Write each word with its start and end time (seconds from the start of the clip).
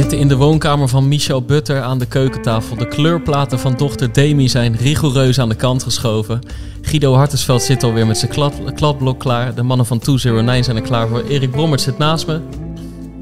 Zitten 0.00 0.18
in 0.18 0.28
de 0.28 0.36
woonkamer 0.36 0.88
van 0.88 1.08
Michel 1.08 1.42
Butter 1.42 1.82
aan 1.82 1.98
de 1.98 2.06
keukentafel. 2.06 2.76
De 2.76 2.88
kleurplaten 2.88 3.58
van 3.58 3.74
dochter 3.76 4.12
Demi 4.12 4.48
zijn 4.48 4.76
rigoureus 4.76 5.38
aan 5.38 5.48
de 5.48 5.54
kant 5.54 5.82
geschoven. 5.82 6.40
Guido 6.80 7.14
Hartensveld 7.14 7.62
zit 7.62 7.82
alweer 7.82 8.06
met 8.06 8.18
zijn 8.18 8.30
klad, 8.30 8.54
kladblok 8.74 9.18
klaar. 9.18 9.54
De 9.54 9.62
mannen 9.62 9.86
van 9.86 9.98
209 9.98 10.64
zijn 10.64 10.76
er 10.76 10.82
klaar 10.82 11.08
voor. 11.08 11.22
Erik 11.22 11.50
Brommert 11.50 11.80
zit 11.80 11.98
naast 11.98 12.26
me. 12.26 12.40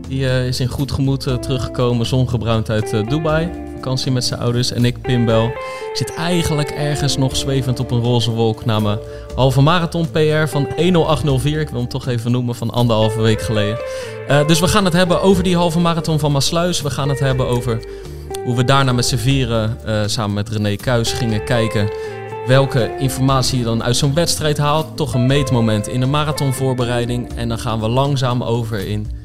Die 0.09 0.29
eh, 0.29 0.47
is 0.47 0.61
in 0.61 0.69
goed 0.69 0.93
gemoed 0.93 1.27
eh, 1.27 1.35
teruggekomen, 1.35 2.07
zongebruind 2.07 2.71
uit 2.71 2.93
eh, 2.93 3.09
Dubai. 3.09 3.68
Vakantie 3.79 4.13
met 4.13 4.25
zijn 4.25 4.41
ouders. 4.41 4.73
En 4.73 4.85
ik, 4.85 5.01
Pimbel, 5.01 5.53
zit 5.93 6.15
eigenlijk 6.15 6.71
ergens 6.71 7.17
nog 7.17 7.37
zwevend 7.37 7.81
op 7.81 7.91
een 7.91 8.01
roze 8.01 8.31
wolk... 8.31 8.65
na 8.65 8.81
mijn 8.81 8.99
halve 9.35 9.61
marathon 9.61 10.11
PR 10.11 10.47
van 10.47 10.69
10804. 10.77 11.61
Ik 11.61 11.69
wil 11.69 11.81
hem 11.81 11.89
toch 11.89 12.07
even 12.07 12.31
noemen, 12.31 12.55
van 12.55 12.71
anderhalve 12.71 13.21
week 13.21 13.41
geleden. 13.41 13.79
Uh, 14.29 14.47
dus 14.47 14.61
we 14.61 14.69
gaan 14.69 14.85
het 14.85 14.93
hebben 14.93 15.23
over 15.23 15.43
die 15.43 15.57
halve 15.57 15.79
marathon 15.79 16.19
van 16.19 16.33
Maasluis. 16.33 16.83
We 16.83 16.91
gaan 16.91 17.09
het 17.09 17.21
hebben 17.21 17.47
over 17.47 17.85
hoe 18.45 18.57
we 18.57 18.65
daarna 18.65 18.93
met 18.93 19.07
z'n 19.07 19.17
vieren 19.17 19.79
uh, 19.87 20.03
samen 20.07 20.35
met 20.35 20.49
René 20.49 20.77
Kuis 20.77 21.13
gingen 21.13 21.45
kijken 21.45 21.91
welke 22.47 22.97
informatie 22.99 23.59
je 23.59 23.65
dan 23.65 23.83
uit 23.83 23.97
zo'n 23.97 24.15
wedstrijd 24.15 24.59
haalt. 24.59 24.97
Toch 24.97 25.15
een 25.15 25.27
meetmoment 25.27 25.89
in 25.89 26.01
de 26.01 26.07
marathonvoorbereiding. 26.07 27.35
En 27.35 27.49
dan 27.49 27.59
gaan 27.59 27.81
we 27.81 27.89
langzaam 27.89 28.43
over 28.43 28.87
in 28.87 29.18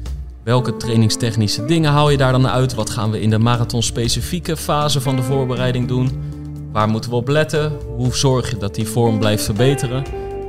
welke 0.44 0.76
trainingstechnische 0.76 1.64
dingen 1.64 1.90
haal 1.90 2.10
je 2.10 2.16
daar 2.16 2.32
dan 2.32 2.48
uit. 2.48 2.74
Wat 2.74 2.90
gaan 2.90 3.10
we 3.10 3.20
in 3.20 3.30
de 3.30 3.38
marathon-specifieke 3.38 4.56
fase 4.56 5.00
van 5.00 5.16
de 5.16 5.22
voorbereiding 5.22 5.88
doen. 5.88 6.32
Waar 6.72 6.88
moeten 6.88 7.10
we 7.10 7.16
op 7.16 7.28
letten? 7.28 7.72
Hoe 7.96 8.14
zorg 8.14 8.50
je 8.50 8.56
dat 8.56 8.74
die 8.74 8.88
vorm 8.88 9.18
blijft 9.18 9.44
verbeteren? 9.44 10.04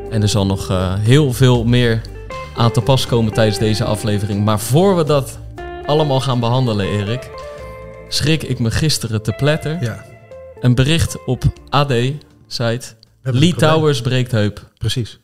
En 0.09 0.21
er 0.21 0.29
zal 0.29 0.45
nog 0.45 0.71
uh, 0.71 0.93
heel 0.99 1.33
veel 1.33 1.65
meer 1.65 2.01
aan 2.55 2.71
te 2.71 2.81
pas 2.81 3.05
komen 3.05 3.33
tijdens 3.33 3.57
deze 3.57 3.83
aflevering. 3.83 4.45
Maar 4.45 4.59
voor 4.59 4.95
we 4.95 5.03
dat 5.03 5.39
allemaal 5.85 6.19
gaan 6.19 6.39
behandelen, 6.39 6.87
Erik, 6.87 7.29
schrik 8.07 8.43
ik 8.43 8.59
me 8.59 8.71
gisteren 8.71 9.21
te 9.21 9.31
pletter. 9.31 9.83
Ja. 9.83 10.05
Een 10.59 10.75
bericht 10.75 11.25
op 11.25 11.43
AD-site. 11.69 12.85
Lee 13.21 13.55
Towers 13.55 14.01
breekt 14.01 14.31
heup. 14.31 14.71
Precies. 14.77 15.19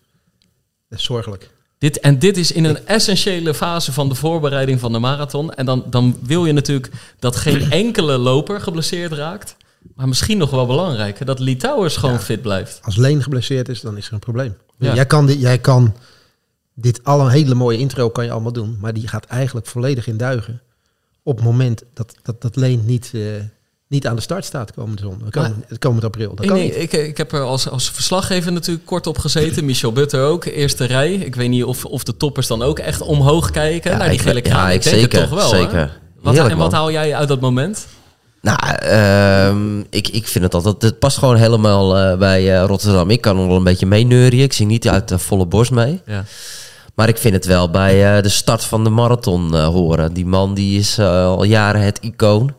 Dat 0.89 1.00
is 1.00 1.06
zorgelijk. 1.06 1.50
Dit, 1.81 1.99
en 1.99 2.19
dit 2.19 2.37
is 2.37 2.51
in 2.51 2.63
een 2.63 2.87
essentiële 2.87 3.53
fase 3.53 3.93
van 3.93 4.09
de 4.09 4.15
voorbereiding 4.15 4.79
van 4.79 4.91
de 4.91 4.99
marathon. 4.99 5.53
En 5.53 5.65
dan, 5.65 5.83
dan 5.89 6.17
wil 6.23 6.45
je 6.45 6.53
natuurlijk 6.53 6.91
dat 7.19 7.35
geen 7.35 7.71
enkele 7.83 8.17
loper 8.17 8.61
geblesseerd 8.61 9.11
raakt. 9.11 9.55
Maar 9.95 10.07
misschien 10.07 10.38
nog 10.38 10.49
wel 10.49 10.65
belangrijker, 10.65 11.25
dat 11.25 11.39
Lee 11.39 11.55
Towers 11.55 11.97
gewoon 11.97 12.15
ja. 12.15 12.21
fit 12.21 12.41
blijft. 12.41 12.79
Als 12.81 12.95
Leen 12.95 13.23
geblesseerd 13.23 13.69
is, 13.69 13.81
dan 13.81 13.97
is 13.97 14.07
er 14.07 14.13
een 14.13 14.19
probleem. 14.19 14.57
Ja. 14.77 14.93
Jij, 14.93 15.05
kan 15.05 15.25
dit, 15.25 15.39
jij 15.39 15.59
kan 15.59 15.95
dit 16.73 17.03
al 17.03 17.21
een 17.21 17.29
hele 17.29 17.55
mooie 17.55 17.77
intro 17.77 18.09
kan 18.09 18.25
je 18.25 18.31
allemaal 18.31 18.53
doen, 18.53 18.77
maar 18.79 18.93
die 18.93 19.07
gaat 19.07 19.25
eigenlijk 19.25 19.67
volledig 19.67 20.07
in 20.07 20.17
duigen 20.17 20.61
op 21.23 21.35
het 21.35 21.45
moment 21.45 21.83
dat, 21.93 22.16
dat, 22.21 22.41
dat 22.41 22.55
Leen 22.55 22.85
niet, 22.85 23.11
uh, 23.13 23.41
niet 23.92 24.08
aan 24.08 24.16
de 24.16 24.22
start 24.22 24.45
staat 24.45 24.73
komende 24.73 25.02
zon, 25.02 25.22
komend, 25.30 25.78
komend 25.80 26.03
april. 26.03 26.36
Dat 26.36 26.45
kan 26.45 26.56
nee, 26.56 26.75
ik, 26.75 26.92
ik 26.92 27.17
heb 27.17 27.31
er 27.31 27.42
als, 27.42 27.70
als 27.70 27.89
verslaggever 27.89 28.52
natuurlijk 28.52 28.86
kort 28.86 29.08
op 29.08 29.17
gezeten. 29.17 29.66
Michel 29.66 29.92
Butter 29.92 30.23
ook, 30.23 30.45
eerste 30.45 30.86
rij. 30.86 31.14
Ik 31.14 31.36
weet 31.36 31.50
niet 31.50 31.64
of, 31.64 31.86
of 31.86 32.03
de 32.03 32.17
toppers 32.17 32.47
dan 32.47 32.62
ook 32.62 32.80
echt 32.80 33.02
omhoog 33.02 33.52
kijken 33.52 33.92
ja, 33.92 33.97
naar 33.97 34.09
die 34.09 34.17
ik, 34.17 34.25
gele 34.25 34.42
kraan. 34.42 34.67
Ja, 34.67 34.72
ik, 34.72 34.84
denk 34.84 34.95
zeker, 34.95 35.19
het 35.19 35.30
toch 35.30 35.39
wel. 35.39 35.50
Zeker. 35.50 36.00
Wat, 36.22 36.36
en 36.36 36.47
wat 36.47 36.58
man. 36.58 36.73
haal 36.73 36.92
jij 36.92 37.16
uit 37.16 37.28
dat 37.28 37.39
moment? 37.39 37.88
Nou, 38.41 38.59
uh, 38.84 39.84
ik, 39.90 40.07
ik 40.07 40.28
vind 40.28 40.44
het 40.44 40.53
altijd... 40.53 40.81
Het 40.81 41.00
past 41.00 41.18
gewoon 41.18 41.35
helemaal 41.35 41.97
uh, 41.97 42.18
bij 42.18 42.44
uh, 42.44 42.66
Rotterdam. 42.66 43.09
Ik 43.09 43.22
kan 43.22 43.35
nog 43.35 43.47
wel 43.47 43.56
een 43.56 43.63
beetje 43.63 43.85
meeneurien. 43.85 44.44
Ik 44.44 44.53
zie 44.53 44.66
niet 44.66 44.88
uit 44.88 45.07
de 45.07 45.19
volle 45.19 45.46
borst 45.46 45.72
mee. 45.72 46.01
Ja. 46.06 46.24
Maar 46.96 47.07
ik 47.07 47.18
vind 47.18 47.34
het 47.34 47.46
wel 47.46 47.69
bij 47.69 48.18
uh, 48.18 48.24
de 48.24 48.30
start 48.30 48.63
van 48.63 48.84
de 48.84 48.90
marathon 48.90 49.56
horen. 49.56 50.13
Die 50.13 50.25
man 50.25 50.53
die 50.53 50.80
is 50.80 51.00
al 51.00 51.44
jaren 51.44 51.81
het 51.81 52.00
icoon. 52.00 52.53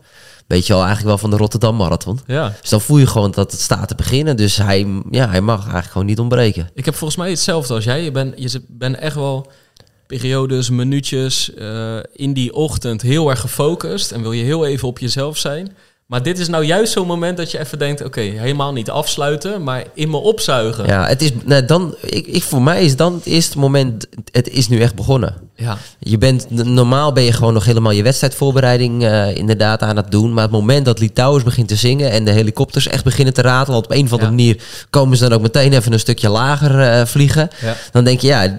Weet 0.53 0.67
je 0.67 0.73
al 0.73 0.79
eigenlijk 0.79 1.09
wel 1.09 1.19
van 1.19 1.31
de 1.31 1.37
Rotterdam 1.37 1.77
Marathon. 1.77 2.21
Ja. 2.27 2.55
Dus 2.61 2.71
dan 2.71 2.81
voel 2.81 2.99
je 2.99 3.07
gewoon 3.07 3.31
dat 3.31 3.53
het 3.53 3.61
staat 3.61 3.89
te 3.89 3.95
beginnen. 3.95 4.37
Dus 4.37 4.57
hij, 4.57 5.03
ja, 5.11 5.29
hij 5.29 5.41
mag 5.41 5.59
eigenlijk 5.59 5.93
gewoon 5.93 6.07
niet 6.07 6.19
ontbreken. 6.19 6.71
Ik 6.75 6.85
heb 6.85 6.95
volgens 6.95 7.19
mij 7.19 7.31
hetzelfde 7.31 7.75
als 7.75 7.85
jij. 7.85 8.03
Je 8.03 8.11
bent 8.11 8.35
je 8.37 8.63
bent 8.69 8.97
echt 8.97 9.15
wel 9.15 9.51
periodes, 10.07 10.71
minuutjes 10.71 11.51
uh, 11.59 11.99
in 12.13 12.33
die 12.33 12.55
ochtend 12.55 13.03
heel 13.03 13.31
erg 13.31 13.41
gefocust. 13.41 14.11
En 14.11 14.23
wil 14.23 14.33
je 14.33 14.45
heel 14.45 14.67
even 14.67 14.89
op 14.89 14.99
jezelf 14.99 15.39
zijn. 15.39 15.77
Maar 16.13 16.23
dit 16.23 16.39
is 16.39 16.49
nou 16.49 16.65
juist 16.65 16.93
zo'n 16.93 17.07
moment 17.07 17.37
dat 17.37 17.51
je 17.51 17.59
even 17.59 17.79
denkt... 17.79 18.05
oké, 18.05 18.09
okay, 18.21 18.39
helemaal 18.39 18.73
niet 18.73 18.91
afsluiten, 18.91 19.63
maar 19.63 19.85
in 19.95 20.11
me 20.11 20.17
opzuigen. 20.17 20.87
Ja, 20.87 21.07
het 21.07 21.23
is, 21.23 21.31
nou, 21.45 21.65
dan, 21.65 21.95
ik, 22.01 22.27
ik, 22.27 22.43
voor 22.43 22.63
mij 22.63 22.85
is 22.85 22.97
dan 22.97 23.15
het 23.15 23.27
eerste 23.27 23.59
moment... 23.59 24.07
het 24.33 24.49
is 24.49 24.69
nu 24.69 24.81
echt 24.81 24.95
begonnen. 24.95 25.35
Ja. 25.57 25.79
Je 25.99 26.19
bent, 26.19 26.51
normaal 26.51 27.13
ben 27.13 27.23
je 27.23 27.33
gewoon 27.33 27.53
nog 27.53 27.65
helemaal 27.65 27.93
je 27.93 28.03
wedstrijdvoorbereiding 28.03 29.03
uh, 29.03 29.37
inderdaad 29.37 29.83
aan 29.83 29.97
het 29.97 30.11
doen. 30.11 30.33
Maar 30.33 30.43
het 30.43 30.53
moment 30.53 30.85
dat 30.85 30.99
Litouwers 30.99 31.45
begint 31.45 31.69
te 31.69 31.77
zingen... 31.77 32.11
en 32.11 32.25
de 32.25 32.31
helikopters 32.31 32.89
echt 32.89 33.05
beginnen 33.05 33.35
te 33.35 33.43
ratelen... 33.43 33.79
op 33.79 33.91
een 33.91 34.05
of 34.05 34.13
andere 34.13 34.31
ja. 34.31 34.37
manier 34.37 34.63
komen 34.91 35.17
ze 35.17 35.29
dan 35.29 35.33
ook 35.33 35.43
meteen 35.43 35.73
even 35.73 35.93
een 35.93 36.01
stukje 36.01 36.29
lager 36.29 36.81
uh, 36.81 37.07
vliegen. 37.07 37.49
Ja. 37.61 37.77
Dan 37.93 38.05
denk 38.05 38.21
je, 38.21 38.27
ja 38.27 38.59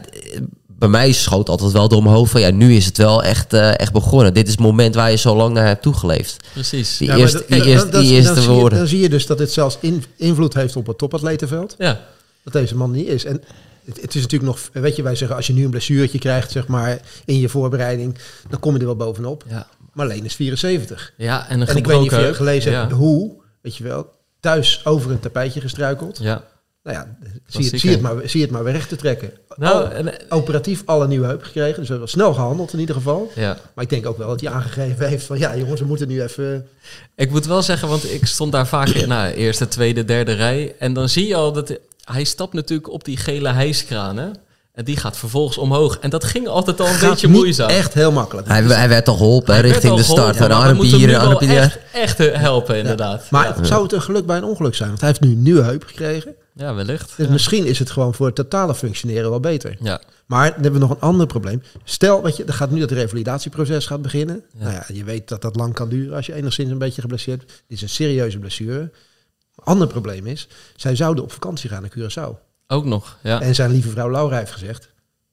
bij 0.84 0.92
mij 0.92 1.12
schoot 1.12 1.50
altijd 1.50 1.72
wel 1.72 1.88
door 1.88 2.04
mijn 2.04 2.16
hoofd 2.16 2.32
van 2.32 2.42
ja, 2.42 2.50
nu 2.50 2.76
is 2.76 2.86
het 2.86 2.98
wel 2.98 3.24
echt, 3.24 3.54
uh, 3.54 3.80
echt 3.80 3.92
begonnen. 3.92 4.34
Dit 4.34 4.46
is 4.46 4.52
het 4.52 4.62
moment 4.62 4.96
waar 4.96 5.10
je 5.10 5.18
zo 5.18 5.36
lang 5.36 5.54
naar 5.54 5.66
hebt 5.66 5.82
toegeleefd. 5.82 6.48
Precies. 6.54 6.98
Die, 6.98 7.08
ja, 7.08 7.16
eerste, 7.16 7.44
die, 7.48 7.64
eerste, 7.64 8.00
die 8.00 8.12
eerste 8.12 8.34
dan 8.34 8.46
woorden. 8.46 8.62
Zie 8.62 8.72
je, 8.72 8.78
dan 8.78 8.88
zie 8.88 9.00
je 9.00 9.10
dus 9.10 9.26
dat 9.26 9.38
dit 9.38 9.52
zelfs 9.52 9.78
in, 9.80 10.04
invloed 10.16 10.54
heeft 10.54 10.76
op 10.76 10.88
het 10.88 10.98
topatletenveld. 10.98 11.76
Ja. 11.78 12.00
Dat 12.44 12.54
deze 12.54 12.76
man 12.76 12.92
niet 12.92 13.08
is. 13.08 13.26
En 13.26 13.44
het, 13.86 14.02
het, 14.02 14.16
is 14.16 14.22
natuurlijk 14.22 14.52
nog, 14.52 14.84
weet 14.84 14.96
je, 14.96 15.04
wij 15.04 15.16
zeggen 15.16 15.38
als 15.38 15.48
je 15.48 15.54
nu 15.54 15.64
een 15.64 15.70
blessuurtje 15.70 16.20
krijgt, 16.20 16.52
zeg 16.52 16.68
maar, 16.68 17.00
in 17.26 17.40
je 17.40 17.50
voorbereiding, 17.50 18.18
dan 18.50 18.60
kom 18.60 18.74
je 18.74 18.80
er 18.80 18.86
wel 18.86 18.96
bovenop. 18.96 19.44
Ja. 19.50 19.68
Maar 19.94 20.06
alleen 20.06 20.26
is 20.26 20.36
74. 20.36 21.14
Ja, 21.18 21.50
en, 21.50 21.62
een 21.62 21.68
en 21.68 21.78
ik 21.78 21.86
weet 21.86 22.00
niet 22.00 22.14
of 22.14 22.20
je 22.20 22.34
gelezen 22.34 22.72
ja. 22.72 22.80
hebt 22.80 22.92
hoe, 22.92 23.32
weet 23.62 23.76
je 23.76 23.84
wel, 23.84 24.12
thuis 24.40 24.82
over 24.86 25.12
een 25.12 25.20
tapijtje 25.20 25.62
gestruikeld. 25.62 26.20
Ja. 26.22 26.44
Nou 26.84 26.98
ja, 26.98 27.18
zie 27.48 27.70
het, 27.70 27.80
zie, 27.80 27.90
het 27.90 28.02
maar, 28.02 28.30
zie 28.30 28.42
het 28.42 28.52
maar 28.52 28.64
weer 28.64 28.74
recht 28.74 28.90
te 28.90 28.96
trekken. 28.96 29.32
Nou, 29.56 29.92
en, 29.92 30.14
operatief 30.30 30.82
alle 30.86 31.08
nieuwe 31.08 31.26
heup 31.26 31.44
gekregen. 31.44 31.76
Dus 31.76 31.86
we 31.86 31.92
hebben 31.92 32.10
snel 32.10 32.34
gehandeld 32.34 32.74
in 32.74 32.80
ieder 32.80 32.96
geval. 32.96 33.32
Ja. 33.36 33.58
Maar 33.74 33.84
ik 33.84 33.90
denk 33.90 34.06
ook 34.06 34.18
wel 34.18 34.28
dat 34.28 34.42
hij 34.42 34.50
aangegeven 34.50 35.08
heeft 35.08 35.26
van... 35.26 35.38
ja 35.38 35.58
jongens, 35.58 35.80
we 35.82 35.88
moeten 35.88 36.08
nu 36.08 36.22
even... 36.22 36.68
Ik 37.16 37.32
moet 37.32 37.46
wel 37.46 37.62
zeggen, 37.62 37.88
want 37.88 38.12
ik 38.12 38.26
stond 38.26 38.52
daar 38.52 38.68
vaak 38.68 38.88
in 38.88 39.08
nou, 39.16 39.34
eerste, 39.34 39.68
tweede, 39.68 40.06
derde 40.06 40.34
rij. 40.34 40.76
En 40.80 40.94
dan 40.94 41.10
zie 41.10 41.28
je 41.28 41.36
al 41.36 41.54
dat... 41.54 41.80
Hij 42.04 42.24
stapt 42.24 42.54
natuurlijk 42.54 42.90
op 42.90 43.04
die 43.04 43.18
gele 43.18 43.50
hijskraan, 43.50 44.18
hè? 44.18 44.30
En 44.74 44.84
die 44.84 44.98
gaat 44.98 45.18
vervolgens 45.18 45.58
omhoog. 45.58 46.00
En 46.00 46.10
dat 46.10 46.24
ging 46.24 46.48
altijd 46.48 46.80
al 46.80 46.88
een 46.88 46.94
Gaat 46.94 47.10
beetje 47.10 47.28
moeizaam. 47.28 47.70
echt 47.70 47.94
heel 47.94 48.12
makkelijk. 48.12 48.48
Hij, 48.48 48.64
hij 48.64 48.90
werd 48.90 49.08
al 49.08 49.16
geholpen 49.16 49.62
richting 49.62 49.96
de 49.96 50.04
start. 50.04 50.18
geholpen, 50.18 50.38
Van 50.38 50.50
maar 50.50 50.68
we 50.70 50.74
moeten 50.76 51.20
armpje 51.20 51.48
hem 51.48 51.56
hier, 51.56 51.80
echt, 51.92 52.18
echt 52.18 52.18
helpen, 52.18 52.78
inderdaad. 52.78 53.30
Maar 53.30 53.58
ja. 53.58 53.64
zou 53.64 53.84
het 53.84 53.92
een 53.92 54.02
geluk 54.02 54.26
bij 54.26 54.38
een 54.38 54.44
ongeluk 54.44 54.76
zijn? 54.76 54.90
Want 54.90 55.02
hij 55.02 55.10
heeft 55.10 55.22
nu 55.22 55.30
een 55.32 55.42
nieuwe 55.42 55.62
heup 55.62 55.84
gekregen. 55.84 56.36
ja, 56.54 56.74
wellicht. 56.74 57.14
Dus 57.18 57.26
ja. 57.26 57.32
misschien 57.32 57.66
is 57.66 57.80
het 57.80 57.92
gewoon 57.92 58.14
voor 58.14 58.26
het 58.26 58.36
totale 58.36 58.76
functioneren 58.76 59.30
wel 59.30 59.40
beter. 59.40 59.76
Ja. 59.80 60.02
Maar 60.26 60.52
dan 60.52 60.62
hebben 60.62 60.80
we 60.82 60.88
nog 60.88 60.90
een 60.96 61.02
ander 61.08 61.28
probleem. 61.28 61.62
Stel, 61.84 62.24
weet 62.24 62.38
je, 62.38 62.44
er 62.44 62.54
gaat 62.54 62.72
nu 62.72 62.80
dat 62.80 62.92
revalidatieproces 62.92 63.86
gaat 63.86 64.02
beginnen. 64.02 64.44
Ja. 64.58 64.64
Nou 64.64 64.74
ja, 64.74 64.84
je 64.88 65.04
weet 65.04 65.28
dat 65.28 65.42
dat 65.42 65.56
lang 65.56 65.74
kan 65.74 65.90
duren 65.90 66.16
als 66.16 66.26
je 66.26 66.34
enigszins 66.34 66.72
een 66.72 66.78
beetje 66.78 67.02
geblesseerd 67.02 67.38
bent. 67.38 67.50
Dit 67.50 67.78
is 67.78 67.82
een 67.82 67.90
serieuze 67.90 68.40
blessure. 68.40 68.80
Een 68.80 69.64
ander 69.64 69.88
probleem 69.88 70.28
is, 70.28 70.48
zij 70.76 70.96
zouden 70.96 71.24
op 71.24 71.32
vakantie 71.32 71.70
gaan 71.70 71.82
naar 71.82 71.92
Curaçao. 71.98 72.52
Ook 72.68 72.86
nog, 72.86 73.18
ja. 73.22 73.42
En 73.42 73.56
zijn 73.56 73.72
lieve 73.72 73.90
vrouw 73.90 74.12
Laura 74.12 74.38
heeft 74.38 74.52
gezegd, 74.52 74.90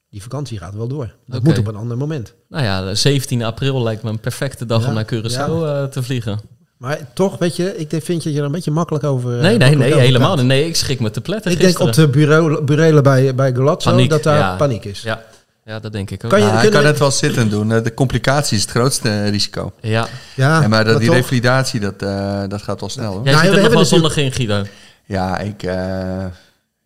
die 0.09 0.21
vakantie 0.21 0.57
gaat 0.57 0.75
wel 0.75 0.87
door. 0.87 1.15
Dat 1.27 1.43
moet 1.43 1.57
op 1.57 1.67
een 1.67 1.75
ander 1.75 1.97
moment. 1.97 2.33
Nou 2.49 2.63
ja, 2.63 2.93
17 2.95 3.43
april 3.43 3.83
lijkt 3.83 4.03
me 4.03 4.09
een 4.09 4.19
perfecte 4.19 4.65
dag 4.65 4.81
Ja, 4.81 4.87
om 4.87 4.93
naar 4.93 5.05
Curaçao 5.13 5.61
ja. 5.61 5.81
uh, 5.81 5.83
te 5.83 6.03
vliegen. 6.03 6.39
Maar 6.77 6.99
toch, 7.13 7.37
weet 7.37 7.55
je, 7.55 7.77
ik 7.77 7.89
denk- 7.89 8.03
vind 8.03 8.23
je 8.23 8.31
je 8.33 8.39
er 8.39 8.45
een 8.45 8.51
beetje 8.51 8.71
makkelijk 8.71 9.03
over. 9.03 9.29
Nee, 9.29 9.37
eh, 9.37 9.43
nee, 9.43 9.51
makkelijk 9.57 9.79
nee, 9.79 9.91
over 9.93 10.01
helemaal 10.05 10.35
niet. 10.35 10.45
Nee, 10.45 10.67
ik 10.67 10.75
schrik 10.75 10.99
me 10.99 11.11
te 11.11 11.21
pletten 11.21 11.51
Ik 11.51 11.59
denk 11.59 11.79
op 11.79 11.93
de 11.93 12.07
bureau, 12.07 12.61
burelen 12.63 13.03
bij, 13.03 13.35
bij 13.35 13.51
Paniek, 13.53 14.09
dat 14.09 14.23
daar 14.23 14.37
ja. 14.37 14.55
paniek 14.55 14.85
is. 14.85 15.01
Ja. 15.01 15.23
ja, 15.65 15.79
dat 15.79 15.91
denk 15.91 16.09
ik 16.11 16.23
ook. 16.23 16.29
Kan 16.29 16.39
je- 16.41 16.69
kan 16.69 16.85
het 16.85 16.99
wel 16.99 17.11
zitten 17.11 17.49
doen. 17.49 17.71
Eh, 17.71 17.83
De 17.83 17.93
complicatie 17.93 18.55
is 18.57 18.61
het 18.61 18.71
grootste 18.71 19.09
eh, 19.09 19.29
risico. 19.29 19.71
Ja. 19.81 20.07
Ja, 20.35 20.67
maar 20.67 20.85
dat, 20.85 20.97
die 20.99 21.07
toch- 21.07 21.15
revalidatie, 21.15 21.79
dat, 21.79 22.01
eh, 22.01 22.43
dat 22.47 22.61
gaat 22.61 22.79
wel 22.79 22.89
snel. 22.89 23.13
Hoor. 23.13 23.23
Jij 23.23 23.33
Nou, 23.33 23.45
zit 23.45 23.53
we 23.53 23.57
er 23.57 23.61
nog 23.63 23.71
hebben 23.73 23.77
wel 23.79 23.99
zondag 23.99 24.17
in, 24.17 24.31
Guido. 24.31 24.63
Ja, 25.05 25.37
ik... 25.39 25.63
eh, 25.63 26.25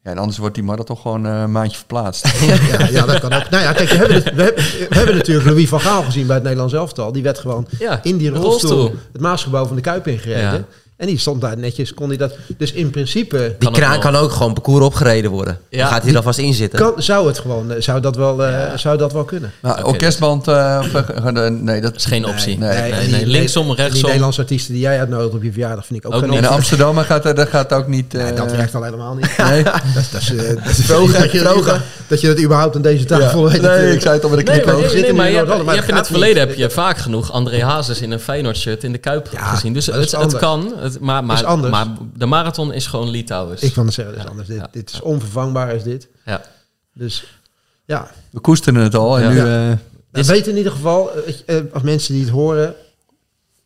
ja, 0.05 0.11
en 0.11 0.17
anders 0.17 0.37
wordt 0.37 0.55
die 0.55 0.63
marathon 0.63 0.97
gewoon 0.97 1.25
eh, 1.25 1.39
een 1.41 1.51
maandje 1.51 1.77
verplaatst. 1.77 2.27
Ja, 2.71 2.87
ja, 2.91 3.05
dat 3.05 3.19
kan 3.19 3.33
ook. 3.33 3.49
Nou 3.49 3.63
ja, 3.63 3.73
kijk, 3.73 3.89
we 3.89 3.95
hebben, 3.95 4.15
het- 4.15 4.33
we, 4.35 4.43
hebben, 4.43 4.63
we 4.89 4.95
hebben 4.95 5.15
natuurlijk 5.15 5.47
Louis 5.47 5.69
van 5.69 5.79
Gaal 5.81 6.03
gezien 6.03 6.25
bij 6.25 6.35
het 6.35 6.43
Nederlands 6.43 6.73
elftal. 6.73 7.11
Die 7.11 7.23
werd 7.23 7.39
gewoon 7.39 7.67
Ja, 7.79 7.99
in 8.03 8.17
die 8.17 8.29
rolstoel, 8.29 8.49
rolstoel. 8.71 8.99
het 9.11 9.21
Maasgebouw 9.21 9.65
van 9.65 9.75
de 9.75 9.81
Kuip 9.81 10.07
ingereden. 10.07 10.65
En 10.97 11.07
die 11.07 11.17
stond 11.19 11.41
daar 11.41 11.57
netjes, 11.57 11.93
kon 11.93 12.07
hij 12.07 12.17
dat... 12.17 12.33
Dus 12.57 12.71
in 12.71 12.89
principe 12.89 13.55
Die 13.59 13.71
kraan 13.71 13.99
kan 13.99 14.15
ook 14.15 14.31
gewoon 14.31 14.53
parcours 14.53 14.85
opgereden 14.85 15.31
worden. 15.31 15.59
Ja, 15.69 15.77
Dan 15.79 15.87
gaat 15.87 16.01
hij 16.01 16.11
er 16.11 16.17
alvast 16.17 16.39
in 16.39 16.53
zitten. 16.53 16.79
kan, 16.79 16.93
zou 16.97 17.27
het 17.27 17.39
gewoon, 17.39 17.71
eh, 17.71 17.81
zou 17.81 18.01
dat 18.01 18.15
wel, 18.15 18.45
eh, 18.45 18.77
zou 18.77 18.97
dat 18.97 19.13
wel 19.13 19.23
kunnen. 19.23 19.51
Nou, 19.61 19.83
orkestband, 19.83 20.47
eh, 20.47 20.81
of, 20.81 20.93
eh, 21.25 21.47
nee, 21.49 21.81
dat 21.81 21.95
is 21.95 22.05
geen 22.05 22.25
optie. 22.25 22.57
nee, 22.57 22.81
Nee, 22.91 22.91
nee, 22.91 23.07
die- 23.07 23.25
linksom, 23.27 23.69
en 23.69 23.75
Die 23.75 23.83
rechtsom. 23.83 24.03
Nederlandse 24.05 24.41
artiesten 24.41 24.73
die 24.73 24.81
jij 24.81 24.99
uitnodigt 24.99 25.33
op 25.33 25.43
je 25.43 25.51
verjaardag 25.51 25.85
vind 25.85 25.99
ik 25.99 26.05
ook, 26.07 26.13
Ook 26.13 26.19
geen. 26.19 26.29
En 26.29 26.37
optie. 26.37 26.51
Amsterdam 26.55 26.97
gaat, 26.97 27.25
er- 27.25 27.35
dat 27.35 27.47
gaat 27.49 27.73
ook 27.73 27.87
niet... 27.87 28.13
eh, 28.15 28.23
Nee, 28.23 28.33
dat 28.33 28.51
werkt 28.51 28.75
al 28.75 28.83
helemaal 28.83 29.15
niet. 29.15 29.37
Nee, 29.49 29.63
Dat, 29.63 29.73
is- 29.95 30.09
dat 30.11 30.21
is, 30.21 30.27
dat 30.55 30.65
is 30.77 30.85
Vroger, 30.85 31.19
dat, 31.19 31.31
je, 31.31 31.79
dat 32.07 32.21
je 32.21 32.27
dat 32.27 32.39
überhaupt 32.39 32.75
aan 32.75 32.81
deze 32.81 33.05
tafel 33.05 33.49
weet. 33.49 33.61
nee, 33.61 33.93
ik 33.93 34.01
zei 34.01 34.13
het 34.13 34.23
al 34.23 34.29
met 34.29 34.45
de 34.45 34.51
Nee, 34.51 34.61
knipoog. 34.61 34.93
nee, 34.93 35.03
nu 35.03 35.13
maar 35.13 35.29
je 35.29 35.35
hebt, 35.35 35.47
wel, 35.47 35.63
maar 35.63 35.65
je 35.65 35.65
dat 35.65 35.75
hebt 35.75 35.89
in 35.89 35.95
het 35.95 36.07
verleden 36.07 36.47
heb 36.47 36.55
je 36.57 36.69
vaak 36.69 36.97
genoeg 36.97 37.31
André 37.31 37.63
Hazes 37.63 38.01
in 38.01 38.11
een 38.11 38.19
Feyenoord 38.19 38.57
shirt 38.57 38.83
in 38.83 38.91
de 38.91 38.97
Kuip 38.97 39.29
gezien. 39.35 39.73
Dus 39.73 39.85
dat 39.85 40.11
het, 40.11 40.37
kan, 40.37 40.73
het, 40.93 40.99
maar, 41.01 41.21
is 41.21 41.27
maar, 41.27 41.43
anders. 41.45 41.71
maar 41.71 41.87
de 42.15 42.25
marathon 42.25 42.73
is 42.73 42.87
gewoon 42.87 43.09
Litouwers. 43.09 43.61
Ik 43.61 43.73
van 43.73 43.85
het 43.85 43.93
zeggen, 43.93 44.13
dat 44.15 44.23
is 44.23 44.29
Ja, 44.29 44.29
anders. 44.31 44.47
Dit, 44.49 44.57
ja, 44.57 44.69
dit 44.71 44.91
is 44.93 45.01
onvervangbaar 45.01 45.75
is 45.75 45.83
dit. 45.83 46.07
ja. 46.25 46.41
Dus 46.93 47.39
ja, 47.85 48.11
We 48.29 48.39
koesteren 48.39 48.81
het 48.81 48.95
al 48.95 49.17
en 49.19 49.23
Ja. 49.23 49.29
nu... 49.29 49.35
Ja. 49.49 49.69
eh, 49.71 49.77
we 50.11 50.25
weten 50.25 50.51
in 50.51 50.57
ieder 50.57 50.71
geval, 50.71 51.11
eh, 51.13 51.33
eh, 51.57 51.63
als 51.73 51.83
mensen 51.83 52.13
die 52.13 52.23
het 52.23 52.31
horen, 52.31 52.75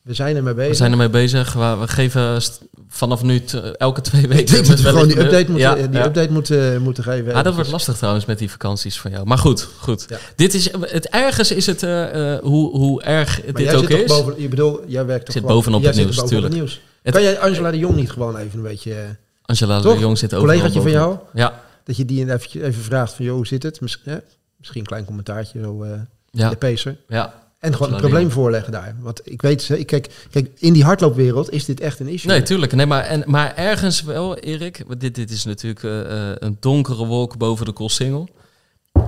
we 0.02 0.14
zijn 0.14 0.36
ermee 0.36 0.54
bezig. 0.54 0.70
We 0.72 0.76
zijn 0.78 0.92
ermee 0.92 1.10
bezig. 1.10 1.54
We, 1.54 1.76
we 1.80 1.88
geven 1.88 2.42
vanaf 2.90 3.24
nu 3.24 3.44
elke 3.78 4.02
twee 4.02 4.22
Ik 4.22 4.28
weken... 4.28 4.54
denk 4.54 4.66
dat 4.68 4.80
we 4.82 4.88
gewoon 4.90 5.08
die 5.08 5.20
update 5.20 5.52
moeten, 5.52 5.70
Ja, 5.78 5.88
die 5.88 6.00
ja. 6.00 6.06
update 6.06 6.32
moeten, 6.32 6.82
moeten 6.82 7.04
geven. 7.04 7.34
Ah, 7.34 7.44
dat 7.44 7.56
wordt 7.56 7.70
lastig 7.72 7.98
trouwens 7.98 8.26
met 8.26 8.38
die 8.40 8.52
vakanties 8.52 9.00
van 9.00 9.12
jou. 9.12 9.26
Maar 9.26 9.38
goed, 9.38 9.68
goed. 9.80 10.06
Ja. 10.10 10.18
Dit 10.36 10.54
is, 10.54 10.70
het 10.80 11.08
ergens 11.10 11.52
is 11.52 11.66
het, 11.66 11.84
eh, 11.84 12.34
eh, 12.34 12.42
hoe, 12.42 12.78
hoe 12.78 13.02
erg 13.04 13.44
Maar 13.44 13.54
dit 13.54 13.66
jij 13.66 13.76
ook 13.76 13.80
zit 13.82 13.90
toch 13.90 14.00
is. 14.00 14.08
boven, 14.08 14.42
je 14.42 14.48
bedoel, 14.48 14.82
jij 14.88 15.06
werkt 15.06 15.26
toch 15.26 15.34
zit 15.36 15.44
bovenop 15.44 15.80
jij 15.80 15.88
het 15.90 15.98
zit 15.98 16.06
nieuws, 16.06 16.18
bovenop 16.20 16.44
het 16.44 16.52
tuurlijk. 16.52 16.70
nieuws. 16.80 16.82
Het- 17.04 17.14
kan 17.14 17.24
jij 17.24 17.40
Angela 17.40 17.72
de 17.72 17.78
Jong 17.78 17.96
niet 17.96 18.12
gewoon 18.12 18.38
even 18.38 18.58
een 18.58 18.64
beetje, 18.66 18.94
eh, 18.94 19.08
Angela 19.46 19.80
Toch? 19.80 19.94
de 19.94 20.00
Jong 20.00 20.18
zit 20.18 20.34
ook 20.34 20.40
collegaatje 20.40 20.82
van 20.82 20.92
jou, 20.92 21.18
Ja, 21.34 21.62
dat 21.84 21.98
je 21.98 22.06
die 22.06 22.34
even, 22.34 22.62
even 22.64 22.84
vraagt 22.84 23.14
van, 23.14 23.26
joh, 23.26 23.36
hoe 23.36 23.48
zit 23.48 23.64
het? 23.64 23.82
Misschien? 23.82 24.22
Misschien 24.58 24.80
een 24.82 24.88
klein 24.88 25.06
commentaartje, 25.06 25.62
zo, 25.62 25.84
eh, 25.84 25.92
ja, 26.32 26.50
de 26.50 26.56
pacer. 26.56 26.98
ja. 27.08 27.48
En 27.60 27.74
gewoon 27.76 27.92
de 27.92 27.98
probleem 27.98 28.32
voorleggen 28.32 28.72
daar. 28.72 28.96
Want 29.00 29.22
ik 29.24 29.42
weet, 29.42 29.70
ik 29.70 29.86
kijk, 29.88 30.28
kijk, 30.32 30.50
in 30.58 30.74
die 30.74 30.84
hardloopwereld 30.84 31.52
is 31.52 31.66
dit 31.66 31.80
echt 31.80 32.00
een 32.00 32.08
issue. 32.08 32.32
Nee, 32.32 32.42
tuurlijk. 32.42 32.72
Nee, 32.74 32.86
maar, 32.86 33.04
en, 33.04 33.24
maar 33.26 33.56
ergens 33.56 34.02
wel, 34.04 34.38
Erik. 34.38 34.84
want 34.88 35.00
Dit, 35.02 35.16
dit 35.16 35.32
is 35.32 35.44
natuurlijk 35.46 35.84
eh, 35.84 36.32
een 36.36 36.58
donkere 36.60 37.06
wolk 37.06 37.38
boven 37.38 37.66
de 37.66 37.72
Koolsingel. 37.72 38.30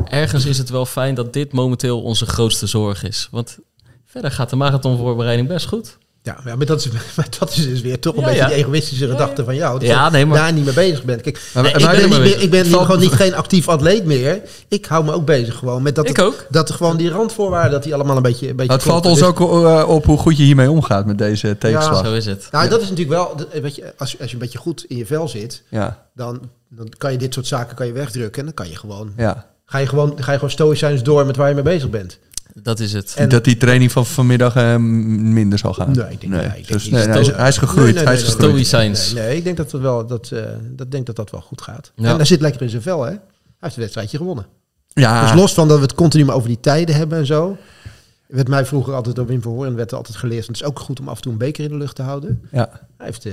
Ergens 0.06 0.46
is 0.46 0.58
het 0.58 0.70
wel 0.70 0.86
fijn 0.86 1.16
dat 1.16 1.34
dit 1.34 1.52
momenteel 1.52 2.02
onze 2.02 2.26
grootste 2.26 2.68
zorg 2.68 3.04
is. 3.04 3.28
Want 3.32 3.58
verder 4.06 4.32
gaat 4.32 4.50
de 4.50 4.56
marathonvoorbereiding 4.56 5.48
best 5.48 5.68
goed. 5.68 5.98
Ja, 6.24 6.38
maar 6.44 6.66
dat 6.66 6.80
is, 6.80 6.90
maar 7.18 7.28
dat 7.40 7.50
is 7.50 7.64
dus 7.68 7.82
weer 7.82 8.00
toch 8.00 8.14
een 8.16 8.20
Ja, 8.22 8.26
beetje 8.28 8.42
ja. 8.42 8.48
die 8.48 8.56
egoïstische 8.58 9.08
gedachte 9.10 9.44
van 9.44 9.56
jou. 9.56 9.80
Dat 9.80 9.88
Ja, 9.88 10.06
je 10.06 10.12
nee, 10.12 10.26
maar- 10.26 10.38
daar 10.38 10.54
niet 10.54 10.66
mee 10.66 10.74
bezig 10.74 11.04
bent. 11.04 11.22
Kijk, 11.22 11.42
Maar- 11.54 11.66
ik, 11.66 11.74
ben 11.74 11.98
niet 12.00 12.10
maar- 12.10 12.20
meer, 12.20 12.42
ik 12.42 12.50
ben 12.50 12.66
valt- 12.66 12.86
gewoon 12.86 13.00
niet 13.02 13.12
geen 13.12 13.36
actief 13.36 13.68
atleet 13.70 14.06
meer. 14.06 14.42
Ik 14.68 14.86
hou 14.86 15.04
me 15.06 15.12
ook 15.14 15.26
bezig 15.26 15.56
gewoon 15.56 15.82
met 15.82 15.96
dat, 15.96 16.10
Ik 16.10 16.16
het- 16.18 16.26
ook. 16.26 16.46
dat 16.50 16.70
er 16.70 16.76
gewoon 16.76 16.98
die 16.98 17.10
randvoorwaarden, 17.10 17.72
dat 17.72 17.84
die 17.84 17.94
allemaal 17.94 18.16
een 18.16 18.22
beetje, 18.22 18.50
een 18.50 18.56
beetje 18.56 18.74
het 18.74 18.84
valt 18.84 19.06
ons 19.06 19.20
kloppen. 19.20 19.46
ook 19.48 19.66
eh, 19.66 19.90
op 19.90 20.06
hoe 20.06 20.18
goed 20.18 20.38
je 20.38 20.44
hiermee 20.44 20.72
omgaat 20.72 21.06
met 21.06 21.18
deze 21.18 21.58
tegenslag. 21.58 22.06
Zo 22.06 22.14
is 22.14 22.26
het. 22.26 22.48
Nou, 22.52 22.70
dat 22.70 22.82
is 22.82 22.90
natuurlijk 22.90 23.18
wel, 23.18 23.62
weet 23.62 23.76
je, 23.76 23.94
als, 23.98 24.20
als 24.20 24.28
je 24.30 24.34
een 24.34 24.42
beetje 24.42 24.58
goed 24.60 24.86
in 24.88 24.98
je 24.98 25.06
vel 25.06 25.28
zit, 25.28 25.64
Ja, 25.70 26.06
dan, 26.16 26.42
dan 26.70 26.90
kan 26.98 27.12
je 27.12 27.18
dit 27.18 27.34
soort 27.34 27.48
zaken 27.48 27.76
kan 27.76 27.86
je 27.88 27.94
wegdrukken. 27.94 28.40
En 28.40 28.46
dan 28.46 28.54
kan 28.54 28.70
je 28.70 28.76
gewoon, 28.76 29.14
ja. 29.18 29.46
ga 29.66 29.78
je 29.78 29.88
gewoon, 29.88 30.14
ga 30.16 30.30
je 30.32 30.36
gewoon 30.38 30.52
stoïcijns 30.54 31.04
door 31.04 31.26
met 31.26 31.36
waar 31.36 31.48
je 31.48 31.54
mee 31.54 31.64
bezig 31.64 31.90
bent. 31.90 32.20
Dat 32.54 32.80
is 32.80 32.94
het. 32.94 33.14
En- 33.18 33.30
dat 33.30 33.44
die 33.44 33.58
training 33.58 33.92
van 33.92 34.06
vanmiddag 34.06 34.56
eh, 34.56 34.76
minder 34.78 35.60
zal 35.60 35.74
gaan. 35.74 35.92
Nee, 35.92 36.12
ik 36.12 36.22
denk- 36.22 36.34
nee, 36.34 36.64
Dus, 36.68 36.90
nee, 36.90 37.02
hij, 37.08 37.20
is, 37.22 37.28
hij 37.32 37.48
is 37.48 37.58
gegroeid. 37.58 37.86
Nee, 37.86 37.94
nee, 37.94 38.04
hij 38.04 38.14
is 38.14 38.20
nee, 38.20 38.30
nee, 38.30 38.36
gegroeid. 38.38 38.66
Stoïcijns. 38.68 39.14
Nee, 39.14 39.24
nee, 39.28 39.38
ik 39.38 39.44
denk 39.44 39.58
dat 39.58 39.72
het 39.72 39.82
wel, 39.82 40.08
dat, 40.08 40.32
eh, 40.32 40.44
dat, 40.72 40.92
denk 40.92 41.06
dat 41.06 41.16
dat 41.16 41.32
wel 41.32 41.42
goed 41.42 41.62
gaat. 41.62 41.92
Ja. 41.96 42.10
En 42.10 42.16
hij 42.16 42.26
zit 42.26 42.42
lekker 42.42 42.62
in 42.62 42.70
zijn 42.70 42.82
vel, 42.82 43.04
hè? 43.04 43.10
Hij 43.10 43.20
heeft 43.60 43.76
een 43.76 43.82
wedstrijdje 43.82 44.18
gewonnen. 44.18 44.46
Ja, 44.88 45.22
Dus 45.22 45.34
los 45.34 45.54
van 45.54 45.68
dat 45.68 45.78
we 45.78 45.84
het 45.84 45.96
continu 45.96 46.26
maar 46.26 46.36
over 46.36 46.48
die 46.48 46.60
tijden 46.60 46.96
hebben 46.96 47.18
en 47.18 47.26
zo. 47.26 47.58
Werd 48.28 48.48
mij 48.48 48.66
vroeger 48.66 48.94
altijd 48.94 49.16
door 49.16 49.26
Wim 49.26 49.42
Verhoorn 49.42 49.76
werd 49.76 49.92
er 49.92 49.98
altijd 49.98 50.18
geleerd. 50.18 50.48
Het 50.48 50.56
is 50.56 50.64
ook 50.64 50.80
goed 50.80 51.00
om 51.00 51.08
af 51.08 51.16
en 51.16 51.22
toe 51.22 51.32
een 51.32 51.38
beker 51.38 51.64
in 51.64 51.70
de 51.70 51.78
lucht 51.78 51.96
te 51.96 52.02
houden. 52.02 52.42
ja. 52.52 52.70
Hij 52.98 53.06
heeft 53.06 53.26
eh, 53.26 53.32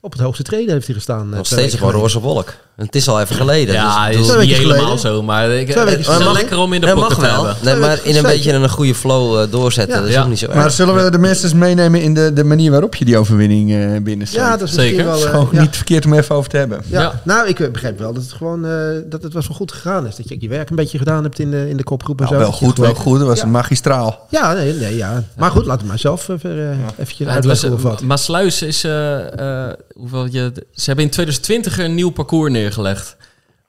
op 0.00 0.12
het 0.12 0.20
hoogste 0.20 0.42
treden 0.42 0.72
heeft 0.72 0.86
hij 0.86 0.94
gestaan. 0.94 1.30
eh, 1.30 1.36
Nog 1.36 1.46
steeds 1.46 1.80
een 1.80 1.90
roze 1.90 2.20
wolk. 2.20 2.52
Het 2.76 2.94
is 2.94 3.08
al 3.08 3.20
even 3.20 3.36
geleden. 3.36 3.74
Ja, 3.74 4.06
dus, 4.08 4.16
is 4.20 4.26
Twee 4.26 4.38
niet 4.38 4.48
weken 4.56 4.62
helemaal 4.70 4.96
geleden. 4.96 5.16
zo. 5.16 5.22
Maar 5.22 5.50
ik, 5.50 5.68
het 5.74 5.98
is 5.98 6.06
lekker 6.32 6.58
om 6.58 6.72
in 6.72 6.80
de 6.80 6.86
pocket 6.86 7.02
mag 7.02 7.14
te 7.14 7.20
wel. 7.20 7.44
hebben. 7.46 7.64
Nee, 7.64 7.76
maar 7.76 7.98
in 8.02 8.16
een 8.16 8.22
beetje 8.22 8.52
een 8.52 8.68
goede 8.70 8.94
flow 8.94 9.40
eh, 9.40 9.50
doorzetten. 9.50 9.94
Ja. 9.94 10.00
dat 10.00 10.08
is 10.08 10.14
Ja. 10.14 10.22
ook 10.22 10.28
niet 10.28 10.38
zo 10.38 10.46
erg. 10.46 10.54
Maar 10.54 10.70
zullen 10.70 11.04
we 11.04 11.10
de 11.10 11.18
mensen 11.18 11.44
eens 11.44 11.54
meenemen 11.58 12.02
in 12.02 12.14
de, 12.14 12.32
de 12.32 12.44
manier 12.44 12.70
waarop 12.70 12.94
je 12.94 13.04
die 13.04 13.18
overwinning 13.18 13.72
eh 13.72 14.02
binnensteekt? 14.02 14.44
Ja, 14.44 14.56
dat 14.56 14.68
is 14.68 14.74
Zeker. 14.74 14.98
is 14.98 15.04
wel... 15.04 15.18
gewoon 15.18 15.48
ja. 15.52 15.60
niet 15.60 15.76
verkeerd 15.76 16.04
om 16.06 16.14
even 16.14 16.34
over 16.34 16.50
te 16.50 16.56
hebben. 16.56 16.80
Ja. 16.86 17.00
Ja. 17.00 17.20
Nou, 17.24 17.48
ik 17.48 17.72
begrijp 17.72 17.98
wel 17.98 18.12
dat 18.12 18.22
het 18.22 18.32
gewoon 18.32 18.64
eh, 18.66 18.72
dat 19.06 19.22
het 19.22 19.32
was 19.32 19.48
wel 19.48 19.56
goed 19.56 19.72
gegaan 19.72 20.06
is. 20.06 20.16
Dat 20.16 20.28
je 20.28 20.36
je 20.38 20.48
werk 20.48 20.70
een 20.70 20.76
beetje 20.76 20.98
gedaan 20.98 21.22
hebt 21.22 21.38
in 21.38 21.50
de, 21.50 21.68
in 21.68 21.76
de 21.76 21.84
kopgroep 21.84 22.18
en 22.20 22.24
Nou, 22.24 22.36
zo. 22.36 22.42
wel 22.42 22.52
goed, 22.52 22.78
wel 22.78 22.94
goed. 22.94 23.18
Dat 23.18 23.28
was 23.28 23.40
Ja. 23.40 23.46
magistraal. 23.46 24.26
Ja, 24.30 24.52
nee, 24.52 24.72
nee, 24.74 24.96
ja. 24.96 25.22
Maar 25.36 25.50
goed, 25.50 25.66
laat 25.66 25.78
het 25.78 25.88
maar 25.88 25.98
zelf 25.98 26.28
even, 26.28 26.50
eh 26.50 26.76
eventjes 26.98 27.18
het 27.18 27.28
uitleggen 27.28 27.72
of 27.72 27.82
wat. 27.82 28.02
Maasluis 28.02 28.62
is, 28.62 28.84
eh, 28.84 29.66
eh, 29.68 29.72
hoeveel 30.00 30.26
je, 30.26 30.52
ze 30.72 30.84
hebben 30.84 31.04
in 31.04 31.10
2020 31.10 31.78
er 31.78 31.84
een 31.84 31.94
nieuw 31.94 32.10
parcours 32.10 32.52
neergelegd. 32.52 33.16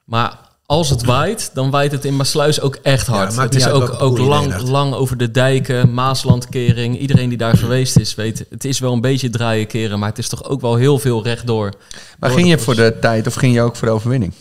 Maar 0.04 0.40
als 0.66 0.90
het 0.90 1.04
waait, 1.04 1.52
dan 1.54 1.70
waait 1.70 1.92
het 1.92 2.06
in 2.06 2.16
Maasluis 2.16 2.62
ook 2.62 2.76
echt 2.76 3.08
Ja, 3.08 3.14
hard. 3.14 3.36
maakt 3.36 3.54
het 3.54 3.64
is 3.64 3.70
ook, 3.70 4.02
ook 4.02 4.18
lang, 4.18 4.62
lang 4.62 4.94
over 4.94 5.18
de 5.18 5.32
dijken, 5.32 5.94
Maaslandkering. 5.94 7.00
Iedereen 7.00 7.30
die 7.30 7.38
daar 7.38 7.58
geweest 7.58 8.00
is, 8.00 8.16
weet, 8.16 8.46
het 8.50 8.66
is 8.66 8.80
wel 8.80 8.94
een 8.94 9.02
beetje 9.02 9.30
draaien 9.30 9.68
keren, 9.68 10.00
maar 10.00 10.10
het 10.10 10.18
is 10.18 10.30
toch 10.30 10.44
ook 10.44 10.62
wel 10.62 10.76
heel 10.76 11.00
veel 11.00 11.24
rechtdoor. 11.24 11.74
Maar 12.20 12.30
ging 12.32 12.48
je 12.48 12.58
voor 12.58 12.76
de 12.76 12.98
tijd 13.02 13.28
of 13.28 13.34
ging 13.34 13.54
je 13.54 13.62
ook 13.62 13.76
voor 13.76 13.88
de 13.88 13.94
overwinning? 13.94 14.34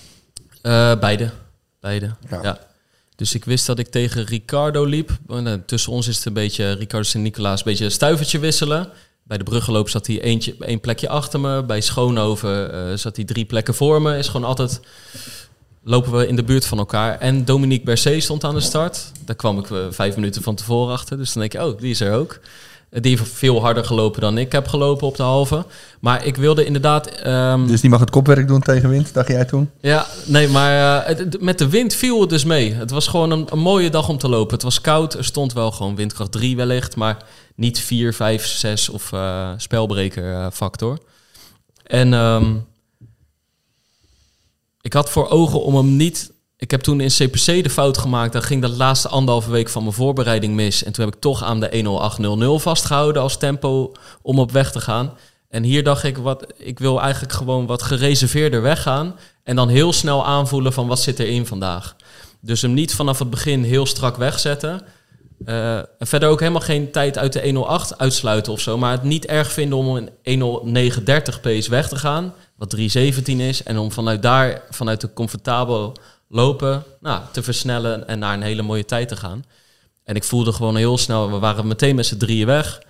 Eh, 0.63 0.99
beide. 0.99 1.31
Beide. 1.81 2.11
Ja. 2.31 2.39
Ja. 2.43 2.59
Dus 3.17 3.35
ik 3.35 3.45
wist 3.45 3.67
dat 3.67 3.79
ik 3.79 3.89
tegen 3.89 4.25
Ricardo 4.25 4.85
liep. 4.85 5.11
En, 5.29 5.47
eh, 5.47 5.53
tussen 5.67 5.93
ons 5.93 6.09
is 6.09 6.17
het 6.17 6.25
een 6.25 6.33
beetje, 6.33 6.73
Ricardo 6.73 7.03
Sint-Nicolaas, 7.07 7.59
een 7.59 7.65
beetje 7.65 7.85
een 7.85 7.91
stuivertje 7.91 8.39
wisselen. 8.39 8.89
Bij 9.31 9.39
de 9.39 9.45
bruggenloop 9.45 9.89
zat 9.89 10.07
hij 10.07 10.21
eentje, 10.21 10.55
één 10.61 10.81
plekje 10.81 11.09
achter 11.09 11.41
me. 11.41 11.63
Bij 11.65 11.81
Schoonhoven 11.81 12.73
eh, 12.73 12.97
zat 12.97 13.17
hij 13.17 13.25
drie 13.25 13.45
plekken 13.45 13.75
voor 13.75 14.03
me. 14.03 14.17
Is 14.19 14.29
gewoon 14.29 14.47
altijd, 14.49 14.81
lopen 15.85 16.13
we 16.17 16.27
in 16.27 16.37
de 16.37 16.43
buurt 16.45 16.67
van 16.67 16.79
elkaar. 16.79 17.19
En 17.19 17.45
Dominique 17.45 17.85
Bercé 17.85 18.21
stond 18.21 18.45
aan 18.45 18.55
de 18.55 18.61
start. 18.61 19.13
Daar 19.25 19.37
kwam 19.37 19.59
ik 19.59 19.71
eh, 19.71 19.79
vijf 19.91 20.15
minuten 20.15 20.43
van 20.43 20.55
tevoren 20.55 20.93
achter. 20.93 21.17
Dus 21.17 21.33
dan 21.33 21.41
denk 21.41 21.53
je, 21.53 21.65
oh, 21.67 21.81
die 21.81 21.91
is 21.91 22.01
er 22.01 22.13
ook. 22.15 22.39
Eh, 22.91 23.03
Die 23.03 23.17
heeft 23.17 23.31
veel 23.33 23.61
harder 23.61 23.85
gelopen 23.85 24.21
dan 24.21 24.39
ik 24.39 24.53
heb 24.53 24.69
gelopen 24.69 25.07
op 25.07 25.17
de 25.17 25.23
halve. 25.23 25.65
Maar 26.01 26.25
ik 26.27 26.37
wilde 26.37 26.65
inderdaad... 26.65 27.07
ehm, 27.07 27.67
Dus 27.67 27.81
die 27.81 27.91
mag 27.91 28.01
het 28.01 28.11
kopwerk 28.11 28.49
doen 28.49 28.61
tegen 28.61 28.89
wind, 28.89 29.15
dacht 29.15 29.29
jij 29.29 29.45
toen? 29.45 29.71
ja, 29.81 30.07
nee, 30.27 30.49
maar 30.49 31.07
het- 31.07 31.41
met 31.41 31.59
de 31.59 31.69
wind 31.69 31.95
viel 31.95 32.21
het 32.21 32.31
dus 32.31 32.45
mee. 32.45 32.75
Het 32.75 32.91
was 32.91 33.07
gewoon 33.07 33.31
een, 33.31 33.47
een 33.51 33.59
mooie 33.59 33.91
dag 33.91 34.09
om 34.09 34.19
te 34.19 34.29
lopen. 34.29 34.55
Het 34.55 34.63
was 34.63 34.81
koud, 34.81 35.15
er 35.15 35.25
stond 35.25 35.53
wel 35.53 35.71
gewoon 35.71 35.97
windkracht 35.97 36.33
3 36.33 36.57
wellicht, 36.57 36.97
maar 36.97 37.17
niet 37.61 37.81
4, 37.81 38.15
5, 38.15 38.47
6 38.47 38.89
of 38.89 39.13
eh, 39.13 39.51
spelbreker 39.57 40.35
eh, 40.35 40.47
factor. 40.53 40.99
En 41.83 42.15
ehm, 42.15 42.57
ik 44.81 44.93
had 44.93 45.11
voor 45.11 45.29
ogen 45.29 45.63
om 45.63 45.75
hem 45.75 45.97
niet... 45.97 46.33
Ik 46.57 46.71
heb 46.71 46.81
toen 46.81 47.01
in 47.01 47.09
CPC 47.09 47.63
de 47.63 47.71
fout 47.71 47.99
gemaakt. 47.99 48.33
Dan 48.33 48.43
ging 48.43 48.63
de 48.63 48.69
laatste 48.69 49.09
anderhalve 49.09 49.51
week 49.51 49.69
van 49.69 49.83
mijn 49.83 49.95
voorbereiding 49.95 50.55
mis. 50.55 50.83
En 50.83 50.93
toen 50.93 51.05
heb 51.05 51.15
ik 51.15 51.21
toch 51.21 51.43
aan 51.43 51.61
de 51.61 51.69
10800 51.69 52.63
vastgehouden 52.63 53.23
als 53.23 53.37
tempo 53.37 53.93
om 54.23 54.39
op 54.39 54.53
weg 54.53 54.73
te 54.73 54.81
gaan. 54.81 55.13
En 55.49 55.63
hier 55.63 55.85
dacht 55.85 56.05
ik, 56.05 56.17
wat, 56.17 56.47
ik 56.57 56.79
wil 56.79 57.01
eigenlijk 57.01 57.33
gewoon 57.33 57.67
wat 57.67 57.83
gereserveerder 57.83 58.63
weggaan. 58.63 59.17
En 59.43 59.57
dan 59.57 59.69
heel 59.69 59.93
snel 59.93 60.27
aanvoelen 60.27 60.73
van 60.73 60.87
wat 60.87 61.01
zit 61.01 61.19
erin 61.19 61.47
vandaag. 61.47 61.97
Dus 62.41 62.63
hem 62.63 62.75
niet 62.75 62.95
vanaf 62.95 63.19
het 63.19 63.31
begin 63.31 63.63
heel 63.63 63.87
strak 63.87 64.17
wegzetten. 64.17 64.83
Eh, 65.45 65.77
en 65.77 66.07
verder 66.07 66.29
ook 66.29 66.41
helemaal 66.41 66.61
geen 66.61 66.91
tijd 66.91 67.19
uit 67.19 67.33
de 67.33 67.43
108 67.43 67.99
uitsluiten 67.99 68.53
of 68.53 68.61
zo. 68.61 68.79
Maar 68.79 68.93
het 68.93 69.03
niet 69.03 69.27
erg 69.27 69.53
vinden 69.53 69.79
om 69.79 69.97
een 69.97 70.11
10930 70.23 71.41
pace 71.41 71.71
weg 71.71 71.89
te 71.89 71.97
gaan. 71.97 72.35
Wat 72.57 72.71
317 72.71 73.41
is. 73.41 73.63
En 73.63 73.79
om 73.79 73.93
vanuit 73.93 74.23
daar, 74.23 74.63
vanuit 74.71 75.01
de 75.01 75.13
comfortabel 75.13 75.93
lopen, 76.29 76.85
nou, 77.01 77.23
te 77.33 77.43
versnellen 77.43 78.09
en 78.09 78.19
naar 78.19 78.35
een 78.35 78.43
hele 78.43 78.63
mooie 78.63 78.85
tijd 78.85 79.09
te 79.09 79.17
gaan. 79.17 79.45
En 80.05 80.15
ik 80.15 80.25
voelde 80.25 80.53
gewoon 80.53 80.77
heel 80.77 80.99
snel, 80.99 81.31
we 81.31 81.39
waren 81.39 81.67
meteen 81.67 81.95
met 81.95 82.07
z'n 82.07 82.17
drieën 82.17 82.47
weg. 82.47 82.83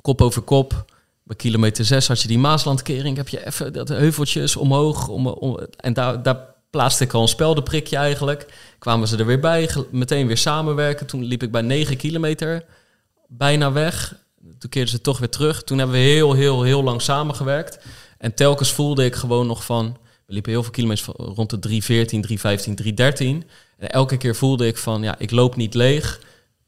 Kop 0.00 0.20
over 0.20 0.42
kop. 0.42 0.84
Bij 1.24 1.36
kilometer 1.36 1.84
6 1.84 2.08
had 2.08 2.22
je 2.22 2.28
die 2.28 2.38
Maaslandkering. 2.38 3.16
Heb 3.16 3.28
je 3.28 3.46
even 3.46 3.72
dat 3.72 3.88
heuveltjes 3.88 4.56
omhoog. 4.56 5.08
Om, 5.08 5.58
en 5.76 5.92
daar, 5.92 6.22
daar 6.22 6.51
plaatste 6.72 7.04
ik 7.04 7.12
al 7.12 7.22
een 7.22 7.28
speldenprikje 7.28 7.96
eigenlijk. 7.96 8.46
Kwamen 8.78 9.08
ze 9.08 9.16
er 9.16 9.26
weer 9.26 9.40
bij. 9.40 9.70
Meteen 9.90 10.26
weer 10.26 10.36
samenwerken. 10.36 11.06
Toen 11.06 11.24
liep 11.24 11.42
ik 11.42 11.50
bij 11.50 11.62
9 11.62 11.96
kilometer 11.96 12.64
bijna 13.28 13.72
weg. 13.72 14.14
Toen 14.58 14.70
keerden 14.70 14.90
ze 14.90 15.00
toch 15.00 15.18
weer 15.18 15.28
terug. 15.28 15.64
Toen 15.64 15.78
hebben 15.78 15.96
we 15.96 16.02
heel, 16.02 16.32
heel, 16.32 16.62
heel 16.62 16.82
lang 16.82 17.02
samengewerkt. 17.02 17.78
En 18.18 18.34
telkens 18.34 18.72
voelde 18.72 19.04
ik 19.04 19.14
gewoon 19.14 19.46
nog 19.46 19.64
van... 19.64 19.96
We 20.26 20.32
liepen 20.32 20.52
heel 20.52 20.62
veel 20.62 20.72
kilometers 20.72 21.08
rond 21.16 21.50
de 21.50 21.58
314, 21.58 22.22
315, 22.22 22.74
313. 22.74 23.48
En 23.78 23.90
elke 23.90 24.16
keer 24.16 24.36
voelde 24.36 24.66
ik 24.66 24.76
van... 24.76 25.02
Ja, 25.02 25.18
ik 25.18 25.30
loop 25.30 25.56
niet 25.56 25.74
leeg. 25.74 26.20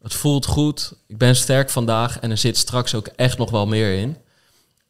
Het 0.02 0.14
voelt 0.14 0.46
goed. 0.46 0.94
Ik 1.06 1.18
ben 1.18 1.37
sterk 1.37 1.70
vandaag. 1.70 2.18
En 2.18 2.30
er 2.30 2.38
zit 2.38 2.56
straks 2.56 2.94
ook 2.94 3.06
echt 3.06 3.38
nog 3.38 3.50
wel 3.50 3.66
meer 3.66 3.99
in. 3.99 4.16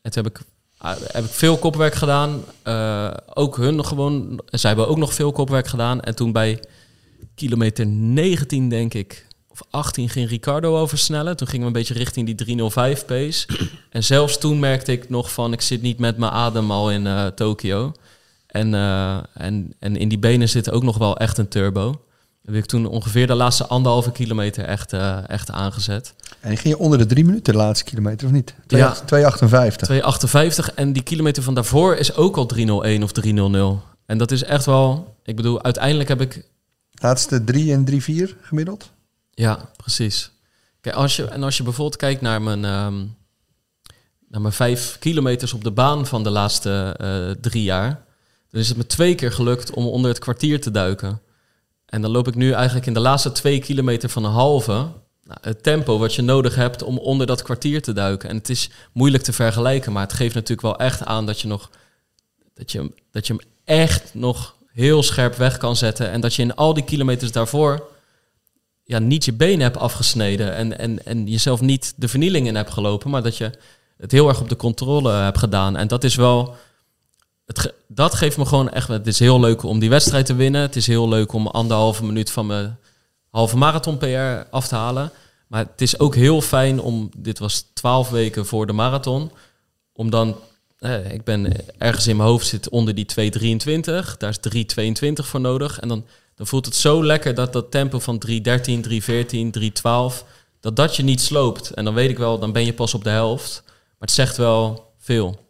en 0.02 0.10
toen 0.10 0.24
heb 0.24 0.36
ik, 0.36 0.46
heb 0.90 1.24
ik 1.24 1.30
veel 1.30 1.56
kopwerk 1.56 1.94
gedaan. 1.94 2.44
Eh, 2.62 3.10
ook 3.34 3.56
hun 3.56 3.84
gewoon. 3.84 4.40
Zij 4.46 4.70
hebben 4.70 4.88
ook 4.88 4.96
nog 4.96 5.14
veel 5.14 5.32
kopwerk 5.32 5.66
gedaan. 5.66 6.00
En 6.00 6.14
toen 6.14 6.32
bij 6.32 6.62
kilometer 7.34 7.86
19, 7.86 8.68
denk 8.68 8.94
ik, 8.94 9.26
of 9.48 9.62
18, 9.70 10.08
ging 10.08 10.28
Ricardo 10.28 10.78
oversnellen. 10.78 11.36
Toen 11.36 11.46
gingen 11.46 11.62
we 11.62 11.72
een 11.72 11.78
beetje 11.78 11.94
richting 11.94 12.26
die 12.26 12.34
305 12.34 13.04
pace. 13.04 13.46
en 13.90 14.04
zelfs 14.04 14.38
toen 14.38 14.58
merkte 14.58 14.92
ik 14.92 15.08
nog 15.08 15.32
van, 15.32 15.52
ik 15.52 15.60
zit 15.60 15.82
niet 15.82 15.98
met 15.98 16.16
mijn 16.16 16.32
adem 16.32 16.70
al 16.70 16.90
in 16.90 17.06
uh, 17.06 17.26
Tokio. 17.26 17.92
En, 18.46 18.72
uh, 18.72 19.18
en, 19.34 19.74
en 19.78 19.96
in 19.96 20.08
die 20.08 20.18
benen 20.18 20.48
zit 20.48 20.70
ook 20.70 20.82
nog 20.82 20.98
wel 20.98 21.16
echt 21.16 21.38
een 21.38 21.48
turbo 21.48 22.00
heb 22.44 22.54
ik 22.54 22.64
toen 22.64 22.86
ongeveer 22.86 23.26
de 23.26 23.34
laatste 23.34 23.66
anderhalve 23.66 24.12
kilometer 24.12 24.64
echt, 24.64 24.92
uh, 24.92 25.28
echt 25.28 25.50
aangezet. 25.50 26.14
En 26.44 26.56
ging 26.56 26.74
je 26.74 26.78
onder 26.78 26.98
de 26.98 27.06
drie 27.06 27.24
minuten 27.24 27.52
de 27.52 27.58
laatste 27.58 27.84
kilometer, 27.84 28.26
of 28.26 28.32
niet? 28.32 28.54
2, 28.66 28.80
Ja. 28.80 28.94
2,58. 28.94 30.68
2,58 30.70 30.74
en 30.74 30.92
die 30.92 31.02
kilometer 31.02 31.42
van 31.42 31.54
daarvoor 31.54 31.96
is 31.96 32.14
ook 32.14 32.36
al 32.36 32.46
301 32.46 33.02
of 33.02 33.12
300. 33.12 33.80
En 34.06 34.18
dat 34.18 34.30
is 34.30 34.42
echt 34.42 34.66
wel... 34.66 35.16
Ik 35.22 35.36
bedoel, 35.36 35.62
uiteindelijk 35.62 36.08
heb 36.08 36.20
ik... 36.20 36.46
Laatste 36.90 37.44
3 37.44 37.72
en 37.72 37.90
3,4 37.90 37.96
gemiddeld? 38.40 38.90
Ja, 39.30 39.70
precies. 39.76 40.30
Kijk, 40.80 40.94
als 40.96 41.16
je, 41.16 41.24
en 41.24 41.42
als 41.42 41.56
je 41.56 41.62
bijvoorbeeld 41.62 41.96
kijkt 41.96 42.20
naar 42.20 42.42
mijn, 42.42 42.64
ehm, 42.64 43.04
naar 44.28 44.40
mijn 44.40 44.52
vijf 44.52 44.96
kilometers 44.98 45.52
op 45.52 45.64
de 45.64 45.70
baan 45.70 46.06
van 46.06 46.22
de 46.22 46.30
laatste 46.30 46.94
eh, 46.98 47.42
drie 47.42 47.62
jaar... 47.62 48.04
dan 48.50 48.60
is 48.60 48.68
het 48.68 48.76
me 48.76 48.86
twee 48.86 49.14
keer 49.14 49.32
gelukt 49.32 49.70
om 49.70 49.86
onder 49.86 50.10
het 50.10 50.18
kwartier 50.18 50.60
te 50.60 50.70
duiken. 50.70 51.20
En 51.86 52.02
dan 52.02 52.10
loop 52.10 52.28
ik 52.28 52.34
nu 52.34 52.52
eigenlijk 52.52 52.86
in 52.86 52.94
de 52.94 53.00
laatste 53.00 53.32
twee 53.32 53.60
kilometer 53.60 54.08
van 54.08 54.24
een 54.24 54.32
halve... 54.32 54.86
Nou, 55.24 55.38
het 55.42 55.62
tempo 55.62 55.98
wat 55.98 56.14
je 56.14 56.22
nodig 56.22 56.54
hebt 56.54 56.82
om 56.82 56.98
onder 56.98 57.26
dat 57.26 57.42
kwartier 57.42 57.82
te 57.82 57.92
duiken. 57.92 58.28
En 58.28 58.36
het 58.36 58.48
is 58.48 58.70
moeilijk 58.92 59.22
te 59.22 59.32
vergelijken, 59.32 59.92
maar 59.92 60.02
het 60.02 60.12
geeft 60.12 60.34
natuurlijk 60.34 60.62
wel 60.62 60.78
echt 60.78 61.04
aan 61.04 61.26
dat 61.26 61.40
je 61.40 61.48
nog 61.48 61.70
dat 62.54 62.72
je, 62.72 62.92
dat 63.10 63.26
je 63.26 63.32
hem 63.32 63.42
echt 63.64 64.14
nog 64.14 64.56
heel 64.72 65.02
scherp 65.02 65.34
weg 65.34 65.56
kan 65.56 65.76
zetten. 65.76 66.10
En 66.10 66.20
dat 66.20 66.34
je 66.34 66.42
in 66.42 66.54
al 66.54 66.74
die 66.74 66.84
kilometers 66.84 67.32
daarvoor 67.32 67.86
ja, 68.84 68.98
niet 68.98 69.24
je 69.24 69.32
benen 69.32 69.60
hebt 69.60 69.76
afgesneden 69.76 70.54
en, 70.54 70.78
en, 70.78 71.06
en 71.06 71.26
jezelf 71.26 71.60
niet 71.60 71.92
de 71.96 72.08
vernieling 72.08 72.46
in 72.46 72.54
hebt 72.54 72.72
gelopen, 72.72 73.10
maar 73.10 73.22
dat 73.22 73.36
je 73.36 73.50
het 73.96 74.12
heel 74.12 74.28
erg 74.28 74.40
op 74.40 74.48
de 74.48 74.56
controle 74.56 75.12
hebt 75.12 75.38
gedaan. 75.38 75.76
En 75.76 75.88
dat 75.88 76.04
is 76.04 76.14
wel. 76.14 76.56
Het 77.46 77.74
dat 77.88 78.14
geeft 78.14 78.36
me 78.36 78.46
gewoon 78.46 78.70
echt. 78.70 78.88
Het 78.88 79.06
is 79.06 79.18
heel 79.18 79.40
leuk 79.40 79.62
om 79.62 79.78
die 79.78 79.88
wedstrijd 79.88 80.26
te 80.26 80.34
winnen. 80.34 80.60
Het 80.60 80.76
is 80.76 80.86
heel 80.86 81.08
leuk 81.08 81.32
om 81.32 81.46
anderhalve 81.46 82.04
minuut 82.04 82.30
van 82.30 82.46
mijn 82.46 82.78
halve 83.34 83.56
marathon 83.56 83.98
PR 83.98 84.48
af 84.50 84.68
te 84.68 84.74
halen. 84.74 85.12
Maar 85.46 85.66
het 85.70 85.80
is 85.80 85.98
ook 85.98 86.14
heel 86.14 86.40
fijn 86.40 86.80
om. 86.80 87.10
Dit 87.16 87.38
was 87.38 87.66
twaalf 87.72 88.10
weken 88.10 88.46
voor 88.46 88.66
de 88.66 88.72
marathon. 88.72 89.30
Om 89.92 90.10
dan. 90.10 90.36
Eh, 90.78 91.12
ik 91.12 91.24
ben 91.24 91.52
ergens 91.78 92.06
in 92.06 92.16
mijn 92.16 92.28
hoofd 92.28 92.46
zit 92.46 92.68
onder 92.68 92.94
die 92.94 93.06
2,23. 93.06 94.16
Daar 94.16 94.30
is 94.30 94.38
3,22 94.38 95.26
voor 95.26 95.40
nodig. 95.40 95.80
En 95.80 95.88
dan, 95.88 96.04
dan 96.34 96.46
voelt 96.46 96.64
het 96.64 96.74
zo 96.74 97.04
lekker 97.04 97.34
dat 97.34 97.52
dat 97.52 97.70
tempo 97.70 97.98
van 97.98 98.22
3,13, 98.26 98.80
3,14, 98.80 99.50
3,12. 99.50 100.24
Dat 100.60 100.76
dat 100.76 100.96
je 100.96 101.02
niet 101.02 101.20
sloopt. 101.20 101.70
En 101.70 101.84
dan 101.84 101.94
weet 101.94 102.10
ik 102.10 102.18
wel, 102.18 102.38
dan 102.38 102.52
ben 102.52 102.64
je 102.64 102.74
pas 102.74 102.94
op 102.94 103.04
de 103.04 103.10
helft. 103.10 103.62
Maar 103.64 104.08
het 104.08 104.10
zegt 104.10 104.36
wel 104.36 104.92
veel. 104.98 105.42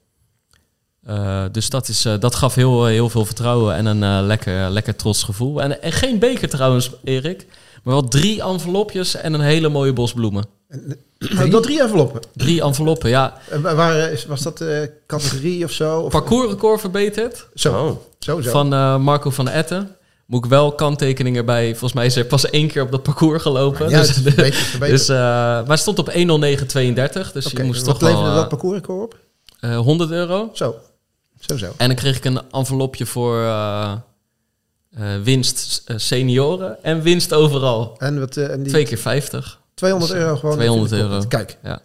Uh, 1.08 1.44
dus 1.52 1.70
dat, 1.70 1.88
is, 1.88 2.06
uh, 2.06 2.14
dat 2.18 2.34
gaf 2.34 2.54
heel, 2.54 2.84
heel 2.84 3.08
veel 3.08 3.24
vertrouwen 3.24 3.74
en 3.74 3.86
een 3.86 4.02
uh, 4.02 4.26
lekker, 4.26 4.70
lekker 4.70 4.96
trots 4.96 5.22
gevoel. 5.22 5.62
En, 5.62 5.82
en 5.82 5.92
geen 5.92 6.18
beker 6.18 6.48
trouwens, 6.48 6.90
Erik. 7.04 7.46
Maar 7.84 7.94
wel 7.94 8.08
drie 8.08 8.42
envelopjes 8.42 9.14
en 9.14 9.32
een 9.34 9.40
hele 9.40 9.68
mooie 9.68 9.92
bos 9.92 10.12
bloemen. 10.12 10.44
Maar 11.34 11.50
dat 11.50 11.62
drie 11.62 11.80
enveloppen. 11.82 12.20
Drie 12.34 12.62
enveloppen, 12.62 13.10
ja. 13.10 13.38
En 13.50 13.62
wa- 13.62 13.74
waar, 13.74 14.12
is- 14.12 14.26
was 14.26 14.42
dat 14.42 14.60
eh, 14.60 14.78
categorie 15.06 15.64
of 15.64 15.70
zo? 15.70 16.00
Of, 16.00 16.10
Parcoursrecord 16.12 16.80
verbeterd 16.80 17.46
Zo, 17.54 17.72
Oh. 17.86 17.96
zo, 18.18 18.40
zo. 18.40 18.50
van 18.50 18.72
eh, 18.72 18.96
Marco 18.98 19.30
van 19.30 19.48
Etten. 19.48 19.96
Moet 20.26 20.44
ik 20.44 20.50
wel 20.50 20.72
kanttekening 20.72 21.36
erbij. 21.36 21.70
Volgens 21.70 21.92
mij 21.92 22.06
is 22.06 22.16
er 22.16 22.24
pas 22.24 22.50
één 22.50 22.68
keer 22.68 22.82
op 22.82 22.90
dat 22.90 23.02
parcours 23.02 23.42
gelopen. 23.42 23.88
ja, 23.88 23.98
dus, 23.98 24.08
het 24.08 24.16
is 24.16 24.24
een 24.26 24.34
beetje 24.36 24.52
verbeterd. 24.64 24.98
dus, 24.98 25.08
uh, 25.10 25.16
maar 25.66 25.78
stond 25.78 25.98
op 25.98 26.08
10932. 26.12 27.32
Dus 27.32 27.50
je 27.50 27.62
moest 27.62 27.86
wat 27.86 27.98
toch 27.98 28.08
wel 28.08 28.18
leverde 28.18 28.34
dat 28.40 28.48
parcoursrecord 28.48 29.02
op? 29.02 29.18
uh, 29.60 29.76
100 29.78 30.10
euro. 30.10 30.50
Zo, 30.52 30.74
zo, 31.40 31.56
zo. 31.56 31.72
En 31.76 31.86
dan 31.86 31.96
kreeg 31.96 32.16
ik 32.16 32.24
een 32.24 32.40
envelopje 32.50 33.06
voor 33.06 33.42
uh, 34.98 35.06
winst 35.22 35.82
uh, 35.86 35.98
senioren 35.98 36.84
en 36.84 37.02
winst 37.02 37.32
overal. 37.32 37.94
En, 37.98 38.20
wat, 38.20 38.36
uh, 38.36 38.50
en 38.50 38.62
die 38.62 38.72
Twee 38.72 38.84
keer 38.84 38.98
50. 38.98 39.60
200 39.74 40.12
euro 40.12 40.36
gewoon. 40.36 40.56
200 40.56 40.92
euro. 40.92 41.22
Kijk, 41.28 41.58
Ja. 41.62 41.80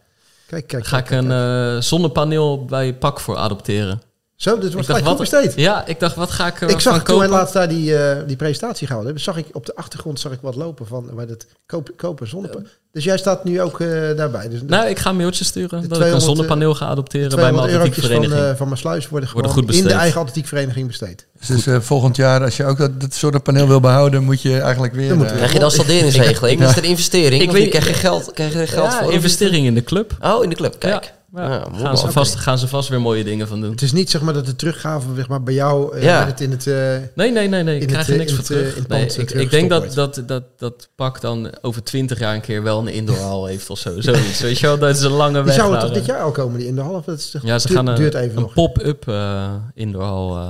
kijk, 0.48 0.68
kijk. 0.68 0.86
Ga 0.86 1.02
kijk, 1.02 1.24
ik 1.24 1.30
een 1.30 1.84
zonnepaneel 1.84 2.66
bij 2.66 2.94
Pak 2.94 3.20
voor 3.20 3.38
adopteren. 3.38 4.02
Zo, 4.40 4.58
dit 4.58 4.74
wordt 4.74 4.88
gelijk 4.88 5.06
goed 5.08 5.18
besteed. 5.18 5.54
Ja, 5.56 5.86
ik 5.86 6.00
dacht, 6.00 6.16
wat 6.16 6.32
ga 6.32 6.48
ik 6.48 6.62
uh, 6.62 6.70
Ik 6.70 6.80
zag 6.80 7.04
toen 7.04 7.20
wij 7.20 7.28
laatst 7.28 7.54
daar 7.54 7.68
die, 7.70 7.92
uh, 7.92 8.12
die 8.28 8.36
presentatie 8.36 8.88
gehouden 8.88 9.14
hebben, 9.16 9.34
zag 9.34 9.38
ik 9.38 9.56
op 9.56 9.66
de 9.66 9.76
achtergrond 9.76 10.20
zag 10.20 10.32
ik 10.32 10.40
wat 10.42 10.56
lopen 10.56 10.88
van 10.88 11.10
bij 11.16 11.26
dat 11.26 11.46
kopen, 11.66 11.96
kopen 11.96 12.28
zonnepaneel. 12.28 12.68
Dus 12.92 13.04
jij 13.04 13.18
staat 13.18 13.44
nu 13.44 13.62
ook 13.62 13.80
uh, 13.80 14.18
daarbij. 14.18 14.50
Dus 14.50 14.60
nou, 14.68 14.88
ik 14.88 15.00
ga 15.00 15.10
een 15.10 15.16
mailtje 15.16 15.44
sturen 15.44 15.90
dat 15.90 16.00
ik 16.02 16.14
een 16.14 16.22
zonnepaneel 16.22 16.76
ga 16.76 16.86
adopteren 16.86 17.30
bij 17.36 17.52
mijn 17.52 17.56
atletiekvereniging. 17.76 18.34
Van, 18.40 18.50
uh, 18.50 18.56
van 18.56 18.68
mijn 18.68 18.80
sluis 18.80 19.10
worden, 19.10 19.30
goed 19.30 19.46
in 19.48 19.56
de 19.56 19.66
besteed. 19.66 19.92
eigen 19.92 20.20
atletiekvereniging 20.22 20.88
besteed. 20.88 21.26
Dus 21.48 21.68
uh, 21.68 21.80
volgend 21.80 22.16
jaar, 22.16 22.44
als 22.44 22.58
je 22.58 22.66
ook 22.66 22.78
dat, 22.78 23.02
dat 23.02 23.14
zonnepaneel 23.14 23.68
wil 23.68 23.80
behouden, 23.80 24.24
moet 24.24 24.42
je 24.42 24.60
eigenlijk 24.60 24.94
weer... 24.94 25.10
Dan 25.10 25.26
Krijg 25.26 25.54
je 25.54 25.60
dan 25.60 25.72
salderingsregeling? 25.72 26.60
Ik- 26.62 26.66
Is 26.70 26.76
het 26.76 26.84
een 26.84 26.90
investering? 26.90 27.42
Ik 27.42 27.52
weet- 27.52 27.70
krijg 27.70 27.88
je 27.88 27.94
geld, 27.94 28.32
krijg 28.34 28.54
je 28.54 28.68
geld 28.68 28.92
Ja, 28.92 29.04
voor? 29.04 29.14
investering 29.14 29.66
in 29.66 29.74
de 29.74 29.84
club. 29.84 30.18
Oh, 30.22 30.44
in 30.44 30.50
de 30.50 30.56
club, 30.56 30.76
kijk. 30.80 31.14
Ja, 31.36 31.68
gaan, 31.74 31.98
ze 31.98 32.12
vast, 32.12 32.36
gaan 32.36 32.58
ze 32.58 32.68
vast 32.68 32.90
weer 32.90 33.02
mooie 33.02 33.24
dingen 33.24 33.48
van 33.48 33.62
doen. 33.62 33.72
Het 33.72 33.82
is 33.82 33.92
niet 33.92 34.10
zeg 34.10 34.22
maar 34.22 34.34
dat 34.34 34.46
de 34.46 34.56
teruggave 34.56 35.08
zeg 35.16 35.28
maar, 35.28 35.44
bij 35.44 35.54
jou 35.54 35.96
uh, 35.96 36.04
Ja. 36.04 36.26
het 36.26 36.42
in 36.42 36.52
het... 36.52 36.66
Uh, 36.66 36.76
Nee, 37.16 37.32
nee, 37.32 37.48
nee, 37.48 37.64
nee. 37.64 37.80
Ik 37.80 37.88
krijg 37.88 38.06
het, 38.06 38.16
er 38.16 38.18
niks 38.18 38.32
in 38.32 38.38
voor 38.38 38.56
het, 38.56 38.56
eh, 38.56 38.72
terug. 38.72 38.76
in 38.76 38.80
het 38.82 38.90
Nee, 38.90 39.00
pand, 39.06 39.16
eh, 39.18 39.24
ik, 39.24 39.32
ik 39.32 39.50
denk 39.52 39.70
dat, 39.70 39.94
dat, 39.94 40.24
dat, 40.26 40.44
dat 40.58 40.90
Pak 40.96 41.22
dan 41.22 41.52
over 41.62 41.84
twintig 41.84 42.20
jaar 42.20 42.34
een 42.36 42.42
keer 42.42 42.64
wel 42.64 42.80
een 42.80 42.88
indoorhal 42.88 43.46
heeft 43.46 43.70
of 43.70 43.80
zo. 43.80 44.02
Zoiets. 44.02 44.40
Weet 44.42 44.60
je 44.60 44.66
wel, 44.68 44.78
dat 44.78 44.96
is 44.96 45.02
een 45.02 45.12
lange 45.12 45.34
die 45.34 45.44
weg. 45.44 45.54
zou 45.54 45.72
het 45.72 45.80
naar, 45.80 45.86
toch 45.88 45.98
dit 45.98 46.02
eh, 46.10 46.16
jaar 46.16 46.24
al 46.24 46.32
komen, 46.32 46.60
die 46.60 46.68
in 46.68 46.76
de 46.76 46.82
half? 46.82 47.06
Dat 47.06 47.18
is 47.20 47.30
toch, 47.30 47.42
Ja, 47.44 47.60
ze 47.60 47.68
duurt, 47.68 47.80
gaan 47.80 47.88
een, 47.88 47.96
duurt 47.96 48.14
even 48.14 48.36
een 48.36 48.42
nog. 48.42 48.54
pop-up 48.54 49.06
uh, 49.08 49.54
indoorhal. 49.74 50.38
Uh, 50.38 50.50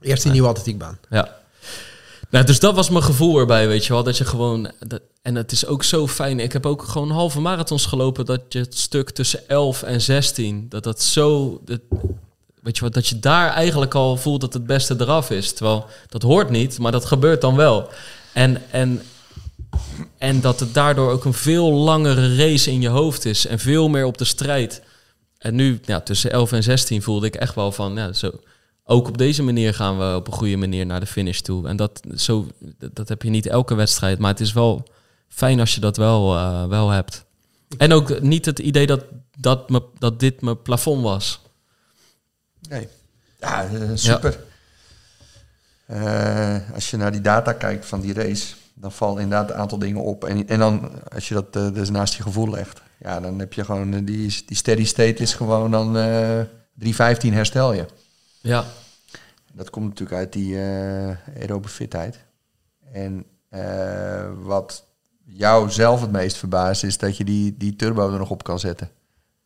Eerst 0.00 0.22
die 0.22 0.32
nieuwe 0.32 0.48
atletiekbaan. 0.48 0.98
ja. 1.10 1.34
Nou, 2.30 2.44
dus 2.44 2.60
dat 2.60 2.74
was 2.74 2.90
mijn 2.90 3.02
gevoel 3.04 3.38
erbij, 3.38 3.68
weet 3.68 3.86
je 3.86 3.92
wel. 3.92 4.02
Dat 4.02 4.18
je 4.18 4.24
gewoon... 4.24 4.70
Dat, 4.86 5.00
en 5.26 5.34
het 5.34 5.52
is 5.52 5.66
ook 5.66 5.82
zo 5.82 6.06
fijn. 6.06 6.40
Ik 6.40 6.52
heb 6.52 6.66
ook 6.66 6.82
gewoon 6.82 7.10
halve 7.10 7.40
marathons 7.40 7.86
gelopen... 7.86 8.24
dat 8.24 8.40
je 8.48 8.58
het 8.58 8.78
stuk 8.78 9.10
tussen 9.10 9.48
11 9.48 9.82
en 9.82 10.00
16... 10.00 10.66
dat 10.68 10.84
dat 10.84 11.02
zo... 11.02 11.60
Weet 12.62 12.76
je 12.76 12.82
wat, 12.82 12.94
dat 12.94 13.06
je 13.06 13.18
daar 13.18 13.50
eigenlijk 13.50 13.94
al 13.94 14.16
voelt 14.16 14.40
dat 14.40 14.52
het 14.52 14.66
beste 14.66 14.94
eraf 14.98 15.30
is. 15.30 15.52
Terwijl, 15.52 15.86
dat 16.08 16.22
hoort 16.22 16.50
niet, 16.50 16.78
maar 16.78 16.92
dat 16.92 17.04
gebeurt 17.04 17.40
dan 17.40 17.56
wel. 17.56 17.88
En, 18.32 18.62
en, 18.70 19.02
en 20.18 20.40
dat 20.40 20.60
het 20.60 20.74
daardoor 20.74 21.10
ook 21.10 21.24
een 21.24 21.34
veel 21.34 21.72
langere 21.72 22.36
race 22.36 22.70
in 22.70 22.80
je 22.80 22.88
hoofd 22.88 23.24
is... 23.24 23.46
en 23.46 23.58
veel 23.58 23.88
meer 23.88 24.04
op 24.04 24.18
de 24.18 24.24
strijd. 24.24 24.82
En 25.38 25.54
nu, 25.54 25.80
ja, 25.84 26.00
tussen 26.00 26.30
11 26.30 26.52
en 26.52 26.62
16 26.62 27.02
voelde 27.02 27.26
ik 27.26 27.34
echt 27.34 27.54
wel 27.54 27.72
van... 27.72 27.94
Ja, 27.94 28.12
zo, 28.12 28.30
ook 28.84 29.08
op 29.08 29.18
deze 29.18 29.42
manier 29.42 29.74
gaan 29.74 29.98
we 29.98 30.16
op 30.16 30.26
een 30.26 30.32
goede 30.32 30.56
manier 30.56 30.86
naar 30.86 31.00
de 31.00 31.06
finish 31.06 31.40
toe. 31.40 31.68
En 31.68 31.76
dat, 31.76 32.00
zo, 32.16 32.46
dat 32.92 33.08
heb 33.08 33.22
je 33.22 33.30
niet 33.30 33.46
elke 33.46 33.74
wedstrijd, 33.74 34.18
maar 34.18 34.30
het 34.30 34.40
is 34.40 34.52
wel 34.52 34.86
fijn 35.36 35.60
als 35.60 35.74
je 35.74 35.80
dat 35.80 35.96
wel, 35.96 36.36
uh, 36.36 36.66
wel 36.66 36.90
hebt. 36.90 37.24
En 37.78 37.92
ook 37.92 38.20
niet 38.20 38.44
het 38.44 38.58
idee 38.58 38.86
dat, 38.86 39.04
dat, 39.38 39.70
me, 39.70 39.82
dat 39.98 40.20
dit 40.20 40.40
mijn 40.40 40.62
plafond 40.62 41.02
was. 41.02 41.40
Nee. 42.68 42.88
Ja, 43.40 43.70
uh, 43.70 43.90
super. 43.94 44.38
Ja. 45.86 46.56
Uh, 46.58 46.74
als 46.74 46.90
je 46.90 46.96
naar 46.96 47.12
die 47.12 47.20
data 47.20 47.52
kijkt 47.52 47.86
van 47.86 48.00
die 48.00 48.12
race, 48.12 48.54
dan 48.74 48.92
valt 48.92 49.18
inderdaad 49.18 49.50
een 49.50 49.56
aantal 49.56 49.78
dingen 49.78 50.02
op. 50.02 50.24
En, 50.24 50.48
en 50.48 50.58
dan, 50.58 50.90
als 51.14 51.28
je 51.28 51.34
dat 51.34 51.56
uh, 51.56 51.72
dus 51.74 51.90
naast 51.90 52.14
je 52.14 52.22
gevoel 52.22 52.50
legt, 52.50 52.80
ja, 52.98 53.20
dan 53.20 53.38
heb 53.38 53.52
je 53.52 53.64
gewoon 53.64 54.04
die, 54.04 54.42
die 54.46 54.56
steady 54.56 54.84
state 54.84 55.22
is 55.22 55.34
gewoon 55.34 55.70
dan 55.70 55.96
3.15 55.96 57.32
herstel 57.32 57.72
je. 57.72 57.86
Ja. 58.40 58.64
Dat 59.52 59.70
komt 59.70 59.88
natuurlijk 59.88 60.18
uit 60.18 60.32
die 60.32 60.56
aerobe 61.40 61.68
fitheid. 61.68 62.18
En 62.92 63.26
wat 64.42 64.85
jou 65.26 65.70
zelf 65.70 66.00
het 66.00 66.12
meest 66.12 66.36
verbaast 66.36 66.84
is 66.84 66.98
dat 66.98 67.16
je 67.16 67.24
die, 67.24 67.54
die 67.58 67.76
turbo 67.76 68.12
er 68.12 68.18
nog 68.18 68.30
op 68.30 68.44
kan 68.44 68.58
zetten. 68.58 68.90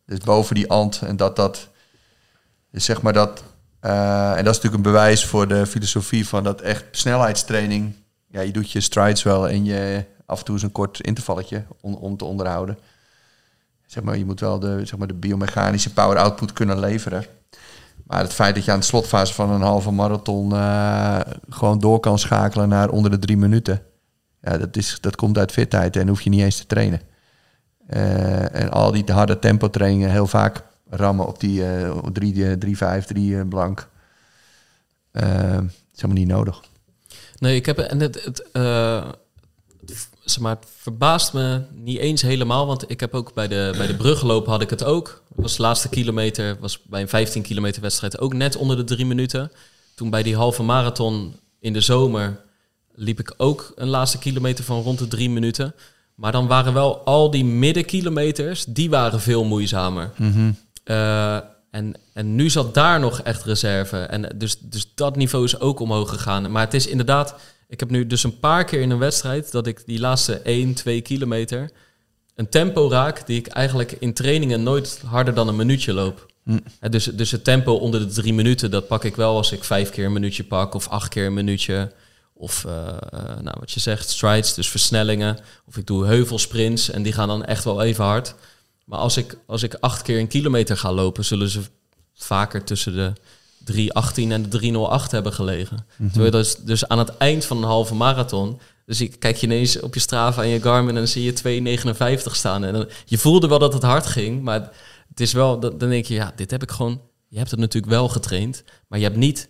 Dus 0.06 0.18
boven 0.18 0.54
die 0.54 0.70
ant 0.70 1.00
en 1.02 1.16
dat 1.16 1.36
dat... 1.36 1.68
Dus 2.70 2.84
zeg 2.84 3.02
maar 3.02 3.12
dat... 3.12 3.42
Uh, 3.82 4.30
en 4.30 4.44
dat 4.44 4.54
is 4.54 4.60
natuurlijk 4.60 4.74
een 4.74 4.92
bewijs 4.92 5.24
voor 5.24 5.48
de 5.48 5.66
filosofie 5.66 6.28
van 6.28 6.44
dat 6.44 6.60
echt 6.60 6.84
snelheidstraining. 6.90 7.94
Ja, 8.26 8.40
je 8.40 8.52
doet 8.52 8.70
je 8.70 8.80
strides 8.80 9.22
wel 9.22 9.48
en 9.48 9.64
je 9.64 10.04
af 10.26 10.38
en 10.38 10.44
toe 10.44 10.56
is 10.56 10.62
een 10.62 10.72
kort 10.72 11.00
intervalletje 11.00 11.64
om, 11.80 11.94
om 11.94 12.16
te 12.16 12.24
onderhouden. 12.24 12.78
Zeg 13.86 14.02
maar, 14.02 14.18
je 14.18 14.24
moet 14.24 14.40
wel 14.40 14.58
de, 14.58 14.80
zeg 14.84 14.98
maar, 14.98 15.08
de 15.08 15.14
biomechanische 15.14 15.92
power 15.92 16.18
output 16.18 16.52
kunnen 16.52 16.78
leveren. 16.78 17.24
Maar 18.06 18.20
het 18.22 18.32
feit 18.32 18.54
dat 18.54 18.64
je 18.64 18.72
aan 18.72 18.78
de 18.78 18.84
slotfase 18.84 19.34
van 19.34 19.50
een 19.50 19.60
halve 19.60 19.90
marathon 19.90 20.52
uh, 20.52 21.20
gewoon 21.48 21.78
door 21.78 22.00
kan 22.00 22.18
schakelen 22.18 22.68
naar 22.68 22.88
onder 22.88 23.10
de 23.10 23.18
drie 23.18 23.36
minuten. 23.36 23.82
Ja, 24.42 24.58
dat, 24.58 24.76
is, 24.76 24.98
dat 25.00 25.16
komt 25.16 25.38
uit 25.38 25.52
fitheid 25.52 25.96
en 25.96 26.08
hoef 26.08 26.20
je 26.20 26.30
niet 26.30 26.40
eens 26.40 26.56
te 26.56 26.66
trainen. 26.66 27.00
Uh, 27.90 28.54
en 28.54 28.70
al 28.70 28.92
die 28.92 29.04
harde 29.12 29.38
tempo 29.38 29.70
trainingen, 29.70 30.10
heel 30.10 30.26
vaak 30.26 30.62
rammen 30.90 31.26
op 31.26 31.40
die 31.40 31.60
uh, 31.60 31.98
3, 32.12 32.58
3, 32.58 32.76
5, 32.76 33.04
3 33.04 33.46
blank. 33.46 33.88
Uh, 35.12 35.22
is 35.92 36.00
helemaal 36.00 36.16
niet 36.16 36.28
nodig. 36.28 36.60
Nee, 37.38 37.56
ik 37.56 37.66
heb 37.66 37.78
en 37.78 38.00
het, 38.00 38.24
het, 38.24 38.48
zeg 40.24 40.42
maar, 40.42 40.58
verbaast 40.76 41.32
me 41.32 41.62
niet 41.74 41.98
eens 41.98 42.22
helemaal, 42.22 42.66
want 42.66 42.90
ik 42.90 43.00
heb 43.00 43.14
ook 43.14 43.34
bij 43.34 43.48
de, 43.48 43.74
bij 43.76 43.86
de 43.86 43.96
brug 43.96 44.18
gelopen 44.18 44.52
had 44.52 44.62
ik 44.62 44.70
het 44.70 44.84
ook. 44.84 45.22
Was 45.34 45.56
de 45.56 45.62
laatste 45.62 45.88
kilometer, 45.88 46.56
was 46.60 46.82
bij 46.82 47.00
een 47.00 47.08
15 47.08 47.42
kilometer 47.42 47.82
wedstrijd 47.82 48.18
ook 48.18 48.34
net 48.34 48.56
onder 48.56 48.76
de 48.76 48.84
drie 48.84 49.06
minuten. 49.06 49.52
Toen 49.94 50.10
bij 50.10 50.22
die 50.22 50.36
halve 50.36 50.62
marathon 50.62 51.34
in 51.60 51.72
de 51.72 51.80
zomer 51.80 52.40
liep 53.00 53.18
ik 53.18 53.34
ook 53.36 53.72
een 53.74 53.88
laatste 53.88 54.18
kilometer 54.18 54.64
van 54.64 54.82
rond 54.82 54.98
de 54.98 55.08
drie 55.08 55.30
minuten. 55.30 55.74
Maar 56.14 56.32
dan 56.32 56.46
waren 56.46 56.72
wel 56.72 56.98
al 56.98 57.30
die 57.30 57.44
middenkilometers, 57.44 58.64
die 58.64 58.90
waren 58.90 59.20
veel 59.20 59.44
moeizamer. 59.44 60.10
Mm 60.16 60.56
en, 61.70 61.94
en 62.12 62.34
nu 62.34 62.50
zat 62.50 62.74
daar 62.74 63.00
nog 63.00 63.20
echt 63.20 63.44
reserve. 63.44 63.96
En 63.96 64.34
dus, 64.36 64.58
dus 64.58 64.92
dat 64.94 65.16
niveau 65.16 65.44
is 65.44 65.60
ook 65.60 65.80
omhoog 65.80 66.08
gegaan. 66.08 66.50
Maar 66.50 66.64
het 66.64 66.74
is 66.74 66.86
inderdaad, 66.86 67.34
ik 67.68 67.80
heb 67.80 67.90
nu 67.90 68.06
dus 68.06 68.24
een 68.24 68.38
paar 68.38 68.64
keer 68.64 68.80
in 68.80 68.90
een 68.90 68.98
wedstrijd 68.98 69.52
dat 69.52 69.66
ik 69.66 69.82
die 69.86 70.00
laatste 70.00 70.38
1, 70.38 70.74
2 70.74 71.00
kilometer 71.00 71.70
een 72.34 72.48
tempo 72.48 72.88
raak 72.88 73.26
die 73.26 73.38
ik 73.38 73.46
eigenlijk 73.46 73.92
in 73.92 74.14
trainingen 74.14 74.62
nooit 74.62 75.02
harder 75.06 75.34
dan 75.34 75.48
een 75.48 75.56
minuutje 75.56 75.92
loop. 75.92 76.32
Mm. 76.44 76.60
Dus, 76.90 77.04
dus 77.04 77.30
het 77.30 77.44
tempo 77.44 77.72
onder 77.72 78.00
de 78.00 78.14
drie 78.14 78.34
minuten, 78.34 78.70
dat 78.70 78.86
pak 78.86 79.04
ik 79.04 79.16
wel 79.16 79.36
als 79.36 79.52
ik 79.52 79.64
vijf 79.64 79.90
keer 79.90 80.04
een 80.04 80.12
minuutje 80.12 80.44
pak 80.44 80.74
of 80.74 80.88
acht 80.88 81.08
keer 81.08 81.26
een 81.26 81.34
minuutje. 81.34 81.92
Of 82.40 82.64
uh, 82.66 82.72
nou, 83.40 83.56
wat 83.58 83.72
je 83.72 83.80
zegt, 83.80 84.08
strides, 84.08 84.54
dus 84.54 84.68
versnellingen. 84.68 85.38
Of 85.66 85.76
ik 85.76 85.86
doe 85.86 86.06
heuvelsprints 86.06 86.90
en 86.90 87.02
die 87.02 87.12
gaan 87.12 87.28
dan 87.28 87.44
echt 87.44 87.64
wel 87.64 87.82
even 87.82 88.04
hard. 88.04 88.34
Maar 88.84 88.98
als 88.98 89.16
ik, 89.16 89.38
als 89.46 89.62
ik 89.62 89.74
acht 89.80 90.02
keer 90.02 90.18
een 90.18 90.28
kilometer 90.28 90.76
ga 90.76 90.92
lopen, 90.92 91.24
zullen 91.24 91.48
ze 91.48 91.60
vaker 92.14 92.64
tussen 92.64 92.92
de 92.92 93.12
3.18 93.72 94.14
en 94.14 94.50
de 94.50 94.98
3.08 95.04 95.10
hebben 95.10 95.32
gelegen. 95.32 95.86
Mm 95.96 96.10
Terwijl 96.10 96.30
dus, 96.32 96.56
dus 96.56 96.88
aan 96.88 96.98
het 96.98 97.16
eind 97.16 97.44
van 97.44 97.56
een 97.56 97.62
halve 97.62 97.94
marathon... 97.94 98.60
Dus 98.86 99.00
ik 99.00 99.20
kijk 99.20 99.36
je 99.36 99.46
ineens 99.46 99.80
op 99.80 99.94
je 99.94 100.00
Strava 100.00 100.42
en 100.42 100.48
je 100.48 100.60
Garmin 100.60 100.88
en 100.88 100.94
dan 100.94 101.06
zie 101.06 101.34
je 101.42 101.78
2,59 102.24 102.32
staan. 102.32 102.64
En 102.64 102.72
dan, 102.72 102.88
je 103.04 103.18
voelde 103.18 103.48
wel 103.48 103.58
dat 103.58 103.72
het 103.72 103.82
hard 103.82 104.06
ging, 104.06 104.42
maar 104.42 104.60
het 105.08 105.20
is 105.20 105.32
wel... 105.32 105.60
Dan 105.60 105.78
denk 105.78 106.04
je, 106.04 106.14
ja, 106.14 106.32
dit 106.36 106.50
heb 106.50 106.62
ik 106.62 106.70
gewoon... 106.70 107.00
Je 107.28 107.38
hebt 107.38 107.50
het 107.50 107.60
natuurlijk 107.60 107.92
wel 107.92 108.08
getraind, 108.08 108.64
maar 108.88 108.98
je 108.98 109.04
hebt 109.04 109.16
niet 109.16 109.48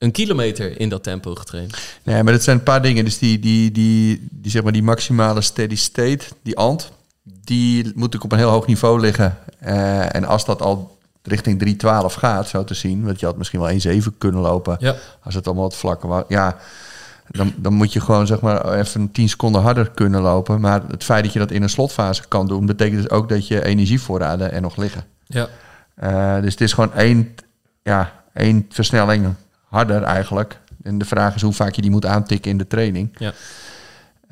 een 0.00 0.10
kilometer 0.10 0.80
in 0.80 0.88
dat 0.88 1.02
tempo 1.02 1.34
getraind. 1.34 1.78
Nee, 2.02 2.22
maar 2.22 2.32
dat 2.32 2.42
zijn 2.42 2.56
een 2.56 2.62
paar 2.62 2.82
dingen. 2.82 3.04
Dus 3.04 3.18
die, 3.18 3.38
die, 3.38 3.70
die, 3.70 4.28
die, 4.30 4.50
zeg 4.50 4.62
maar 4.62 4.72
die 4.72 4.82
maximale 4.82 5.40
steady 5.40 5.76
state, 5.76 6.24
die 6.42 6.56
ant, 6.56 6.92
die 7.22 7.84
moet 7.84 7.94
natuurlijk 7.94 8.24
op 8.24 8.32
een 8.32 8.38
heel 8.38 8.50
hoog 8.50 8.66
niveau 8.66 9.00
liggen. 9.00 9.38
Uh, 9.66 10.14
en 10.14 10.24
als 10.24 10.44
dat 10.44 10.62
al 10.62 10.98
richting 11.22 11.80
3.12 11.82 12.16
gaat, 12.18 12.48
zo 12.48 12.64
te 12.64 12.74
zien, 12.74 13.04
want 13.04 13.20
je 13.20 13.26
had 13.26 13.36
misschien 13.36 13.60
wel 13.60 14.00
1.7 14.00 14.18
kunnen 14.18 14.40
lopen, 14.40 14.76
ja. 14.78 14.94
als 15.22 15.34
het 15.34 15.46
allemaal 15.46 15.64
wat 15.64 15.76
vlakker 15.76 16.08
was. 16.08 16.24
Ja, 16.28 16.56
dan, 17.28 17.52
dan 17.56 17.72
moet 17.72 17.92
je 17.92 18.00
gewoon 18.00 18.26
zeg 18.26 18.40
maar 18.40 18.78
even 18.78 19.12
10 19.12 19.28
seconden 19.28 19.62
harder 19.62 19.90
kunnen 19.90 20.20
lopen. 20.20 20.60
Maar 20.60 20.82
het 20.88 21.04
feit 21.04 21.24
dat 21.24 21.32
je 21.32 21.38
dat 21.38 21.50
in 21.50 21.62
een 21.62 21.70
slotfase 21.70 22.22
kan 22.28 22.46
doen, 22.46 22.66
betekent 22.66 23.02
dus 23.02 23.10
ook 23.10 23.28
dat 23.28 23.46
je 23.46 23.64
energievoorraden 23.64 24.52
er 24.52 24.60
nog 24.60 24.76
liggen. 24.76 25.04
Ja. 25.26 25.48
Uh, 26.02 26.42
dus 26.42 26.52
het 26.52 26.60
is 26.60 26.72
gewoon 26.72 26.94
één, 26.94 27.34
ja, 27.82 28.12
één 28.32 28.66
versnelling 28.68 29.34
harder 29.70 30.02
eigenlijk. 30.02 30.60
En 30.82 30.98
de 30.98 31.04
vraag 31.04 31.34
is 31.34 31.42
hoe 31.42 31.52
vaak 31.52 31.74
je 31.74 31.82
die 31.82 31.90
moet 31.90 32.06
aantikken 32.06 32.50
in 32.50 32.58
de 32.58 32.66
training. 32.66 33.16
Ja. 33.18 33.32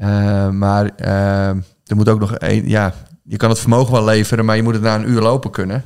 Uh, 0.01 0.49
maar 0.51 0.91
uh, 1.01 1.49
er 1.87 1.97
moet 1.97 2.09
ook 2.09 2.21
nog 2.21 2.35
één, 2.35 2.69
ja, 2.69 2.95
je 3.23 3.37
kan 3.37 3.49
het 3.49 3.59
vermogen 3.59 3.93
wel 3.93 4.05
leveren, 4.05 4.45
maar 4.45 4.57
je 4.57 4.63
moet 4.63 4.75
het 4.75 4.83
na 4.83 4.95
een 4.95 5.09
uur 5.09 5.21
lopen 5.21 5.51
kunnen. 5.51 5.85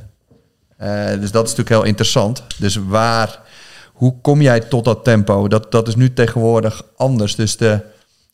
Uh, 0.82 1.06
dus 1.06 1.30
dat 1.30 1.44
is 1.44 1.50
natuurlijk 1.50 1.68
heel 1.68 1.82
interessant. 1.82 2.42
Dus 2.59 2.76
waar, 2.76 3.40
hoe 3.92 4.14
kom 4.21 4.40
jij 4.42 4.61
tot 4.61 4.85
dat 4.85 5.04
tempo? 5.04 5.49
Dat, 5.49 5.73
dat 5.73 5.88
is 5.88 5.94
nu 5.94 6.12
tegenwoordig 6.12 6.82
anders. 6.97 7.35
Dus 7.35 7.56
de, 7.56 7.80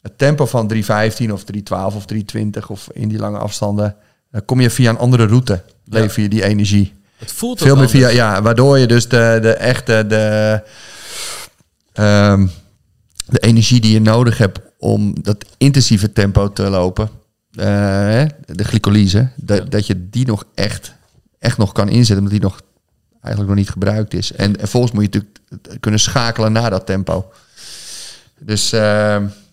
het 0.00 0.18
tempo 0.18 0.46
van 0.46 0.72
3.15 0.74 0.80
of 1.32 1.44
3.12 1.54 1.60
of 1.70 2.04
3.20 2.36 2.48
of 2.68 2.88
in 2.92 3.08
die 3.08 3.18
lange 3.18 3.38
afstanden, 3.38 3.96
dan 4.30 4.44
kom 4.44 4.60
je 4.60 4.70
via 4.70 4.90
een 4.90 4.98
andere 4.98 5.26
route, 5.26 5.62
lever 5.84 6.22
je 6.22 6.28
die 6.28 6.44
energie. 6.44 6.96
Het 7.16 7.32
voelt 7.32 7.58
veel 7.58 7.76
meer 7.76 7.88
via, 7.88 8.08
ja, 8.08 8.42
waardoor 8.42 8.78
je 8.78 8.86
dus 8.86 9.08
de, 9.08 9.38
de 9.42 9.52
echte, 9.52 10.04
de, 10.06 10.62
um, 11.98 12.50
de 13.26 13.38
energie 13.38 13.80
die 13.80 13.92
je 13.92 14.00
nodig 14.00 14.38
hebt 14.38 14.58
om 14.78 15.22
dat 15.22 15.44
intensieve 15.58 16.12
tempo 16.12 16.52
te 16.52 16.62
lopen, 16.62 17.08
uh, 17.52 17.64
de 18.46 18.64
glycolyse, 18.64 19.28
dat, 19.36 19.58
ja. 19.58 19.64
dat 19.64 19.86
je 19.86 20.08
die 20.10 20.26
nog 20.26 20.44
echt, 20.54 20.94
echt 21.38 21.58
nog 21.58 21.72
kan 21.72 21.88
inzetten, 21.88 22.16
omdat 22.16 22.32
die 22.32 22.40
nog 22.40 22.60
eigenlijk 23.20 23.54
nog 23.54 23.64
niet 23.64 23.70
gebruikt 23.70 24.14
is. 24.14 24.32
En, 24.32 24.60
en 24.60 24.68
volgens 24.68 24.92
moet 24.92 25.02
je 25.02 25.08
natuurlijk 25.08 25.80
kunnen 25.80 26.00
schakelen 26.00 26.52
naar 26.52 26.70
dat 26.70 26.86
tempo. 26.86 27.30
Dus 28.38 28.72
uh, 28.72 28.80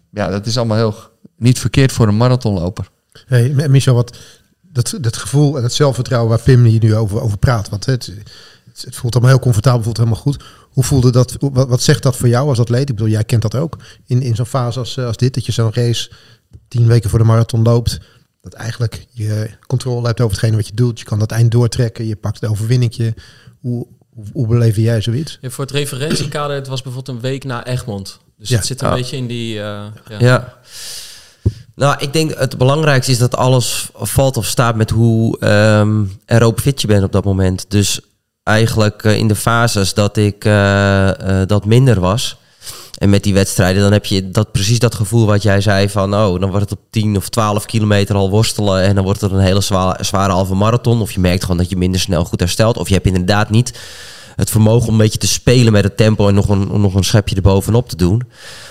ja, 0.09 0.29
dat 0.29 0.45
is 0.45 0.57
allemaal 0.57 0.77
heel 0.77 0.95
niet 1.37 1.59
verkeerd 1.59 1.91
voor 1.91 2.07
een 2.07 2.17
marathonloper. 2.17 2.89
Hey, 3.25 3.69
Michel, 3.69 3.95
wat 3.95 4.17
dat, 4.61 4.97
dat 5.01 5.17
gevoel 5.17 5.57
en 5.57 5.63
het 5.63 5.73
zelfvertrouwen 5.73 6.29
waar 6.29 6.41
Pim 6.41 6.63
hier 6.63 6.83
nu 6.83 6.95
over, 6.95 7.21
over 7.21 7.37
praat, 7.37 7.69
want 7.69 7.85
het, 7.85 8.13
het 8.81 8.95
voelt 8.95 9.13
allemaal 9.13 9.31
heel 9.33 9.41
comfortabel, 9.43 9.83
voelt 9.83 9.97
helemaal 9.97 10.19
goed. 10.19 10.43
Hoe 10.69 10.83
voelde 10.83 11.11
dat? 11.11 11.35
Wat, 11.39 11.67
wat 11.67 11.81
zegt 11.81 12.03
dat 12.03 12.15
voor 12.15 12.27
jou 12.27 12.47
als 12.49 12.59
atleet? 12.59 12.89
Ik 12.89 12.95
bedoel, 12.95 13.11
jij 13.11 13.23
kent 13.23 13.41
dat 13.41 13.55
ook 13.55 13.77
in, 14.05 14.21
in 14.21 14.35
zo'n 14.35 14.45
fase 14.45 14.79
als, 14.79 14.97
als 14.99 15.17
dit, 15.17 15.33
dat 15.33 15.45
je 15.45 15.51
zo'n 15.51 15.73
race 15.73 16.11
tien 16.67 16.87
weken 16.87 17.09
voor 17.09 17.19
de 17.19 17.25
marathon 17.25 17.61
loopt. 17.63 17.99
Dat 18.41 18.53
eigenlijk 18.53 19.05
je 19.11 19.49
controle 19.67 20.07
hebt 20.07 20.21
over 20.21 20.31
hetgene 20.35 20.55
wat 20.55 20.67
je 20.67 20.73
doet. 20.73 20.99
Je 20.99 21.05
kan 21.05 21.19
dat 21.19 21.31
eind 21.31 21.51
doortrekken. 21.51 22.05
Je 22.07 22.15
pakt 22.15 22.39
de 22.41 22.47
overwinningje. 22.49 23.13
Hoe, 23.59 23.87
hoe, 24.09 24.25
hoe 24.33 24.47
beleef 24.47 24.75
jij 24.75 25.01
zoiets? 25.01 25.37
Ja, 25.41 25.49
voor 25.49 25.63
het 25.65 25.73
referentiekader, 25.73 26.55
het 26.55 26.67
was 26.67 26.81
bijvoorbeeld 26.81 27.15
een 27.17 27.23
week 27.23 27.43
na 27.43 27.65
Egmond. 27.65 28.19
Dus 28.37 28.49
Ja. 28.49 28.55
het 28.57 28.65
zit 28.65 28.81
een 28.81 28.87
Ja. 28.89 28.93
beetje 28.95 29.17
in 29.17 29.27
die... 29.27 29.55
uh, 29.55 29.61
ja. 29.61 30.19
Ja. 30.19 30.57
Nou, 31.75 31.95
ik 31.99 32.13
denk 32.13 32.37
het 32.37 32.57
belangrijkste 32.57 33.11
is 33.11 33.17
dat 33.17 33.35
alles 33.35 33.89
valt 33.93 34.37
of 34.37 34.45
staat 34.45 34.75
met 34.75 34.89
hoe 34.89 35.39
ehm 35.39 36.03
aerobe 36.25 36.61
fit 36.61 36.81
je 36.81 36.87
bent 36.87 37.03
op 37.03 37.11
dat 37.11 37.23
moment. 37.23 37.65
Dus 37.67 37.99
eigenlijk 38.45 39.03
eh, 39.03 39.17
in 39.17 39.27
de 39.27 39.35
fases 39.35 39.93
dat 39.93 40.17
ik 40.17 40.45
eh, 40.45 41.41
eh, 41.41 41.47
dat 41.47 41.65
minder 41.65 41.99
was. 41.99 42.37
En 42.97 43.09
met 43.09 43.23
die 43.23 43.33
wedstrijden, 43.33 43.81
dan 43.81 43.91
heb 43.91 44.05
je 44.05 44.29
dat, 44.29 44.51
precies 44.51 44.79
dat 44.79 44.95
gevoel 44.95 45.25
wat 45.25 45.43
jij 45.43 45.61
zei 45.61 45.89
van... 45.89 46.15
oh, 46.15 46.39
dan 46.39 46.49
wordt 46.49 46.69
het 46.69 46.79
op 46.79 46.85
10 46.89 47.17
of 47.17 47.29
12 47.29 47.65
kilometer 47.65 48.15
al 48.15 48.29
worstelen... 48.29 48.81
en 48.81 48.95
dan 48.95 49.03
wordt 49.03 49.21
het 49.21 49.31
een 49.31 49.39
hele 49.39 49.61
zware, 49.61 50.03
zware 50.03 50.31
halve 50.31 50.55
marathon. 50.55 51.01
Of 51.01 51.11
je 51.11 51.19
merkt 51.19 51.41
gewoon 51.41 51.57
dat 51.57 51.69
je 51.69 51.77
minder 51.77 51.99
snel 51.99 52.25
goed 52.25 52.39
herstelt. 52.39 52.77
Of 52.77 52.87
je 52.87 52.93
hebt 52.93 53.05
inderdaad 53.05 53.49
niet 53.49 53.79
het 54.35 54.49
vermogen 54.49 54.87
om 54.87 54.93
een 54.93 54.99
beetje 54.99 55.19
te 55.19 55.27
spelen 55.27 55.73
met 55.73 55.83
het 55.83 55.97
tempo... 55.97 56.27
en 56.27 56.33
nog 56.33 56.49
een, 56.49 56.81
nog 56.81 56.93
een 56.93 57.03
schepje 57.03 57.35
erbovenop 57.35 57.89
te 57.89 57.95
doen. 57.95 58.21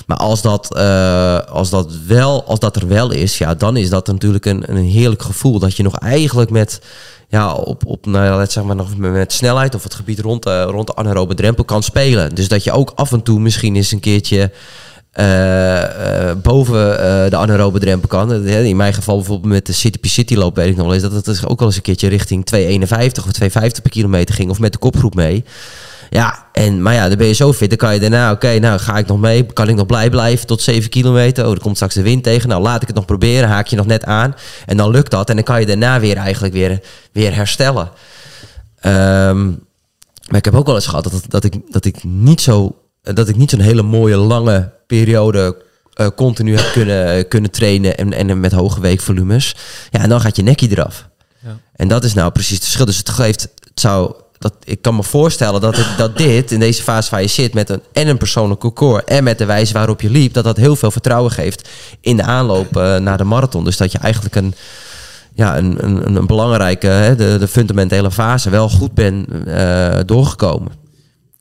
Maar 0.06 0.16
als 0.16 0.42
dat, 0.42 0.74
eh, 0.74 1.38
als, 1.38 1.70
dat 1.70 1.92
wel, 2.06 2.44
als 2.44 2.58
dat 2.58 2.76
er 2.76 2.88
wel 2.88 3.10
is, 3.10 3.38
ja, 3.38 3.54
dan 3.54 3.76
is 3.76 3.90
dat 3.90 4.06
natuurlijk 4.06 4.46
een, 4.46 4.62
een 4.66 4.84
heerlijk 4.84 5.22
gevoel. 5.22 5.58
Dat 5.58 5.76
je 5.76 5.82
nog 5.82 5.98
eigenlijk 5.98 6.50
met, 6.50 6.80
ja, 7.28 7.52
op, 7.52 7.86
op 7.86 8.06
nou 8.06 8.24
ja, 8.24 8.46
zeg 8.46 8.64
maar 8.64 8.76
nog 8.76 8.96
met, 8.96 9.32
snelheid 9.32 9.74
of 9.74 9.82
het 9.82 9.94
gebied 9.94 10.20
rond, 10.20 10.42
de 10.42 10.62
rond 10.62 10.86
de 10.86 10.94
anaerobe 10.94 11.34
drempel 11.34 11.64
kan 11.64 11.82
spelen. 11.82 12.34
Dus 12.34 12.48
dat 12.48 12.64
je 12.64 12.72
ook 12.72 12.92
af 12.94 13.12
en 13.12 13.22
toe 13.22 13.40
misschien 13.40 13.76
eens 13.76 13.92
een 13.92 14.00
keertje 14.00 14.38
eh, 14.40 14.44
eh, 14.44 14.50
boven 16.42 16.98
eh, 16.98 17.30
de 17.30 17.36
anaerobe 17.36 17.78
drempel 17.78 18.08
kan. 18.08 18.32
Eh, 18.32 18.64
In 18.64 18.76
mijn 18.76 18.94
geval 18.94 19.16
bijvoorbeeld 19.16 19.52
met 19.52 19.66
de 19.66 19.72
City 19.72 19.98
P 19.98 20.06
City 20.06 20.34
loop 20.34 20.56
weet 20.56 20.68
ik 20.68 20.76
nog 20.76 20.84
wel 20.84 20.94
eens 20.94 21.02
dat 21.02 21.12
het 21.12 21.24
dus 21.24 21.46
ook 21.46 21.58
wel 21.58 21.68
eens 21.68 21.76
een 21.76 21.82
keertje 21.82 22.08
richting 22.08 22.44
2,51 22.44 23.26
of 23.26 23.32
2,50 23.32 23.82
per 23.82 23.90
kilometer 23.90 24.34
ging 24.34 24.50
of 24.50 24.58
met 24.58 24.72
de 24.72 24.78
kopgroep 24.78 25.14
mee. 25.14 25.44
Ja, 26.10 26.46
en, 26.52 26.82
maar 26.82 26.94
ja, 26.94 27.08
dan 27.08 27.18
ben 27.18 27.26
je 27.26 27.32
zo 27.32 27.52
fit. 27.52 27.68
Dan 27.68 27.78
kan 27.78 27.94
je 27.94 28.00
daarna, 28.00 28.30
oké, 28.32 28.58
nou 28.58 28.78
ga 28.78 28.98
ik 28.98 29.06
nog 29.06 29.20
mee. 29.20 29.44
Kan 29.44 29.68
ik 29.68 29.74
nog 29.74 29.86
blij 29.86 30.10
blijven 30.10 30.46
tot 30.46 30.62
7 30.62 30.90
kilometer? 30.90 31.46
Oh, 31.46 31.52
er 31.52 31.60
komt 31.60 31.74
straks 31.74 31.94
de 31.94 32.02
wind 32.02 32.22
tegen. 32.22 32.48
Nou, 32.48 32.62
laat 32.62 32.80
ik 32.82 32.86
het 32.86 32.96
nog 32.96 33.04
proberen. 33.04 33.48
Haak 33.48 33.66
je 33.66 33.76
nog 33.76 33.86
net 33.86 34.04
aan. 34.04 34.34
En 34.66 34.76
dan 34.76 34.90
lukt 34.90 35.10
dat. 35.10 35.28
En 35.28 35.34
dan 35.34 35.44
kan 35.44 35.60
je 35.60 35.66
daarna 35.66 36.00
weer 36.00 36.16
eigenlijk 36.16 36.54
weer, 36.54 36.80
weer 37.12 37.34
herstellen. 37.34 37.90
Ehm, 38.80 39.46
maar 40.28 40.38
ik 40.38 40.44
heb 40.44 40.54
ook 40.54 40.66
wel 40.66 40.74
eens 40.74 40.86
gehad 40.86 41.04
dat, 41.04 41.22
dat, 41.28 41.44
ik, 41.44 41.54
dat 41.70 41.84
ik 41.84 42.04
niet 42.04 42.40
zo... 42.40 42.76
Dat 43.02 43.28
ik 43.28 43.36
niet 43.36 43.50
zo'n 43.50 43.60
hele 43.60 43.82
mooie, 43.82 44.16
lange 44.16 44.72
periode 44.98 45.56
eh, 45.94 46.06
continu 46.16 46.56
heb 46.56 46.72
kunnen, 46.72 47.28
kunnen 47.28 47.50
trainen 47.50 47.96
en, 47.96 48.12
en 48.12 48.40
met 48.40 48.52
hoge 48.52 48.80
weekvolumes. 48.80 49.56
Ja, 49.90 50.00
en 50.00 50.08
dan 50.08 50.20
gaat 50.20 50.36
je 50.36 50.42
nekkie 50.42 50.70
eraf. 50.70 51.08
Ja. 51.44 51.58
En 51.76 51.88
dat 51.88 52.04
is 52.04 52.14
nou 52.14 52.30
precies 52.32 52.54
het 52.54 52.62
verschil. 52.62 52.84
Dus 52.86 52.96
het 52.96 53.08
geeft, 53.08 53.42
het 53.42 53.80
zou, 53.80 54.14
dat, 54.38 54.54
ik 54.64 54.82
kan 54.82 54.96
me 54.96 55.02
voorstellen 55.02 55.60
dat, 55.60 55.76
het, 55.76 55.86
dat 55.96 56.16
dit, 56.16 56.52
in 56.52 56.60
deze 56.60 56.82
fase 56.82 57.10
waar 57.10 57.20
je 57.20 57.26
zit, 57.26 57.54
met 57.54 57.70
een, 57.70 57.82
en 57.92 58.08
een 58.08 58.18
persoonlijk 58.18 58.62
record 58.62 59.04
en 59.04 59.24
met 59.24 59.38
de 59.38 59.44
wijze 59.44 59.72
waarop 59.72 60.00
je 60.00 60.10
liep, 60.10 60.32
dat 60.34 60.44
dat 60.44 60.56
heel 60.56 60.76
veel 60.76 60.90
vertrouwen 60.90 61.32
geeft 61.32 61.68
in 62.00 62.16
de 62.16 62.22
aanloop 62.22 62.76
eh, 62.76 62.96
naar 62.96 63.18
de 63.18 63.24
marathon. 63.24 63.64
Dus 63.64 63.76
dat 63.76 63.92
je 63.92 63.98
eigenlijk 63.98 64.34
een, 64.34 64.54
ja, 65.34 65.56
een, 65.58 65.84
een, 65.84 66.16
een 66.16 66.26
belangrijke, 66.26 66.86
hè, 66.86 67.16
de, 67.16 67.36
de 67.38 67.48
fundamentele 67.48 68.10
fase, 68.10 68.50
wel 68.50 68.68
goed 68.68 68.94
bent 68.94 69.28
eh, 69.46 69.98
doorgekomen. 70.06 70.72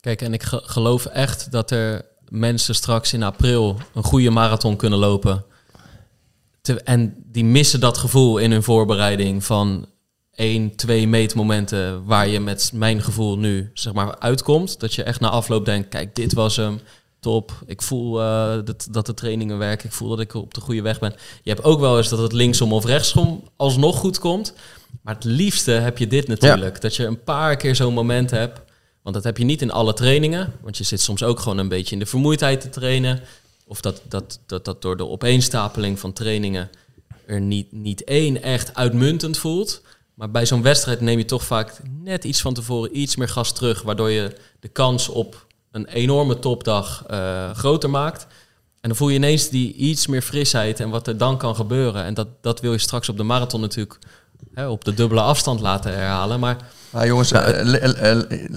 Kijk, 0.01 0.21
en 0.21 0.33
ik 0.33 0.43
ge- 0.43 0.63
geloof 0.65 1.05
echt 1.05 1.47
dat 1.51 1.71
er 1.71 2.01
mensen 2.33 2.75
straks 2.75 3.13
in 3.13 3.23
april 3.23 3.77
een 3.93 4.03
goede 4.03 4.29
marathon 4.29 4.75
kunnen 4.75 4.99
lopen. 4.99 5.45
Te- 6.61 6.81
en 6.81 7.15
die 7.25 7.45
missen 7.45 7.79
dat 7.79 7.97
gevoel 7.97 8.37
in 8.37 8.51
hun 8.51 8.63
voorbereiding 8.63 9.43
van 9.43 9.85
één, 10.35 10.75
twee 10.75 11.07
meetmomenten 11.07 12.05
waar 12.05 12.27
je 12.27 12.39
met 12.39 12.71
mijn 12.73 13.01
gevoel 13.01 13.37
nu 13.37 13.71
zeg 13.73 13.93
maar 13.93 14.19
uitkomt. 14.19 14.79
Dat 14.79 14.93
je 14.93 15.03
echt 15.03 15.19
na 15.19 15.29
afloop 15.29 15.65
denkt, 15.65 15.89
kijk, 15.89 16.15
dit 16.15 16.33
was 16.33 16.55
hem, 16.55 16.79
top. 17.19 17.51
Ik 17.65 17.81
voel 17.81 18.21
uh, 18.21 18.53
dat, 18.65 18.87
dat 18.91 19.05
de 19.05 19.13
trainingen 19.13 19.57
werken. 19.57 19.85
Ik 19.85 19.95
voel 19.95 20.09
dat 20.09 20.19
ik 20.19 20.33
op 20.33 20.53
de 20.53 20.61
goede 20.61 20.81
weg 20.81 20.99
ben. 20.99 21.15
Je 21.43 21.49
hebt 21.49 21.63
ook 21.63 21.79
wel 21.79 21.97
eens 21.97 22.09
dat 22.09 22.19
het 22.19 22.33
linksom 22.33 22.73
of 22.73 22.85
rechtsom 22.85 23.43
alsnog 23.55 23.97
goed 23.97 24.19
komt. 24.19 24.53
Maar 25.01 25.15
het 25.15 25.23
liefste 25.23 25.71
heb 25.71 25.97
je 25.97 26.07
dit 26.07 26.27
natuurlijk. 26.27 26.81
Dat 26.81 26.95
je 26.95 27.05
een 27.05 27.23
paar 27.23 27.55
keer 27.55 27.75
zo'n 27.75 27.93
moment 27.93 28.31
hebt. 28.31 28.61
Want 29.03 29.15
dat 29.15 29.23
heb 29.23 29.37
je 29.37 29.43
niet 29.43 29.61
in 29.61 29.71
alle 29.71 29.93
trainingen. 29.93 30.53
Want 30.61 30.77
je 30.77 30.83
zit 30.83 31.01
soms 31.01 31.23
ook 31.23 31.39
gewoon 31.39 31.57
een 31.57 31.67
beetje 31.67 31.93
in 31.93 31.99
de 31.99 32.05
vermoeidheid 32.05 32.61
te 32.61 32.69
trainen. 32.69 33.21
Of 33.67 33.81
dat, 33.81 34.01
dat, 34.07 34.39
dat, 34.45 34.65
dat 34.65 34.81
door 34.81 34.97
de 34.97 35.07
opeenstapeling 35.07 35.99
van 35.99 36.13
trainingen 36.13 36.69
er 37.25 37.41
niet, 37.41 37.71
niet 37.71 38.03
één 38.03 38.41
echt 38.41 38.75
uitmuntend 38.75 39.37
voelt. 39.37 39.81
Maar 40.13 40.31
bij 40.31 40.45
zo'n 40.45 40.61
wedstrijd 40.61 41.01
neem 41.01 41.17
je 41.17 41.25
toch 41.25 41.43
vaak 41.43 41.79
net 42.03 42.23
iets 42.23 42.41
van 42.41 42.53
tevoren 42.53 42.99
iets 42.99 43.15
meer 43.15 43.29
gas 43.29 43.51
terug. 43.51 43.81
Waardoor 43.81 44.09
je 44.09 44.35
de 44.59 44.67
kans 44.67 45.09
op 45.09 45.45
een 45.71 45.87
enorme 45.87 46.39
topdag 46.39 47.05
uh, 47.11 47.51
groter 47.51 47.89
maakt. 47.89 48.27
En 48.81 48.89
dan 48.89 48.97
voel 48.97 49.09
je 49.09 49.15
ineens 49.15 49.49
die 49.49 49.73
iets 49.73 50.07
meer 50.07 50.21
frisheid 50.21 50.79
en 50.79 50.89
wat 50.89 51.07
er 51.07 51.17
dan 51.17 51.37
kan 51.37 51.55
gebeuren. 51.55 52.03
En 52.03 52.13
dat, 52.13 52.27
dat 52.41 52.59
wil 52.61 52.71
je 52.71 52.77
straks 52.77 53.09
op 53.09 53.17
de 53.17 53.23
marathon 53.23 53.61
natuurlijk 53.61 53.99
hè, 54.53 54.67
op 54.67 54.85
de 54.85 54.93
dubbele 54.93 55.21
afstand 55.21 55.59
laten 55.59 55.93
herhalen. 55.93 56.39
Maar 56.39 56.57
nou, 56.93 57.08
jongens, 57.08 57.32
uh, 57.32 58.13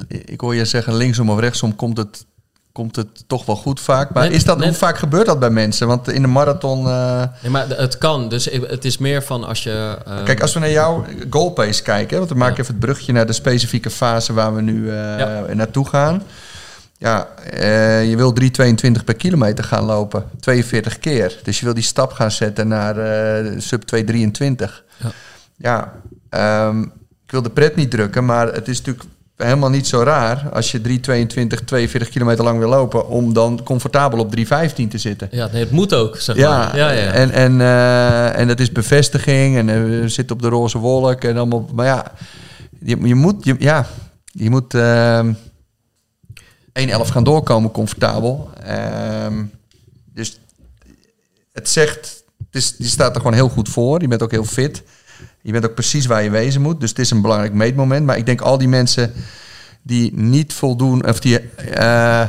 ik 0.08 0.40
hoor 0.40 0.54
je 0.54 0.64
zeggen 0.64 0.94
linksom 0.94 1.30
of 1.30 1.40
rechtsom 1.40 1.76
komt 1.76 1.96
het, 1.96 2.26
komt 2.72 2.96
het 2.96 3.28
toch 3.28 3.46
wel 3.46 3.56
goed 3.56 3.80
vaak. 3.80 4.14
Maar 4.14 4.30
is 4.30 4.44
dat, 4.44 4.64
hoe 4.64 4.72
vaak 4.72 4.98
gebeurt 4.98 5.26
dat 5.26 5.38
bij 5.38 5.50
mensen? 5.50 5.86
Want 5.86 6.08
in 6.08 6.22
de 6.22 6.28
marathon... 6.28 6.82
Nee, 6.82 7.50
maar 7.50 7.68
het 7.68 7.98
kan. 7.98 8.28
Dus 8.28 8.44
het 8.44 8.84
is 8.84 8.98
meer 8.98 9.22
van 9.22 9.44
als 9.44 9.62
je... 9.62 9.98
Kijk, 10.24 10.40
als 10.42 10.54
we 10.54 10.60
naar 10.60 10.70
jouw 10.70 11.04
goalpace 11.30 11.82
kijken... 11.82 12.18
want 12.18 12.34
maak 12.34 12.50
ik 12.50 12.58
even 12.58 12.74
het 12.74 12.84
brugje 12.84 13.12
naar 13.12 13.26
de 13.26 13.32
specifieke 13.32 13.90
fase 13.90 14.32
waar 14.32 14.54
we 14.54 14.62
nu 14.62 14.92
ja. 14.92 15.44
naartoe 15.52 15.88
gaan... 15.88 16.22
Ja, 16.98 17.28
je 18.00 18.14
wil 18.16 18.34
3,22 18.42 19.04
per 19.04 19.16
kilometer 19.16 19.64
gaan 19.64 19.84
lopen, 19.84 20.24
42 20.40 20.98
keer. 20.98 21.38
Dus 21.42 21.58
je 21.58 21.64
wil 21.64 21.74
die 21.74 21.82
stap 21.82 22.12
gaan 22.12 22.30
zetten 22.30 22.68
naar 22.68 22.94
sub 23.58 23.82
2,23. 23.96 24.02
Ja, 25.56 25.92
ja 26.30 26.66
um, 26.68 26.92
ik 27.26 27.32
wil 27.32 27.42
de 27.42 27.50
pret 27.50 27.76
niet 27.76 27.90
drukken, 27.90 28.24
maar 28.24 28.52
het 28.52 28.68
is 28.68 28.78
natuurlijk 28.78 29.06
helemaal 29.36 29.70
niet 29.70 29.86
zo 29.86 30.02
raar 30.02 30.48
als 30.52 30.70
je 30.70 30.78
3,22, 30.78 31.64
42 31.64 32.08
kilometer 32.08 32.44
lang 32.44 32.58
wil 32.58 32.68
lopen, 32.68 33.08
om 33.08 33.32
dan 33.32 33.60
comfortabel 33.64 34.18
op 34.18 34.36
3,15 34.36 34.44
te 34.88 34.98
zitten. 34.98 35.28
Ja, 35.30 35.48
nee, 35.52 35.62
het 35.62 35.70
moet 35.70 35.94
ook, 35.94 36.16
zeg 36.16 36.36
ja, 36.36 36.58
maar. 36.58 36.76
Ja, 36.76 36.90
ja. 36.90 37.12
En, 37.12 37.30
en, 37.30 37.52
uh, 37.60 38.38
en 38.38 38.48
dat 38.48 38.60
is 38.60 38.72
bevestiging 38.72 39.56
en 39.56 39.90
we 40.00 40.08
zitten 40.08 40.36
op 40.36 40.42
de 40.42 40.48
roze 40.48 40.78
wolk 40.78 41.24
en 41.24 41.36
allemaal. 41.36 41.68
Maar 41.74 41.86
ja, 41.86 42.12
je, 42.80 42.96
je 43.00 43.14
moet, 43.14 43.44
je, 43.44 43.54
ja, 43.58 43.86
je 44.26 44.50
moet. 44.50 44.74
Uh, 44.74 45.26
1-11 46.76 47.10
gaan 47.10 47.24
doorkomen 47.24 47.70
comfortabel. 47.70 48.50
Um, 49.24 49.50
dus 50.14 50.40
het 51.52 51.68
zegt, 51.68 52.24
het 52.38 52.62
is, 52.62 52.74
je 52.78 52.86
staat 52.86 53.14
er 53.14 53.20
gewoon 53.20 53.36
heel 53.36 53.48
goed 53.48 53.68
voor. 53.68 54.00
Je 54.00 54.08
bent 54.08 54.22
ook 54.22 54.30
heel 54.30 54.44
fit. 54.44 54.82
Je 55.46 55.52
bent 55.52 55.64
ook 55.66 55.74
precies 55.74 56.06
waar 56.06 56.22
je 56.22 56.30
wezen 56.30 56.62
moet. 56.62 56.80
Dus 56.80 56.88
het 56.88 56.98
is 56.98 57.10
een 57.10 57.20
belangrijk 57.20 57.52
meetmoment. 57.52 58.06
Maar 58.06 58.16
ik 58.16 58.26
denk 58.26 58.40
al 58.40 58.58
die 58.58 58.68
mensen 58.68 59.12
die 59.82 60.14
niet 60.14 60.52
voldoen, 60.52 61.08
of 61.08 61.20
die 61.20 61.40
uh, 61.78 62.22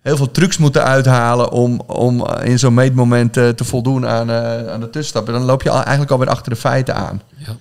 heel 0.00 0.16
veel 0.16 0.30
trucs 0.30 0.58
moeten 0.58 0.84
uithalen 0.84 1.50
om, 1.50 1.80
om 1.86 2.26
in 2.42 2.58
zo'n 2.58 2.74
meetmoment 2.74 3.36
uh, 3.36 3.48
te 3.48 3.64
voldoen 3.64 4.06
aan, 4.06 4.30
uh, 4.30 4.66
aan 4.66 4.80
de 4.80 4.90
tussenstappen, 4.90 5.32
dan 5.32 5.42
loop 5.42 5.62
je 5.62 5.70
al, 5.70 5.82
eigenlijk 5.82 6.10
alweer 6.10 6.28
achter 6.28 6.52
de 6.52 6.58
feiten 6.58 6.94
aan. 6.94 7.22
Ja. 7.36 7.56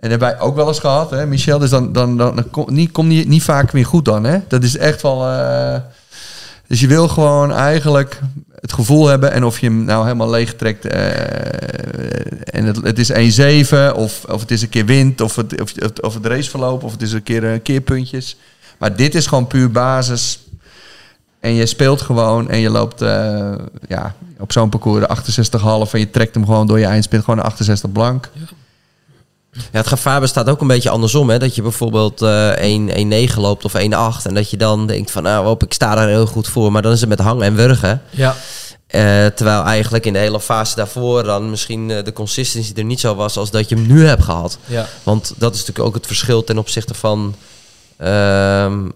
En 0.00 0.10
hebben 0.10 0.28
wij 0.28 0.40
ook 0.40 0.54
wel 0.54 0.68
eens 0.68 0.78
gehad, 0.78 1.10
hè, 1.10 1.26
Michel. 1.26 1.58
Dus 1.58 1.70
dan, 1.70 1.92
dan, 1.92 2.16
dan, 2.16 2.36
dan 2.36 2.50
komt 2.50 2.70
niet, 2.70 2.92
kom 2.92 3.06
niet, 3.06 3.28
niet 3.28 3.42
vaak 3.42 3.72
meer 3.72 3.86
goed 3.86 4.04
dan. 4.04 4.24
Hè? 4.24 4.38
Dat 4.48 4.62
is 4.62 4.76
echt 4.76 5.02
wel. 5.02 5.18
Dus 6.66 6.80
je 6.80 6.86
wil 6.86 7.08
gewoon 7.08 7.52
eigenlijk 7.52 8.20
het 8.60 8.72
gevoel 8.72 9.06
hebben. 9.06 9.32
En 9.32 9.44
of 9.44 9.58
je 9.58 9.66
hem 9.66 9.84
nou 9.84 10.04
helemaal 10.04 10.30
leeg 10.30 10.54
trekt. 10.54 10.86
Uh, 10.86 10.92
en 12.54 12.64
het, 12.64 12.76
het 12.82 12.98
is 12.98 13.66
1-7. 13.70 13.94
Of, 13.94 14.24
of 14.24 14.40
het 14.40 14.50
is 14.50 14.62
een 14.62 14.68
keer 14.68 14.84
wind. 14.86 15.20
Of 15.20 15.36
het, 15.36 15.60
of, 15.60 15.72
of 16.00 16.14
het 16.14 16.26
raceverloop. 16.26 16.82
Of 16.82 16.92
het 16.92 17.02
is 17.02 17.12
een 17.12 17.22
keer 17.22 17.44
een 17.44 17.62
keerpuntjes. 17.62 18.36
Maar 18.78 18.96
dit 18.96 19.14
is 19.14 19.26
gewoon 19.26 19.46
puur 19.46 19.70
basis. 19.70 20.40
En 21.40 21.54
je 21.54 21.66
speelt 21.66 22.00
gewoon. 22.00 22.50
En 22.50 22.58
je 22.58 22.70
loopt 22.70 23.02
uh, 23.02 23.54
ja, 23.88 24.14
op 24.38 24.52
zo'n 24.52 24.68
parcours 24.68 25.06
68,5. 25.06 25.92
En 25.92 25.98
je 25.98 26.10
trekt 26.10 26.34
hem 26.34 26.44
gewoon 26.44 26.66
door 26.66 26.78
je 26.78 26.86
eindspin. 26.86 27.22
Gewoon 27.22 27.42
68 27.42 27.92
blank. 27.92 28.30
Ja. 28.32 28.42
Ja, 29.72 29.78
het 29.78 29.86
gevaar 29.86 30.20
bestaat 30.20 30.48
ook 30.48 30.60
een 30.60 30.66
beetje 30.66 30.90
andersom. 30.90 31.30
Hè? 31.30 31.38
Dat 31.38 31.54
je 31.54 31.62
bijvoorbeeld 31.62 32.22
uh, 32.22 33.30
1-9 33.30 33.34
loopt 33.36 33.64
of 33.64 33.72
1-8. 33.72 33.78
En 34.22 34.34
dat 34.34 34.50
je 34.50 34.56
dan 34.56 34.86
denkt 34.86 35.10
van, 35.10 35.22
nou, 35.22 35.46
hoop, 35.46 35.62
ik 35.62 35.72
sta 35.72 35.94
daar 35.94 36.08
heel 36.08 36.26
goed 36.26 36.48
voor. 36.48 36.72
Maar 36.72 36.82
dan 36.82 36.92
is 36.92 37.00
het 37.00 37.08
met 37.08 37.18
hangen 37.18 37.44
en 37.44 37.54
wurgen. 37.54 38.02
Ja. 38.10 38.36
Uh, 38.90 39.26
terwijl 39.26 39.62
eigenlijk 39.62 40.06
in 40.06 40.12
de 40.12 40.18
hele 40.18 40.40
fase 40.40 40.76
daarvoor 40.76 41.22
dan 41.22 41.50
misschien 41.50 41.88
uh, 41.88 42.04
de 42.04 42.12
consistency 42.12 42.72
er 42.76 42.84
niet 42.84 43.00
zo 43.00 43.14
was 43.14 43.36
als 43.36 43.50
dat 43.50 43.68
je 43.68 43.74
hem 43.74 43.86
nu 43.86 44.06
hebt 44.06 44.22
gehad. 44.22 44.58
Ja. 44.66 44.86
Want 45.02 45.34
dat 45.36 45.54
is 45.54 45.60
natuurlijk 45.60 45.86
ook 45.86 45.94
het 45.94 46.06
verschil 46.06 46.44
ten 46.44 46.58
opzichte 46.58 46.94
van 46.94 47.34
uh, 48.00 48.06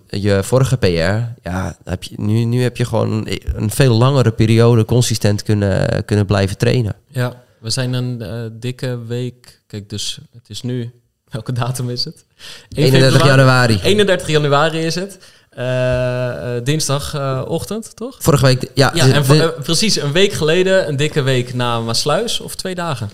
je 0.06 0.40
vorige 0.42 0.76
PR. 0.76 1.48
Ja, 1.48 1.76
heb 1.84 2.02
je, 2.02 2.14
nu, 2.16 2.44
nu 2.44 2.62
heb 2.62 2.76
je 2.76 2.84
gewoon 2.84 3.28
een 3.54 3.70
veel 3.70 3.94
langere 3.94 4.30
periode 4.30 4.84
consistent 4.84 5.42
kunnen, 5.42 6.04
kunnen 6.04 6.26
blijven 6.26 6.58
trainen. 6.58 6.94
Ja, 7.08 7.42
we 7.62 7.70
zijn 7.70 7.92
een 7.92 8.22
uh, 8.22 8.46
dikke 8.52 9.04
week 9.06 9.62
Kijk, 9.72 9.88
dus 9.90 10.18
het 10.32 10.48
is 10.48 10.62
nu... 10.62 10.90
Welke 11.30 11.52
datum 11.52 11.90
is 11.90 12.04
het? 12.04 12.24
31 12.68 13.24
januari. 13.24 13.80
31 13.82 14.28
januari 14.28 14.78
is 14.78 14.94
het. 14.94 15.18
Uh, 15.58 16.64
dinsdagochtend, 16.64 17.96
toch? 17.96 18.16
Vorige 18.18 18.44
week, 18.44 18.70
ja. 18.74 18.90
ja 18.94 19.12
en 19.12 19.54
precies 19.62 19.96
een 19.96 20.12
week 20.12 20.32
geleden, 20.32 20.88
een 20.88 20.96
dikke 20.96 21.22
week 21.22 21.54
na 21.54 21.80
Maasluis, 21.80 22.40
of 22.40 22.54
twee 22.54 22.74
dagen? 22.74 23.10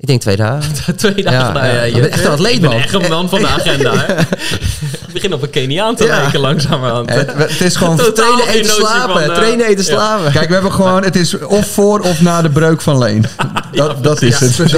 Ik 0.00 0.06
denk 0.06 0.20
twee 0.20 0.36
dagen. 0.36 0.72
twee 0.96 1.22
dagen. 1.22 1.40
Ja, 1.40 1.52
nou, 1.52 1.66
ja, 1.66 1.82
je 1.82 2.00
bent 2.00 2.12
echt 2.12 2.24
een 2.24 2.30
atleet, 2.30 2.60
man. 2.60 2.72
echt 2.72 2.94
een 2.94 3.08
man 3.08 3.28
van 3.28 3.38
de 3.38 3.46
agenda. 3.46 4.08
Ik 4.08 5.12
begin 5.12 5.32
op 5.32 5.42
een 5.42 5.50
Keniaan 5.50 5.96
te 5.96 6.04
ja. 6.04 6.20
lijken 6.20 6.40
langzamerhand. 6.40 7.14
Het, 7.14 7.32
het 7.36 7.60
is 7.60 7.76
gewoon 7.76 7.96
trainen, 8.14 8.48
eten, 8.48 8.70
slapen. 8.70 9.12
Van, 9.12 9.30
uh, 9.30 9.34
trainen, 9.34 9.66
eten, 9.66 9.84
slapen. 9.84 10.32
Kijk, 10.32 10.46
we 10.46 10.52
hebben 10.52 10.72
gewoon... 10.72 11.04
Het 11.04 11.16
is 11.16 11.38
of 11.38 11.66
voor 11.66 12.00
of 12.00 12.20
na 12.20 12.42
de 12.42 12.50
breuk 12.50 12.80
van 12.80 12.98
Leen. 12.98 13.24
Dat, 13.72 14.02
dat 14.02 14.22
is 14.22 14.40
het. 14.40 14.70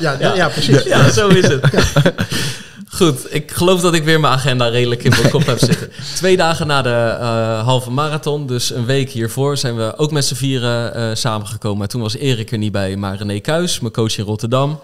ja, 0.00 0.34
ja, 0.34 0.48
precies. 0.48 0.82
Ja, 0.82 1.10
zo 1.10 1.28
is 1.28 1.48
het. 1.48 1.60
Goed, 2.96 3.34
ik 3.34 3.50
geloof 3.50 3.80
dat 3.80 3.94
ik 3.94 4.04
weer 4.04 4.20
mijn 4.20 4.32
agenda 4.32 4.68
redelijk 4.68 5.04
in 5.04 5.10
mijn 5.10 5.30
kop 5.30 5.46
heb 5.46 5.58
zitten. 5.68 5.90
Twee 6.14 6.36
dagen 6.36 6.66
na 6.66 6.82
de 6.82 7.16
uh, 7.20 7.64
halve 7.64 7.90
marathon, 7.90 8.46
dus 8.46 8.70
een 8.70 8.86
week 8.86 9.10
hiervoor, 9.10 9.56
zijn 9.56 9.76
we 9.76 9.96
ook 9.96 10.10
met 10.10 10.24
z'n 10.24 10.34
vieren 10.34 10.98
uh, 10.98 11.14
samengekomen. 11.14 11.88
Toen 11.88 12.00
was 12.00 12.16
Erik 12.16 12.52
er 12.52 12.58
niet 12.58 12.72
bij, 12.72 12.96
maar 12.96 13.16
René 13.16 13.40
Kuis, 13.40 13.80
mijn 13.80 13.92
coach 13.92 14.18
in 14.18 14.24
Rotterdam. 14.24 14.80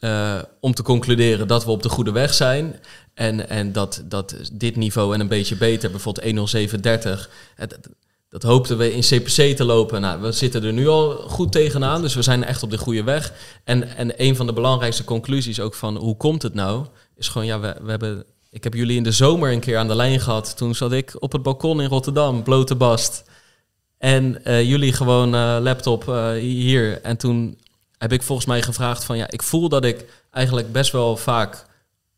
Uh, 0.00 0.34
om 0.60 0.74
te 0.74 0.82
concluderen 0.82 1.48
dat 1.48 1.64
we 1.64 1.70
op 1.70 1.82
de 1.82 1.88
goede 1.88 2.12
weg 2.12 2.34
zijn. 2.34 2.80
En, 3.14 3.48
en 3.48 3.72
dat, 3.72 4.02
dat 4.04 4.34
dit 4.52 4.76
niveau 4.76 5.14
en 5.14 5.20
een 5.20 5.28
beetje 5.28 5.56
beter, 5.56 5.90
bijvoorbeeld 5.90 6.26
10730, 6.26 7.30
het, 7.54 7.78
dat 8.28 8.42
hoopten 8.42 8.78
we 8.78 8.92
in 8.92 9.00
CPC 9.00 9.56
te 9.56 9.64
lopen. 9.64 10.00
Nou, 10.00 10.20
we 10.20 10.32
zitten 10.32 10.64
er 10.64 10.72
nu 10.72 10.88
al 10.88 11.10
goed 11.10 11.52
tegenaan, 11.52 12.02
dus 12.02 12.14
we 12.14 12.22
zijn 12.22 12.44
echt 12.44 12.62
op 12.62 12.70
de 12.70 12.78
goede 12.78 13.02
weg. 13.02 13.32
En, 13.64 13.96
en 13.96 14.12
een 14.16 14.36
van 14.36 14.46
de 14.46 14.52
belangrijkste 14.52 15.04
conclusies 15.04 15.60
ook 15.60 15.74
van 15.74 15.96
hoe 15.96 16.16
komt 16.16 16.42
het 16.42 16.54
nou, 16.54 16.86
is 17.20 17.28
gewoon, 17.28 17.46
ja, 17.46 17.60
we, 17.60 17.76
we 17.82 17.90
hebben... 17.90 18.24
Ik 18.50 18.64
heb 18.64 18.74
jullie 18.74 18.96
in 18.96 19.02
de 19.02 19.12
zomer 19.12 19.52
een 19.52 19.60
keer 19.60 19.78
aan 19.78 19.88
de 19.88 19.94
lijn 19.94 20.20
gehad. 20.20 20.56
Toen 20.56 20.74
zat 20.74 20.92
ik 20.92 21.16
op 21.18 21.32
het 21.32 21.42
balkon 21.42 21.80
in 21.80 21.88
Rotterdam, 21.88 22.42
blote 22.42 22.74
bast. 22.74 23.24
En 23.98 24.40
uh, 24.44 24.62
jullie 24.62 24.92
gewoon 24.92 25.34
uh, 25.34 25.56
laptop 25.60 26.08
uh, 26.08 26.32
hier. 26.32 27.00
En 27.02 27.16
toen 27.16 27.58
heb 27.98 28.12
ik 28.12 28.22
volgens 28.22 28.46
mij 28.46 28.62
gevraagd 28.62 29.04
van... 29.04 29.16
Ja, 29.16 29.30
ik 29.30 29.42
voel 29.42 29.68
dat 29.68 29.84
ik 29.84 30.04
eigenlijk 30.30 30.72
best 30.72 30.92
wel 30.92 31.16
vaak 31.16 31.66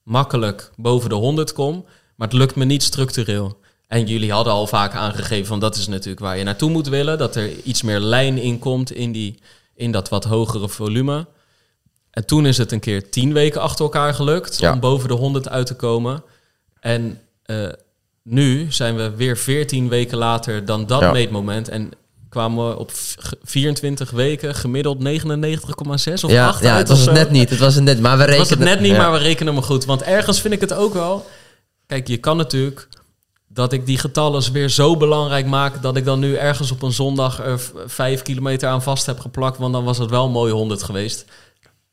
makkelijk 0.03 0.71
boven 0.77 1.09
de 1.09 1.15
100 1.15 1.53
kom. 1.53 1.85
Maar 2.17 2.29
het 2.29 2.37
lukt 2.37 2.55
me 2.55 2.65
niet 2.65 2.83
structureel. 2.83 3.61
En 3.87 4.07
jullie 4.07 4.33
hadden 4.33 4.53
al 4.53 4.67
vaak 4.67 4.95
aangegeven 4.95 5.47
van 5.47 5.61
dat 5.61 5.77
is 5.77 5.87
natuurlijk 5.87 6.21
waar 6.21 6.39
je 6.39 6.45
naartoe 6.45 6.71
moet 6.71 6.89
willen. 6.89 7.19
Dat 7.19 7.37
er 7.37 7.63
iets 7.63 7.83
meer 7.83 8.01
lijn 8.01 8.39
in 8.39 8.59
komt 8.59 8.93
in, 8.93 9.13
die, 9.13 9.39
in 9.75 9.93
dat 9.93 10.09
wat 10.09 10.25
hogere 10.25 10.69
volume. 10.69 11.27
En 12.13 12.27
toen 12.27 12.47
is 12.47 12.59
het 12.59 12.73
een 12.73 12.81
keer 12.81 13.11
tien 13.11 13.33
weken 13.33 13.61
achter 13.61 13.85
elkaar 13.85 14.15
gelukt 14.15 14.63
om 14.63 14.81
boven 14.81 15.09
de 15.09 15.15
100 15.15 15.49
uit 15.49 15.67
te 15.67 15.75
komen. 15.75 16.23
En 16.81 17.21
uh, 17.47 17.69
nu 18.23 18.73
zijn 18.73 18.97
we 18.97 19.11
weer 19.11 19.37
14 19.37 19.89
weken 19.89 20.19
later 20.19 20.65
dan 20.65 20.87
dat 20.87 21.01
ja. 21.01 21.13
meetmoment. 21.13 21.69
En 21.69 21.91
kwamen 22.29 22.69
we 22.69 22.79
op 22.79 22.91
24 23.43 24.11
weken 24.11 24.55
gemiddeld 24.55 24.99
99,6 24.99 25.05
of 26.23 26.31
ja, 26.31 26.47
8 26.49 26.63
ja, 26.63 26.77
het 26.77 26.89
was 26.89 27.01
het 27.01 27.15
net 27.15 27.31
niet. 27.31 27.51
Het 27.51 27.59
was 27.59 27.75
het 27.75 27.85
net, 27.85 28.01
maar 28.01 28.17
we 28.17 28.25
rekenen... 28.25 28.41
Het 28.41 28.49
was 28.49 28.59
het 28.59 28.69
net 28.69 28.81
niet, 28.81 28.97
ja. 28.97 28.99
maar 28.99 29.13
we 29.13 29.19
rekenen 29.19 29.55
me 29.55 29.63
goed. 29.63 29.85
Want 29.85 30.03
ergens 30.03 30.41
vind 30.41 30.55
ik 30.55 30.61
het 30.61 30.73
ook 30.73 30.95
wel... 30.95 31.27
Kijk, 31.87 32.09
je 32.09 32.17
kan 32.17 32.37
natuurlijk 32.37 32.89
dat 33.49 33.73
ik 33.73 33.87
die 33.87 33.99
getallen 33.99 34.53
weer 34.53 34.69
zo 34.69 34.97
belangrijk 34.97 35.47
maak 35.47 35.83
dat 35.83 35.97
ik 35.97 36.05
dan 36.05 36.19
nu 36.19 36.35
ergens 36.35 36.71
op 36.71 36.83
een 36.83 36.93
zondag 36.93 37.45
er 37.45 37.61
vijf 37.87 38.23
kilometer 38.23 38.69
aan 38.69 38.83
vast 38.83 39.07
heb 39.07 39.21
geplakt, 39.21 39.59
want 39.59 39.73
dan 39.73 39.85
was 39.85 39.99
het 39.99 40.11
wel 40.11 40.29
mooi 40.29 40.53
100 40.53 40.83
geweest. 40.83 41.25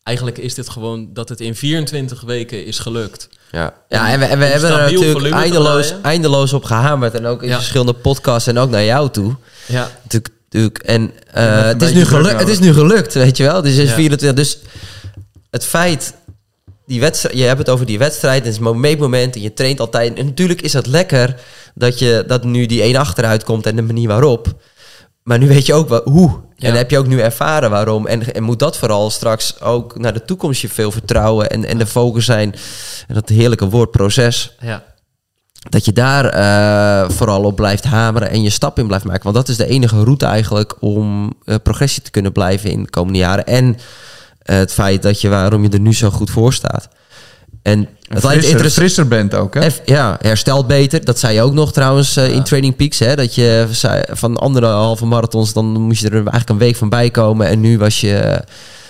Eigenlijk 0.09 0.37
is 0.37 0.53
dit 0.53 0.69
gewoon 0.69 1.09
dat 1.13 1.29
het 1.29 1.39
in 1.41 1.55
24 1.55 2.21
weken 2.21 2.65
is 2.65 2.79
gelukt. 2.79 3.29
Ja, 3.51 3.73
ja 3.89 4.11
en 4.11 4.19
we, 4.19 4.25
en 4.25 4.39
we 4.39 4.45
hebben 4.45 4.69
er 4.69 4.91
natuurlijk 4.91 5.33
eindeloos, 5.35 5.93
eindeloos 6.01 6.53
op 6.53 6.63
gehamerd. 6.63 7.13
En 7.13 7.25
ook 7.25 7.43
in 7.43 7.49
Ja. 7.49 7.55
verschillende 7.55 7.93
podcasts 7.93 8.47
en 8.47 8.57
ook 8.57 8.69
naar 8.69 8.83
jou 8.83 9.09
toe. 9.09 9.35
Ja, 9.65 9.89
Natuurlijk, 10.03 10.33
natuurlijk. 10.43 10.77
En 10.77 11.11
eh, 11.33 11.63
het, 11.63 11.81
is 11.81 11.93
nu 11.93 12.05
gelukt, 12.05 12.39
het 12.39 12.49
is 12.49 12.59
nu 12.59 12.73
gelukt, 12.73 13.13
weet 13.13 13.37
je 13.37 13.43
wel. 13.43 13.61
Dus 13.61 13.71
het 13.73 13.81
is 13.83 13.89
Ja. 13.89 13.95
24. 13.95 14.33
Dus 14.33 14.57
het 15.49 15.65
feit, 15.65 16.13
die 16.85 16.99
wedstrijd, 16.99 17.37
je 17.37 17.43
hebt 17.43 17.59
het 17.59 17.69
over 17.69 17.85
die 17.85 17.97
wedstrijd, 17.97 18.45
het 18.45 18.53
is 18.53 18.59
een 18.65 18.79
meetmoment 18.79 19.35
en 19.35 19.41
je 19.41 19.53
traint 19.53 19.79
altijd. 19.79 20.17
En 20.17 20.25
natuurlijk 20.25 20.61
is 20.61 20.73
het 20.73 20.85
lekker 20.87 21.35
dat, 21.75 21.99
je, 21.99 22.23
dat 22.27 22.43
nu 22.43 22.65
die 22.65 22.81
1 22.81 22.95
achteruit 22.95 23.43
komt 23.43 23.65
en 23.65 23.75
de 23.75 23.81
manier 23.81 24.07
waarop. 24.07 24.53
Maar 25.23 25.37
nu 25.37 25.47
weet 25.47 25.65
je 25.65 25.73
ook 25.73 25.89
wel 25.89 26.01
hoe. 26.03 26.39
Ja. 26.59 26.67
En 26.67 26.75
heb 26.75 26.89
je 26.91 26.97
ook 26.97 27.07
nu 27.07 27.19
ervaren 27.19 27.69
waarom. 27.69 28.07
En, 28.07 28.33
en 28.33 28.43
moet 28.43 28.59
dat 28.59 28.77
vooral 28.77 29.09
straks 29.09 29.61
ook 29.61 29.99
naar 29.99 30.13
de 30.13 30.25
toekomst 30.25 30.61
je 30.61 30.69
veel 30.69 30.91
vertrouwen 30.91 31.49
en, 31.49 31.65
en 31.65 31.77
de 31.77 31.85
focus 31.85 32.25
zijn. 32.25 32.55
En 33.07 33.13
dat 33.13 33.29
heerlijke 33.29 33.69
woord 33.69 33.91
proces 33.91 34.55
ja, 34.59 34.83
dat 35.69 35.85
je 35.85 35.93
daar 35.93 36.25
eh, 36.25 37.09
vooral 37.09 37.43
op 37.43 37.55
blijft 37.55 37.83
hameren 37.83 38.29
en 38.29 38.41
je 38.41 38.49
stap 38.49 38.79
in 38.79 38.87
blijft 38.87 39.05
maken. 39.05 39.23
Want 39.23 39.35
dat 39.35 39.47
is 39.47 39.57
de 39.57 39.67
enige 39.67 40.03
route 40.03 40.25
eigenlijk 40.25 40.75
om 40.79 41.33
eh, 41.45 41.55
progressie 41.63 42.03
te 42.03 42.11
kunnen 42.11 42.31
blijven 42.31 42.71
in 42.71 42.83
de 42.83 42.89
komende 42.89 43.19
jaren. 43.19 43.45
En 43.45 43.77
eh, 44.39 44.57
het 44.57 44.73
feit 44.73 45.01
dat 45.01 45.21
je 45.21 45.29
waarom 45.29 45.63
je 45.63 45.69
er 45.69 45.79
nu 45.79 45.93
zo 45.93 46.09
goed 46.09 46.29
voor 46.29 46.53
staat. 46.53 46.87
En 47.61 47.79
het 47.79 47.89
lijkt 48.09 48.23
Frisser, 48.23 48.49
interessant. 48.49 48.73
frisser 48.73 49.07
bent 49.07 49.33
ook, 49.33 49.53
hè? 49.53 49.67
Ja, 49.85 50.17
herstelt 50.21 50.67
beter. 50.67 51.05
Dat 51.05 51.19
zei 51.19 51.33
je 51.33 51.41
ook 51.41 51.53
nog 51.53 51.73
trouwens 51.73 52.15
eh, 52.15 52.33
in 52.33 52.43
Training 52.43 52.75
Peaks. 52.75 52.99
Hè? 52.99 53.15
Dat 53.15 53.35
je 53.35 53.67
zei, 53.71 54.03
van 54.09 54.37
andere 54.37 54.65
halve 54.65 55.05
marathons, 55.05 55.53
dan 55.53 55.65
moest 55.65 56.01
je 56.01 56.07
er 56.07 56.13
eigenlijk 56.13 56.49
een 56.49 56.57
week 56.57 56.75
van 56.75 56.89
bij 56.89 57.09
komen. 57.09 57.47
En 57.47 57.59
nu 57.59 57.77
was 57.77 58.01
je... 58.01 58.43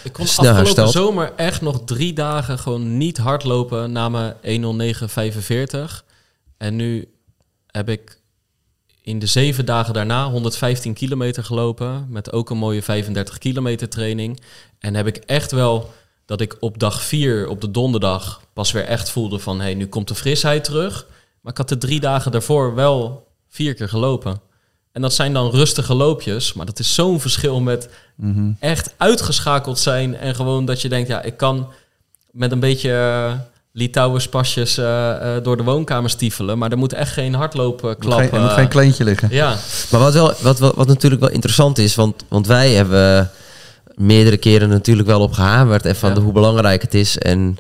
Ik 0.03 0.13
kon 0.13 0.27
Snel 0.27 0.51
afgelopen 0.51 0.83
hersteld. 0.83 1.05
zomer 1.05 1.31
echt 1.35 1.61
nog 1.61 1.81
drie 1.85 2.13
dagen 2.13 2.59
gewoon 2.59 2.97
niet 2.97 3.17
hardlopen 3.17 3.91
na 3.91 4.09
mijn 4.09 4.93
109.45. 4.95 6.03
En 6.57 6.75
nu 6.75 7.07
heb 7.67 7.89
ik 7.89 8.19
in 9.03 9.19
de 9.19 9.25
zeven 9.25 9.65
dagen 9.65 9.93
daarna 9.93 10.29
115 10.29 10.93
kilometer 10.93 11.43
gelopen. 11.43 12.05
Met 12.09 12.31
ook 12.31 12.49
een 12.49 12.57
mooie 12.57 12.81
35 12.81 13.37
kilometer 13.37 13.89
training. 13.89 14.41
En 14.79 14.95
heb 14.95 15.07
ik 15.07 15.17
echt 15.17 15.51
wel 15.51 15.93
dat 16.29 16.41
ik 16.41 16.57
op 16.59 16.79
dag 16.79 17.01
vier, 17.01 17.47
op 17.47 17.61
de 17.61 17.71
donderdag, 17.71 18.41
pas 18.53 18.71
weer 18.71 18.85
echt 18.85 19.09
voelde 19.09 19.39
van... 19.39 19.57
hé, 19.57 19.63
hey, 19.63 19.73
nu 19.73 19.87
komt 19.87 20.07
de 20.07 20.15
frisheid 20.15 20.63
terug. 20.63 21.05
Maar 21.41 21.51
ik 21.51 21.57
had 21.57 21.69
de 21.69 21.77
drie 21.77 21.99
dagen 21.99 22.31
daarvoor 22.31 22.75
wel 22.75 23.27
vier 23.47 23.73
keer 23.73 23.89
gelopen. 23.89 24.41
En 24.91 25.01
dat 25.01 25.13
zijn 25.13 25.33
dan 25.33 25.51
rustige 25.51 25.93
loopjes. 25.93 26.53
Maar 26.53 26.65
dat 26.65 26.79
is 26.79 26.93
zo'n 26.93 27.19
verschil 27.19 27.59
met 27.59 27.89
echt 28.59 28.93
uitgeschakeld 28.97 29.79
zijn. 29.79 30.17
En 30.17 30.35
gewoon 30.35 30.65
dat 30.65 30.81
je 30.81 30.89
denkt, 30.89 31.09
ja, 31.09 31.21
ik 31.21 31.37
kan 31.37 31.67
met 32.31 32.51
een 32.51 32.59
beetje 32.59 32.89
uh, 32.89 33.39
Litouwers 33.71 34.27
pasjes 34.27 34.77
eh, 34.77 35.35
eh, 35.35 35.43
door 35.43 35.57
de 35.57 35.63
woonkamer 35.63 36.09
stiefelen. 36.09 36.57
Maar 36.57 36.71
er 36.71 36.77
moet 36.77 36.93
echt 36.93 37.11
geen 37.11 37.33
hardloopklap... 37.33 38.19
Er 38.19 38.39
moet 38.39 38.49
eh, 38.49 38.53
geen 38.53 38.67
kleintje 38.67 39.03
liggen. 39.03 39.29
ja, 39.31 39.55
Maar 39.91 39.99
wat, 39.99 40.13
wel, 40.13 40.33
wat, 40.41 40.59
wat, 40.59 40.75
wat 40.75 40.87
natuurlijk 40.87 41.21
wel 41.21 41.31
interessant 41.31 41.77
is, 41.77 41.95
want, 41.95 42.23
want 42.27 42.47
wij 42.47 42.71
hebben 42.73 43.31
meerdere 43.99 44.37
keren 44.37 44.69
natuurlijk 44.69 45.07
wel 45.07 45.21
op 45.21 45.31
gehamerd 45.31 45.85
en 45.85 45.95
van 45.95 46.09
Ja. 46.09 46.15
de, 46.15 46.21
hoe 46.21 46.33
belangrijk 46.33 46.81
het 46.81 46.93
is. 46.93 47.17
En, 47.17 47.57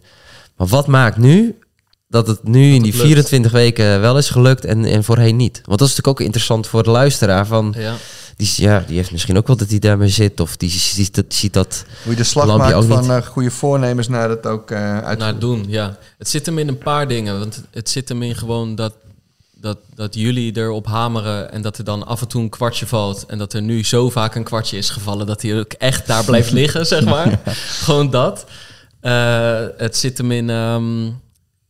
maar 0.57 0.67
wat 0.67 0.87
maakt 0.87 1.17
nu 1.17 1.57
dat 2.07 2.27
het 2.27 2.43
nu 2.43 2.73
in 2.73 2.81
die 2.81 2.91
lukt. 2.91 3.03
24 3.05 3.51
weken 3.51 4.01
wel 4.01 4.17
is 4.17 4.29
gelukt 4.29 4.65
en, 4.65 4.85
en 4.85 5.03
voorheen 5.03 5.35
niet? 5.35 5.61
Want 5.65 5.79
dat 5.79 5.87
is 5.87 5.95
natuurlijk 5.95 6.07
ook 6.19 6.25
interessant 6.25 6.67
voor 6.67 6.83
de 6.83 6.89
luisteraar. 6.89 7.45
Van, 7.47 7.73
ja. 7.77 7.95
die, 8.35 8.51
ja, 8.55 8.83
die 8.87 8.95
heeft 8.95 9.11
misschien 9.11 9.37
ook 9.37 9.47
wel 9.47 9.55
dat 9.55 9.69
hij 9.69 9.79
daarmee 9.79 10.07
zit 10.07 10.39
of 10.39 10.57
die 10.57 10.69
ziet 10.69 11.15
dat, 11.15 11.25
ziet 11.27 11.53
dat 11.53 11.85
Hoe 12.03 12.11
je 12.11 12.17
de 12.17 12.23
slag 12.23 12.57
maakt 12.57 12.85
van 12.85 12.99
niet. 13.01 13.09
eh, 13.09 13.21
goede 13.25 13.51
voornemens 13.51 14.07
naar 14.07 14.29
het 14.29 14.45
ook 14.45 14.71
eh 14.71 14.97
uit. 14.99 15.19
naar 15.19 15.39
doen, 15.39 15.65
ja. 15.67 15.97
Het 16.17 16.29
zit 16.29 16.45
hem 16.45 16.57
in 16.57 16.67
een 16.67 16.77
paar 16.77 17.07
dingen. 17.07 17.39
Want 17.39 17.63
het 17.71 17.89
zit 17.89 18.09
hem 18.09 18.21
in 18.23 18.35
gewoon 18.35 18.75
dat, 18.75 18.93
dat, 19.59 19.77
dat 19.93 20.15
jullie 20.15 20.57
erop 20.57 20.85
hameren 20.85 21.51
en 21.51 21.61
dat 21.61 21.77
er 21.77 21.83
dan 21.83 22.05
af 22.05 22.21
en 22.21 22.27
toe 22.27 22.41
een 22.41 22.49
kwartje 22.49 22.87
valt. 22.87 23.25
En 23.25 23.37
dat 23.37 23.53
er 23.53 23.61
nu 23.61 23.83
zo 23.83 24.09
vaak 24.09 24.35
een 24.35 24.43
kwartje 24.43 24.77
is 24.77 24.89
gevallen 24.89 25.25
dat 25.25 25.41
hij 25.41 25.59
ook 25.59 25.73
echt 25.73 26.07
daar 26.07 26.25
blijft 26.25 26.51
liggen, 26.51 26.85
zeg 26.85 27.05
maar. 27.05 27.39
Gewoon 27.85 28.09
dat. 28.09 28.45
Eh, 28.99 29.65
het 29.77 29.97
zit 29.97 30.17
hem 30.17 30.31
in, 30.31 30.49
ehm, 30.49 31.05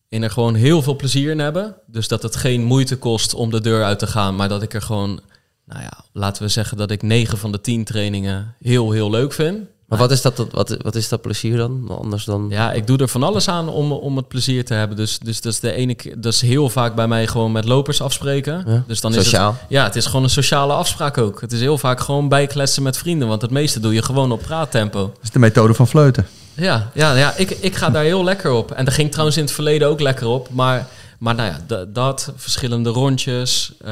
in 0.10 0.23
er 0.23 0.32
gewoon 0.32 0.56
heel 0.56 0.82
veel 0.82 0.95
plezier 0.95 1.32
in 1.32 1.39
hebben. 1.39 1.75
Dus 1.88 2.08
dat 2.08 2.23
het 2.23 2.36
geen 2.36 2.63
moeite 2.63 2.97
kost 2.97 3.34
om 3.34 3.52
de 3.52 3.62
deur 3.62 3.84
uit 3.84 3.99
te 3.99 4.08
gaan, 4.08 4.36
maar 4.36 4.49
dat 4.49 4.62
ik 4.62 4.73
er 4.73 4.82
gewoon, 4.82 5.19
nou 5.65 5.82
ja, 5.82 6.04
laten 6.13 6.43
we 6.43 6.49
zeggen 6.49 6.78
dat 6.78 6.91
ik 6.91 7.02
negen 7.02 7.38
van 7.38 7.52
de 7.52 7.62
tien 7.62 7.84
trainingen 7.84 8.56
heel, 8.60 8.91
heel 8.91 9.10
leuk 9.10 9.34
vind. 9.34 9.67
Maar 9.89 9.99
wat 9.99 10.12
is 10.12 10.21
dat, 10.21 10.45
wat, 10.52 10.78
wat 10.82 10.95
is 10.95 11.10
dat 11.10 11.21
plezier 11.21 11.58
dan? 11.58 11.97
Anders 12.02 12.25
dan... 12.25 12.45
Ja, 12.49 12.71
ik 12.71 12.88
doe 12.88 12.97
er 12.97 13.08
van 13.08 13.23
alles 13.23 13.47
aan 13.47 13.69
om, 13.69 13.91
om 13.91 14.17
het 14.17 14.28
plezier 14.28 14.65
te 14.65 14.73
hebben. 14.73 14.97
Dus, 14.97 15.19
dus 15.19 15.41
dat 15.41 15.54
is 15.54 15.60
de 15.60 15.71
ene 15.71 15.95
keer, 15.95 16.21
dat 16.21 16.34
is 16.34 16.41
heel 16.41 16.69
vaak 16.69 16.95
bij 16.95 17.08
mij 17.08 17.28
gewoon 17.28 17.52
met 17.52 17.65
lopers 17.65 18.02
afspreken. 18.02 18.63
Ja, 18.67 18.84
Dus 18.88 19.02
dan 19.02 19.13
sociaal. 19.13 19.52
Is 19.52 19.58
het, 19.60 19.65
ja, 19.69 19.84
het 19.84 19.95
is 19.95 20.06
gewoon 20.06 20.23
een 20.23 20.30
sociale 20.30 20.73
afspraak 20.73 21.17
ook. 21.17 21.41
Het 21.41 21.52
is 21.52 21.60
heel 21.60 21.78
vaak 21.78 21.99
gewoon 21.99 22.28
bijkletsen 22.28 22.84
met 22.84 22.97
vrienden, 22.97 23.28
want 23.28 23.41
het 23.41 23.52
meeste 23.52 23.80
doe 23.80 23.93
je 23.93 24.02
gewoon 24.04 24.32
op 24.32 24.41
praattempo. 24.41 24.99
Dat 24.99 25.23
is 25.23 25.32
de 25.32 25.39
methode 25.39 25.73
van 25.73 25.88
fleuten. 25.88 26.28
Ja, 26.54 26.89
ja, 26.93 27.15
ja 27.15 27.34
ik, 27.38 27.49
ik 27.49 27.75
ga 27.75 27.89
daar 27.89 28.04
heel 28.04 28.23
lekker 28.23 28.52
op. 28.52 28.71
En 28.71 28.86
dat 28.86 28.93
ging 28.93 29.10
trouwens 29.10 29.38
in 29.38 29.43
het 29.43 29.54
verleden 29.54 29.88
ook 29.88 29.99
lekker 29.99 30.28
op. 30.28 30.47
Maar, 30.52 30.88
maar 31.19 31.36
nou 31.36 31.49
ja, 31.51 31.60
d- 31.86 31.95
dat, 31.95 32.32
verschillende 32.36 32.89
rondjes. 32.89 33.71
eh, 33.86 33.91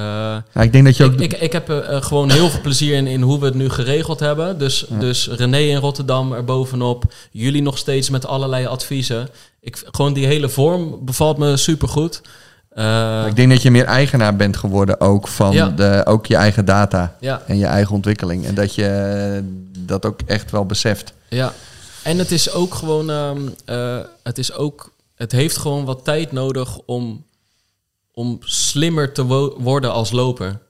Ja, 0.54 0.62
ik 0.62 0.72
denk 0.72 0.86
dat 0.86 0.98
je 0.98 1.04
ook... 1.04 1.14
ik, 1.14 1.34
ik, 1.34 1.42
ik 1.42 1.52
heb 1.52 1.70
er 1.70 1.84
eh, 1.84 2.02
gewoon 2.02 2.32
heel 2.32 2.50
veel 2.50 2.62
plezier 2.62 2.96
in, 2.96 3.08
in 3.08 3.22
hoe 3.22 3.40
we 3.40 3.46
het 3.46 3.54
nu 3.56 3.70
geregeld 3.70 4.20
hebben. 4.20 4.58
Dus, 4.58 4.86
dus 5.00 5.28
René 5.28 5.58
in 5.60 5.78
Rotterdam 5.78 6.34
er 6.34 6.44
bovenop. 6.44 7.04
Jullie 7.32 7.62
nog 7.62 7.78
steeds 7.78 8.10
met 8.10 8.26
allerlei 8.26 8.66
adviezen. 8.66 9.30
Ik, 9.62 9.84
gewoon 9.92 10.14
die 10.14 10.26
hele 10.26 10.50
vorm 10.50 11.06
bevalt 11.06 11.38
me 11.38 11.58
supergoed. 11.58 12.22
Eh 12.70 13.24
ik 13.28 13.36
denk 13.36 13.50
dat 13.52 13.62
je 13.62 13.72
meer 13.72 13.86
eigenaar 13.86 14.36
bent 14.36 14.58
geworden 14.58 15.00
ook 15.02 15.28
van 15.28 15.52
Ja. 15.54 15.70
de, 15.70 16.02
ook 16.06 16.26
je 16.26 16.36
eigen 16.36 16.66
data 16.66 17.16
ja, 17.20 17.42
en 17.48 17.58
je 17.58 17.66
eigen 17.66 17.96
ontwikkeling. 17.96 18.46
En 18.46 18.56
dat 18.56 18.76
je 18.76 18.86
eh, 18.88 19.44
dat 19.80 20.06
ook 20.06 20.20
echt 20.26 20.52
wel 20.52 20.66
beseft. 20.66 21.14
ja. 21.30 21.54
En 22.04 22.18
het 22.18 22.32
is 22.32 22.52
ook 22.52 22.74
gewoon... 22.76 23.10
ehm, 23.10 23.38
eh, 23.66 23.98
het 24.24 24.38
is 24.38 24.54
ook... 24.54 24.92
Het 25.18 25.32
heeft 25.32 25.58
gewoon 25.58 25.86
wat 25.86 26.04
tijd 26.04 26.32
nodig 26.32 26.78
om, 26.78 27.26
om 28.12 28.38
slimmer 28.42 29.14
te 29.14 29.26
wo- 29.26 29.60
worden 29.60 29.92
als 29.92 30.12
loper. 30.12 30.62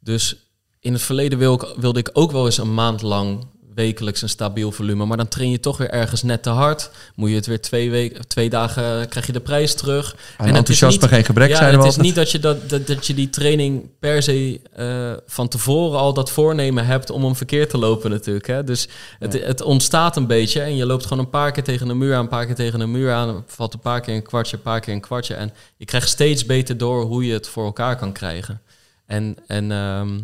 Dus 0.00 0.36
in 0.80 0.92
het 0.92 1.02
verleden 1.02 1.38
wil 1.38 1.54
ik, 1.54 1.74
wilde 1.76 1.98
ik 1.98 2.10
ook 2.12 2.32
wel 2.32 2.44
eens 2.44 2.58
een 2.58 2.74
maand 2.74 3.02
lang 3.02 3.46
wekelijks 3.76 4.22
een 4.22 4.28
stabiel 4.28 4.72
volume. 4.72 5.04
Maar 5.04 5.16
dan 5.16 5.28
train 5.28 5.50
je 5.50 5.60
toch 5.60 5.76
weer 5.76 5.90
ergens 5.90 6.22
net 6.22 6.42
te 6.42 6.50
hard. 6.50 6.90
Moet 7.14 7.30
je 7.30 7.36
het 7.36 7.46
weer 7.46 7.60
twee, 7.60 7.90
weken, 7.90 8.28
twee 8.28 8.50
dagen, 8.50 9.08
krijg 9.08 9.26
je 9.26 9.32
de 9.32 9.40
prijs 9.40 9.74
terug. 9.74 10.16
Aan 10.36 10.46
het 10.46 10.54
is 10.54 10.58
enthousiasme 10.58 11.08
geen 11.08 11.24
gebrek, 11.24 11.48
ja, 11.48 11.56
zeiden 11.56 11.80
het 11.80 11.94
we 11.94 12.00
is 12.00 12.06
niet 12.06 12.14
dat 12.14 12.30
je, 12.30 12.38
dat, 12.38 12.68
dat, 12.68 12.86
dat 12.86 13.06
je 13.06 13.14
die 13.14 13.30
training 13.30 13.88
per 13.98 14.22
se 14.22 14.60
eh, 14.72 15.12
van 15.26 15.48
tevoren 15.48 15.98
al 15.98 16.14
dat 16.14 16.30
voornemen 16.30 16.86
hebt 16.86 17.10
om 17.10 17.24
hem 17.24 17.36
verkeerd 17.36 17.70
te 17.70 17.78
lopen 17.78 18.10
natuurlijk. 18.10 18.46
Hè? 18.46 18.64
Dus 18.64 18.88
het, 19.18 19.32
het 19.32 19.62
ontstaat 19.62 20.16
een 20.16 20.26
beetje 20.26 20.60
en 20.60 20.76
je 20.76 20.86
loopt 20.86 21.06
gewoon 21.06 21.24
een 21.24 21.30
paar 21.30 21.52
keer 21.52 21.64
tegen 21.64 21.88
een 21.88 21.98
muur 21.98 22.14
aan, 22.14 22.20
een 22.20 22.28
paar 22.28 22.46
keer 22.46 22.54
tegen 22.54 22.80
een 22.80 22.90
muur 22.90 23.12
aan. 23.12 23.44
Valt 23.46 23.74
een 23.74 23.80
paar 23.80 24.00
keer 24.00 24.14
een 24.14 24.22
kwartje, 24.22 24.56
een 24.56 24.62
paar 24.62 24.80
keer 24.80 24.94
een 24.94 25.00
kwartje. 25.00 25.34
En 25.34 25.52
je 25.76 25.84
krijgt 25.84 26.08
steeds 26.08 26.46
beter 26.46 26.78
door 26.78 27.02
hoe 27.02 27.26
je 27.26 27.32
het 27.32 27.48
voor 27.48 27.64
elkaar 27.64 27.96
kan 27.96 28.12
krijgen. 28.12 28.60
En, 29.06 29.36
en 29.46 29.72
ehm, 29.72 30.18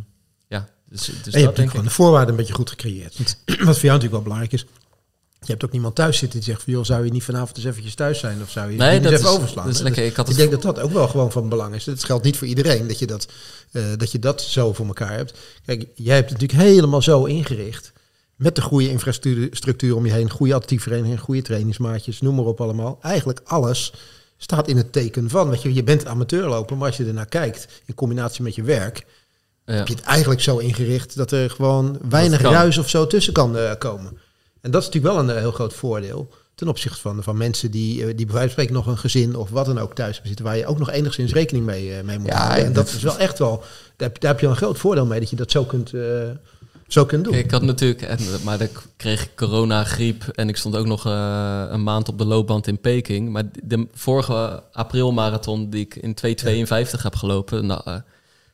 dus, 0.93 1.05
dus 1.05 1.09
en 1.15 1.15
je 1.15 1.23
hebt 1.23 1.33
dat 1.33 1.35
natuurlijk 1.35 1.57
denk 1.57 1.71
gewoon 1.71 1.85
de 1.85 1.91
voorwaarden 1.91 2.31
een 2.31 2.37
beetje 2.37 2.55
goed 2.55 2.71
gecreëerd. 2.71 3.17
Want 3.17 3.37
Wat 3.47 3.57
voor 3.57 3.65
jou 3.65 3.83
natuurlijk 3.83 4.13
wel 4.13 4.23
belangrijk 4.23 4.53
is. 4.53 4.67
Je 5.41 5.51
hebt 5.51 5.65
ook 5.65 5.73
niemand 5.73 5.95
thuis 5.95 6.19
zitten 6.19 6.39
die 6.39 6.49
zegt 6.49 6.63
van... 6.63 6.73
joh, 6.73 6.85
zou 6.85 7.05
je 7.05 7.11
niet 7.11 7.23
vanavond 7.23 7.57
eens 7.57 7.67
eventjes 7.67 7.95
thuis 7.95 8.19
zijn? 8.19 8.43
Of 8.43 8.51
zou 8.51 8.71
je 8.71 8.77
Nee, 8.77 9.01
dat 9.01 9.13
eens 9.13 9.21
even 9.21 9.33
is, 9.33 9.37
overslaan? 9.37 9.65
dat 9.65 9.73
is 9.73 9.79
hè? 9.79 9.85
lekker. 9.85 10.03
Dus 10.03 10.11
Ik 10.11 10.17
had 10.17 10.29
ik 10.29 10.37
denk 10.37 10.51
dat 10.51 10.63
dat 10.63 10.81
ook 10.81 10.93
wel 10.93 11.09
gewoon 11.09 11.33
van 11.33 11.49
belang 11.49 11.75
is. 11.75 11.87
Het 11.87 12.05
geldt 12.05 12.25
niet 12.25 12.37
voor 12.37 12.47
iedereen 12.47 12.87
dat 12.87 12.99
je 12.99 13.07
dat, 13.07 13.29
eh, 13.73 13.83
dat 13.97 14.13
je 14.13 14.19
dat 14.19 14.43
zo 14.43 14.73
voor 14.73 14.87
elkaar 14.87 15.17
hebt. 15.17 15.39
Kijk, 15.65 15.87
jij 15.95 16.15
hebt 16.15 16.31
het 16.31 16.41
natuurlijk 16.41 16.69
helemaal 16.69 17.03
zo 17.03 17.25
ingericht. 17.25 17.93
Met 18.37 18.55
de 18.55 18.63
goede 18.63 18.91
infrastructuur 18.91 19.49
structuur 19.51 19.97
om 19.97 20.07
je 20.07 20.13
heen. 20.13 20.31
Goede 20.31 20.55
atletiekvereniging, 20.55 21.21
goede 21.21 21.43
trainingsmaatjes, 21.43 22.21
noem 22.21 22.35
maar 22.35 22.45
op 22.45 22.61
allemaal. 22.61 22.99
Eigenlijk 23.03 23.41
alles 23.45 23.93
staat 24.37 24.69
in 24.69 24.77
het 24.77 24.93
teken 24.93 25.31
van. 25.31 25.51
Weet 25.51 25.63
je, 25.63 25.75
je 25.75 25.83
bent 25.83 26.07
amateurloper, 26.07 26.77
maar 26.77 26.87
als 26.87 26.97
je 26.97 27.05
ernaar 27.05 27.27
kijkt... 27.27 27.83
in 27.85 27.95
combinatie 27.95 28.43
met 28.43 28.55
je 28.55 28.63
werk... 28.63 29.07
Ja. 29.73 29.79
heb 29.79 29.89
je 29.89 29.95
het 29.95 30.05
eigenlijk 30.05 30.41
zo 30.41 30.59
ingericht 30.59 31.17
dat 31.17 31.31
er 31.31 31.51
gewoon 31.51 31.99
weinig 32.09 32.41
ruis 32.41 32.79
of 32.79 32.89
zo 32.89 33.07
tussen 33.07 33.33
kan 33.33 33.57
eh, 33.57 33.71
komen. 33.79 34.19
En 34.61 34.71
dat 34.71 34.81
is 34.83 34.87
natuurlijk 34.89 35.15
wel 35.15 35.25
een 35.25 35.31
eh, 35.31 35.37
heel 35.41 35.53
groot 35.53 35.75
voordeel 35.75 36.29
ten 36.55 36.69
opzichte 36.69 37.01
van, 37.01 37.23
van 37.23 37.37
mensen 37.37 37.71
die, 37.71 38.01
eh, 38.07 38.17
die 38.17 38.27
bij 38.27 38.35
wijze 38.35 38.41
van 38.41 38.51
spreken 38.51 38.73
nog 38.75 38.87
een 38.87 38.99
gezin 38.99 39.37
of 39.37 39.51
wat 39.51 39.67
dan 39.67 39.79
ook 39.79 39.95
thuis 39.95 40.21
bezitten, 40.21 40.45
waar 40.45 40.57
je 40.57 40.67
ook 40.67 40.79
nog 40.79 40.91
enigszins 40.91 41.33
rekening 41.33 41.65
mee, 41.67 42.03
mee 42.03 42.19
moet 42.19 42.29
Ja, 42.29 42.37
houden. 42.37 42.65
En 42.65 42.73
dat- 42.73 42.87
dat 42.87 42.95
is 42.95 43.03
wel 43.03 43.19
echt 43.19 43.39
wel, 43.39 43.57
daar 43.97 44.09
heb, 44.09 44.21
daar 44.21 44.31
heb 44.31 44.41
je 44.41 44.47
een 44.47 44.57
groot 44.57 44.79
voordeel 44.79 45.07
mee 45.07 45.21
dat 45.21 45.31
je 45.31 45.37
dat 45.37 45.51
zo 45.51 45.65
kunt, 45.65 45.93
zo 46.89 47.05
kunt 47.05 47.25
doen. 47.25 47.35
Ik 47.35 47.51
had 47.51 47.63
natuurlijk, 47.63 48.03
en, 48.03 48.19
maar 48.45 48.59
dan 48.59 48.69
kreeg 48.97 49.23
ik 49.23 49.31
corona, 49.37 49.85
griep 49.85 50.25
en 50.29 50.49
ik 50.49 50.57
stond 50.57 50.77
ook 50.77 50.87
nog 50.87 51.05
een 51.05 51.83
maand 51.83 52.09
op 52.09 52.19
de 52.19 52.25
loopband 52.25 52.67
in 52.67 52.81
Peking. 52.81 53.29
Maar 53.31 53.45
de 53.63 53.87
vorige 53.95 54.63
aprilmarathon 54.73 55.71
die 55.71 55.81
ik 55.81 55.97
in 55.97 56.15
2,52 56.15 57.03
heb 57.03 57.15
gelopen, 57.15 57.67
nou, 57.67 58.01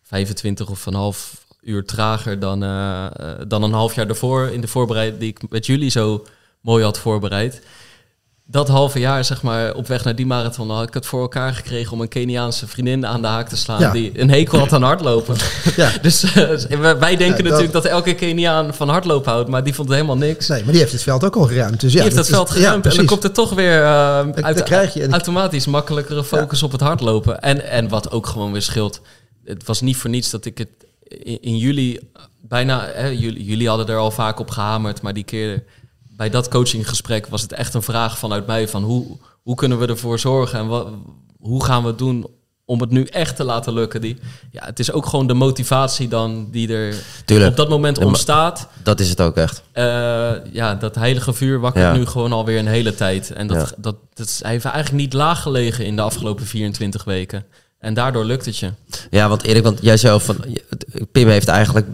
25 0.08 0.68
of 0.70 0.86
een 0.86 0.94
half 0.94 1.44
uur 1.60 1.84
trager 1.84 2.38
dan, 2.38 2.62
eh, 2.62 3.04
eh, 3.04 3.10
dan 3.48 3.62
een 3.62 3.72
half 3.72 3.94
jaar 3.94 4.06
daarvoor 4.06 4.46
in 4.46 4.60
de 4.60 4.66
voorbereiding 4.68 5.20
die 5.20 5.28
ik 5.28 5.50
met 5.50 5.66
jullie 5.66 5.90
zo 5.90 6.24
mooi 6.60 6.84
had 6.84 6.98
voorbereid. 6.98 7.60
dat 8.50 8.68
halve 8.68 8.98
jaar, 8.98 9.24
zeg 9.24 9.42
maar, 9.42 9.74
op 9.74 9.86
weg 9.86 10.04
naar 10.04 10.14
die 10.16 10.26
marathon, 10.26 10.70
had 10.70 10.88
ik 10.88 10.94
het 10.94 11.06
voor 11.06 11.20
elkaar 11.20 11.54
gekregen 11.54 11.92
om 11.92 12.00
een 12.00 12.08
Keniaanse 12.08 12.66
vriendin 12.66 13.06
aan 13.06 13.20
de 13.22 13.26
haak 13.28 13.48
te 13.48 13.56
slaan. 13.56 13.80
Ja. 13.80 13.90
Die 13.92 14.20
een 14.20 14.30
hekel 14.30 14.58
had 14.58 14.72
aan 14.72 14.82
hardlopen. 14.82 15.36
Ja. 15.76 15.90
dus 16.02 16.22
eh, 16.22 16.32
wij- 16.80 17.16
denken 17.16 17.26
Ja, 17.26 17.34
dat- 17.34 17.42
natuurlijk 17.42 17.72
dat 17.72 17.84
elke 17.84 18.14
Keniaan 18.14 18.74
van 18.74 18.88
hardlopen 18.88 19.32
houdt, 19.32 19.48
maar 19.48 19.64
die 19.64 19.74
vond 19.74 19.88
helemaal 19.88 20.16
niks. 20.16 20.48
Nee, 20.48 20.62
maar 20.62 20.70
die 20.72 20.80
heeft 20.80 20.92
het 20.92 21.02
veld 21.02 21.24
ook 21.24 21.36
al 21.36 21.42
geruimd. 21.46 21.80
Dus 21.80 21.92
ja, 21.92 22.02
die 22.02 22.02
heeft 22.02 22.16
dat 22.16 22.26
het 22.26 22.34
veld 22.34 22.48
is- 22.48 22.54
geruimd 22.54 22.86
en 22.86 22.96
dan 22.96 23.06
komt 23.06 23.24
er 23.24 23.32
toch 23.32 23.50
weer 23.54 23.80
dan 23.82 24.44
uit, 24.44 24.62
krijg 24.62 24.94
je 24.94 25.02
een- 25.04 25.12
automatisch 25.12 25.66
makkelijkere 25.66 26.24
focus 26.24 26.62
op 26.62 26.72
het 26.72 26.80
hardlopen. 26.80 27.40
En, 27.40 27.64
en 27.70 27.88
wat 27.88 28.10
ook 28.10 28.26
gewoon 28.26 28.52
weer 28.52 28.62
scheelt, 28.62 29.00
het 29.48 29.64
was 29.66 29.80
niet 29.80 29.96
voor 29.96 30.10
niets 30.10 30.30
dat 30.30 30.44
ik 30.44 30.58
het 30.58 30.68
in, 31.02 31.42
in 31.42 31.56
juli 31.56 31.98
bijna, 32.40 32.86
hè, 32.86 33.06
jullie, 33.06 33.44
jullie 33.44 33.68
hadden 33.68 33.86
er 33.86 33.96
al 33.96 34.10
vaak 34.10 34.38
op 34.40 34.50
gehamerd, 34.50 35.02
maar 35.02 35.12
die 35.14 35.24
keer 35.24 35.64
bij 36.16 36.30
dat 36.30 36.48
coachinggesprek 36.48 37.26
was 37.26 37.42
het 37.42 37.52
echt 37.52 37.74
een 37.74 37.82
vraag 37.82 38.18
vanuit 38.18 38.46
mij 38.46 38.68
van 38.68 38.82
hoe, 38.82 39.06
hoe 39.42 39.54
kunnen 39.54 39.78
we 39.78 39.86
ervoor 39.86 40.18
zorgen 40.18 40.58
en 40.58 40.66
wat, 40.66 40.88
hoe 41.40 41.64
gaan 41.64 41.82
we 41.82 41.88
het 41.88 41.98
doen 41.98 42.26
om 42.64 42.80
het 42.80 42.90
nu 42.90 43.04
echt 43.04 43.36
te 43.36 43.44
laten 43.44 43.72
lukken. 43.72 44.00
Die, 44.00 44.16
ja, 44.50 44.64
het 44.64 44.78
is 44.78 44.92
ook 44.92 45.06
gewoon 45.06 45.26
de 45.26 45.34
motivatie 45.34 46.08
dan 46.08 46.48
die 46.50 46.72
er 46.74 46.94
Tuurlijk. 47.24 47.50
op 47.50 47.56
dat 47.56 47.68
moment 47.68 47.98
ontstaat. 47.98 48.68
Dat 48.82 49.00
is 49.00 49.08
het 49.10 49.20
ook 49.20 49.36
echt. 49.36 49.62
Eh, 49.72 49.84
ja, 50.52 50.74
dat 50.74 50.94
heilige 50.94 51.32
vuur 51.32 51.60
wakkert 51.60 51.84
Ja. 51.84 51.92
nu 51.92 52.06
gewoon 52.06 52.32
alweer 52.32 52.58
een 52.58 52.66
hele 52.66 52.94
tijd. 52.94 53.30
En 53.32 53.46
dat, 53.46 53.56
Ja. 53.68 53.74
dat, 53.78 53.96
dat 54.14 54.26
is, 54.26 54.42
hij 54.42 54.50
heeft 54.50 54.64
eigenlijk 54.64 55.02
niet 55.04 55.12
laag 55.12 55.42
gelegen 55.42 55.84
in 55.86 55.96
de 55.96 56.02
afgelopen 56.02 56.46
24 56.46 57.04
weken. 57.04 57.44
En 57.78 57.94
daardoor 57.94 58.24
lukt 58.24 58.44
het 58.44 58.56
je. 58.58 58.72
Ja, 59.10 59.28
want 59.28 59.42
Erik, 59.42 59.62
want 59.62 59.78
jij 59.82 59.96
zei 59.96 60.20
van 60.20 60.44
Pim 61.12 61.28
heeft 61.28 61.48
eigenlijk 61.48 61.86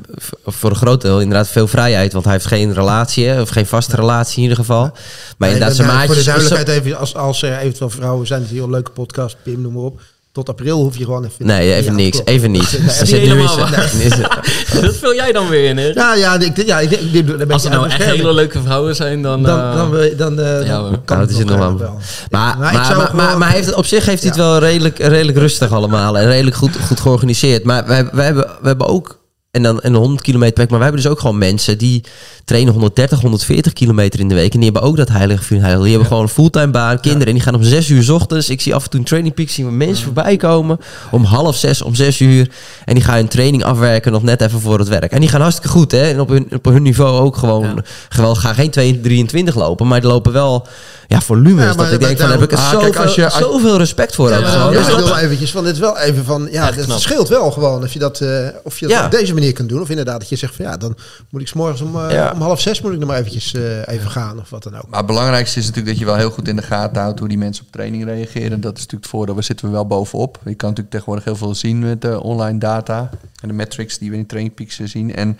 voor 0.46 0.70
een 0.70 0.76
groot 0.76 1.00
deel 1.00 1.20
inderdaad 1.20 1.48
veel 1.48 1.66
vrijheid, 1.66 2.12
want 2.12 2.24
hij 2.24 2.34
heeft 2.34 2.46
geen 2.46 2.72
relatie, 2.72 3.40
of 3.40 3.48
geen 3.48 3.66
vaste 3.66 3.96
relatie 3.96 4.36
in 4.36 4.42
ieder 4.42 4.56
geval. 4.58 4.82
Maar 4.82 4.94
Nee, 5.38 5.50
inderdaad, 5.52 5.76
nee, 5.78 5.86
zijn 5.86 5.98
nee, 5.98 6.06
Voor 6.06 6.14
de 6.14 6.20
maatjes. 6.24 6.26
is 6.42 6.48
zo- 6.48 6.48
duidelijkheid 6.48 6.84
even, 6.84 6.98
als, 6.98 7.14
als 7.14 7.42
er 7.42 7.58
eventueel 7.58 7.90
vrouwen 7.90 8.26
zijn, 8.26 8.40
het 8.40 8.50
is 8.50 8.56
een 8.56 8.62
heel 8.62 8.72
leuke 8.72 8.90
podcast, 8.90 9.36
Pim, 9.42 9.60
noem 9.60 9.72
maar 9.72 9.82
op. 9.82 10.00
Tot 10.34 10.48
april 10.48 10.78
hoef 10.82 10.96
je 10.96 11.04
gewoon 11.04 11.24
even... 11.24 11.46
Nee, 11.46 11.74
even 11.74 11.90
Ja, 11.90 11.96
niks, 11.96 12.10
klopt. 12.16 12.28
even 12.30 12.50
niet. 12.50 12.72
Nee, 12.78 12.80
Er 12.80 12.90
even 12.94 13.06
zit 13.06 13.20
niet 13.20 13.28
nu 13.32 13.40
helemaal 13.40 13.66
eens- 13.74 13.92
is- 13.92 14.80
dat 14.80 14.96
vul 14.96 15.14
jij 15.14 15.32
dan 15.32 15.48
weer 15.48 15.64
in, 15.68 15.76
hè? 15.76 15.86
Ja, 15.86 16.14
ja, 16.14 16.38
ik, 16.38 16.66
ja, 16.66 16.80
ik, 16.80 16.90
ik, 16.90 17.28
ik, 17.28 17.50
Als 17.50 17.64
er 17.64 17.70
nou 17.70 17.86
echt 17.86 18.02
hele 18.02 18.32
leuke 18.34 18.60
vrouwen 18.64 18.96
zijn, 18.96 19.22
dan... 19.22 19.42
dan, 19.42 19.58
eh, 19.60 19.74
dan, 19.76 19.90
dan, 20.16 20.36
dan, 20.36 20.44
eh, 20.46 20.66
Ja, 20.66 20.82
dan 20.82 20.90
kan 21.04 21.16
Nou, 21.16 21.20
het 21.20 21.28
dat 21.28 21.30
is 21.30 21.38
het 21.38 21.46
nog 21.46 21.56
wel. 21.58 21.78
wel. 21.78 21.98
Maar, 22.30 22.58
Maar 22.58 22.72
maar, 22.72 22.96
maar, 22.96 23.10
maar, 23.14 23.38
maar 23.38 23.46
hij 23.48 23.56
heeft, 23.56 23.68
het- 23.68 23.76
op 23.76 23.86
zich 23.86 24.06
heeft 24.06 24.20
hij 24.22 24.30
het 24.30 24.38
wel 24.40 24.58
redelijk, 24.58 24.98
redelijk 24.98 25.38
rustig 25.38 25.72
allemaal. 25.72 26.18
En 26.18 26.26
redelijk 26.26 26.56
goed, 26.56 26.76
goed 26.86 27.00
georganiseerd. 27.00 27.64
Maar 27.64 27.86
wij, 27.86 28.08
wij, 28.12 28.24
hebben, 28.24 28.44
we 28.60 28.66
hebben 28.66 28.86
ook... 28.86 29.18
En 29.54 29.62
dan 29.62 29.80
en 29.80 29.94
100 29.94 30.20
kilometer 30.22 30.52
per 30.52 30.60
week. 30.62 30.70
Maar 30.70 30.78
we 30.78 30.84
hebben 30.84 31.02
dus 31.02 31.12
ook 31.12 31.20
gewoon 31.20 31.38
mensen 31.38 31.78
die 31.78 32.04
trainen 32.44 32.72
130, 32.72 33.20
140 33.20 33.72
kilometer 33.72 34.20
in 34.20 34.28
de 34.28 34.34
week. 34.34 34.52
En 34.54 34.60
die 34.60 34.70
hebben 34.70 34.88
ook 34.88 34.96
dat 34.96 35.08
heilige 35.08 35.42
vuur. 35.42 35.58
Die 35.60 35.68
hebben 35.90 36.06
gewoon 36.06 36.22
een 36.22 36.28
fulltime 36.28 36.70
baan, 36.70 37.00
kinderen. 37.00 37.26
En 37.26 37.32
die 37.34 37.42
gaan 37.42 37.54
om 37.54 37.62
zes 37.62 37.88
uur 37.88 38.02
's 38.02 38.08
ochtends. 38.08 38.48
Ik 38.48 38.60
zie 38.60 38.74
af 38.74 38.84
en 38.84 38.90
toe 38.90 39.00
in 39.00 39.06
Training 39.06 39.34
Peaks 39.34 39.54
zien 39.54 39.66
we 39.66 39.72
mensen 39.72 40.04
voorbij 40.04 40.36
komen. 40.36 40.78
Om 41.10 41.24
half 41.24 41.56
zes, 41.56 41.82
om 41.82 41.94
zes 41.94 42.20
uur. 42.20 42.48
En 42.84 42.94
die 42.94 43.02
gaan 43.04 43.14
hun 43.16 43.28
training 43.28 43.64
afwerken 43.64 44.12
nog 44.12 44.22
net 44.22 44.40
even 44.40 44.60
voor 44.60 44.78
het 44.78 44.88
werk. 44.88 45.12
En 45.12 45.20
die 45.20 45.28
gaan 45.28 45.40
hartstikke 45.40 45.68
goed, 45.70 45.90
hè. 45.92 46.02
En 46.02 46.20
op 46.20 46.28
hun, 46.28 46.46
op 46.54 46.64
hun 46.64 46.82
niveau 46.82 47.20
ook 47.20 47.36
gewoon... 47.36 47.82
Gewoon 48.08 48.36
gaan 48.36 48.54
geen 48.54 48.70
2, 48.70 49.00
23 49.00 49.54
lopen. 49.54 49.86
Maar 49.86 50.00
die 50.00 50.10
lopen 50.10 50.32
wel... 50.32 50.66
Ja, 51.08 51.20
volumes. 51.20 51.64
Maar- 51.64 51.76
dat 51.76 51.92
ik 51.92 52.00
denk 52.00 52.18
van, 52.18 52.28
daar 52.28 52.38
heb 52.40 52.50
ik 52.50 52.52
er 52.52 52.58
Ah, 52.58 52.70
zoveel, 52.70 52.90
kijk, 52.90 53.04
als 53.04 53.14
je- 53.14 53.24
als- 53.24 53.34
zoveel 53.38 53.76
respect 53.76 54.14
voor. 54.14 54.30
Ja, 54.30 54.36
ook 54.64 54.72
Dus 54.72 54.80
ik 54.86 54.86
dat- 54.96 55.04
wil 55.04 55.16
eventjes 55.16 55.50
van, 55.50 55.64
dit 55.64 55.78
wel 55.78 55.98
even 55.98 56.24
van, 56.24 56.48
ja, 56.50 56.72
het 56.72 56.86
scheelt 57.00 57.28
wel 57.28 57.50
gewoon 57.50 57.82
of 57.82 57.92
je 57.92 57.98
dat, 57.98 58.20
eh, 58.20 58.28
of 58.62 58.78
je 58.78 58.86
dat 58.86 59.04
op 59.04 59.10
deze 59.10 59.34
manier 59.34 59.43
kunt 59.52 59.68
doen. 59.68 59.80
Of 59.80 59.90
inderdaad 59.90 60.20
dat 60.20 60.28
je 60.28 60.36
zegt 60.36 60.54
van, 60.54 60.64
ja, 60.64 60.76
dan 60.76 60.96
moet 61.30 61.40
ik 61.40 61.48
's 61.48 61.52
morgens 61.52 61.80
om, 61.80 61.96
eh, 62.00 62.10
Ja. 62.12 62.32
om 62.34 62.40
half 62.40 62.60
zes 62.60 62.80
moet 62.80 62.92
ik 62.92 62.98
nog 62.98 63.08
maar 63.08 63.18
eventjes 63.18 63.54
eh, 63.54 63.88
even 63.88 64.10
gaan 64.10 64.38
of 64.38 64.50
wat 64.50 64.62
dan 64.62 64.76
ook. 64.76 64.88
Maar 64.88 64.98
het 64.98 65.06
belangrijkste 65.06 65.58
is 65.58 65.66
natuurlijk 65.66 65.90
dat 65.92 65.98
je 65.98 66.10
wel 66.10 66.16
heel 66.16 66.30
goed 66.30 66.48
in 66.48 66.56
de 66.56 66.62
gaten 66.62 67.02
houdt 67.02 67.18
hoe 67.18 67.28
die 67.28 67.38
mensen 67.38 67.64
op 67.64 67.72
training 67.72 68.04
reageren. 68.04 68.60
Dat 68.60 68.72
is 68.72 68.78
natuurlijk 68.82 69.02
het 69.02 69.10
voordeel, 69.10 69.34
daar 69.34 69.44
zitten 69.44 69.66
we 69.66 69.72
wel 69.72 69.86
bovenop. 69.86 70.38
Je 70.44 70.54
kan 70.54 70.68
natuurlijk 70.68 70.90
tegenwoordig 70.90 71.24
heel 71.24 71.36
veel 71.36 71.54
zien 71.54 71.78
met 71.78 72.02
de 72.02 72.22
online 72.22 72.58
data 72.58 73.10
en 73.42 73.48
de 73.48 73.54
metrics 73.54 73.98
die 73.98 74.10
we 74.10 74.16
in 74.16 74.26
Training 74.26 74.54
Peaks 74.54 74.78
eh, 74.80 74.86
zien. 74.86 75.14
En 75.14 75.38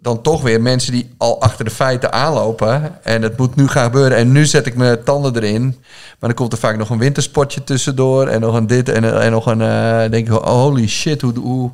dan 0.00 0.22
toch 0.22 0.42
weer 0.42 0.62
mensen 0.62 0.92
die 0.92 1.10
al 1.16 1.40
achter 1.40 1.64
de 1.64 1.70
feiten 1.70 2.12
aanlopen. 2.12 3.04
En 3.04 3.22
het 3.22 3.36
moet 3.36 3.56
nu 3.56 3.68
gaan 3.68 3.84
gebeuren. 3.84 4.16
En 4.18 4.32
nu 4.32 4.46
zet 4.46 4.66
ik 4.66 4.74
mijn 4.76 5.02
tanden 5.04 5.36
erin. 5.36 5.62
Maar 5.62 6.28
dan 6.28 6.34
komt 6.34 6.52
er 6.52 6.58
vaak 6.58 6.76
nog 6.76 6.90
een 6.90 6.98
wintersportje 6.98 7.64
tussendoor. 7.64 8.26
En 8.26 8.40
nog 8.40 8.54
een 8.54 8.66
dit 8.66 8.88
en, 8.88 9.20
en 9.22 9.30
nog 9.30 9.46
een... 9.46 9.60
eh 9.60 10.10
denk 10.10 10.26
ik, 10.28 10.32
holy 10.32 10.86
shit, 10.88 11.20
hoe... 11.20 11.38
hoe 11.38 11.70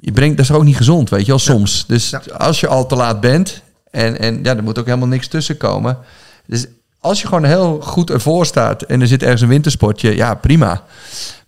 je 0.00 0.12
brengt, 0.12 0.36
dat 0.36 0.46
is 0.46 0.52
ook 0.52 0.64
niet 0.64 0.76
gezond, 0.76 1.10
weet 1.10 1.20
je 1.20 1.26
wel, 1.26 1.38
soms. 1.38 1.84
Dus 1.86 2.10
Ja. 2.10 2.22
als 2.38 2.60
je 2.60 2.66
al 2.66 2.86
te 2.86 2.96
laat 2.96 3.20
bent... 3.20 3.64
En, 3.90 4.18
en 4.18 4.40
ja, 4.42 4.56
er 4.56 4.62
moet 4.62 4.78
ook 4.78 4.86
helemaal 4.86 5.08
niks 5.08 5.28
tussen 5.28 5.56
komen. 5.56 5.98
Dus 6.46 6.66
als 7.00 7.20
je 7.20 7.26
gewoon 7.26 7.44
heel 7.44 7.80
goed 7.80 8.10
ervoor 8.10 8.46
staat... 8.46 8.82
en 8.82 9.00
er 9.00 9.06
zit 9.06 9.22
ergens 9.22 9.40
een 9.40 9.48
wintersportje, 9.48 10.16
ja, 10.16 10.34
prima. 10.34 10.82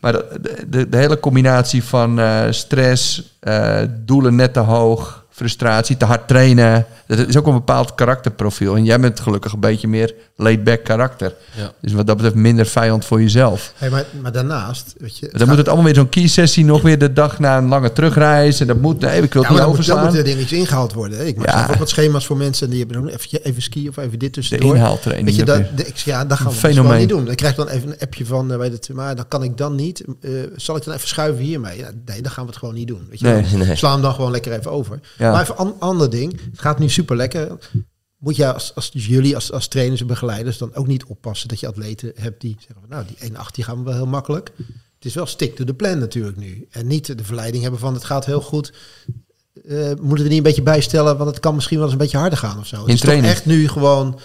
Maar 0.00 0.12
de, 0.12 0.64
de, 0.68 0.88
de 0.88 0.96
hele 0.96 1.20
combinatie 1.20 1.84
van 1.84 2.18
eh, 2.20 2.40
stress, 2.50 3.22
eh, 3.40 3.80
doelen 3.90 4.34
net 4.34 4.52
te 4.52 4.60
hoog, 4.60 5.17
frustratie, 5.38 5.96
te 5.96 6.04
hard 6.04 6.28
trainen. 6.28 6.86
Dat 7.06 7.18
is 7.18 7.36
ook 7.36 7.46
een 7.46 7.52
bepaald 7.52 7.94
karakterprofiel. 7.94 8.76
En 8.76 8.84
jij 8.84 9.00
bent 9.00 9.20
gelukkig 9.20 9.52
een 9.52 9.60
beetje 9.60 9.88
meer 9.88 10.14
laid-back 10.36 10.84
karakter. 10.84 11.34
Ja. 11.56 11.72
Dus 11.80 11.92
wat 11.92 12.06
dat 12.06 12.16
betreft 12.16 12.36
minder 12.36 12.66
vijand 12.66 13.04
voor 13.04 13.20
jezelf. 13.22 13.72
Hey, 13.76 13.90
maar, 13.90 14.04
maar 14.22 14.32
daarnaast, 14.32 14.94
weet 14.98 15.18
je... 15.18 15.28
Dan 15.32 15.48
moet 15.48 15.56
het 15.56 15.66
allemaal 15.66 15.84
weer 15.84 15.94
zo'n 15.94 16.08
key-sessie 16.08 16.64
nog 16.64 16.82
weer 16.82 16.98
de 16.98 17.12
dag 17.12 17.38
na 17.38 17.58
een 17.58 17.68
lange 17.68 17.92
terugreis. 17.92 18.60
En 18.60 18.66
dat 18.66 18.80
moet, 18.80 19.00
nee, 19.00 19.22
ik 19.22 19.32
wil 19.32 19.42
Ja, 19.42 19.48
het 19.48 19.56
niet 19.56 19.86
dan, 19.86 19.98
moet, 19.98 20.04
dan 20.12 20.16
er 20.16 20.24
dingetjes 20.24 20.58
ingehaald 20.58 20.92
worden. 20.92 21.18
hè. 21.18 21.24
Ik 21.24 21.36
maak 21.36 21.46
Ja. 21.46 21.66
ook 21.70 21.74
wat 21.74 21.88
schema's 21.88 22.26
voor 22.26 22.36
mensen 22.36 22.64
en 22.66 22.70
die 22.72 22.84
hebben 22.84 23.02
dan 23.02 23.08
even, 23.12 23.42
even 23.42 23.62
ski 23.62 23.88
of 23.88 23.96
even 23.96 24.10
dit 24.10 24.20
de 24.20 24.30
tussendoor. 24.30 24.74
inhaaltraining. 24.74 25.26
Weet 25.28 25.36
je, 25.36 25.44
dat, 25.44 25.76
de- 25.76 25.86
ik, 25.86 25.96
ja, 25.96 26.24
dat 26.24 26.36
gaan 26.38 26.46
we 26.46 26.52
dus 26.52 26.60
gewoon 26.60 26.74
fenomeen. 26.76 26.98
niet 26.98 27.08
doen. 27.08 27.24
Dan 27.24 27.34
krijg 27.34 27.56
je 27.56 27.64
dan 27.64 27.72
even 27.74 27.88
een 27.90 27.98
appje 27.98 28.26
van, 28.26 28.52
eh, 28.52 28.58
bij 28.58 28.70
de, 28.70 28.78
maar 28.94 29.16
dan 29.16 29.28
kan 29.28 29.42
ik 29.42 29.56
dan 29.56 29.74
niet. 29.74 30.04
Eh, 30.20 30.30
zal 30.56 30.76
ik 30.76 30.84
dan 30.84 30.94
even 30.94 31.08
schuiven 31.08 31.44
hiermee? 31.44 31.78
Ja, 31.78 31.90
nee, 32.06 32.22
dan 32.22 32.32
gaan 32.32 32.44
we 32.44 32.50
het 32.50 32.58
gewoon 32.58 32.74
niet 32.74 32.88
doen. 32.88 33.06
Weet 33.10 33.18
je 33.20 33.26
Nee, 33.26 33.42
wel. 33.58 33.66
nee. 33.66 33.76
Sla 33.76 33.92
hem 33.92 34.02
dan 34.02 34.14
gewoon 34.14 34.30
lekker 34.30 34.52
even 34.52 34.70
over. 34.70 35.00
Ja. 35.18 35.27
Maar 35.32 35.42
even 35.42 35.66
een 35.66 35.74
ander 35.78 36.10
ding. 36.10 36.40
Het 36.50 36.60
gaat 36.60 36.78
nu 36.78 36.88
super 36.88 37.16
lekker. 37.16 37.58
Moet 38.18 38.36
je 38.36 38.52
als, 38.52 38.74
als 38.74 38.90
jullie 38.92 39.34
als, 39.34 39.52
als 39.52 39.68
trainers 39.68 40.00
en 40.00 40.06
begeleiders 40.06 40.58
dan 40.58 40.74
ook 40.74 40.86
niet 40.86 41.04
oppassen 41.04 41.48
dat 41.48 41.60
je 41.60 41.66
atleten 41.66 42.12
hebt 42.14 42.40
die 42.40 42.56
zeggen 42.58 42.80
van 42.80 42.88
nou 42.88 43.04
die 43.06 43.30
1,8 43.30 43.36
die 43.52 43.64
gaan 43.64 43.78
we 43.78 43.84
wel 43.84 43.94
heel 43.94 44.06
makkelijk. 44.06 44.52
Het 44.94 45.06
is 45.06 45.14
wel 45.14 45.26
stick 45.26 45.56
to 45.56 45.64
the 45.64 45.74
plan 45.74 45.98
natuurlijk 45.98 46.36
nu. 46.36 46.66
En 46.70 46.86
niet 46.86 47.18
de 47.18 47.24
verleiding 47.24 47.62
hebben 47.62 47.80
van 47.80 47.94
het 47.94 48.04
gaat 48.04 48.26
heel 48.26 48.40
goed. 48.40 48.72
Eh, 49.64 49.92
moeten 50.00 50.24
we 50.24 50.28
niet 50.28 50.36
een 50.36 50.42
beetje 50.42 50.62
bijstellen, 50.62 51.16
want 51.16 51.30
het 51.30 51.40
kan 51.40 51.54
misschien 51.54 51.76
wel 51.76 51.84
eens 51.84 51.94
een 51.94 52.00
beetje 52.02 52.18
harder 52.18 52.38
gaan 52.38 52.58
of 52.58 52.66
zo. 52.66 52.80
Het 52.80 52.88
is 52.88 53.00
toch 53.00 53.10
echt 53.10 53.46
nu 53.46 53.68
gewoon, 53.68 54.20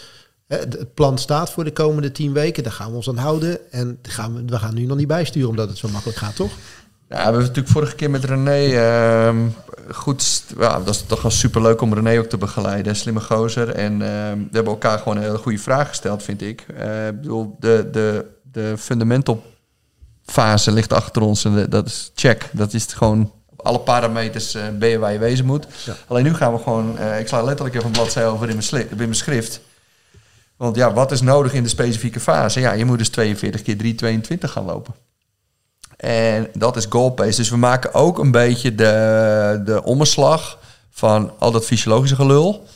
het 0.47 0.93
plan 0.93 1.17
staat 1.17 1.49
voor 1.49 1.63
de 1.63 1.73
komende 1.73 2.11
tien 2.11 2.33
weken, 2.33 2.63
daar 2.63 2.71
gaan 2.71 2.89
we 2.89 2.95
ons 2.95 3.09
aan 3.09 3.17
houden. 3.17 3.71
En 3.71 3.99
gaan 4.01 4.33
we, 4.35 4.43
we 4.45 4.59
gaan 4.59 4.73
nu 4.73 4.85
nog 4.85 4.97
niet 4.97 5.07
bijsturen 5.07 5.49
omdat 5.49 5.69
het 5.69 5.77
zo 5.77 5.87
makkelijk 5.87 6.17
gaat, 6.17 6.35
toch? 6.35 6.51
Ja, 7.09 7.15
we 7.17 7.23
hebben 7.23 7.41
natuurlijk 7.41 7.67
vorige 7.67 7.95
keer 7.95 8.09
met 8.09 8.23
René 8.23 8.65
ehm, 8.75 9.37
goed. 9.91 10.43
Ja, 10.59 10.79
dat 10.79 10.93
is 10.93 11.01
toch 11.07 11.21
wel 11.21 11.31
superleuk 11.31 11.81
om 11.81 11.93
René 11.93 12.19
ook 12.19 12.25
te 12.25 12.37
begeleiden. 12.37 12.95
Slimme 12.95 13.19
gozer. 13.19 13.69
En 13.69 13.91
ehm, 14.01 14.37
we 14.37 14.47
hebben 14.51 14.73
elkaar 14.73 14.97
gewoon 14.97 15.17
een 15.17 15.23
hele 15.23 15.37
goede 15.37 15.57
vraag 15.57 15.87
gesteld, 15.87 16.23
vind 16.23 16.41
ik. 16.41 16.65
Eh, 16.77 17.07
ik 17.07 17.21
bedoel, 17.21 17.55
de, 17.59 17.89
de, 17.91 18.25
de 18.51 18.73
fundamental 18.77 19.43
fase 20.25 20.71
ligt 20.71 20.93
achter 20.93 21.21
ons. 21.21 21.45
En 21.45 21.55
de- 21.55 21.67
dat 21.69 21.85
is 21.87 22.11
check. 22.15 22.49
Dat 22.51 22.73
is 22.73 22.85
gewoon. 22.85 23.31
Alle 23.55 23.79
parameters 23.79 24.53
eh, 24.55 24.63
ben 24.79 24.89
je 24.89 24.97
waar 24.99 25.11
je 25.13 25.19
wezen 25.19 25.45
moet. 25.45 25.67
Ja. 25.85 25.95
Alleen 26.07 26.23
nu 26.23 26.33
gaan 26.33 26.53
we 26.53 26.59
gewoon. 26.59 26.97
eh, 26.97 27.19
ik 27.19 27.27
sla 27.27 27.41
letterlijk 27.43 27.75
even 27.75 27.87
een 27.87 27.93
bladzij 27.93 28.27
over 28.27 28.49
in 28.49 28.59
mijn, 28.71 28.89
in 28.89 28.97
mijn 28.97 29.15
schrift. 29.15 29.61
Want 30.57 30.75
ja, 30.75 30.93
wat 30.93 31.11
is 31.11 31.21
nodig 31.21 31.53
in 31.53 31.63
de 31.63 31.69
specifieke 31.69 32.19
fase? 32.19 32.59
Ja, 32.59 32.71
je 32.71 32.85
moet 32.85 32.97
dus 32.97 33.09
42 33.09 33.61
keer 33.61 33.77
322 33.77 34.51
gaan 34.51 34.65
lopen. 34.65 34.93
En 36.03 36.49
dat 36.53 36.75
is 36.75 36.85
goal 36.89 37.09
pace. 37.09 37.37
Dus 37.37 37.49
we 37.49 37.57
maken 37.57 37.93
ook 37.93 38.19
een 38.19 38.31
beetje 38.31 38.75
de, 38.75 39.61
de 39.65 39.83
omslag 39.83 40.59
van 40.89 41.31
al 41.39 41.51
dat 41.51 41.65
fysiologische 41.65 42.15
gelul. 42.15 42.67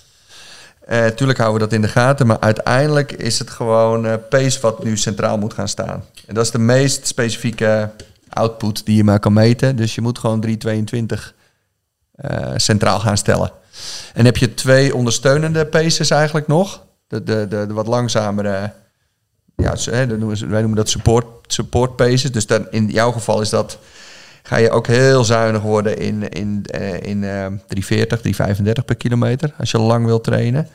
Eh 0.85 1.05
tuurlijk 1.05 1.39
houden 1.39 1.59
we 1.61 1.67
dat 1.67 1.75
in 1.75 1.81
de 1.81 1.87
gaten, 1.87 2.27
maar 2.27 2.39
uiteindelijk 2.39 3.11
is 3.11 3.39
het 3.39 3.49
gewoon 3.49 4.05
eh, 4.05 4.13
pace 4.29 4.59
wat 4.61 4.83
nu 4.83 4.97
centraal 4.97 5.37
moet 5.37 5.53
gaan 5.53 5.67
staan. 5.67 6.03
En 6.27 6.33
dat 6.33 6.45
is 6.45 6.51
de 6.51 6.59
meest 6.59 7.07
specifieke 7.07 7.89
output 8.29 8.85
die 8.85 8.95
je 8.95 9.03
maar 9.03 9.19
kan 9.19 9.33
meten. 9.33 9.75
Dus 9.75 9.95
je 9.95 10.01
moet 10.01 10.19
gewoon 10.19 10.41
322 10.41 11.33
eh, 12.11 12.51
centraal 12.55 12.99
gaan 12.99 13.17
stellen. 13.17 13.51
En 14.13 14.25
heb 14.25 14.37
je 14.37 14.53
twee 14.53 14.95
ondersteunende 14.95 15.65
paces 15.65 16.09
eigenlijk 16.09 16.47
nog. 16.47 16.85
De, 17.07 17.23
de, 17.23 17.47
de, 17.47 17.67
de 17.67 17.73
wat 17.73 17.87
langzamere, 17.87 18.73
ja, 19.63 19.75
wij 20.47 20.61
noemen 20.61 20.75
dat 20.75 20.89
support, 20.89 21.25
support 21.47 21.95
paces. 21.95 22.31
Dus 22.31 22.45
dan, 22.45 22.67
in 22.71 22.89
jouw 22.89 23.11
geval 23.11 23.41
is 23.41 23.49
dat, 23.49 23.79
ga 24.43 24.57
je 24.57 24.69
ook 24.69 24.87
heel 24.87 25.23
zuinig 25.23 25.61
worden 25.61 25.97
in, 25.97 26.29
in, 26.29 26.65
eh, 26.65 26.93
in 26.93 27.23
eh 27.23 27.45
340, 27.67 28.19
335 28.21 28.85
per 28.85 28.95
kilometer. 28.95 29.53
Als 29.57 29.71
je 29.71 29.77
lang 29.77 30.05
wil 30.05 30.21
trainen. 30.21 30.67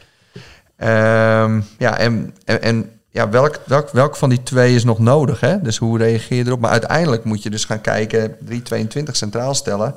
Ehm, 0.76 1.61
ja, 1.78 1.99
en, 1.99 2.35
en, 2.45 2.62
en 2.62 2.91
ja, 3.11 3.28
welk, 3.28 3.61
welk, 3.66 3.91
welk 3.91 4.16
van 4.16 4.28
die 4.28 4.43
twee 4.43 4.74
is 4.74 4.85
nog 4.85 4.99
nodig? 4.99 5.41
Hè? 5.41 5.61
Dus 5.61 5.76
hoe 5.76 5.99
reageer 5.99 6.39
je 6.39 6.47
erop? 6.47 6.61
Maar 6.61 6.70
uiteindelijk 6.70 7.24
moet 7.24 7.43
je 7.43 7.51
dus 7.51 7.64
gaan 7.64 7.80
kijken, 7.80 8.37
322 8.41 9.16
centraal 9.16 9.55
stellen. 9.55 9.95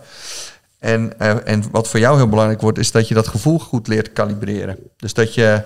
En, 0.79 1.19
eh, 1.19 1.35
en 1.43 1.63
wat 1.71 1.87
voor 1.87 1.99
jou 1.99 2.17
heel 2.17 2.29
belangrijk 2.29 2.61
wordt, 2.61 2.77
is 2.77 2.91
dat 2.91 3.07
je 3.07 3.13
dat 3.13 3.27
gevoel 3.27 3.59
goed 3.59 3.87
leert 3.87 4.13
kalibreren. 4.13 4.77
Dus 4.97 5.13
dat 5.13 5.33
je 5.33 5.63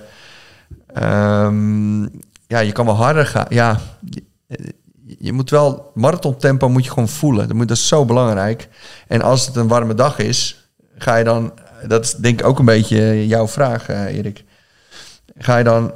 Ehm, 0.94 2.08
ja, 2.50 2.60
je 2.60 2.72
kan 2.72 2.86
wel 2.86 2.96
harder 2.96 3.26
gaan. 3.26 3.46
Ja, 3.50 3.80
je, 5.18 5.34
moet 5.34 5.50
wel 5.50 5.92
marathontempo 5.94 6.70
moet 6.70 6.84
je 6.84 6.90
gewoon 6.90 7.08
voelen. 7.08 7.48
Dat, 7.48 7.58
moet, 7.58 7.72
is 7.72 7.88
zo 7.88 8.06
belangrijk. 8.06 8.70
En 9.08 9.22
als 9.22 9.46
het 9.46 9.56
een 9.56 9.68
warme 9.68 9.94
dag 9.94 10.20
is, 10.20 10.70
ga 10.98 11.16
je 11.16 11.24
dan. 11.24 11.54
Dat 11.88 12.06
is 12.06 12.14
denk 12.14 12.40
ik 12.40 12.46
ook 12.46 12.60
een 12.60 12.66
beetje 12.66 13.28
jouw 13.28 13.48
vraag, 13.48 13.90
eh, 13.90 14.18
Erik. 14.18 14.44
Ga 15.38 15.58
je 15.58 15.64
dan 15.64 15.92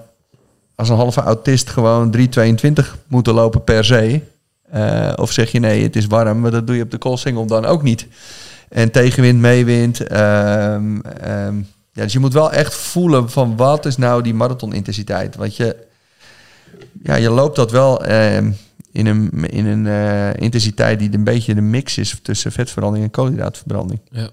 als 0.75 0.89
een 0.89 0.95
halve 0.95 1.21
autist 1.21 1.69
gewoon 1.69 2.11
3,22 2.11 2.97
moeten 3.07 3.33
lopen 3.33 3.63
per 3.63 3.85
se? 3.85 4.21
Eh, 4.69 5.13
of 5.15 5.31
zeg 5.31 5.51
je 5.51 5.59
nee, 5.59 5.83
het 5.83 5.95
is 5.95 6.07
warm, 6.07 6.39
maar 6.39 6.51
dat 6.51 6.67
doe 6.67 6.75
je 6.75 6.83
op 6.83 6.91
de 6.91 6.97
koolsingel 6.97 7.45
dan 7.45 7.65
ook 7.65 7.83
niet. 7.83 8.07
En 8.69 8.91
tegenwind, 8.91 9.39
meewind. 9.39 10.07
ehm, 10.07 10.99
ehm, 10.99 11.57
ja, 11.91 12.03
dus 12.03 12.13
je 12.13 12.19
moet 12.19 12.33
wel 12.33 12.51
echt 12.51 12.73
voelen 12.73 13.29
van 13.29 13.57
wat 13.57 13.85
is 13.85 13.97
nou 13.97 14.21
die 14.21 14.33
marathonintensiteit. 14.33 15.35
Want 15.35 15.55
je, 15.55 15.91
ja, 17.03 17.15
je 17.15 17.29
loopt 17.29 17.55
dat 17.55 17.71
wel 17.71 18.05
ehm, 18.05 18.51
in 18.91 19.05
een, 19.05 19.31
in 19.31 19.65
een 19.65 19.87
eh, 19.87 20.41
intensiteit 20.41 20.99
die 20.99 21.13
een 21.13 21.23
beetje 21.23 21.55
de 21.55 21.61
mix 21.61 21.97
is 21.97 22.19
tussen 22.21 22.51
vetverbranding 22.51 23.03
en 23.03 23.11
koolhydraatverbranding. 23.11 23.99
Ja. 24.09 24.29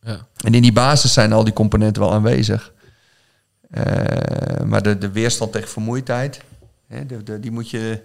ja. 0.00 0.26
En 0.44 0.54
in 0.54 0.62
die 0.62 0.72
basis 0.72 1.12
zijn 1.12 1.32
al 1.32 1.44
die 1.44 1.52
componenten 1.52 2.02
wel 2.02 2.12
aanwezig. 2.12 2.72
Eh, 3.70 4.64
maar 4.64 4.82
de, 4.82 4.98
de 4.98 5.10
weerstand 5.10 5.52
tegen 5.52 5.68
vermoeidheid, 5.68 6.40
hè, 6.86 7.06
de, 7.06 7.22
de, 7.22 7.40
die 7.40 7.50
moet 7.50 7.70
je, 7.70 8.00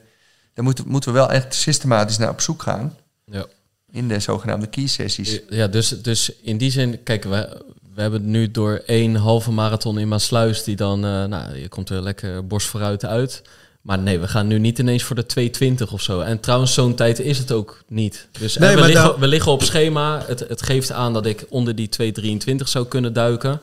daar 0.53 0.63
moeten, 0.63 0.87
moeten 0.87 1.11
we 1.11 1.17
wel 1.17 1.31
echt 1.31 1.53
systematisch 1.53 2.17
naar 2.17 2.29
op 2.29 2.41
zoek 2.41 2.61
gaan. 2.61 2.95
Ja. 3.25 3.45
In 3.91 4.07
de 4.07 4.19
zogenaamde 4.19 4.67
key 4.67 4.87
sessies. 4.87 5.41
Ja, 5.49 5.67
dus, 5.67 5.89
dus 5.89 6.31
in 6.41 6.57
die 6.57 6.71
zin, 6.71 7.03
kijk, 7.03 7.23
we, 7.23 7.63
we 7.93 8.01
hebben 8.01 8.21
het 8.21 8.29
nu 8.29 8.51
door 8.51 8.81
één 8.85 9.15
halve 9.15 9.51
marathon 9.51 9.99
in 9.99 10.07
Maasluis, 10.07 10.63
die 10.63 10.75
dan, 10.75 11.05
eh, 11.05 11.25
nou, 11.25 11.55
je 11.55 11.67
komt 11.67 11.89
er 11.89 12.01
lekker 12.01 12.47
borst 12.47 12.67
vooruit 12.67 13.05
uit. 13.05 13.41
Maar 13.81 13.99
nee, 13.99 14.19
we 14.19 14.27
gaan 14.27 14.47
nu 14.47 14.59
niet 14.59 14.79
ineens 14.79 15.03
voor 15.03 15.15
de 15.15 15.25
220 15.25 15.91
of 15.91 16.01
zo. 16.01 16.19
En 16.19 16.39
trouwens, 16.39 16.73
zo'n 16.73 16.95
tijd 16.95 17.19
is 17.19 17.37
het 17.37 17.51
ook 17.51 17.83
niet. 17.87 18.27
Dus 18.39 18.57
Nee, 18.57 18.75
we, 18.75 18.81
liggen, 18.81 19.03
nou- 19.05 19.19
we 19.19 19.27
liggen 19.27 19.51
op 19.51 19.63
schema. 19.63 20.21
Het, 20.25 20.39
het 20.47 20.61
geeft 20.61 20.91
aan 20.91 21.13
dat 21.13 21.25
ik 21.25 21.45
onder 21.49 21.75
die 21.75 21.89
223 21.89 22.67
zou 22.67 22.85
kunnen 22.85 23.13
duiken. 23.13 23.61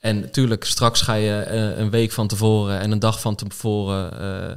En 0.00 0.20
natuurlijk, 0.20 0.64
straks 0.64 1.00
ga 1.00 1.14
je 1.14 1.32
eh, 1.40 1.78
een 1.78 1.90
week 1.90 2.12
van 2.12 2.26
tevoren 2.28 2.80
en 2.80 2.90
een 2.90 2.98
dag 2.98 3.20
van 3.20 3.34
tevoren... 3.34 4.20
eh, 4.20 4.50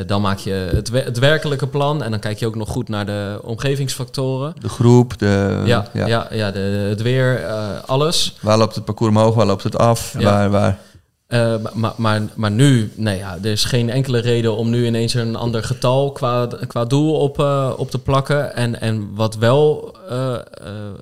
eh, 0.00 0.06
dan 0.06 0.20
maak 0.20 0.38
je 0.38 0.50
het, 0.52 0.88
we- 0.88 1.00
het 1.00 1.18
werkelijke 1.18 1.66
plan. 1.66 2.02
En 2.02 2.10
dan 2.10 2.20
kijk 2.20 2.38
je 2.38 2.46
ook 2.46 2.54
nog 2.56 2.68
goed 2.68 2.88
naar 2.88 3.06
de 3.06 3.38
omgevingsfactoren. 3.42 4.54
De 4.60 4.68
groep, 4.68 5.18
de, 5.18 5.62
Ja, 5.64 5.88
ja. 5.92 6.26
ja, 6.30 6.50
de, 6.50 6.58
het 6.88 7.02
weer, 7.02 7.46
alles. 7.86 8.36
Waar 8.40 8.58
loopt 8.58 8.74
het 8.74 8.84
parcours 8.84 9.10
omhoog, 9.10 9.34
waar 9.34 9.46
loopt 9.46 9.62
het 9.62 9.76
af? 9.78 10.14
Ja. 10.18 10.24
Waar, 10.24 10.50
waar, 10.50 10.78
Eh, 11.26 11.54
maar, 11.74 11.94
maar, 11.96 12.22
maar 12.36 12.50
nu, 12.50 12.92
nee, 12.96 13.18
ja, 13.18 13.38
er 13.42 13.50
is 13.50 13.64
geen 13.64 13.90
enkele 13.90 14.18
reden 14.18 14.56
om 14.56 14.70
nu 14.70 14.86
ineens 14.86 15.14
een 15.14 15.36
ander 15.36 15.64
getal 15.64 16.12
qua, 16.12 16.48
qua 16.66 16.84
doel 16.84 17.14
op, 17.14 17.38
eh, 17.38 17.72
op 17.76 17.90
te 17.90 17.98
plakken. 17.98 18.54
En, 18.54 18.80
en 18.80 19.14
wat 19.14 19.36
wel 19.36 19.96
eh, 20.08 20.38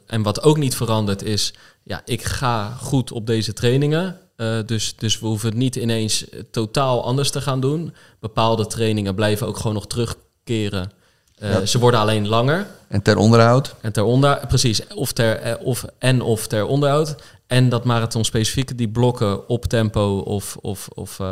en 0.07 0.23
wat 0.23 0.43
ook 0.43 0.57
niet 0.57 0.77
verandert 0.77 1.23
is, 1.23 1.55
ja, 1.83 2.03
ik 2.05 2.23
ga 2.23 2.71
goed 2.71 3.13
op 3.13 3.27
deze 3.27 3.53
trainingen. 3.53 4.19
Dus, 4.67 4.97
dus 4.97 5.21
we 5.21 5.27
hoeven 5.27 5.49
het 5.49 5.59
niet 5.59 5.77
ineens 5.77 6.25
totaal 6.51 7.05
anders 7.05 7.31
te 7.31 7.41
gaan 7.41 7.61
doen. 7.61 7.95
Bepaalde 8.21 8.67
trainingen 8.67 9.15
blijven 9.15 9.47
ook 9.47 9.57
gewoon 9.57 9.75
nog 9.75 9.87
terugkeren. 9.87 10.91
Eh, 11.39 11.53
Ja. 11.53 11.67
Ze 11.67 11.79
worden 11.79 12.01
alleen 12.01 12.29
langer. 12.29 12.67
En 12.89 13.03
ter 13.03 13.17
onderhoud. 13.17 13.75
En 13.81 13.93
ter 13.93 14.03
onder, 14.03 14.41
precies, 14.49 14.87
of 14.95 15.13
ter, 15.13 15.37
eh, 15.37 15.67
of, 15.67 15.85
en 15.99 16.21
of 16.23 16.47
ter 16.47 16.67
onderhoud. 16.67 17.15
En 17.47 17.69
dat 17.69 17.85
marathon 17.85 18.25
specifieke, 18.25 18.75
die 18.75 18.89
blokken 18.89 19.49
op 19.49 19.65
tempo 19.67 20.19
of, 20.19 20.57
of, 20.61 20.89
of 20.95 21.21
eh, 21.21 21.27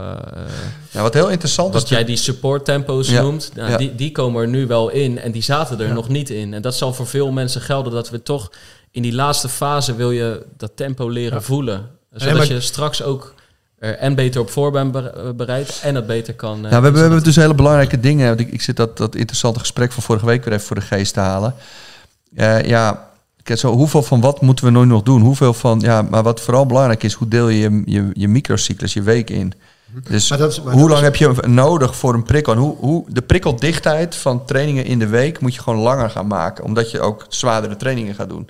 Ja, 0.90 1.02
wat 1.02 1.14
heel 1.14 1.30
interessant 1.30 1.72
wat 1.72 1.82
is... 1.82 1.88
jij 1.88 2.04
die 2.04 2.16
support 2.16 2.64
tempo's 2.64 3.08
Ja, 3.08 3.22
noemt, 3.22 3.50
nou, 3.54 3.70
ja. 3.70 3.76
die, 3.76 3.94
die 3.94 4.12
komen 4.12 4.42
er 4.42 4.48
nu 4.48 4.66
wel 4.66 4.88
in 4.88 5.18
en 5.18 5.32
die 5.32 5.42
zaten 5.42 5.80
er 5.80 5.92
nog 5.94 6.08
niet 6.08 6.30
in. 6.30 6.54
En 6.54 6.62
dat 6.62 6.74
zal 6.74 6.92
voor 6.94 7.06
veel 7.06 7.30
mensen 7.30 7.60
gelden 7.60 7.92
dat 7.92 8.10
we 8.10 8.22
toch 8.22 8.50
in 8.90 9.02
die 9.02 9.12
laatste 9.14 9.48
fase 9.48 9.94
wil 9.94 10.10
je 10.10 10.46
dat 10.56 10.70
tempo 10.74 11.08
leren 11.08 11.42
voelen. 11.42 11.88
Zodat 12.14 12.46
je 12.46 12.60
straks 12.60 13.02
ook 13.02 13.34
en 13.90 14.14
beter 14.14 14.40
op 14.40 14.50
voor 14.50 14.70
bent 14.70 14.92
bere- 14.92 15.32
bereid 15.34 15.80
en 15.82 15.94
het 15.94 16.06
beter 16.06 16.34
kan. 16.34 16.54
eh, 16.54 16.60
Nou, 16.60 16.68
we 16.68 16.74
hebben, 16.74 16.92
we 16.92 16.98
hebben 17.00 17.22
dus 17.24 17.36
hele 17.36 17.54
belangrijke 17.54 18.00
dingen. 18.00 18.28
Want 18.28 18.40
Ik, 18.40 18.52
ik 18.52 18.62
zit 18.62 18.76
dat, 18.76 18.96
dat 18.96 19.14
interessante 19.14 19.58
gesprek 19.58 19.92
van 19.92 20.02
vorige 20.02 20.26
week 20.26 20.44
weer 20.44 20.54
even 20.54 20.66
voor 20.66 20.76
de 20.76 20.82
geest 20.82 21.14
te 21.14 21.20
halen. 21.20 21.54
Eh, 22.36 22.62
ja, 22.62 23.08
kijk, 23.42 23.58
zo, 23.58 23.72
hoeveel 23.72 24.02
van 24.02 24.20
wat 24.20 24.40
moeten 24.40 24.64
we 24.64 24.70
nu 24.70 24.84
nog 24.84 25.02
doen? 25.02 25.20
Hoeveel 25.20 25.54
van, 25.54 25.80
ja, 25.80 26.02
maar 26.02 26.22
wat 26.22 26.40
vooral 26.40 26.66
belangrijk 26.66 27.02
is, 27.02 27.12
hoe 27.12 27.28
deel 27.28 27.48
je 27.48 27.58
je, 27.60 27.82
je, 27.84 28.10
je 28.12 28.28
microcyclus, 28.28 28.92
je 28.92 29.02
week 29.02 29.30
in? 29.30 29.52
Dus 30.08 30.28
Maar 30.30 30.38
dat 30.38 30.50
is- 30.52 30.62
maar 30.62 30.72
hoe 30.74 30.88
lang 30.88 30.98
is- 31.00 31.04
heb 31.04 31.16
je 31.16 31.46
nodig 31.48 31.96
voor 31.96 32.14
een 32.14 32.22
prikkel? 32.22 32.52
En 32.52 32.58
hoe, 32.58 32.76
hoe, 32.76 33.04
de 33.08 33.22
prikkeldichtheid 33.22 34.14
van 34.16 34.44
trainingen 34.44 34.84
in 34.84 34.98
de 34.98 35.06
week 35.06 35.40
moet 35.40 35.54
je 35.54 35.60
gewoon 35.62 35.78
langer 35.80 36.10
gaan 36.10 36.26
maken. 36.26 36.64
Omdat 36.64 36.90
je 36.90 37.00
ook 37.00 37.26
zwaardere 37.28 37.76
trainingen 37.76 38.14
gaat 38.14 38.28
doen. 38.28 38.48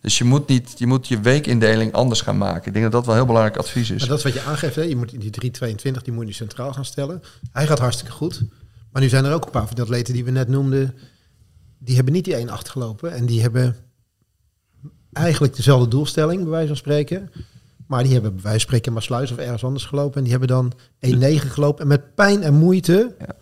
Dus 0.00 0.18
je 0.18 0.24
moet, 0.24 0.48
niet, 0.48 0.74
je 0.76 0.86
moet 0.86 1.08
je 1.08 1.20
weekindeling 1.20 1.92
anders 1.92 2.20
gaan 2.20 2.38
maken. 2.38 2.66
Ik 2.66 2.72
denk 2.72 2.84
dat 2.84 2.92
dat 2.92 3.06
wel 3.06 3.14
heel 3.14 3.26
belangrijk 3.26 3.56
advies 3.56 3.90
is. 3.90 3.98
Maar 4.00 4.08
dat 4.08 4.18
is 4.18 4.24
wat 4.24 4.32
je 4.32 4.42
aangeeft. 4.42 4.74
Hè? 4.76 4.82
Je 4.82 4.96
moet 4.96 5.10
die 5.10 5.30
322, 5.30 6.02
die 6.02 6.12
moet 6.12 6.26
je 6.26 6.32
centraal 6.34 6.72
gaan 6.72 6.84
stellen. 6.84 7.22
Hij 7.52 7.66
gaat 7.66 7.78
hartstikke 7.78 8.12
goed. 8.12 8.42
Maar 8.92 9.02
nu 9.02 9.08
zijn 9.08 9.24
er 9.24 9.32
ook 9.32 9.44
een 9.44 9.50
paar 9.50 9.66
van 9.66 9.74
die 9.74 9.84
atleten 9.84 10.14
die 10.14 10.24
we 10.24 10.30
net 10.30 10.48
noemden. 10.48 10.94
Die 11.78 11.94
hebben 11.94 12.12
niet 12.12 12.24
die 12.24 12.46
1,8 12.46 12.52
gelopen. 12.52 13.12
En 13.12 13.26
die 13.26 13.40
hebben 13.40 13.76
eigenlijk 15.12 15.56
dezelfde 15.56 15.88
doelstelling, 15.88 16.40
bij 16.42 16.50
wijze 16.50 16.66
van 16.66 16.76
spreken. 16.76 17.30
Maar 17.86 18.02
die 18.02 18.12
hebben 18.12 18.32
bij 18.34 18.42
wijze 18.42 18.58
van 18.58 18.66
spreken 18.66 18.86
in 18.86 18.92
Maasluis 18.92 19.30
of 19.30 19.38
ergens 19.38 19.64
anders 19.64 19.84
gelopen. 19.84 20.16
En 20.16 20.22
die 20.22 20.30
hebben 20.30 20.48
dan 20.48 20.72
1,9 21.00 21.46
gelopen. 21.46 21.82
En 21.82 21.88
met 21.88 22.14
pijn 22.14 22.42
en 22.42 22.54
moeite 22.54 23.14
Ja. 23.18 23.34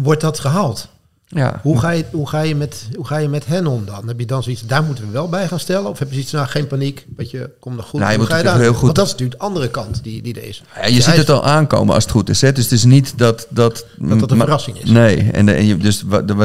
wordt 0.00 0.20
dat 0.20 0.38
gehaald. 0.38 0.88
Ja. 1.36 1.60
Hoe 1.62 1.78
ga, 1.80 1.90
je, 1.90 2.04
hoe, 2.12 2.28
ga 2.28 2.40
je 2.40 2.54
met, 2.54 2.88
hoe 2.96 3.06
ga 3.06 3.16
je 3.16 3.28
met 3.28 3.46
hen 3.46 3.66
om 3.66 3.84
dan? 3.84 4.08
Heb 4.08 4.18
je 4.20 4.26
dan 4.26 4.42
zoiets, 4.42 4.66
daar 4.66 4.82
moeten 4.82 5.06
we 5.06 5.10
wel 5.10 5.28
bij 5.28 5.48
gaan 5.48 5.58
stellen? 5.60 5.90
Of 5.90 5.98
heb 5.98 6.08
je 6.08 6.14
zoiets, 6.14 6.32
nou 6.32 6.46
geen 6.46 6.66
paniek, 6.66 7.06
weet 7.16 7.30
je, 7.30 7.50
kom 7.60 7.76
nog 7.76 7.86
goed. 7.86 8.00
Nou, 8.00 8.12
je 8.12 8.18
moet 8.18 8.26
je 8.28 8.34
heel 8.50 8.72
goed- 8.72 8.80
Want 8.82 8.94
dat 8.94 9.04
is 9.06 9.10
natuurlijk 9.12 9.40
de 9.40 9.46
andere 9.46 9.68
kant 9.70 10.02
die, 10.02 10.22
die 10.22 10.34
er 10.34 10.44
is. 10.48 10.62
Ja, 10.80 10.86
je 10.86 11.00
ziet 11.00 11.16
het 11.16 11.30
al 11.30 11.44
aankomen 11.44 11.94
als 11.94 12.02
het 12.02 12.12
goed 12.12 12.28
is. 12.28 12.40
Hè? 12.40 12.52
Dus 12.52 12.64
het 12.64 12.72
is 12.72 12.84
niet 12.84 13.18
dat... 13.18 13.46
Dat, 13.50 13.86
Dat 13.98 14.18
dat 14.20 14.30
een 14.30 14.38
verrassing 14.38 14.82
is. 14.82 14.90
Nee, 14.90 15.30
en, 15.30 15.46
de- 15.46 15.52
en 15.52 15.66
je, 15.66 15.76
dus 15.76 16.02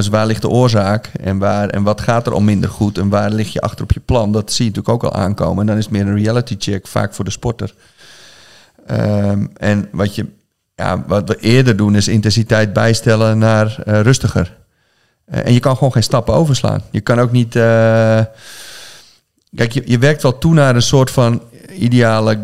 waar 0.09 0.25
ligt 0.25 0.41
de 0.41 0.49
oorzaak 0.49 1.07
en, 1.21 1.38
waar, 1.38 1.69
en 1.69 1.83
wat 1.83 2.01
gaat 2.01 2.27
er 2.27 2.33
al 2.33 2.41
minder 2.41 2.69
goed 2.69 2.97
en 2.97 3.09
waar 3.09 3.31
lig 3.31 3.53
je 3.53 3.61
achter 3.61 3.83
op 3.83 3.91
je 3.91 3.99
plan? 3.99 4.31
Dat 4.31 4.51
zie 4.51 4.65
je 4.65 4.71
natuurlijk 4.71 5.03
ook 5.03 5.11
al 5.11 5.19
aankomen. 5.19 5.59
En 5.61 5.67
dan 5.67 5.77
is 5.77 5.83
het 5.83 5.93
meer 5.93 6.07
een 6.07 6.23
reality 6.23 6.55
check, 6.59 6.88
vaak 6.88 7.13
voor 7.13 7.25
de 7.25 7.31
sporter. 7.31 7.73
Ehm, 8.88 9.45
en 9.57 9.88
wat, 9.91 10.15
je, 10.15 10.25
ja, 10.75 11.03
wat 11.07 11.27
we 11.29 11.38
eerder 11.39 11.75
doen 11.77 11.95
is 11.95 12.07
intensiteit 12.07 12.73
bijstellen 12.73 13.38
naar 13.38 13.77
eh, 13.86 14.01
rustiger. 14.01 14.55
Eh, 15.26 15.45
en 15.45 15.53
je 15.53 15.59
kan 15.59 15.76
gewoon 15.78 15.91
geen 15.91 16.03
stappen 16.03 16.34
overslaan. 16.34 16.82
Je 16.91 17.01
kan 17.01 17.19
ook 17.19 17.32
niet... 17.32 17.55
eh, 17.55 18.21
kijk, 19.55 19.71
je, 19.71 19.82
je 19.86 19.97
werkt 19.97 20.21
wel 20.21 20.38
toe 20.38 20.53
naar 20.53 20.76
een 20.76 20.82
soort 20.82 21.11
van 21.11 21.41
ideale 21.78 22.39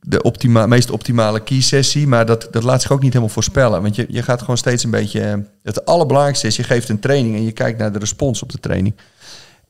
de 0.00 0.22
optima 0.22 0.66
meest 0.66 0.90
optimale 0.90 1.42
key-sessie. 1.42 2.06
Maar 2.06 2.26
dat, 2.26 2.48
dat 2.50 2.62
laat 2.62 2.82
zich 2.82 2.90
ook 2.92 3.02
niet 3.02 3.12
helemaal 3.12 3.34
voorspellen. 3.34 3.82
Want 3.82 3.96
je, 3.96 4.06
je 4.08 4.22
gaat 4.22 4.40
gewoon 4.40 4.56
steeds 4.56 4.84
een 4.84 4.90
beetje... 4.90 5.20
eh, 5.20 5.34
Het 5.62 5.84
allerbelangrijkste 5.84 6.46
is, 6.46 6.56
je 6.56 6.62
geeft 6.62 6.88
een 6.88 6.98
training... 7.00 7.34
en 7.34 7.44
je 7.44 7.52
kijkt 7.52 7.78
naar 7.78 7.92
de 7.92 7.98
respons 7.98 8.42
op 8.42 8.52
de 8.52 8.58
training. 8.60 8.94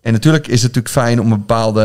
En 0.01 0.13
natuurlijk 0.13 0.47
is 0.47 0.63
het 0.63 0.75
natuurlijk 0.75 0.95
fijn 0.95 1.21
om 1.21 1.33
een 1.33 1.39
bepaalde... 1.39 1.83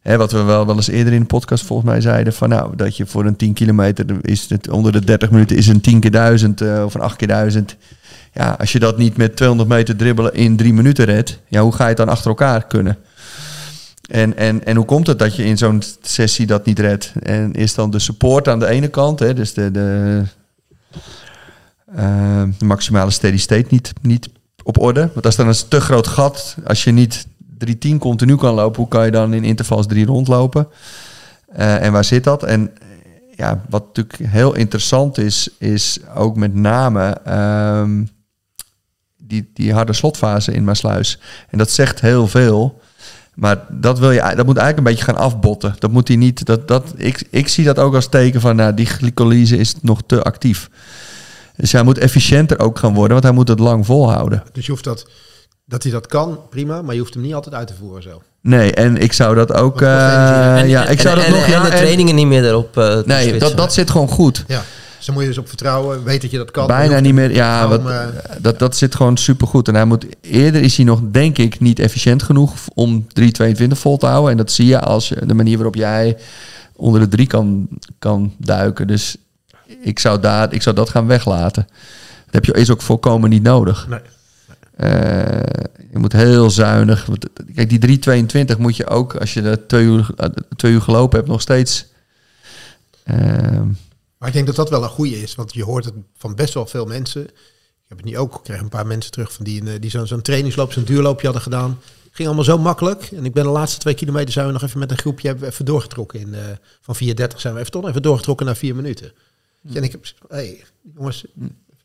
Hè, 0.00 0.16
wat 0.16 0.32
we 0.32 0.42
wel, 0.42 0.66
wel 0.66 0.76
eens 0.76 0.88
eerder 0.88 1.12
in 1.12 1.20
de 1.20 1.26
podcast 1.26 1.64
volgens 1.64 1.88
mij 1.90 2.00
zeiden... 2.00 2.32
van 2.32 2.48
nou, 2.48 2.76
dat 2.76 2.96
je 2.96 3.06
voor 3.06 3.24
een 3.24 3.36
10 3.36 3.52
kilometer... 3.52 4.04
is 4.20 4.48
het 4.48 4.68
onder 4.70 4.92
de 4.92 5.04
30 5.04 5.30
minuten 5.30 5.56
is 5.56 5.66
een 5.66 5.80
10 5.80 6.00
keer 6.00 6.10
1000 6.10 6.60
eh, 6.60 6.82
of 6.84 6.94
een 6.94 7.00
8 7.00 7.16
keer 7.16 7.28
1000. 7.28 7.76
Ja, 8.36 8.56
als 8.58 8.72
je 8.72 8.78
dat 8.78 8.98
niet 8.98 9.16
met 9.16 9.36
200 9.36 9.68
meter 9.68 9.96
dribbelen 9.96 10.34
in 10.34 10.56
drie 10.56 10.72
minuten 10.72 11.04
redt... 11.04 11.40
ja, 11.48 11.62
hoe 11.62 11.72
ga 11.72 11.82
je 11.82 11.88
het 11.88 11.96
dan 11.96 12.08
achter 12.08 12.28
elkaar 12.28 12.66
kunnen? 12.66 12.98
En, 14.10 14.36
en, 14.36 14.64
en 14.64 14.76
hoe 14.76 14.84
komt 14.84 15.06
het 15.06 15.18
dat 15.18 15.36
je 15.36 15.44
in 15.44 15.58
zo'n 15.58 15.82
sessie 16.00 16.46
dat 16.46 16.64
niet 16.64 16.78
redt? 16.78 17.12
En 17.22 17.52
is 17.52 17.74
dan 17.74 17.90
de 17.90 17.98
support 17.98 18.48
aan 18.48 18.58
de 18.58 18.66
ene 18.66 18.88
kant, 18.88 19.18
hè, 19.18 19.34
dus 19.34 19.54
de, 19.54 19.70
de, 19.70 20.22
eh, 21.94 22.42
de 22.58 22.64
maximale 22.64 23.10
steady 23.10 23.38
state 23.38 23.66
niet, 23.68 23.92
niet 24.00 24.28
op 24.62 24.78
orde? 24.78 25.10
Want 25.12 25.26
als 25.26 25.36
dan 25.36 25.48
een 25.48 25.68
te 25.68 25.80
groot 25.80 26.06
gat, 26.06 26.56
als 26.66 26.84
je 26.84 26.90
niet 26.90 27.26
310 27.58 27.98
continu 27.98 28.36
kan 28.36 28.54
lopen, 28.54 28.80
hoe 28.80 28.88
kan 28.88 29.04
je 29.04 29.10
dan 29.10 29.34
in 29.34 29.44
intervals 29.44 29.86
3 29.86 30.06
rondlopen? 30.06 30.68
Eh, 31.46 31.82
en 31.82 31.92
waar 31.92 32.04
zit 32.04 32.24
dat? 32.24 32.42
En 32.42 32.70
ja, 33.36 33.62
wat 33.68 33.86
natuurlijk 33.86 34.30
heel 34.32 34.54
interessant 34.54 35.18
is, 35.18 35.48
is 35.58 35.98
ook 36.14 36.36
met 36.36 36.54
name 36.54 37.20
ehm, 37.24 38.02
die, 39.26 39.50
die 39.54 39.72
harde 39.72 39.92
slotfase 39.92 40.52
in 40.52 40.64
Maasluis. 40.64 41.18
En 41.48 41.58
dat 41.58 41.70
zegt 41.70 42.00
heel 42.00 42.26
veel. 42.26 42.80
Maar 43.34 43.58
dat, 43.70 43.98
wil 43.98 44.10
je, 44.10 44.20
dat 44.20 44.46
moet 44.46 44.56
eigenlijk 44.56 44.76
een 44.78 44.84
beetje 44.94 45.04
gaan 45.04 45.16
afbotten. 45.24 45.76
Dat 45.78 45.90
moet 45.90 46.08
hij 46.08 46.16
niet. 46.16 46.44
Dat, 46.46 46.68
dat, 46.68 46.92
ik, 46.96 47.26
ik 47.30 47.48
zie 47.48 47.64
dat 47.64 47.78
ook 47.78 47.94
als 47.94 48.08
teken 48.08 48.40
van 48.40 48.56
nou, 48.56 48.74
die 48.74 48.86
glycolyse 48.86 49.56
is 49.56 49.74
nog 49.82 50.00
te 50.06 50.22
actief. 50.22 50.68
Dus 51.56 51.72
hij 51.72 51.82
moet 51.82 51.98
efficiënter 51.98 52.58
ook 52.58 52.78
gaan 52.78 52.94
worden, 52.94 53.12
want 53.12 53.22
hij 53.24 53.32
moet 53.32 53.48
het 53.48 53.58
lang 53.58 53.86
volhouden. 53.86 54.42
Dus 54.52 54.64
je 54.66 54.70
hoeft 54.72 54.84
dat, 54.84 55.06
dat 55.64 55.82
hij 55.82 55.92
dat 55.92 56.06
kan, 56.06 56.40
prima, 56.50 56.82
maar 56.82 56.94
je 56.94 57.00
hoeft 57.00 57.14
hem 57.14 57.22
niet 57.22 57.34
altijd 57.34 57.54
uit 57.54 57.66
te 57.66 57.74
voeren 57.78 58.02
zo. 58.02 58.22
Nee, 58.40 58.72
en 58.72 58.96
ik 58.96 59.12
zou 59.12 59.34
dat 59.34 59.52
ook. 59.52 59.82
Eh, 59.82 60.58
En- 60.60 60.68
ja, 60.68 60.82
ik 60.82 60.96
en, 60.96 61.02
zou 61.02 61.16
dat 61.16 61.24
en, 61.24 61.30
nog. 61.32 61.44
en 61.44 61.50
ja, 61.50 61.62
de 61.62 61.68
en- 61.70 61.76
trainingen 61.76 62.14
niet 62.14 62.26
meer 62.26 62.44
erop 62.44 62.78
eh, 62.78 62.84
te 62.98 63.02
nee, 63.06 63.38
dat, 63.38 63.56
dat 63.56 63.72
zit 63.74 63.90
gewoon 63.90 64.08
goed. 64.08 64.44
Ja. 64.46 64.62
Daar 65.06 65.14
moet 65.14 65.24
je 65.24 65.28
dus 65.30 65.38
op 65.38 65.48
vertrouwen. 65.48 66.04
Weet 66.04 66.22
dat 66.22 66.30
je 66.30 66.36
dat 66.36 66.50
kan. 66.50 66.66
Bijna 66.66 67.00
niet 67.00 67.14
meer. 67.14 67.34
Ja, 67.34 67.68
wat, 67.68 67.86
eh, 67.88 68.06
dat, 68.40 68.58
dat 68.58 68.76
zit 68.76 68.94
gewoon 68.94 69.16
supergoed. 69.16 69.68
En 69.68 69.74
hij 69.74 69.84
moet, 69.84 70.06
eerder 70.20 70.62
is 70.62 70.76
hij 70.76 70.84
nog, 70.84 71.00
denk 71.10 71.38
ik, 71.38 71.60
niet 71.60 71.78
efficiënt 71.78 72.22
genoeg 72.22 72.54
om 72.74 73.06
3,22 73.20 73.66
vol 73.68 73.96
te 73.96 74.06
houden. 74.06 74.30
En 74.30 74.36
dat 74.36 74.52
zie 74.52 74.66
je 74.66 74.80
als 74.80 75.08
je, 75.08 75.26
de 75.26 75.34
manier 75.34 75.56
waarop 75.56 75.74
jij 75.74 76.16
onder 76.72 77.00
de 77.00 77.08
3 77.08 77.26
kan, 77.26 77.68
kan 77.98 78.34
duiken. 78.38 78.86
Dus 78.86 79.16
ik 79.80 79.98
zou, 79.98 80.20
daar, 80.20 80.52
ik 80.52 80.62
zou 80.62 80.76
dat 80.76 80.88
gaan 80.90 81.06
weglaten. 81.06 81.66
Dat 82.24 82.34
heb 82.34 82.44
je, 82.44 82.52
is 82.52 82.70
ook 82.70 82.82
volkomen 82.82 83.30
niet 83.30 83.42
nodig. 83.42 83.86
Nee. 83.88 84.00
Eh, 84.76 85.40
je 85.92 85.98
moet 85.98 86.12
heel 86.12 86.50
zuinig. 86.50 87.08
Kijk, 87.54 87.80
die 87.80 87.98
3,22 88.54 88.58
moet 88.58 88.76
je 88.76 88.86
ook, 88.86 89.14
als 89.16 89.34
je 89.34 89.42
er 89.42 89.66
twee 89.66 89.84
uur, 89.84 90.10
eh, 90.16 90.28
twee 90.56 90.72
uur 90.72 90.82
gelopen 90.82 91.18
hebt, 91.18 91.30
nog 91.30 91.40
steeds. 91.40 91.86
ehm, 93.04 93.68
Maar 94.18 94.28
ik 94.28 94.34
denk 94.34 94.46
dat 94.46 94.56
dat 94.56 94.70
wel 94.70 94.82
een 94.82 94.88
goede 94.88 95.22
is, 95.22 95.34
want 95.34 95.54
je 95.54 95.64
hoort 95.64 95.84
het 95.84 95.94
van 96.16 96.34
best 96.34 96.54
wel 96.54 96.66
veel 96.66 96.86
mensen. 96.86 97.24
Ik 97.24 97.92
heb 97.92 97.96
het 97.98 98.06
nu 98.06 98.18
ook, 98.18 98.34
ik 98.34 98.42
kreeg 98.42 98.60
een 98.60 98.68
paar 98.68 98.86
mensen 98.86 99.12
terug 99.12 99.32
van 99.32 99.44
die, 99.44 99.66
een, 99.66 99.80
die 99.80 99.90
zo'n 99.90 100.06
zo'n 100.06 100.22
trainingsloop, 100.22 100.72
zo'n 100.72 100.84
duurloopje 100.84 101.24
hadden 101.24 101.42
gedaan. 101.42 101.78
Ging 102.10 102.28
allemaal 102.28 102.46
zo 102.46 102.58
makkelijk. 102.58 103.02
En 103.02 103.24
ik 103.24 103.32
ben 103.32 103.44
de 103.44 103.50
laatste 103.50 103.80
twee 103.80 103.94
kilometer 103.94 104.32
zijn 104.32 104.46
we 104.46 104.52
nog 104.52 104.62
even 104.62 104.78
met 104.78 104.90
een 104.90 104.98
groepje 104.98 105.28
hebben 105.28 105.48
even 105.48 105.64
doorgetrokken. 105.64 106.20
In, 106.20 106.34
eh, 106.34 106.44
van 106.80 106.96
4.30 106.96 107.40
zijn 107.40 107.54
we 107.54 107.60
even 107.60 107.72
toch 107.72 107.88
even 107.88 108.02
doorgetrokken 108.02 108.46
naar 108.46 108.56
4 108.56 108.74
minuten. 108.74 109.12
En 109.72 109.82
ik 109.82 109.92
heb, 109.92 110.04
hey, 110.28 110.64
jongens, 110.94 111.24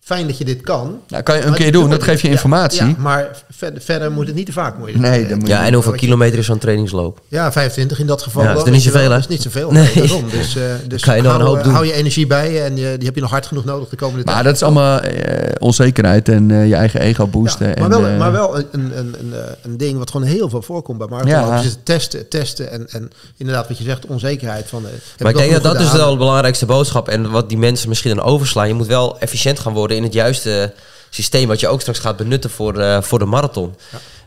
fijn 0.03 0.27
dat 0.27 0.37
je 0.37 0.45
dit 0.45 0.61
kan. 0.61 0.99
nou, 1.07 1.23
kan 1.23 1.35
je 1.35 1.41
een 1.41 1.49
Maar 1.49 1.57
keer 1.57 1.71
doen, 1.71 1.89
dat 1.89 2.03
geeft 2.03 2.21
je 2.21 2.29
informatie. 2.29 2.85
Ja, 2.85 2.95
maar 2.97 3.43
verder, 3.49 3.81
verder 3.81 4.11
moet 4.11 4.27
het 4.27 4.35
niet 4.35 4.45
te 4.45 4.51
vaak. 4.51 4.77
Moet 4.77 4.89
je 4.91 4.97
Nee, 4.97 5.27
dat 5.27 5.37
moet 5.39 5.47
Ja, 5.47 5.65
en 5.65 5.73
hoeveel 5.73 5.91
kilometer 5.91 6.39
is 6.39 6.45
zo'n 6.45 6.57
trainingsloop? 6.57 7.21
Ja, 7.27 7.51
25 7.51 7.99
in 7.99 8.07
dat 8.07 8.21
geval. 8.21 8.43
Ja, 8.43 8.49
is 8.49 8.55
dan, 8.55 8.65
er 8.65 8.71
niet 8.71 8.81
zoveel, 8.81 9.01
hè? 9.01 9.09
Dat 9.09 9.19
is 9.19 9.27
niet 9.27 9.41
zoveel. 9.41 9.71
Nee. 9.71 9.89
Nee. 9.95 10.07
Daarom. 10.07 10.29
Dus, 10.29 10.55
eh 10.55 10.63
dus 10.87 11.01
kan 11.01 11.15
je 11.15 11.21
nog 11.21 11.33
een 11.33 11.39
hou, 11.39 11.49
hoop 11.49 11.57
eh, 11.57 11.63
doen. 11.63 11.73
hou 11.73 11.85
je 11.85 11.93
energie 11.93 12.27
bij 12.27 12.63
en 12.65 12.77
je, 12.77 12.95
die 12.97 13.05
heb 13.05 13.15
je 13.15 13.21
nog 13.21 13.29
hard 13.29 13.45
genoeg 13.45 13.65
nodig 13.65 13.89
de 13.89 13.95
komende 13.95 14.23
tijd. 14.23 14.35
Maar 14.35 14.43
dat 14.45 14.55
is 14.55 14.63
allemaal 14.63 14.99
eh, 14.99 15.51
onzekerheid 15.59 16.29
en 16.29 16.51
eh, 16.51 16.67
je 16.67 16.75
eigen 16.75 16.99
ego 16.99 17.27
boosten. 17.27 17.67
Ja, 17.67 17.73
en, 17.75 17.81
maar, 17.81 17.89
wel, 17.89 18.07
eh, 18.09 18.17
maar 18.17 18.31
wel 18.31 18.57
een, 18.57 18.65
een, 18.71 18.97
een, 18.97 19.15
een, 19.19 19.33
eh, 19.33 19.69
ding 19.77 19.97
wat 19.97 20.11
gewoon 20.11 20.27
heel 20.27 20.49
veel 20.49 20.61
voorkomt 20.61 20.97
bij 20.97 21.07
Ja. 21.07 21.15
marathonlopers. 21.15 21.65
is 21.65 21.71
het 21.71 21.85
testen, 21.85 22.27
testen 22.29 22.71
en, 22.71 22.87
en 22.89 23.11
inderdaad 23.37 23.67
wat 23.67 23.77
je 23.77 23.83
zegt, 23.83 24.05
onzekerheid. 24.05 24.67
Van, 24.69 24.85
eh, 24.85 24.91
Maar 25.23 25.31
ik 25.31 25.37
denk 25.37 25.51
dat 25.51 25.63
dat 25.63 25.79
is 25.79 25.91
wel 25.91 26.11
de 26.11 26.17
belangrijkste 26.17 26.65
boodschap. 26.65 27.07
En 27.07 27.31
wat 27.31 27.49
die 27.49 27.57
mensen 27.57 27.89
misschien 27.89 28.15
dan 28.15 28.25
overslaan. 28.25 28.67
Je 28.67 28.73
moet 28.73 28.87
wel 28.87 29.19
efficiënt 29.19 29.59
gaan 29.59 29.73
worden 29.73 29.90
in 29.95 30.03
het 30.03 30.13
juiste 30.13 30.73
systeem. 31.09 31.47
Wat 31.47 31.59
je 31.59 31.67
ook 31.67 31.81
straks 31.81 31.99
gaat 31.99 32.17
benutten 32.17 32.49
voor, 32.49 32.77
eh, 32.79 33.01
voor 33.01 33.19
de 33.19 33.25
marathon. 33.25 33.75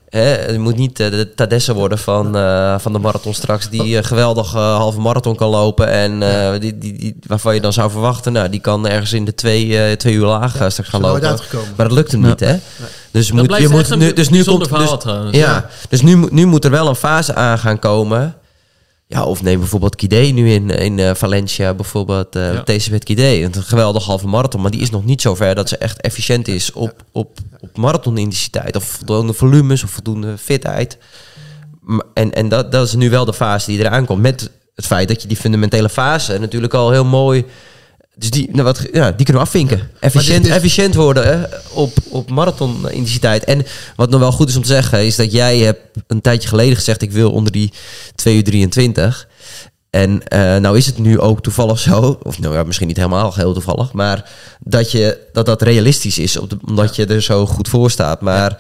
Hè, 0.09 0.51
je 0.51 0.59
moet 0.59 0.77
niet 0.77 1.01
eh, 1.01 1.11
de 1.11 1.35
Tadesse 1.35 1.75
worden 1.75 1.99
van, 1.99 2.37
eh, 2.37 2.75
van 2.79 2.93
de 2.93 2.99
marathon 2.99 3.35
straks. 3.35 3.69
Die 3.69 4.03
geweldig 4.03 4.53
halve 4.53 5.01
marathon 5.01 5.37
kan 5.37 5.49
lopen. 5.49 5.89
En 5.89 6.23
eh, 6.23 6.61
die, 6.61 6.79
die, 6.79 6.99
die, 6.99 7.17
waarvan 7.27 7.55
je 7.55 7.61
dan 7.61 7.73
zou 7.73 7.91
verwachten. 7.91 8.33
Nou, 8.33 8.49
die 8.49 8.61
kan 8.61 8.89
ergens 8.89 9.13
in 9.13 9.25
de 9.25 9.35
twee, 9.35 9.79
eh, 9.79 9.93
twee 9.97 10.15
uur 10.15 10.27
laag 10.27 10.51
straks 10.51 10.77
gaan 10.89 11.01
lopen. 11.01 11.21
Maar 11.77 11.89
dat 11.89 11.97
lukt 11.97 12.13
hem 12.13 12.21
niet, 12.21 12.41
hè? 12.41 12.57
Dus, 13.11 13.27
Dat 13.27 13.37
moet, 13.37 13.47
je 13.59 13.69
moet 13.69 13.97
nu, 13.97 14.13
dus 14.13 14.29
nu 14.29 14.45
komt 14.45 14.69
verhaal 14.69 14.91
dus, 14.91 15.01
trouwens. 15.01 15.37
Ja, 15.37 15.69
dus 15.89 16.03
nu, 16.03 16.17
moet- 16.17 16.31
nu 16.33 16.47
moet 16.47 16.65
er 16.65 16.71
wel 16.71 16.89
een 16.89 16.95
fase 16.97 17.35
aan 17.35 17.59
gaan 17.59 17.79
komen. 17.79 18.35
Ja, 19.15 19.25
of 19.25 19.43
neem 19.43 19.59
bijvoorbeeld 19.59 19.97
Kide 19.97 20.17
nu 20.17 20.51
in, 20.51 20.71
in 20.71 20.99
eh, 20.99 21.15
Valencia, 21.15 21.75
bijvoorbeeld 21.75 22.37
uh, 22.37 22.55
Ja. 22.55 22.99
Kide. 22.99 23.43
Een 23.43 23.55
geweldig 23.55 24.05
halve 24.05 24.27
marathon, 24.27 24.61
maar 24.61 24.71
die 24.71 24.81
is 24.81 24.91
nog 24.91 25.05
niet 25.05 25.21
zo 25.21 25.35
ver 25.35 25.55
dat 25.55 25.69
ze 25.69 25.77
echt 25.77 26.01
efficiënt 26.01 26.49
is 26.49 26.73
op, 26.73 27.05
op, 27.13 27.39
op 27.61 27.77
marathonintensiteit. 27.77 28.77
Of 28.77 28.85
voldoende 28.85 29.33
volumes 29.33 29.85
of 29.85 29.91
voldoende 29.91 30.39
fitheid. 30.39 30.99
En, 32.15 32.33
en 32.33 32.49
dat, 32.49 32.73
dat 32.73 32.87
is 32.87 32.95
nu 32.95 33.11
wel 33.11 33.25
de 33.25 33.35
fase 33.35 33.71
die 33.71 33.79
eraan 33.79 34.05
komt. 34.05 34.21
Met 34.21 34.51
het 34.75 34.87
feit 34.87 35.09
dat 35.09 35.23
je 35.23 35.29
die 35.29 35.37
fundamentele 35.37 35.89
fase 35.89 36.39
natuurlijk 36.39 36.75
al 36.75 36.91
heel 36.91 37.05
mooi... 37.05 37.45
Dus 38.17 38.31
die, 38.31 38.49
nou 38.53 38.63
wat, 38.63 38.87
ja, 38.93 39.07
die 39.13 39.25
kunnen 39.25 39.43
we 39.43 39.49
afvinken. 39.49 39.91
Efficiënt, 40.01 40.45
dit 40.45 40.53
efficiënt 40.53 40.95
worden 40.95 41.27
hè, 41.27 41.45
op, 41.73 41.93
op 42.09 42.31
marathon-intensiteit. 42.31 43.45
En 43.45 43.67
wat 43.97 44.11
nog 44.11 44.21
wel 44.21 44.33
goed 44.33 44.49
is 44.49 44.57
om 44.57 44.63
te 44.63 44.69
zeggen, 44.69 45.05
is 45.07 45.17
dat 45.17 45.33
jij 45.33 45.59
hebt 45.59 45.81
een 46.07 46.21
tijdje 46.21 46.49
geleden 46.49 46.77
gezegd: 46.77 47.03
ik 47.03 47.13
wil 47.13 47.33
onder 47.33 47.53
die 47.53 47.73
2 48.15 48.37
uur 48.37 48.45
23. 48.45 49.29
En 49.91 50.29
eh, 50.29 50.57
nou 50.57 50.77
is 50.77 50.87
het 50.87 50.99
nu 50.99 51.21
ook 51.21 51.43
toevallig 51.43 51.79
zo, 51.79 52.19
of 52.23 52.39
nou 52.39 52.55
ja, 52.55 52.63
misschien 52.63 52.87
niet 52.87 52.97
helemaal 52.97 53.35
heel 53.35 53.53
toevallig, 53.53 53.93
maar 53.93 54.31
dat 54.61 54.91
je, 54.91 55.19
dat, 55.33 55.47
dat 55.47 55.63
realistisch 55.63 56.19
is, 56.19 56.37
op 56.37 56.51
de- 56.51 56.59
omdat 56.67 56.97
je 56.97 57.07
er 57.07 57.23
zo 57.23 57.47
goed 57.47 57.69
voor 57.69 57.91
staat. 57.91 58.21
Maar 58.21 58.51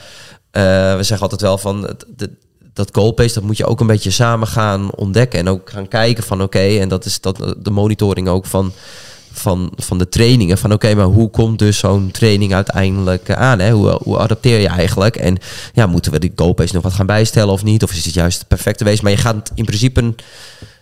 eh, 0.50 0.62
we 0.96 1.02
zeggen 1.02 1.20
altijd 1.20 1.40
wel 1.40 1.58
van 1.58 1.96
de, 2.16 2.30
dat 2.72 2.88
goalpace, 2.92 3.34
dat 3.34 3.42
moet 3.42 3.56
je 3.56 3.66
ook 3.66 3.80
een 3.80 3.86
beetje 3.86 4.10
samen 4.10 4.48
gaan 4.48 4.94
ontdekken. 4.94 5.38
En 5.38 5.48
ook 5.48 5.70
gaan 5.70 5.88
kijken 5.88 6.24
van 6.24 6.42
oké, 6.42 6.58
en 6.78 6.88
dat 6.88 7.04
is 7.04 7.20
dat, 7.20 7.54
de 7.58 7.70
monitoring 7.70 8.28
ook 8.28 8.46
van, 8.46 8.72
van, 9.34 9.72
van 9.76 9.98
de 9.98 10.08
trainingen. 10.08 10.58
Van 10.58 10.72
oké, 10.72 10.94
maar 10.94 11.04
hoe 11.04 11.30
komt 11.30 11.58
dus 11.58 11.78
zo'n 11.78 12.10
training 12.10 12.54
uiteindelijk 12.54 13.28
eh, 13.28 13.36
aan? 13.36 13.58
Hè? 13.58 13.70
Hoe, 13.70 13.98
hoe 14.02 14.18
adapteer 14.18 14.60
je 14.60 14.68
eigenlijk? 14.68 15.16
En 15.16 15.38
ja, 15.72 15.86
moeten 15.86 16.12
we 16.12 16.18
die 16.18 16.32
goalpace 16.36 16.74
nog 16.74 16.82
wat 16.82 16.92
gaan 16.92 17.06
bijstellen 17.06 17.52
of 17.52 17.64
niet? 17.64 17.82
Of 17.82 17.92
is 17.92 18.04
het 18.04 18.14
juist 18.14 18.38
het 18.38 18.48
perfecte 18.48 18.84
wezen? 18.84 19.04
Maar 19.04 19.12
je 19.12 19.18
gaat 19.18 19.50
in 19.54 19.64
principe... 19.64 20.00
Een, 20.00 20.16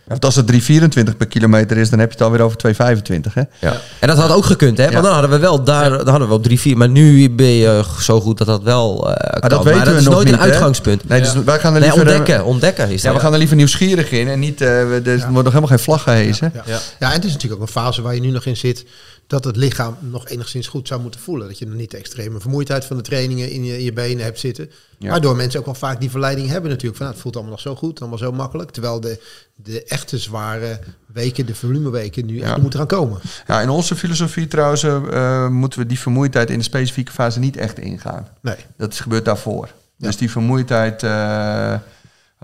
Want 0.07 0.25
als 0.25 0.37
het 0.37 0.53
3,24 0.53 1.17
per 1.17 1.27
kilometer 1.27 1.77
is, 1.77 1.91
dan 1.91 1.99
heb 1.99 2.09
je 2.09 2.15
het 2.15 2.25
alweer 2.27 2.41
over 2.41 2.59
2,25. 2.67 3.33
Hè? 3.33 3.43
ja. 3.59 3.77
En 4.01 4.09
dat 4.09 4.17
had 4.19 4.31
ook 4.31 4.45
gekund, 4.45 4.77
hè? 4.79 4.85
Ja. 4.85 4.91
Want 4.91 5.05
dan 5.05 5.13
hadden 5.13 5.31
we 5.31 5.39
wel 5.39 5.65
daar, 5.65 5.91
dan 5.91 6.09
hadden 6.09 6.29
we 6.29 6.35
op 6.35 6.49
3-4. 6.49 6.77
Maar 6.77 6.89
nu 6.89 7.31
ben 7.31 7.47
je 7.47 7.85
zo 8.01 8.21
goed 8.21 8.39
dat 8.39 8.47
dat 8.47 8.63
wel 8.63 9.13
eh 9.15 9.41
kan. 9.41 9.51
dat 9.51 9.59
weten 9.65 9.77
maar 9.77 9.85
dat 9.85 9.95
we 9.95 10.01
is 10.01 10.05
nog 10.05 10.15
nooit 10.15 10.27
niet, 10.27 10.35
een 10.35 10.41
hè? 10.41 10.47
uitgangspunt. 10.51 11.09
Nee, 11.09 11.21
dus 11.21 11.33
wij 11.45 11.59
gaan 11.59 11.75
er 11.75 11.81
liever... 11.81 11.99
eh, 12.07 12.09
ontdekken, 12.09 12.45
ontdekken 12.45 12.91
is 12.91 13.03
Ja, 13.03 13.13
we 13.15 13.21
gaan 13.21 13.33
er 13.33 13.39
liever 13.39 13.57
nieuwsgierig 13.57 14.11
in 14.11 14.29
en 14.29 14.39
niet... 14.39 14.61
eh, 14.61 14.69
we- 14.69 15.01
er 15.05 15.19
wordt 15.19 15.33
nog 15.35 15.45
helemaal 15.45 15.67
geen 15.67 15.79
vlag 15.79 16.03
gehezen. 16.03 16.51
Ja. 16.55 16.63
Ja. 16.67 16.79
Ja. 16.99 17.07
en 17.09 17.13
het 17.15 17.25
is 17.25 17.33
natuurlijk 17.33 17.61
ook 17.63 17.67
een 17.67 17.73
fase 17.73 18.03
waar 18.03 18.15
je 18.15 18.21
nu 18.21 18.31
nog 18.31 18.45
in 18.47 18.57
zit. 18.57 18.85
Dat 19.27 19.45
het 19.45 19.57
lichaam 19.57 19.97
nog 20.01 20.29
enigszins 20.29 20.67
goed 20.67 20.89
zou 20.89 21.01
moeten 21.01 21.21
voelen. 21.21 21.49
Dat 21.49 21.59
je 21.59 21.67
nog 21.67 21.75
niet 21.75 21.91
de 21.91 21.97
extreme 21.97 22.41
vermoeidheid 22.41 22.85
van 22.85 22.97
de 22.97 23.03
trainingen 23.03 23.51
in 23.51 23.65
je, 23.65 23.79
in 23.79 23.85
je 23.85 23.93
benen 23.93 24.25
hebt 24.25 24.39
zitten. 24.39 24.71
Ja. 24.99 25.11
Waardoor 25.11 25.37
mensen 25.37 25.61
ook 25.61 25.67
wel 25.67 25.75
vaak 25.75 26.01
die 26.01 26.11
verleiding 26.11 26.49
hebben 26.49 26.71
natuurlijk. 26.71 26.97
Van, 26.97 27.07
nou, 27.07 27.13
het 27.13 27.23
voelt 27.23 27.35
allemaal 27.35 27.53
nog 27.53 27.63
zo 27.63 27.75
goed, 27.75 28.01
allemaal 28.01 28.19
zo 28.19 28.33
makkelijk. 28.33 28.71
Terwijl 28.71 29.01
de, 29.01 29.23
de 29.55 29.85
echte 29.85 30.19
zware 30.19 30.81
weken, 31.07 31.47
de 31.47 31.55
volumeweken, 31.55 32.27
nu 32.27 32.41
echt 32.41 32.57
moeten 32.57 32.79
gaan 32.79 32.89
komen. 32.89 33.21
Ja, 33.47 33.61
in 33.61 33.69
onze 33.69 33.97
filosofie 33.97 34.47
trouwens 34.47 34.83
eh, 34.83 35.49
moeten 35.49 35.79
we 35.79 35.87
die 35.87 35.99
vermoeidheid 35.99 36.51
in 36.51 36.59
de 36.59 36.65
specifieke 36.65 37.13
fase 37.13 37.39
niet 37.39 37.57
echt 37.57 37.79
ingaan. 37.79 38.29
Nee. 38.41 38.57
Dat 38.77 38.93
is 38.93 39.01
gebeurt 39.01 39.25
daarvoor. 39.25 39.69
Dus 39.97 40.17
die 40.17 40.31
vermoeidheid, 40.31 41.03
eh, 41.03 41.75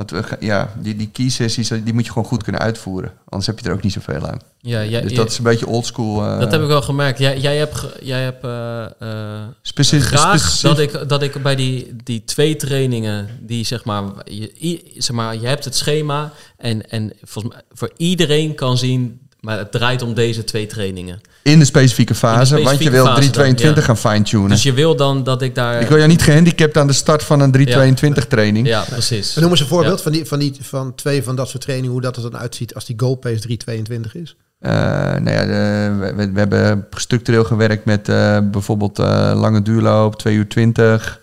we, 0.07 0.23
ga- 0.23 0.37
ja, 0.41 0.73
die, 0.79 0.97
die 0.97 1.09
key 1.13 1.29
sessies, 1.29 1.69
die 1.69 1.95
moet 1.95 2.05
je 2.05 2.13
gewoon 2.13 2.29
goed 2.29 2.43
kunnen 2.43 2.61
uitvoeren. 2.61 3.13
Anders 3.29 3.47
heb 3.47 3.59
je 3.59 3.69
er 3.69 3.73
ook 3.75 3.83
niet 3.83 3.93
zoveel 3.93 4.27
aan. 4.27 4.39
Ja, 4.61 4.85
jij- 4.85 5.01
Dus 5.01 5.15
dat 5.15 5.31
is 5.31 5.39
een 5.39 5.45
beetje 5.45 5.67
oldschool. 5.67 6.23
eh 6.25 6.39
dat 6.41 6.51
heb 6.53 6.61
ik 6.61 6.67
wel 6.67 6.83
gemerkt. 6.83 7.19
Jij, 7.19 7.39
jij 7.39 7.57
hebt, 7.57 7.87
jij 8.03 8.23
hebt 8.23 8.45
eh, 8.45 8.85
eh, 8.85 9.49
speci- 9.63 10.01
graag 10.01 10.41
speci- 10.41 10.63
dat 10.67 10.79
ik, 10.79 11.09
dat 11.09 11.23
ik 11.23 11.43
bij 11.43 11.55
die, 11.57 11.97
die 12.05 12.25
twee 12.25 12.57
trainingen, 12.57 13.29
die 13.41 13.65
zeg 13.65 13.85
maar, 13.85 14.03
je, 14.25 14.83
zeg 14.97 15.17
maar, 15.17 15.37
je 15.41 15.47
hebt 15.47 15.65
het 15.65 15.77
schema 15.77 16.33
en, 16.57 16.91
en 16.91 17.13
volgens 17.23 17.55
mij 17.55 17.63
voor 17.73 17.91
iedereen 17.97 18.55
kan 18.55 18.79
zien, 18.79 19.21
maar 19.41 19.59
het 19.59 19.73
draait 19.73 20.03
om 20.03 20.15
deze 20.15 20.45
twee 20.45 20.67
trainingen. 20.67 21.21
in 21.43 21.59
de 21.59 21.65
specifieke 21.65 22.15
fase, 22.15 22.63
want 22.63 22.83
je 22.83 22.91
wil 22.91 23.05
fase 23.05 23.21
dan, 23.21 23.33
322 23.33 23.77
ja. 23.87 23.95
gaan 23.95 24.13
fine-tunen. 24.13 24.49
Dus 24.49 24.63
je 24.63 24.73
wil 24.73 24.97
dan 24.97 25.25
dat 25.25 25.43
ik 25.43 25.55
daar... 25.55 25.81
ik 25.81 25.89
wil 25.89 25.97
jou 25.97 26.09
niet 26.09 26.23
gehandicapt 26.23 26.77
aan 26.77 26.87
de 26.87 26.93
start 26.93 27.23
van 27.23 27.41
een 27.41 27.51
322 27.51 28.27
training. 28.27 28.67
Ja, 28.67 28.85
precies. 28.91 29.35
En 29.37 29.43
noem 29.43 29.51
eens 29.51 29.61
een 29.61 29.67
voorbeeld 29.67 29.97
Ja. 29.97 30.03
van, 30.03 30.13
die, 30.13 30.25
van, 30.25 30.39
die, 30.39 30.57
van 30.61 30.95
twee 30.95 31.23
van 31.23 31.37
dat 31.37 31.49
soort 31.49 31.63
trainingen. 31.63 31.93
Hoe 31.93 32.03
dat 32.03 32.17
er 32.17 32.23
dan 32.23 32.37
uitziet 32.39 32.75
als 32.75 32.85
die 32.85 32.97
goalpace 32.99 33.41
322 33.41 34.15
is. 34.15 34.37
Eh, 34.61 34.73
nou 34.73 35.31
ja, 35.31 35.45
de- 35.47 35.97
we, 35.99 36.15
we- 36.15 36.33
we 36.33 36.39
hebben 36.39 36.87
structureel 36.91 37.45
gewerkt 37.45 37.85
met 37.85 38.09
eh, 38.09 38.39
bijvoorbeeld 38.51 38.99
eh, 38.99 39.33
lange 39.35 39.63
duurloop, 39.63 40.17
2 40.19 40.35
uur 40.35 40.49
20. 40.49 41.21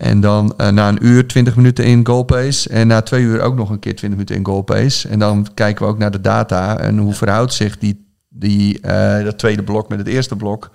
En 0.00 0.20
dan 0.20 0.54
eh, 0.56 0.68
na 0.68 0.88
een 0.88 1.06
uur 1.06 1.26
20 1.26 1.56
minuten 1.56 1.84
in 1.84 2.06
goalpace. 2.06 2.68
En 2.68 2.86
na 2.86 3.02
twee 3.02 3.22
uur 3.22 3.40
ook 3.40 3.54
nog 3.56 3.70
een 3.70 3.78
keer 3.78 3.96
20 3.96 4.08
minuten 4.18 4.36
in 4.36 4.44
goalpace. 4.46 5.08
En 5.08 5.18
dan 5.18 5.46
kijken 5.54 5.84
we 5.84 5.90
ook 5.92 5.98
naar 5.98 6.10
de 6.10 6.20
data 6.20 6.78
en 6.78 6.98
hoe 6.98 7.14
verhoudt 7.14 7.52
zich 7.52 7.78
die, 7.78 8.06
die, 8.28 8.80
eh, 8.80 9.24
dat 9.24 9.38
tweede 9.38 9.62
blok 9.62 9.88
met 9.88 9.98
het 9.98 10.08
eerste 10.08 10.36
blok. 10.36 10.70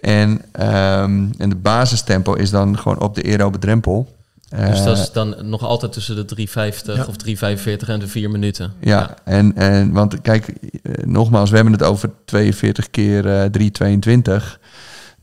En, 0.00 0.40
ehm, 0.52 1.24
en 1.38 1.48
de 1.48 1.56
basistempo 1.56 2.32
is 2.34 2.50
dan 2.50 2.78
gewoon 2.78 3.00
op 3.00 3.14
de 3.14 3.22
aerobe 3.24 3.58
drempel. 3.58 4.16
dus 4.48 4.78
Eh, 4.78 4.84
dat 4.84 4.98
is 4.98 5.12
dan 5.12 5.34
nog 5.42 5.62
altijd 5.62 5.92
tussen 5.92 6.16
de 6.16 6.24
3,50 6.24 6.96
Ja. 6.96 7.04
of 7.08 7.16
3,45 7.16 7.88
en 7.88 7.98
de 8.00 8.08
4 8.08 8.30
minuten. 8.30 8.72
Ja, 8.80 9.14
En, 9.24 9.56
en 9.56 9.92
want 9.92 10.20
kijk, 10.20 10.46
eh, 10.48 10.92
nogmaals, 11.04 11.50
we 11.50 11.54
hebben 11.56 11.74
het 11.74 11.82
over 11.82 12.10
42 12.24 12.90
keer 12.90 13.26
eh 13.26 13.44
322. 13.44 14.60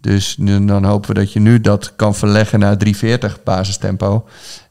Dus 0.06 0.36
dan 0.40 0.84
hopen 0.84 1.10
we 1.10 1.16
dat 1.20 1.34
je 1.34 1.40
nu 1.40 1.62
dat 1.62 1.96
kan 1.96 2.16
verleggen 2.16 2.60
naar 2.60 2.78
340 2.78 3.44
basistempo. 3.44 4.28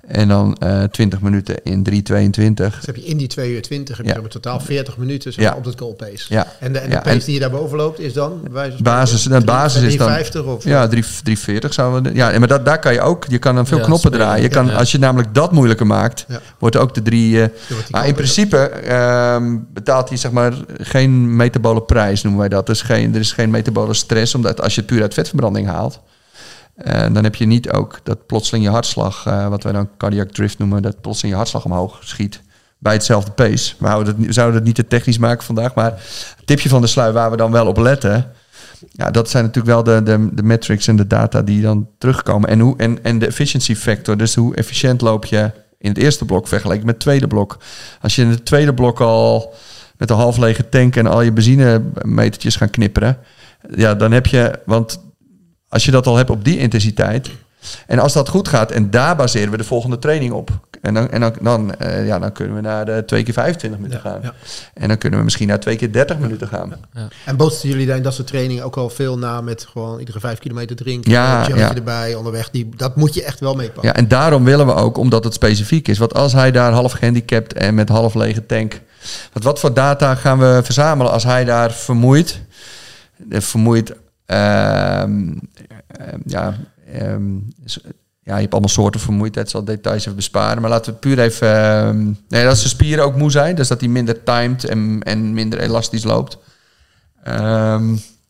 En 0.07 0.29
dan 0.29 0.55
eh 0.57 0.83
20 0.83 1.21
minuten 1.21 1.57
in 1.63 1.83
322. 1.83 2.75
Dus 2.77 2.87
heb 2.87 2.97
je 2.97 3.05
in 3.05 3.17
die 3.17 3.27
2 3.27 3.53
uur 3.55 3.63
20 3.63 3.97
heb 3.97 4.05
je 4.07 4.11
Ja. 4.13 4.17
dan 4.19 4.25
in 4.25 4.31
totaal 4.31 4.61
40 4.61 4.97
minuten 4.97 5.33
zeg 5.33 5.43
Ja. 5.45 5.49
maar, 5.49 5.59
op 5.59 5.65
dat 5.65 5.79
goal 5.79 5.93
pace. 5.93 6.25
Ja. 6.29 6.47
En 6.61 6.73
de, 6.73 6.79
en 6.79 6.89
de 6.89 6.95
Ja, 6.95 7.01
pace 7.01 7.19
en- 7.19 7.25
die 7.25 7.35
je 7.35 7.41
daarboven 7.41 7.77
loopt 7.77 8.01
is 8.01 8.13
dan? 8.13 8.41
Basis, 8.83 9.21
spreken, 9.21 9.41
de 9.41 9.47
basis 9.47 9.83
is 9.83 9.97
dan 9.97 10.07
350 10.07 10.45
of 10.45 10.65
ja, 10.65 10.87
3, 10.89 11.03
340 11.23 11.73
zouden 11.75 12.03
we. 12.13 12.19
Ja, 12.19 12.39
maar 12.39 12.49
dat, 12.49 12.65
daar 12.65 12.79
kan 12.79 12.93
je 12.93 13.01
ook. 13.01 13.25
Je 13.29 13.39
kan 13.39 13.55
dan 13.55 13.67
veel 13.67 13.79
Ja, 13.79 13.85
knoppen 13.85 14.11
spelen. 14.11 14.27
draaien. 14.27 14.43
Je 14.43 14.49
kan, 14.51 14.67
Ja. 14.67 14.73
Als 14.75 14.93
je 14.93 14.99
namelijk 14.99 15.35
dat 15.35 15.53
moeilijker 15.53 15.87
maakt, 15.87 16.25
Ja. 16.29 16.41
wordt 16.59 16.77
ook 16.77 16.95
de 16.95 17.03
drie. 17.03 17.43
eh, 17.43 17.49
maar 17.91 18.07
in 18.07 18.15
principe 18.15 18.57
ehm, 18.59 19.57
betaalt 19.73 20.09
hij 20.09 20.19
zeg 20.19 20.31
maar 20.31 20.53
geen 20.79 21.37
metabole 21.37 21.83
prijs, 21.83 22.23
noemen 22.23 22.41
wij 22.41 22.49
dat. 22.51 22.67
Dus 22.67 22.83
geen, 22.83 23.15
er 23.15 23.21
is 23.21 23.33
geen 23.33 23.51
metabole 23.51 23.95
stress, 23.95 24.35
omdat 24.35 24.61
als 24.61 24.75
je 24.75 24.81
het 24.81 24.91
puur 24.91 25.03
uit 25.03 25.15
vetverbranding 25.15 25.67
haalt, 25.67 26.01
eh, 26.75 27.13
dan 27.13 27.25
heb 27.25 27.35
je 27.35 27.47
niet 27.47 27.71
ook 27.71 28.01
dat 28.03 28.27
plotseling 28.27 28.65
je 28.65 28.71
hartslag, 28.71 29.27
eh, 29.27 29.49
wat 29.49 29.63
wij 29.63 29.73
dan 29.73 29.89
cardiac 29.97 30.31
drift 30.31 30.59
noemen, 30.59 30.83
dat 30.83 31.01
plotseling 31.01 31.33
je 31.33 31.41
hartslag 31.41 31.65
omhoog 31.65 32.01
schiet. 32.05 32.43
Bij 32.79 32.93
hetzelfde 32.93 33.31
pace. 33.31 33.75
We, 33.79 33.87
houden 33.87 34.17
het, 34.17 34.27
we 34.27 34.33
zouden 34.33 34.57
het 34.57 34.65
niet 34.65 34.75
te 34.75 34.87
technisch 34.87 35.19
maken 35.19 35.45
vandaag, 35.45 35.75
maar 35.75 35.91
het 36.37 36.47
tipje 36.47 36.69
van 36.69 36.81
de 36.81 36.87
slui 36.87 37.13
waar 37.13 37.31
we 37.31 37.37
dan 37.37 37.53
wel 37.53 37.67
op 37.67 37.77
letten. 37.77 38.33
Ja, 38.91 39.11
dat 39.11 39.31
zijn 39.31 39.45
natuurlijk 39.45 39.75
wel 39.75 39.83
de, 39.83 40.03
de, 40.03 40.29
de 40.33 40.43
metrics 40.43 40.87
en 40.87 40.97
de 40.97 41.07
data 41.07 41.43
die 41.43 41.63
dan 41.63 41.89
terugkomen. 41.99 42.49
En, 42.49 42.61
hoe, 42.61 42.77
en, 42.77 43.05
en 43.05 43.19
de 43.19 43.27
efficiency 43.27 43.75
factor, 43.75 44.17
dus 44.17 44.35
hoe 44.35 44.55
efficiënt 44.55 45.01
loop 45.01 45.25
je 45.25 45.51
in 45.79 45.89
het 45.89 45.99
eerste 45.99 46.25
blok 46.25 46.49
vergeleken 46.49 46.87
met 46.87 46.95
het 46.95 47.03
tweede 47.03 47.27
blok. 47.27 47.59
Als 48.01 48.17
je 48.17 48.23
in 48.23 48.29
het 48.29 48.45
tweede 48.45 48.75
blok 48.75 49.01
al 49.01 49.55
met 49.97 50.11
een 50.11 50.17
half 50.17 50.37
lege 50.37 50.69
tank 50.69 50.97
en 50.97 51.07
al 51.07 51.23
je 51.23 51.33
benzinemetertjes 51.33 52.57
gaan 52.57 52.71
knipperen, 52.71 53.19
ja, 53.77 53.95
dan 53.95 54.13
heb 54.13 54.27
je, 54.27 54.59
want 54.65 55.04
als 55.75 55.85
je 55.85 55.91
dat 55.91 56.07
al 56.07 56.17
hebt 56.17 56.31
op 56.31 56.45
die 56.45 56.59
intensiteit, 56.59 57.31
en 57.87 57.99
als 57.99 58.13
dat 58.13 58.29
goed 58.29 58.49
gaat, 58.49 58.71
en 58.71 58.91
daar 58.91 59.17
baseren 59.17 59.51
we 59.51 59.57
de 59.57 59.65
volgende 59.65 59.99
training 59.99 60.33
op. 60.33 60.51
En 60.83 60.95
dan, 60.95 61.11
en 61.11 61.21
dan, 61.21 61.35
dan, 61.41 61.75
eh, 61.75 62.07
ja, 62.07 62.19
dan 62.19 62.33
kunnen 62.33 62.55
we 62.55 62.61
naar 62.61 62.85
de 62.85 63.03
2 63.07 63.23
keer 63.23 63.33
25 63.35 63.81
minuten 63.81 64.01
gaan. 64.01 64.19
ja. 64.23 64.35
En 64.75 64.89
dan 64.89 64.99
kunnen 64.99 65.19
we 65.19 65.25
misschien 65.25 65.49
naar 65.49 65.61
2 65.61 65.77
keer 65.77 65.93
30 65.93 66.19
minuten 66.19 66.49
gaan. 66.49 66.73
En 67.25 67.37
bootsten 67.37 67.69
jullie 67.69 67.87
daar 67.87 67.97
in 67.97 68.03
dat 68.03 68.15
soort 68.15 68.27
trainingen 68.27 68.65
ook 68.65 68.77
al 68.77 68.91
veel 68.91 69.19
na 69.19 69.41
met 69.41 69.67
gewoon 69.73 69.99
iedere 69.99 70.21
vijf 70.21 70.39
kilometer 70.39 70.77
drinken, 70.77 71.11
Ja, 71.11 71.51
een 71.51 71.77
erbij 71.77 72.15
onderweg. 72.15 72.51
Die, 72.51 72.69
dat 72.77 72.97
moet 72.97 73.15
je 73.15 73.23
echt 73.25 73.41
wel 73.41 73.55
meepakken. 73.55 73.83
Ja, 73.89 73.95
en 73.95 74.09
daarom 74.09 74.45
willen 74.45 74.67
we 74.67 74.75
ook, 74.75 74.97
omdat 74.97 75.25
het 75.25 75.35
specifiek 75.35 75.89
is. 75.89 75.99
Want 75.99 76.15
als 76.15 76.33
hij 76.33 76.51
daar 76.51 76.73
half 76.73 76.93
gehandicapt 76.93 77.53
en 77.53 77.75
met 77.75 77.89
half 77.89 78.15
lege 78.15 78.47
tank. 78.47 78.81
Wat 79.33 79.61
voor 79.61 79.75
data 79.75 80.15
gaan 80.15 80.39
we 80.39 80.61
verzamelen 80.65 81.13
als 81.13 81.25
hij 81.25 81.45
daar 81.45 81.73
vermoeid. 81.73 82.41
eh, 83.31 83.41
Vermoeid. 83.41 83.93
Ehm, 84.27 85.33
ehm, 85.87 86.21
ja, 86.25 86.57
ehm, 86.93 87.35
ja, 88.23 88.35
je 88.35 88.41
hebt 88.41 88.53
allemaal 88.53 88.71
soorten 88.71 89.01
vermoeidheid. 89.01 89.51
Zal 89.51 89.65
details 89.65 90.01
even 90.01 90.17
besparen. 90.17 90.61
Maar 90.61 90.71
laten 90.71 90.93
we 90.93 90.99
puur 90.99 91.19
even. 91.19 92.19
nee, 92.29 92.45
dat 92.45 92.57
zijn 92.57 92.69
spieren 92.69 93.05
ook 93.05 93.17
moe 93.17 93.31
zijn. 93.31 93.55
Dus 93.55 93.69
dat 93.69 93.81
hij 93.81 93.89
minder 93.89 94.23
timed 94.23 94.65
en, 94.65 95.01
en 95.03 95.35
minder 95.35 95.59
elastisch 95.59 96.05
loopt. 96.05 96.39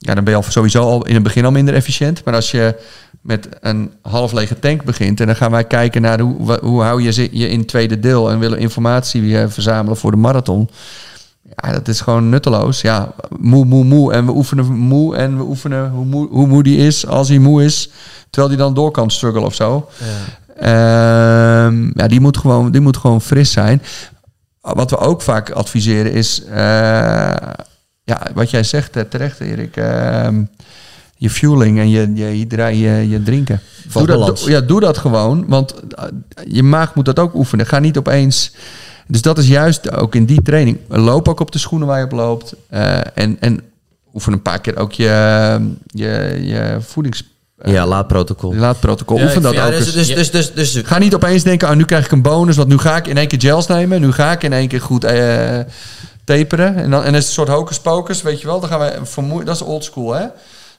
Ja, 0.05 0.15
dan 0.15 0.25
ben 0.25 0.33
je 0.33 0.39
al 0.39 0.43
sowieso 0.43 0.83
al 0.83 1.07
in 1.07 1.15
het 1.15 1.23
begin 1.23 1.45
al 1.45 1.51
minder 1.51 1.75
efficiënt. 1.75 2.25
Maar 2.25 2.35
als 2.35 2.51
je 2.51 2.75
met 3.21 3.49
een 3.61 3.93
half 4.03 4.33
lege 4.33 4.59
tank 4.59 4.85
begint 4.85 5.21
en 5.21 5.27
dan 5.27 5.37
gaan 5.37 5.51
wij 5.51 5.65
kijken 5.65 6.03
naar 6.03 6.21
hoe, 6.21 6.59
hoe 6.61 6.83
hou 6.83 7.03
je 7.03 7.29
je 7.33 7.49
in 7.49 7.59
het 7.59 7.69
tweede 7.69 8.01
deel 8.01 8.31
en 8.31 8.39
willen 8.39 8.59
informatie 8.59 9.39
eh, 9.39 9.49
verzamelen 9.49 9.97
voor 9.97 10.11
de 10.11 10.17
marathon. 10.17 10.71
Ja, 11.57 11.73
dat 11.73 11.89
is 11.89 12.01
gewoon 12.01 12.29
nutteloos. 12.29 12.81
Ja, 12.81 13.13
moe, 13.39 13.65
moe, 13.65 13.85
moe. 13.85 14.13
En 14.13 14.27
we 14.27 14.33
oefenen 14.33 14.67
moe 14.77 15.17
en 15.17 15.37
we 15.37 15.43
oefenen 15.43 15.91
hoe 15.91 16.05
moe, 16.05 16.29
hoe 16.29 16.47
moe 16.47 16.63
die 16.63 16.77
is 16.77 17.07
als 17.07 17.29
hij 17.29 17.39
moe 17.39 17.65
is. 17.65 17.91
Terwijl 18.31 18.55
hij 18.55 18.65
dan 18.65 18.75
door 18.75 18.91
kan 18.91 19.11
struggelen 19.11 19.47
of 19.47 19.55
zo. 19.55 19.89
Ehm, 20.57 21.91
ja, 21.95 22.07
die 22.09 22.21
moet, 22.21 22.37
gewoon, 22.39 22.71
die 22.71 22.81
moet 22.81 22.97
gewoon 22.97 23.21
fris 23.21 23.53
zijn. 23.53 23.83
Wat 24.61 24.91
we 24.91 24.99
ook 24.99 25.23
vaak 25.23 25.51
adviseren 25.51 26.13
is... 26.13 26.45
eh, 26.45 26.55
ja, 28.05 28.21
wat 28.35 28.51
jij 28.51 28.63
zegt 28.63 28.97
eh, 28.97 29.03
terecht, 29.03 29.41
Erik. 29.41 29.77
ehm, 29.77 30.43
je 31.17 31.31
fueling 31.31 31.79
en 31.79 31.89
je, 31.91 32.15
je, 32.15 32.39
je, 32.79 33.09
je 33.09 33.23
drinken. 33.23 33.61
Doe 33.93 34.07
dat, 34.07 34.19
balans. 34.19 34.41
doe- 34.43 34.51
ja, 34.51 34.61
doe 34.61 34.81
dat 34.81 34.99
gewoon. 34.99 35.45
Want 35.49 35.75
eh, 35.89 36.05
je 36.47 36.63
maag 36.63 36.95
moet 36.95 37.05
dat 37.05 37.19
ook 37.19 37.35
oefenen. 37.35 37.67
Ga 37.67 37.79
niet 37.79 37.99
opeens... 37.99 38.55
Dus 39.07 39.23
dat 39.23 39.39
is 39.39 39.49
juist 39.49 39.93
ook 39.93 40.15
in 40.15 40.25
die 40.25 40.43
training. 40.43 40.79
Loop 40.89 41.29
ook 41.29 41.41
op 41.41 41.53
de 41.53 41.59
schoenen 41.59 41.89
waar 41.89 41.99
je 41.99 42.05
op 42.05 42.13
loopt. 42.13 42.55
eh, 42.69 42.99
en, 43.15 43.37
en 43.41 43.61
oefen 44.15 44.33
een 44.33 44.43
paar 44.43 44.61
keer 44.61 44.77
ook 44.77 44.93
je, 44.93 45.71
je, 45.87 46.41
je 46.43 46.77
voedings... 46.81 47.33
Ja, 47.63 47.87
laadprotocol. 47.87 48.53
je 48.53 48.59
laadprotocol. 48.59 49.19
Ja, 49.19 49.25
Oefen 49.25 49.43
dat 49.43 49.59
ook. 49.59 49.71
Dus, 49.71 49.93
dus, 49.93 50.15
dus, 50.15 50.31
dus, 50.31 50.53
dus, 50.53 50.81
Ga 50.85 50.99
niet 50.99 51.15
opeens 51.15 51.43
denken, 51.43 51.69
oh, 51.69 51.75
nu 51.75 51.85
krijg 51.85 52.05
ik 52.05 52.13
een 52.13 52.23
bonus, 52.23 52.57
want 52.57 52.69
nu 52.69 52.79
ga 52.79 52.97
ik 52.97 53.07
in 53.07 53.17
één 53.17 53.29
keer 53.29 53.41
gels 53.41 53.67
nemen. 53.67 54.01
Nu 54.01 54.13
ga 54.13 54.33
ik 54.33 54.43
in 54.43 54.53
één 54.53 54.69
keer 54.69 54.81
goed 54.81 55.05
eh, 55.05 55.59
taperen. 56.25 56.77
En 56.77 56.91
dan, 56.91 57.05
en 57.05 57.15
is 57.15 57.27
een 57.27 57.33
soort 57.33 57.49
hocus 57.49 57.81
pocus, 57.81 58.23
weet 58.23 58.41
je 58.41 58.47
wel. 58.47 58.61
Dan 58.61 58.69
gaan 58.69 58.81
we 58.81 58.99
vermoeid, 59.03 59.47
dat 59.47 59.55
is 59.55 59.63
old 59.63 59.85
school, 59.85 60.13
hè. 60.15 60.27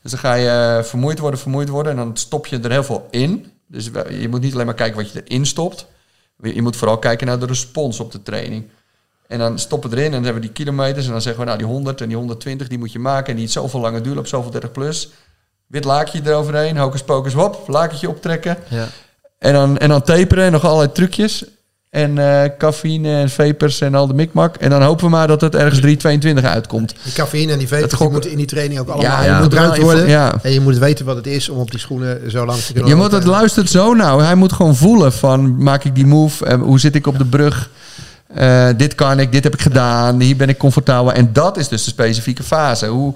Dus 0.01 0.11
dan 0.11 0.19
ga 0.19 0.33
je 0.33 0.77
eh, 0.77 0.83
vermoeid 0.83 1.19
worden, 1.19 1.39
vermoeid 1.39 1.69
worden. 1.69 1.91
En 1.91 1.97
dan 1.97 2.17
stop 2.17 2.47
je 2.47 2.59
er 2.59 2.71
heel 2.71 2.83
veel 2.83 3.07
in. 3.11 3.51
Dus 3.67 3.89
je 4.19 4.29
moet 4.29 4.41
niet 4.41 4.53
alleen 4.53 4.65
maar 4.65 4.75
kijken 4.75 4.97
wat 4.97 5.11
je 5.11 5.23
erin 5.23 5.45
stopt. 5.45 5.85
Je 6.41 6.61
moet 6.61 6.75
vooral 6.75 6.97
kijken 6.97 7.27
naar 7.27 7.39
de 7.39 7.45
respons 7.45 7.99
op 7.99 8.11
de 8.11 8.21
training. 8.21 8.69
En 9.27 9.39
dan 9.39 9.59
stoppen 9.59 9.89
we 9.89 9.95
erin 9.95 10.05
en 10.05 10.11
dan 10.11 10.23
hebben 10.23 10.41
we 10.41 10.47
die 10.47 10.65
kilometers. 10.65 11.05
En 11.05 11.11
dan 11.11 11.21
zeggen 11.21 11.41
we, 11.41 11.47
nou 11.47 11.57
die 11.57 11.67
100 11.67 12.01
en 12.01 12.07
die 12.07 12.17
120, 12.17 12.67
die 12.67 12.77
moet 12.77 12.91
je 12.91 12.99
maken. 12.99 13.33
En 13.33 13.39
die 13.39 13.47
zoveel 13.47 13.79
langer 13.79 14.03
duren 14.03 14.19
op 14.19 14.27
zoveel 14.27 14.51
30 14.51 14.71
plus. 14.71 15.09
Wit 15.67 15.83
laakje 15.83 16.21
eroverheen, 16.23 16.77
hocus 16.77 17.03
pocus, 17.03 17.33
hop, 17.33 17.67
lakertje 17.67 18.09
optrekken. 18.09 18.57
Ja. 18.69 18.87
En 19.39 19.53
dan, 19.53 19.77
en 19.77 19.89
dan 19.89 20.01
taperen 20.01 20.45
en 20.45 20.51
nog 20.51 20.65
allerlei 20.65 20.91
trucjes. 20.91 21.45
En 21.95 22.17
eh 22.17 22.49
cafeïne 22.57 23.09
en 23.09 23.29
vapers 23.29 23.81
en 23.81 23.95
al 23.95 24.07
de 24.07 24.13
mikmak. 24.13 24.55
En 24.55 24.69
dan 24.69 24.81
hopen 24.81 25.03
we 25.05 25.09
maar 25.09 25.27
dat 25.27 25.41
het 25.41 25.55
ergens 25.55 25.79
3,22 26.37 26.43
uitkomt. 26.43 26.93
Die 27.03 27.13
cafeïne 27.13 27.51
en 27.51 27.57
die 27.57 27.67
vapers 27.67 27.97
die 27.97 28.09
moeten 28.09 28.31
in 28.31 28.37
die 28.37 28.45
training 28.45 28.79
ook 28.79 28.87
allemaal 28.87 29.23
Ja, 29.23 29.41
gebruikt 29.41 29.77
worden. 29.77 30.07
Ja. 30.07 30.39
En 30.41 30.51
je 30.51 30.61
moet 30.61 30.77
weten 30.77 31.05
wat 31.05 31.15
het 31.15 31.27
is 31.27 31.49
om 31.49 31.57
op 31.59 31.71
die 31.71 31.79
schoenen 31.79 32.31
zo 32.31 32.45
lang 32.45 32.59
te 32.59 32.73
kunnen 32.73 32.89
Je 32.89 32.95
moet 32.95 33.11
het 33.11 33.25
luistert 33.25 33.69
zo 33.69 33.93
nou. 33.93 34.23
Hij 34.23 34.35
moet 34.35 34.53
gewoon 34.53 34.75
voelen 34.75 35.13
van 35.13 35.63
maak 35.63 35.83
ik 35.83 35.95
die 35.95 36.05
move? 36.05 36.45
Eh, 36.45 36.61
hoe 36.61 36.79
zit 36.79 36.95
ik 36.95 37.07
op 37.07 37.17
de 37.17 37.25
brug? 37.25 37.69
Eh, 38.33 38.67
dit 38.77 38.95
kan 38.95 39.19
ik, 39.19 39.31
dit 39.31 39.43
heb 39.43 39.53
ik 39.53 39.61
gedaan. 39.61 40.19
Hier 40.19 40.35
ben 40.35 40.49
ik 40.49 40.57
comfortabel. 40.57 41.13
En 41.13 41.29
dat 41.33 41.57
is 41.57 41.67
dus 41.67 41.83
de 41.83 41.89
specifieke 41.89 42.43
fase. 42.43 42.87
Hoe, 42.87 43.13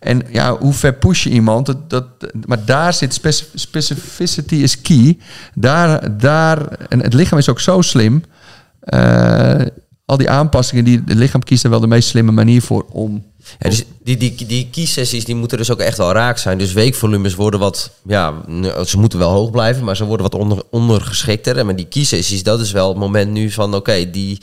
en 0.00 0.22
ja, 0.30 0.56
hoe 0.58 0.72
ver 0.72 0.94
push 0.94 1.24
je 1.24 1.30
iemand? 1.30 1.66
Dat, 1.66 1.90
dat, 1.90 2.06
maar 2.46 2.64
daar 2.64 2.92
zit 2.92 3.14
speci- 3.14 3.46
specificity 3.54 4.54
is 4.54 4.80
key. 4.80 5.18
Daar, 5.54 6.18
daar, 6.18 6.72
en 6.88 7.02
het 7.02 7.14
lichaam 7.14 7.38
is 7.38 7.48
ook 7.48 7.60
zo 7.60 7.80
slim. 7.80 8.24
Eh, 8.80 9.60
al 10.04 10.16
die 10.16 10.30
aanpassingen, 10.30 10.84
die, 10.84 11.02
het 11.06 11.18
lichaam 11.18 11.42
kiest 11.42 11.64
er 11.64 11.70
wel 11.70 11.80
de 11.80 11.86
meest 11.86 12.08
slimme 12.08 12.32
manier 12.32 12.62
voor 12.62 12.86
om. 12.92 13.24
Ja, 13.58 13.68
dus 13.68 13.84
die, 14.04 14.16
die, 14.16 14.46
die 14.46 14.68
kiessessies 14.70 15.24
die 15.24 15.34
moeten 15.34 15.58
dus 15.58 15.70
ook 15.70 15.78
echt 15.78 15.96
wel 15.98 16.12
raak 16.12 16.38
zijn. 16.38 16.58
Dus 16.58 16.72
weekvolumes 16.72 17.34
worden 17.34 17.60
wat, 17.60 17.90
ja, 18.06 18.34
ze 18.86 18.98
moeten 18.98 19.18
wel 19.18 19.30
hoog 19.30 19.50
blijven, 19.50 19.84
maar 19.84 19.96
ze 19.96 20.04
worden 20.04 20.30
wat 20.30 20.40
onder, 20.40 20.62
ondergeschikter. 20.70 21.58
En 21.58 21.76
die 21.76 21.86
kiessessies, 21.86 22.42
dat 22.42 22.60
is 22.60 22.72
wel 22.72 22.88
het 22.88 22.98
moment 22.98 23.30
nu 23.30 23.50
van, 23.50 23.74
oké, 23.74 24.10
die, 24.10 24.40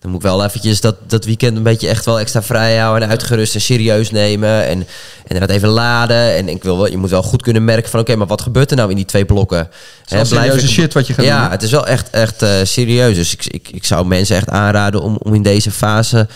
dan 0.00 0.10
moet 0.10 0.20
ik 0.20 0.26
wel 0.26 0.44
eventjes 0.44 0.80
dat, 0.80 0.96
dat 1.06 1.24
weekend 1.24 1.56
een 1.56 1.62
beetje 1.62 1.88
echt 1.88 2.04
wel 2.04 2.20
extra 2.20 2.42
vrij 2.42 2.76
houden 2.76 3.02
en 3.02 3.10
uitgerust 3.10 3.54
en 3.54 3.60
serieus 3.60 4.10
nemen. 4.10 4.66
En, 4.66 4.86
en 5.26 5.40
dat 5.40 5.50
even 5.50 5.68
laden. 5.68 6.34
En 6.36 6.48
ik 6.48 6.62
wil 6.62 6.76
wel, 6.76 6.90
je 6.90 6.96
moet 6.96 7.10
wel 7.10 7.22
goed 7.22 7.42
kunnen 7.42 7.64
merken 7.64 7.90
van, 7.90 8.00
oké, 8.00 8.16
maar 8.16 8.26
wat 8.26 8.40
gebeurt 8.40 8.70
er 8.70 8.76
nou 8.76 8.90
in 8.90 8.96
die 8.96 9.04
twee 9.04 9.24
blokken? 9.24 9.68
blijf 10.08 10.28
serieuze 10.28 10.64
ik- 10.66 10.70
shit 10.72 10.92
wat 10.92 11.06
je 11.06 11.14
gaat 11.14 11.24
ja, 11.24 11.36
doen, 11.36 11.44
hè? 11.46 11.50
het 11.50 11.62
is 11.62 11.70
wel 11.70 11.86
echt, 11.86 12.10
echt 12.10 12.42
eh, 12.42 12.50
serieus. 12.62 13.16
Dus 13.16 13.32
ik, 13.32 13.46
ik, 13.46 13.68
ik 13.72 13.84
zou 13.84 14.06
mensen 14.06 14.36
echt 14.36 14.48
aanraden 14.48 15.02
om, 15.02 15.18
om 15.22 15.34
in 15.34 15.42
deze 15.42 15.70
fase 15.70 16.28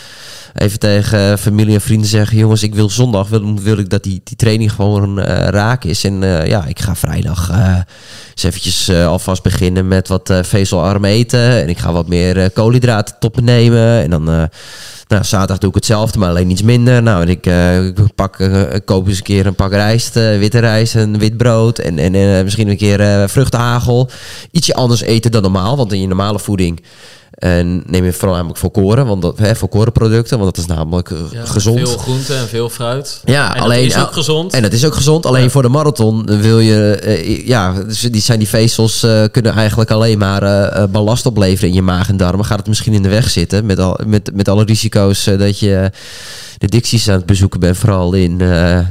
even 0.55 0.78
tegen 0.78 1.38
familie 1.38 1.74
en 1.74 1.80
vrienden 1.80 2.09
zeggen... 2.09 2.38
jongens, 2.38 2.62
ik 2.62 2.74
wil 2.74 2.90
zondag, 2.90 3.28
wil, 3.28 3.78
ik 3.78 3.90
dat 3.90 4.02
die, 4.02 4.20
die 4.24 4.36
training 4.36 4.72
gewoon 4.72 5.20
eh, 5.20 5.48
raak 5.48 5.84
is. 5.84 6.05
En 6.05 6.22
eh, 6.22 6.46
ja, 6.46 6.64
ik 6.64 6.80
ga 6.80 6.96
vrijdag 6.96 7.50
eh 7.50 7.78
eens 8.34 8.42
eventjes 8.42 8.90
alvast 8.90 9.42
beginnen 9.42 9.88
met 9.88 10.09
wat 10.09 10.32
vezelarm 10.42 11.05
eten. 11.05 11.62
En 11.62 11.68
ik 11.68 11.78
ga 11.78 11.92
wat 11.92 12.09
meer 12.09 12.50
koolhydraten 12.50 13.16
me 13.34 13.42
nemen. 13.42 14.02
En 14.02 14.11
dan... 14.11 14.24
nou, 15.09 15.24
zaterdag 15.24 15.59
doe 15.59 15.68
ik 15.68 15.74
hetzelfde, 15.74 16.18
maar 16.18 16.28
alleen 16.28 16.50
iets 16.50 16.62
minder. 16.62 17.02
Nou, 17.02 17.26
ik, 17.26 17.50
pak, 18.14 18.50
koop 18.84 19.09
eens 19.09 19.16
een 19.16 19.22
keer 19.22 19.46
een 19.46 19.55
pak 19.55 19.72
rijst, 19.72 20.14
witte 20.14 20.59
rijst 20.59 20.94
en 20.94 21.18
wit 21.18 21.36
brood. 21.36 21.78
En, 21.78 21.98
en 21.98 22.44
misschien 22.44 22.68
een 22.68 22.76
keer 22.76 23.28
vruchtenhagel. 23.28 24.11
Ietsje 24.50 24.74
anders 24.74 25.00
eten 25.00 25.30
dan 25.30 25.42
normaal, 25.42 25.76
want 25.76 25.92
in 25.92 26.00
je 26.00 26.07
normale 26.07 26.38
voeding 26.38 26.82
en 27.35 27.82
neem 27.87 28.05
je 28.05 28.12
vooral 28.12 28.35
namelijk 28.35 28.59
volkoren, 28.59 29.07
want 29.07 29.22
dat, 29.22 29.39
hè, 29.39 29.57
volkorenproducten, 29.57 30.39
want 30.39 30.55
dat 30.55 30.64
is 30.64 30.74
namelijk 30.74 31.11
eh, 31.11 31.18
Ja, 31.30 31.45
gezond. 31.45 31.78
Veel 31.78 31.99
groente 31.99 32.35
en 32.35 32.49
veel 32.49 32.68
fruit. 32.68 33.20
Ja, 33.24 33.55
en 33.55 33.62
alleen 33.62 33.89
dat 33.89 33.97
is 33.97 34.03
ook 34.03 34.12
gezond. 34.12 34.53
En 34.53 34.62
dat 34.62 34.72
is 34.72 34.85
ook 34.85 34.95
gezond. 34.95 35.26
Alleen 35.26 35.51
voor 35.51 35.62
de 35.62 35.68
marathon 35.68 36.26
wil 36.41 36.59
je, 36.59 36.97
eh, 36.97 37.47
ja, 37.47 37.72
dus 37.72 38.01
die 38.01 38.22
zijn 38.22 38.39
die 38.39 38.49
vezels 38.49 39.03
eh, 39.03 39.24
kunnen 39.30 39.53
eigenlijk 39.53 39.91
alleen 39.91 40.18
maar 40.18 40.43
eh, 40.43 40.85
ballast 40.85 41.26
opleveren 41.26 41.68
in 41.68 41.74
je 41.74 41.82
maag 41.82 42.09
en 42.09 42.16
darmen. 42.16 42.45
Gaat 42.45 42.59
het 42.59 42.66
misschien 42.66 42.93
in 42.93 43.03
de 43.03 43.09
weg 43.09 43.30
zitten 43.30 43.66
met, 43.66 43.78
al, 43.78 44.01
met, 44.07 44.30
met 44.35 44.49
alle 44.49 44.64
risico's 44.64 45.24
dat 45.24 45.59
je 45.59 45.91
de 46.59 46.66
dicties 46.66 47.09
aan 47.09 47.16
het 47.16 47.26
bezoeken 47.26 47.61
bent, 47.61 47.76
vooral 47.76 48.12
in, 48.12 48.41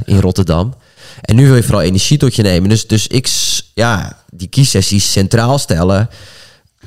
in 0.04 0.20
Rotterdam. 0.20 0.74
En 1.20 1.36
nu 1.36 1.46
wil 1.46 1.56
je 1.56 1.62
vooral 1.62 1.82
energie 1.82 2.18
tot 2.18 2.34
je 2.34 2.42
nemen. 2.42 2.68
Dus, 2.68 2.86
dus 2.86 3.06
ik, 3.06 3.28
ja, 3.74 4.18
die 4.30 4.48
kiessessies 4.48 5.12
centraal 5.12 5.58
stellen. 5.58 6.08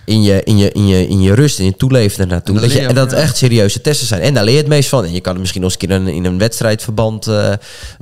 In 0.08 0.22
je, 0.24 0.44
in 0.44 0.58
je, 0.58 0.72
in 0.72 0.88
je, 0.88 1.08
in 1.08 1.22
je 1.22 1.34
rust 1.34 1.60
en 1.60 1.66
je 1.66 1.76
toeleven 1.76 2.20
ernaartoe. 2.22 2.56
En 2.56 2.62
Dat, 2.62 2.72
je, 2.72 2.80
en 2.80 2.96
dat 2.96 3.14
echt 3.14 3.38
serieuze 3.38 3.82
testen 3.82 4.08
zijn. 4.08 4.22
En 4.22 4.34
daar 4.34 4.44
leer 4.44 4.54
je 4.54 4.60
het 4.60 4.68
meest 4.70 4.90
van. 4.90 5.06
En 5.06 5.12
je 5.14 5.22
kan 5.22 5.32
het 5.32 5.42
misschien 5.42 5.62
nog 5.62 5.72
eens 5.72 5.82
een 5.82 5.88
keer 5.88 5.98
in, 6.08 6.08
in 6.24 6.26
een 6.26 6.38
wedstrijdverband 6.38 7.28
eh, 7.28 7.54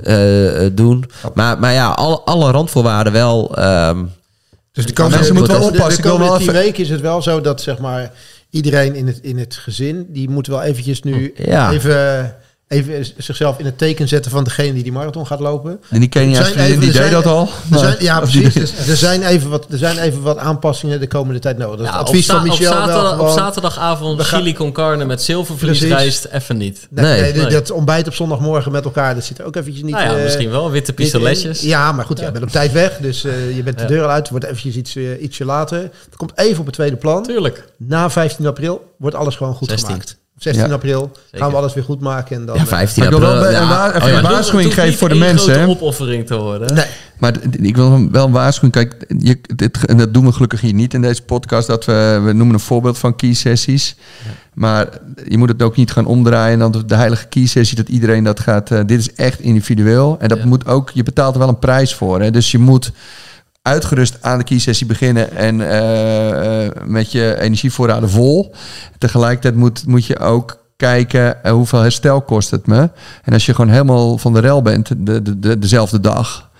eh, 0.02 0.64
eh, 0.64 0.70
doen. 0.74 1.04
Maar, 1.34 1.58
maar 1.58 1.72
ja, 1.72 1.88
alle, 1.90 2.20
alle 2.20 2.50
randvoorwaarden 2.50 3.12
wel. 3.12 3.56
ehm, 3.56 4.04
Dus 4.72 4.86
de 4.86 4.92
komende, 4.92 5.16
mensen 5.16 5.34
moeten 5.36 5.52
wel 5.58 5.64
de- 5.66 5.72
de- 5.72 5.78
oppassen. 5.78 6.02
De 6.02 6.08
Ik 6.08 6.14
wil 6.14 6.18
komende 6.26 6.32
wel 6.38 6.40
tien 6.46 6.48
even- 6.56 6.62
weken 6.66 6.84
is 6.84 6.90
het 6.90 7.00
wel 7.00 7.22
zo 7.22 7.40
dat 7.40 7.60
zeg 7.60 7.78
maar 7.78 8.12
iedereen 8.50 8.94
in 8.94 9.06
het, 9.06 9.18
in 9.22 9.38
het 9.38 9.54
gezin, 9.54 10.06
die 10.08 10.28
moet 10.30 10.46
wel 10.46 10.62
eventjes 10.62 11.02
nu 11.02 11.32
Ja. 11.36 11.72
even, 11.72 12.34
even 12.68 13.06
zichzelf 13.18 13.58
in 13.58 13.64
het 13.64 13.78
teken 13.78 14.08
zetten 14.08 14.30
van 14.30 14.44
degene 14.44 14.72
die 14.72 14.82
die 14.82 14.92
marathon 14.92 15.26
gaat 15.26 15.40
lopen. 15.40 15.80
En 15.90 16.00
die 16.00 16.08
vriendin, 16.10 16.54
die 16.68 16.78
deed 16.78 16.92
zijn- 16.94 17.10
dat 17.12 17.26
al. 17.26 17.48
Er 17.72 17.78
zijn, 17.78 17.96
ja, 17.98 18.20
precies. 18.20 18.54
Dus 18.54 18.88
er, 18.88 18.96
zijn 18.96 19.22
even 19.22 19.50
wat, 19.50 19.66
er 19.70 19.78
zijn 19.78 19.98
even 19.98 20.22
wat 20.22 20.38
aanpassingen 20.38 21.00
de 21.00 21.06
komende 21.06 21.40
tijd 21.40 21.58
nodig. 21.58 21.76
Dat 21.76 21.86
Ja, 21.86 22.00
op, 22.00 22.06
advies 22.06 22.26
van 22.26 22.36
op, 22.36 22.42
Michel 22.42 22.86
wel 22.86 22.98
gewoon- 23.10 23.20
op 23.20 23.28
zaterdagavond 23.38 24.22
gaan- 24.22 24.38
chili 24.40 24.52
con 24.54 24.72
carne 24.72 25.04
met 25.04 25.22
zilvervliesrijst 25.22 26.24
even 26.24 26.56
niet. 26.56 26.86
Nee, 26.90 27.04
Nee. 27.04 27.20
nee, 27.32 27.42
Nee. 27.42 27.50
dat 27.50 27.70
ontbijt 27.70 28.06
op 28.06 28.14
zondagmorgen 28.14 28.72
met 28.72 28.84
elkaar, 28.84 29.14
dat 29.14 29.24
zit 29.24 29.38
er 29.38 29.44
ook 29.44 29.56
eventjes 29.56 29.82
niet... 29.84 29.94
nou 29.94 30.06
ja, 30.08 30.16
eh, 30.16 30.22
misschien 30.22 30.50
wel. 30.50 30.70
Witte 30.70 30.90
in. 30.90 30.96
pistoletjes. 30.96 31.60
Ja, 31.60 31.92
maar 31.92 32.04
goed, 32.04 32.18
jij 32.18 32.32
bent 32.32 32.44
op 32.44 32.50
tijd 32.50 32.72
weg, 32.72 32.96
dus 33.00 33.24
eh, 33.24 33.56
je 33.56 33.62
bent 33.62 33.76
de 33.76 33.82
Ja. 33.82 33.88
deur 33.88 34.02
al 34.02 34.08
uit. 34.10 34.18
Het 34.22 34.30
wordt 34.30 34.44
eventjes 34.44 34.74
iets, 34.76 34.96
eh, 34.96 35.22
ietsje 35.22 35.44
later. 35.44 35.78
Het 35.78 36.16
komt 36.16 36.32
even 36.34 36.58
op 36.60 36.66
het 36.66 36.74
tweede 36.74 36.96
plan. 36.96 37.22
Tuurlijk. 37.22 37.64
Na 37.76 38.10
15 38.10 38.46
april 38.46 38.94
wordt 38.96 39.16
alles 39.16 39.36
gewoon 39.36 39.54
goed 39.54 39.68
16. 39.68 39.88
gemaakt. 39.88 40.16
16 40.38 40.66
Ja. 40.66 40.72
april 40.74 41.10
Zeker. 41.24 41.38
gaan 41.38 41.50
we 41.50 41.56
alles 41.56 41.74
weer 41.74 41.84
goed 41.84 42.00
maken. 42.00 42.36
En 42.36 42.46
dan, 42.46 42.54
ja, 42.56 42.60
eh, 42.62 42.66
15 42.68 43.02
Maar 43.04 43.12
ik 43.12 43.18
wil 43.18 43.28
wel 43.28 43.36
april, 43.44 43.60
een 43.60 43.94
even 43.94 44.02
Oh 44.10 44.16
een 44.16 44.22
waarschuwing 44.22 44.74
geven 44.74 44.98
voor 44.98 45.08
de 45.08 45.14
mensen, 45.14 45.54
grote 45.54 45.58
hè? 45.60 45.66
opoffering 45.68 46.26
te 46.26 46.36
worden. 46.36 46.74
Nee. 46.74 46.84
Maar 47.18 47.34
ik 47.60 47.76
wil 47.76 48.10
wel 48.10 48.24
een 48.26 48.32
waarschuwing. 48.32 48.72
Kijk, 48.74 49.04
je, 49.18 49.38
dit, 49.56 49.86
en 49.86 49.96
dat 49.98 50.14
doen 50.14 50.24
we 50.24 50.32
gelukkig 50.32 50.60
hier 50.60 50.72
niet 50.74 50.94
in 50.94 51.02
deze 51.02 51.22
podcast. 51.22 51.66
Dat 51.66 51.84
we, 51.84 52.20
we 52.24 52.32
noemen 52.32 52.54
een 52.54 52.60
voorbeeld 52.60 52.98
van 52.98 53.16
key 53.16 53.32
sessies. 53.34 53.96
Maar 54.54 54.88
je 55.28 55.38
moet 55.38 55.48
het 55.48 55.62
ook 55.62 55.76
niet 55.76 55.90
gaan 55.90 56.06
omdraaien. 56.06 56.52
En 56.62 56.70
dan 56.72 56.82
de, 56.86 56.94
heilige 56.94 57.26
key 57.26 57.46
sessie, 57.46 57.76
dat 57.76 57.88
iedereen 57.88 58.24
dat 58.24 58.40
gaat. 58.40 58.70
eh, 58.70 58.80
dit 58.86 58.98
is 59.00 59.14
echt 59.14 59.40
individueel. 59.40 60.16
En 60.20 60.28
dat 60.28 60.38
Ja. 60.38 60.46
moet 60.46 60.66
ook, 60.66 60.90
je 60.90 61.02
betaalt 61.02 61.32
er 61.34 61.38
wel 61.40 61.48
een 61.48 61.58
prijs 61.58 61.94
voor. 61.94 62.20
Hè? 62.20 62.30
Dus 62.30 62.50
je 62.50 62.58
moet 62.58 62.92
uitgerust 63.66 64.18
aan 64.20 64.38
de 64.38 64.44
key 64.44 64.58
sessie 64.58 64.86
beginnen. 64.86 65.36
En 65.36 65.60
eh, 65.60 66.64
eh, 66.64 66.72
met 66.84 67.12
je 67.12 67.40
energievoorraden 67.40 68.10
vol. 68.10 68.54
Tegelijkertijd 68.98 69.54
moet, 69.54 69.86
moet 69.86 70.06
je 70.06 70.18
ook 70.18 70.64
kijken 70.76 71.44
eh, 71.44 71.52
hoeveel 71.52 71.80
herstel 71.80 72.22
kost 72.22 72.50
het 72.50 72.66
me. 72.66 72.90
En 73.24 73.32
als 73.32 73.46
je 73.46 73.54
gewoon 73.54 73.70
helemaal 73.70 74.18
van 74.18 74.32
de 74.32 74.40
rel 74.40 74.62
bent, 74.62 75.06
de, 75.06 75.22
de, 75.22 75.38
de, 75.38 75.58
dezelfde 75.58 76.00
dag. 76.00 76.50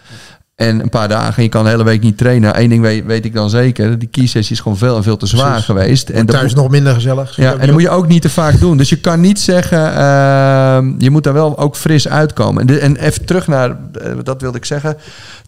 En 0.57 0.81
een 0.81 0.89
paar 0.89 1.09
dagen 1.09 1.37
en 1.37 1.43
je 1.43 1.49
kan 1.49 1.65
de 1.65 1.71
hele 1.71 1.85
week 1.85 2.03
niet 2.03 2.19
trainen. 2.19 2.61
Eén 2.61 2.69
ding 2.69 2.83
weet, 2.83 3.05
weet 3.05 3.25
ik 3.25 3.35
dan 3.35 3.51
zeker. 3.51 3.99
Die 3.99 4.09
key 4.09 4.27
sessie 4.27 4.55
is 4.57 4.61
gewoon 4.63 4.79
veel 4.79 4.97
en 4.97 5.03
veel 5.03 5.17
te 5.17 5.27
zwaar 5.27 5.47
Precies. 5.49 5.65
geweest. 5.65 6.09
En 6.09 6.27
thuis 6.27 6.55
moet- 6.55 6.63
nog 6.63 6.71
minder 6.71 6.95
gezellig. 6.95 7.37
ja, 7.37 7.53
en 7.53 7.59
dat 7.59 7.71
moet 7.71 7.81
je 7.83 7.91
ook 7.91 8.09
niet 8.09 8.23
te 8.23 8.31
vaak 8.31 8.61
doen. 8.61 8.77
Dus 8.77 8.89
je 8.89 8.97
kan 9.01 9.21
niet 9.21 9.41
zeggen, 9.41 9.95
ehm, 9.95 10.93
je 10.99 11.11
moet 11.11 11.25
daar 11.25 11.33
wel 11.33 11.59
ook 11.59 11.77
fris 11.77 12.09
uitkomen. 12.09 12.61
En, 12.61 12.67
de- 12.67 12.79
en 12.79 12.97
even 12.97 13.25
terug 13.25 13.47
naar, 13.47 13.71
eh, 13.71 14.13
dat 14.23 14.41
wilde 14.41 14.59
ik 14.59 14.65
zeggen, 14.65 14.97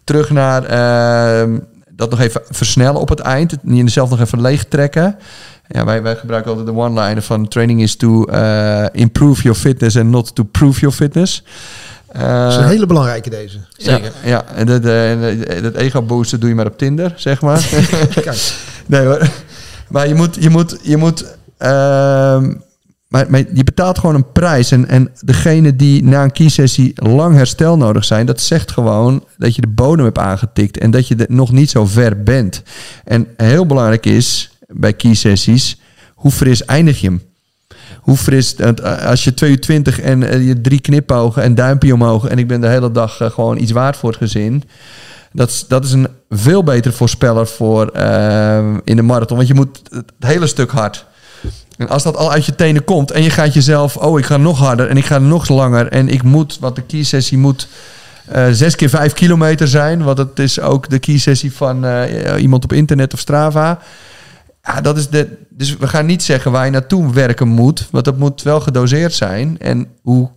terug 0.03 0.29
naar 0.29 0.63
ehm, 0.63 1.57
dat 1.89 2.09
nog 2.09 2.19
even 2.19 2.41
versnellen 2.49 3.01
op 3.01 3.09
het 3.09 3.19
eind. 3.19 3.51
Het- 3.51 3.59
Jezelf 3.63 4.09
nog 4.09 4.19
even 4.19 4.41
leeg 4.41 4.63
trekken. 4.65 5.15
Ja, 5.67 5.85
wij, 5.85 6.01
wij 6.01 6.15
gebruiken 6.15 6.51
altijd 6.51 6.67
de 6.67 6.81
one-liner 6.81 7.21
van 7.21 7.47
training 7.47 7.81
is 7.81 7.95
to 7.95 8.23
eh, 8.25 8.85
improve 8.91 9.41
your 9.41 9.57
fitness 9.57 9.97
and 9.97 10.09
not 10.09 10.35
to 10.35 10.43
prove 10.43 10.79
your 10.79 10.95
fitness. 10.95 11.43
Eh, 12.11 12.43
Dat 12.43 12.51
is 12.51 12.57
een 12.57 12.67
hele 12.67 12.85
belangrijke 12.85 13.29
deze. 13.29 13.57
Zeker. 13.77 14.11
Ja, 14.23 14.29
ja 14.29 14.45
en 14.55 14.65
dat, 14.65 14.85
eh, 14.85 15.57
eh, 15.57 15.63
dat 15.63 15.75
ego 15.75 16.01
boosten 16.01 16.39
doe 16.39 16.49
je 16.49 16.55
maar 16.55 16.65
op 16.65 16.77
Tinder, 16.77 17.13
zeg 17.15 17.41
maar. 17.41 17.69
Kijk, 18.21 18.53
Nee 18.85 19.05
hoor. 19.05 19.29
Maar 19.87 20.07
je 20.07 20.15
moet, 20.15 20.37
je 20.39 20.49
moet, 20.49 20.79
je 20.81 20.97
moet. 20.97 21.37
ehm, 21.57 22.53
maar, 23.07 23.25
maar 23.29 23.43
je 23.53 23.63
betaalt 23.63 23.99
gewoon 23.99 24.15
een 24.15 24.31
prijs. 24.31 24.71
En, 24.71 24.87
en 24.87 25.11
degene 25.19 25.75
die 25.75 26.03
na 26.03 26.23
een 26.23 26.31
kiesessie 26.31 26.91
lang 26.95 27.35
herstel 27.35 27.77
nodig 27.77 28.05
zijn, 28.05 28.25
dat 28.25 28.41
zegt 28.41 28.71
gewoon 28.71 29.23
dat 29.37 29.55
je 29.55 29.61
de 29.61 29.67
bodem 29.67 30.05
hebt 30.05 30.17
aangetikt 30.17 30.77
en 30.77 30.91
dat 30.91 31.07
je 31.07 31.15
er 31.15 31.25
nog 31.29 31.51
niet 31.51 31.69
zo 31.69 31.85
ver 31.85 32.23
bent. 32.23 32.63
En 33.03 33.27
heel 33.37 33.65
belangrijk 33.65 34.05
is 34.05 34.51
bij 34.67 34.93
kiesessies, 34.93 35.79
hoe 36.13 36.31
fris 36.31 36.65
eindig 36.65 37.01
je 37.01 37.07
hem? 37.07 37.21
Hoe 38.09 38.17
fris, 38.17 38.55
want 38.57 38.83
als 38.83 39.23
je 39.23 39.33
2 39.33 39.51
uur 39.51 39.59
20 39.59 39.99
en 39.99 40.23
eh, 40.23 40.47
je 40.47 40.61
drie 40.61 40.79
knipogen 40.79 41.43
en 41.43 41.55
duimpje 41.55 41.93
omhoog 41.93 42.27
en 42.27 42.37
ik 42.37 42.47
ben 42.47 42.61
de 42.61 42.67
hele 42.67 42.91
dag 42.91 43.21
eh, 43.21 43.31
gewoon 43.31 43.57
iets 43.57 43.71
waard 43.71 43.97
voor 43.97 44.09
het 44.09 44.17
gezin. 44.17 44.63
Dat 45.31 45.49
is, 45.49 45.65
dat 45.67 45.85
is 45.85 45.91
een 45.91 46.07
veel 46.29 46.63
betere 46.63 46.93
voorspeller 46.93 47.47
voor 47.47 47.87
eh, 47.87 48.57
in 48.83 48.95
de 48.95 49.01
marathon. 49.01 49.37
Want 49.37 49.49
je 49.49 49.55
moet 49.55 49.81
het 49.89 50.13
hele 50.17 50.47
stuk 50.47 50.71
hard. 50.71 51.05
En 51.77 51.89
als 51.89 52.03
dat 52.03 52.17
al 52.17 52.31
uit 52.31 52.45
je 52.45 52.55
tenen 52.55 52.83
komt 52.83 53.11
en 53.11 53.23
je 53.23 53.29
gaat 53.29 53.53
jezelf, 53.53 53.97
oh, 53.97 54.19
ik 54.19 54.25
ga 54.25 54.37
nog 54.37 54.57
harder 54.57 54.89
en 54.89 54.97
ik 54.97 55.05
ga 55.05 55.17
nog 55.17 55.49
langer 55.49 55.87
en 55.87 56.09
ik 56.09 56.23
moet, 56.23 56.57
wat 56.59 56.75
de 56.75 56.81
key 56.81 57.03
sessie 57.03 57.37
moet 57.37 57.67
eh, 58.25 58.47
zes 58.51 58.75
keer 58.75 58.89
vijf 58.89 59.13
kilometer 59.13 59.67
zijn, 59.67 60.03
want 60.03 60.17
het 60.17 60.39
is 60.39 60.59
ook 60.59 60.89
de 60.89 60.99
key 60.99 61.17
sessie 61.17 61.53
van 61.53 61.85
eh, 61.85 62.41
iemand 62.41 62.63
op 62.63 62.73
internet 62.73 63.13
of 63.13 63.19
Strava. 63.19 63.79
Ja, 64.61 64.81
dat 64.81 64.97
is 64.97 65.09
de, 65.09 65.37
dus 65.49 65.77
we 65.77 65.87
gaan 65.87 66.05
niet 66.05 66.23
zeggen 66.23 66.51
waar 66.51 66.65
je 66.65 66.71
naartoe 66.71 67.13
werken 67.13 67.47
moet, 67.47 67.87
want 67.91 68.05
dat 68.05 68.17
moet 68.17 68.41
wel 68.41 68.59
gedoseerd 68.59 69.13
zijn. 69.13 69.59
En 69.59 69.87
hoe 70.01 70.29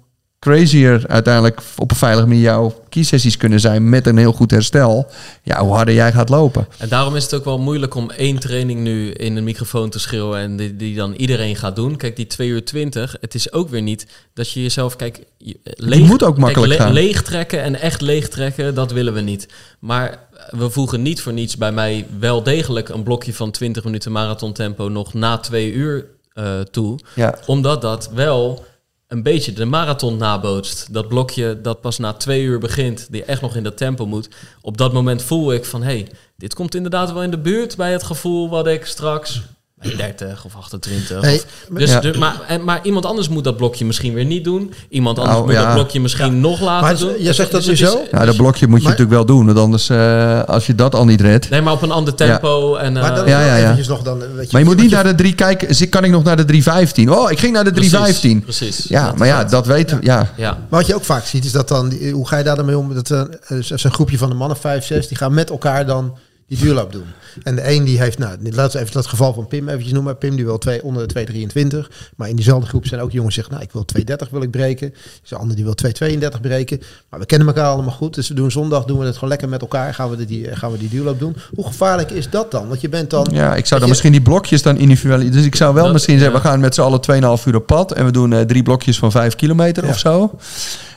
crazier 0.42 1.04
uiteindelijk 1.08 1.60
op 1.76 1.90
een 1.90 1.96
veilige 1.96 2.26
manier 2.26 2.42
jouw 2.42 2.74
kiesessies 2.88 3.36
kunnen 3.36 3.60
zijn 3.60 3.88
met 3.88 4.06
een 4.06 4.16
heel 4.16 4.32
goed 4.32 4.50
herstel, 4.50 5.10
ja, 5.42 5.60
hoe 5.60 5.74
harder 5.74 5.94
jij 5.94 6.12
gaat 6.12 6.28
lopen. 6.28 6.66
En 6.78 6.88
daarom 6.88 7.16
is 7.16 7.22
het 7.22 7.34
ook 7.34 7.44
wel 7.44 7.58
moeilijk 7.58 7.94
om 7.94 8.10
één 8.10 8.38
training 8.38 8.80
nu 8.80 9.10
in 9.10 9.36
een 9.36 9.44
microfoon 9.44 9.90
te 9.90 9.98
schreeuwen 9.98 10.40
en 10.40 10.56
die, 10.56 10.76
die 10.76 10.94
dan 10.94 11.12
iedereen 11.12 11.56
gaat 11.56 11.76
doen. 11.76 11.96
Kijk, 11.96 12.16
die 12.16 12.26
2 12.26 12.48
uur 12.48 12.64
20, 12.64 13.16
het 13.20 13.34
is 13.34 13.52
ook 13.52 13.68
weer 13.68 13.82
niet 13.82 14.06
dat 14.34 14.50
je 14.50 14.62
jezelf, 14.62 14.96
kijk, 14.96 15.24
leeg, 15.62 16.06
moet 16.06 16.22
ook 16.22 16.38
makkelijk 16.38 16.70
kijk, 16.70 16.82
gaan. 16.82 16.92
leegtrekken 16.92 17.62
en 17.62 17.80
echt 17.80 18.00
leegtrekken, 18.00 18.74
dat 18.74 18.92
willen 18.92 19.14
we 19.14 19.20
niet. 19.20 19.48
Maar 19.78 20.18
we 20.50 20.70
voegen 20.70 21.02
niet 21.02 21.20
voor 21.20 21.32
niets 21.32 21.56
bij 21.56 21.72
mij 21.72 22.06
wel 22.18 22.42
degelijk 22.42 22.88
een 22.88 23.02
blokje 23.02 23.34
van 23.34 23.50
20 23.50 23.84
minuten 23.84 24.12
marathon 24.12 24.52
tempo 24.52 24.88
nog 24.88 25.14
na 25.14 25.38
2 25.38 25.72
uur 25.72 26.06
eh, 26.32 26.60
toe. 26.60 26.98
Ja, 27.14 27.38
Omdat 27.46 27.82
dat 27.82 28.10
wel 28.10 28.64
een 29.12 29.22
beetje 29.22 29.52
de 29.52 29.64
marathon 29.64 30.16
nabootst. 30.16 30.92
Dat 30.92 31.08
blokje 31.08 31.60
dat 31.60 31.80
pas 31.80 31.98
na 31.98 32.12
twee 32.12 32.42
uur 32.42 32.58
begint, 32.58 33.06
die 33.10 33.24
echt 33.24 33.40
nog 33.40 33.56
in 33.56 33.62
dat 33.62 33.76
tempo 33.76 34.06
moet. 34.06 34.28
Op 34.60 34.76
dat 34.76 34.92
moment 34.92 35.22
voel 35.22 35.52
ik 35.52 35.64
van, 35.64 35.82
hé, 35.82 35.92
hey, 35.92 36.08
dit 36.36 36.54
komt 36.54 36.74
inderdaad 36.74 37.12
wel 37.12 37.22
in 37.22 37.30
de 37.30 37.38
buurt 37.38 37.76
bij 37.76 37.92
het 37.92 38.02
gevoel 38.02 38.48
wat 38.48 38.66
ik 38.66 38.84
straks... 38.84 39.42
bij 39.82 39.96
30 39.96 40.44
of 40.44 40.54
28. 40.56 41.20
Hey, 41.20 41.34
of, 41.34 41.44
dus, 41.78 41.90
Ja. 41.90 42.00
de- 42.00 42.18
maar, 42.18 42.40
en, 42.48 42.64
maar 42.64 42.80
iemand 42.82 43.06
anders 43.06 43.28
moet 43.28 43.44
dat 43.44 43.56
blokje 43.56 43.84
misschien 43.84 44.14
weer 44.14 44.24
niet 44.24 44.44
doen. 44.44 44.72
Iemand 44.88 45.16
anders 45.18 45.36
Nou, 45.36 45.46
moet 45.48 45.56
ja. 45.56 45.64
dat 45.64 45.74
blokje 45.74 46.00
misschien 46.00 46.40
nog 46.40 46.60
later 46.60 46.82
Maar 46.88 46.98
doen. 46.98 47.22
jij 47.22 47.32
zegt 47.32 47.50
dat 47.50 47.66
is- 47.66 47.78
zo? 47.78 48.00
ja 48.10 48.24
dat 48.24 48.36
blokje 48.36 48.66
moet 48.66 48.78
je 48.82 48.88
Maar- 48.88 48.92
natuurlijk 48.98 49.10
wel 49.26 49.36
doen, 49.36 49.46
want 49.46 49.58
anders, 49.58 49.88
eh, 49.88 50.42
als 50.44 50.66
je 50.66 50.74
dat 50.74 50.94
al 50.94 51.04
niet 51.04 51.20
redt. 51.20 51.50
Nee, 51.50 51.60
maar 51.62 51.72
op 51.72 51.82
een 51.82 51.90
ander 51.90 52.14
tempo. 52.14 52.74
En, 52.76 52.92
maar 52.92 53.10
eh, 53.10 53.16
dan 53.16 53.26
ja, 53.28 53.40
ja, 53.40 53.46
ja. 53.56 53.62
eventjes 53.62 53.88
nog 53.88 54.02
dan... 54.02 54.18
Weet 54.18 54.28
je, 54.30 54.48
Maar 54.52 54.60
je 54.60 54.66
moet 54.66 54.76
niet 54.76 54.90
naar 54.90 55.04
de 55.04 55.14
drie 55.14 55.34
kijken. 55.34 55.74
zie- 55.74 55.86
Kan 55.88 56.04
ik 56.04 56.10
nog 56.10 56.22
naar 56.24 56.36
de 56.36 56.44
315? 56.44 57.10
Oh, 57.12 57.30
ik 57.30 57.38
ging 57.38 57.52
naar 57.52 57.64
de 57.64 57.70
315. 57.72 58.42
Precies. 58.42 58.58
precies. 58.68 58.88
Ja, 58.90 59.12
maar 59.16 59.26
ja, 59.26 59.44
dat 59.44 59.66
weten 59.66 59.98
we. 59.98 60.04
Ja. 60.04 60.32
Ja. 60.36 60.50
Maar 60.50 60.80
wat 60.80 60.86
je 60.86 60.94
ook 60.94 61.04
vaak 61.04 61.24
ziet, 61.26 61.44
is 61.44 61.52
dat 61.52 61.68
dan, 61.68 61.92
hoe 62.12 62.28
ga 62.28 62.36
je 62.38 62.44
daar 62.44 62.56
dan 62.56 62.64
mee 62.64 62.78
om? 62.78 62.94
Dat 62.94 63.10
is 63.48 63.84
een 63.84 63.92
groepje 63.92 64.18
van 64.18 64.28
de 64.28 64.34
mannen, 64.34 64.56
vijf, 64.56 64.84
zes, 64.84 65.08
die 65.08 65.16
gaan 65.16 65.34
met 65.34 65.50
elkaar 65.50 65.86
dan 65.86 66.16
die 66.56 66.60
duurloop 66.60 66.92
doen. 66.92 67.04
En 67.42 67.54
de 67.56 67.70
een 67.70 67.84
die 67.84 67.98
heeft, 67.98 68.18
nou, 68.18 68.36
laten 68.42 68.72
we 68.76 68.82
even 68.82 68.92
dat 68.94 69.06
geval 69.06 69.32
van 69.32 69.46
Pim 69.46 69.68
eventjes 69.68 69.92
noemen. 69.92 70.18
Pim 70.18 70.36
die 70.36 70.44
wil 70.44 70.58
twee, 70.58 70.82
onder 70.82 71.02
de 71.02 71.08
223. 71.08 71.90
Maar 72.16 72.28
in 72.28 72.36
diezelfde 72.36 72.66
groep 72.66 72.86
zijn 72.86 73.00
ook 73.00 73.10
jongens 73.12 73.34
die 73.34 73.44
zeggen, 73.44 73.52
nou, 73.52 73.66
ik 73.66 73.72
wil 73.72 73.84
230 73.84 74.30
wil 74.30 74.42
ik 74.42 74.50
breken. 74.50 74.90
Dus 75.20 75.28
de 75.30 75.36
ander 75.36 75.56
die 75.56 75.64
wil 75.64 75.74
232 75.74 76.40
breken. 76.40 76.80
Maar 77.10 77.20
we 77.20 77.26
kennen 77.26 77.48
elkaar 77.48 77.66
allemaal 77.66 77.92
goed. 77.92 78.14
Dus 78.14 78.28
we 78.28 78.34
doen 78.34 78.50
zondag, 78.50 78.84
doen 78.84 78.98
we 78.98 79.04
het 79.04 79.14
gewoon 79.14 79.28
lekker 79.28 79.48
met 79.48 79.60
elkaar. 79.60 79.94
Gaan 79.94 80.10
we 80.10 80.16
de- 80.16 80.24
die, 80.24 80.56
gaan 80.56 80.72
we 80.72 80.78
die 80.78 80.88
duurloop 80.88 81.18
doen. 81.18 81.36
Hoe 81.54 81.66
gevaarlijk 81.66 82.10
is 82.10 82.30
dat 82.30 82.50
dan? 82.50 82.68
Want 82.68 82.80
je 82.80 82.88
bent 82.88 83.10
dan... 83.10 83.26
ja, 83.32 83.54
ik 83.56 83.66
zou 83.66 83.70
dan 83.70 83.80
je- 83.80 83.86
misschien 83.88 84.12
die 84.12 84.22
blokjes 84.22 84.62
dan 84.62 84.76
individueel. 84.76 85.30
Dus 85.30 85.44
ik 85.44 85.54
zou 85.56 85.74
wel 85.74 85.84
Dat- 85.84 85.92
misschien 85.92 86.18
zeggen, 86.18 86.36
ja. 86.36 86.42
we 86.42 86.48
gaan 86.48 86.60
met 86.60 86.74
z'n 86.74 86.80
allen 86.80 87.00
2,5 87.38 87.44
uur 87.46 87.56
op 87.56 87.66
pad. 87.66 87.92
En 87.92 88.04
we 88.04 88.10
doen 88.10 88.32
eh, 88.32 88.40
drie 88.40 88.62
blokjes 88.62 88.98
van 88.98 89.10
5 89.10 89.34
kilometer 89.36 89.84
Ja. 89.84 89.90
of 89.90 89.98
zo. 89.98 90.38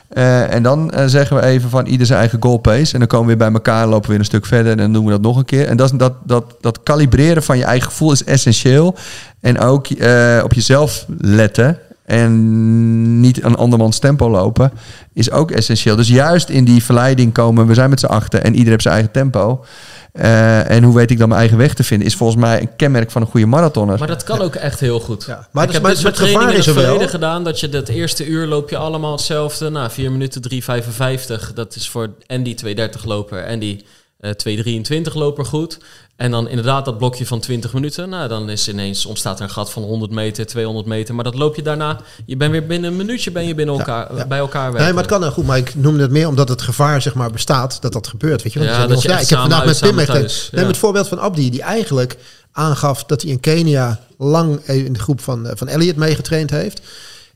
Eh, 0.08 0.52
en 0.54 0.62
dan 0.62 0.90
eh, 0.90 1.06
zeggen 1.06 1.36
we 1.36 1.42
even 1.42 1.70
van 1.70 1.86
ieder 1.86 2.06
zijn 2.06 2.18
eigen 2.18 2.42
goal 2.42 2.56
pace. 2.56 2.92
En 2.92 2.98
dan 2.98 3.08
komen 3.08 3.26
we 3.26 3.36
weer 3.36 3.50
bij 3.50 3.52
elkaar, 3.52 3.86
lopen 3.86 4.02
we 4.02 4.08
weer 4.08 4.18
een 4.18 4.24
stuk 4.24 4.46
verder. 4.46 4.72
En 4.72 4.78
dan 4.78 4.92
doen 4.92 5.04
we 5.04 5.10
dat 5.10 5.20
nog 5.20 5.36
een 5.36 5.44
keer. 5.44 5.66
En 5.66 5.76
dat, 5.76 5.92
dat, 5.96 6.12
dat, 6.24 6.56
dat 6.60 6.82
kalibreren 6.82 7.42
van 7.42 7.58
je 7.58 7.64
eigen 7.64 7.88
gevoel 7.88 8.12
is 8.12 8.24
essentieel. 8.24 8.94
En 9.40 9.58
ook 9.58 9.86
eh, 9.86 10.40
op 10.44 10.52
jezelf 10.52 11.06
letten. 11.18 11.78
En 12.04 13.20
niet 13.20 13.44
een 13.44 13.56
andermans 13.56 13.98
tempo 13.98 14.30
lopen. 14.30 14.72
Is 15.12 15.30
ook 15.30 15.50
essentieel. 15.50 15.96
Dus 15.96 16.08
juist 16.08 16.48
in 16.48 16.64
die 16.64 16.84
verleiding 16.84 17.32
komen. 17.32 17.66
We 17.66 17.74
zijn 17.74 17.90
met 17.90 18.00
z'n 18.00 18.06
achten 18.06 18.44
en 18.44 18.54
ieder 18.54 18.70
heeft 18.70 18.82
zijn 18.82 18.94
eigen 18.94 19.12
tempo. 19.12 19.64
Eh, 20.12 20.70
en 20.70 20.82
hoe 20.82 20.94
weet 20.94 21.10
ik 21.10 21.18
dan 21.18 21.28
mijn 21.28 21.40
eigen 21.40 21.58
weg 21.58 21.74
te 21.74 21.84
vinden? 21.84 22.06
Is 22.06 22.14
volgens 22.16 22.40
mij 22.40 22.60
een 22.60 22.76
kenmerk 22.76 23.10
van 23.10 23.22
een 23.22 23.28
goede 23.28 23.46
marathoner. 23.46 23.98
Maar 23.98 24.08
dat 24.08 24.24
kan 24.24 24.40
ook 24.40 24.54
echt 24.54 24.80
heel 24.80 25.00
goed. 25.00 25.24
Ja, 25.26 25.48
maar 25.52 25.64
ik 25.64 25.70
dus- 25.70 25.78
heb 25.80 25.86
het 25.86 25.98
gevaar 25.98 26.14
trainingen 26.14 26.52
in 26.52 26.58
is 26.58 26.66
het 26.66 26.74
er 26.74 26.74
wel. 26.74 26.84
verleden 26.84 27.08
gedaan. 27.14 27.44
Dat 27.44 27.60
je 27.60 27.68
dat 27.68 27.88
eerste 27.88 28.26
uur 28.26 28.46
loop 28.46 28.70
je 28.70 28.76
allemaal 28.76 29.12
hetzelfde. 29.12 29.70
Nou, 29.70 29.90
4 29.90 30.10
minuten 30.12 30.40
3,55. 30.40 31.52
Dat 31.54 31.76
is 31.76 31.88
voor 31.88 32.08
Andy 32.26 32.54
230 32.54 33.04
loper. 33.04 33.38
En 33.44 33.58
die 33.58 33.76
eh 33.78 33.84
2.23 34.24 35.12
loper 35.12 35.44
goed. 35.44 35.78
En 36.16 36.30
dan 36.30 36.48
inderdaad 36.48 36.84
dat 36.84 36.98
blokje 36.98 37.26
van 37.26 37.40
20 37.40 37.72
minuten. 37.72 38.08
Nou, 38.08 38.28
dan 38.28 38.50
is 38.50 38.68
ineens 38.68 39.06
ontstaat 39.06 39.38
er 39.38 39.44
een 39.44 39.50
gat 39.50 39.70
van 39.70 39.82
100 39.82 40.10
meter, 40.10 40.46
200 40.46 40.86
meter. 40.86 41.14
Maar 41.14 41.24
dat 41.24 41.34
loop 41.34 41.56
je 41.56 41.62
daarna. 41.62 42.00
Je 42.26 42.36
bent 42.36 42.50
weer 42.50 42.66
binnen 42.66 42.90
een 42.90 42.96
minuutje 42.96 43.30
ben 43.30 43.46
je 43.46 43.54
binnen 43.54 43.78
elkaar, 43.78 44.16
ja. 44.16 44.26
bij 44.26 44.38
elkaar 44.38 44.62
werken. 44.62 44.82
Nee, 44.82 44.92
maar 44.92 45.02
het 45.02 45.12
kan 45.12 45.22
heel 45.22 45.30
goed. 45.30 45.46
Maar 45.46 45.58
ik 45.58 45.74
noemde 45.74 46.02
het 46.02 46.10
meer 46.10 46.28
omdat 46.28 46.48
het 46.48 46.62
gevaar 46.62 47.02
zeg 47.02 47.14
maar, 47.14 47.30
bestaat 47.30 47.82
dat 47.82 47.92
dat 47.92 48.06
gebeurt. 48.06 48.42
Weet 48.42 48.52
je? 48.52 48.58
Want 48.58 48.70
Ja, 48.70 48.82
we 48.82 48.88
dat 48.88 49.02
je 49.02 49.08
echt 49.08 49.22
ik 49.22 49.28
heb 49.28 49.48
met 49.48 49.52
uit, 49.52 49.64
Pim 49.64 49.74
samen 49.74 49.98
echt... 49.98 50.12
thuis. 50.12 50.48
Neem 50.52 50.62
Ja. 50.62 50.68
het 50.68 50.76
voorbeeld 50.76 51.08
van 51.08 51.18
Abdi, 51.18 51.50
die 51.50 51.62
eigenlijk 51.62 52.16
aangaf 52.52 53.04
dat 53.04 53.22
hij 53.22 53.30
in 53.30 53.40
Kenia 53.40 54.00
lang 54.18 54.60
in 54.60 54.92
de 54.92 54.98
groep 54.98 55.20
van, 55.20 55.46
eh, 55.46 55.56
van 55.56 55.68
Elliot 55.68 55.96
meegetraind 55.96 56.50
heeft. 56.50 56.80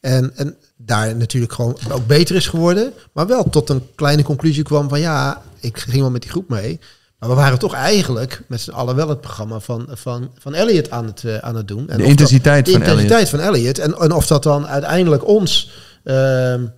En, 0.01 0.33
en 0.37 0.57
daar 0.77 1.17
natuurlijk 1.17 1.53
gewoon 1.53 1.79
ook 1.93 2.07
beter 2.07 2.37
is 2.37 2.47
geworden. 2.47 2.93
Maar 3.13 3.27
wel 3.27 3.45
tot 3.51 3.69
een 3.69 3.87
kleine 3.95 4.23
conclusie 4.23 4.63
kwam 4.63 4.89
van 4.89 5.01
ja, 5.01 5.43
ik 5.61 5.79
ging 5.79 6.01
wel 6.01 6.11
met 6.11 6.23
die 6.23 6.31
groep 6.31 6.49
mee. 6.49 6.81
Maar 7.19 7.29
we 7.29 7.35
waren 7.35 7.59
toch 7.59 7.75
eigenlijk 7.75 8.43
met 8.49 8.61
z'n 8.61 8.71
allen 8.71 8.97
wel 8.97 9.09
het 9.09 9.21
programma 9.21 9.59
van, 9.61 9.87
van, 9.91 10.31
van 10.39 10.55
Elliot 10.55 10.91
aan 10.91 11.07
het, 11.07 11.25
eh, 11.25 11.37
aan 11.37 11.57
het 11.57 11.69
doen. 11.69 11.79
En 11.89 11.97
De 11.97 12.03
dat- 12.03 12.07
intensiteit 12.11 12.65
de 12.67 12.73
van 12.73 12.81
intensiteit 12.81 13.29
van 13.29 13.41
Elliot. 13.41 13.79
En, 13.79 13.95
en 13.99 14.13
of 14.13 14.27
dat 14.27 14.43
dan 14.43 14.67
uiteindelijk 14.67 15.27
ons 15.27 15.71
ehm, 16.05 16.17
eh, 16.65 16.69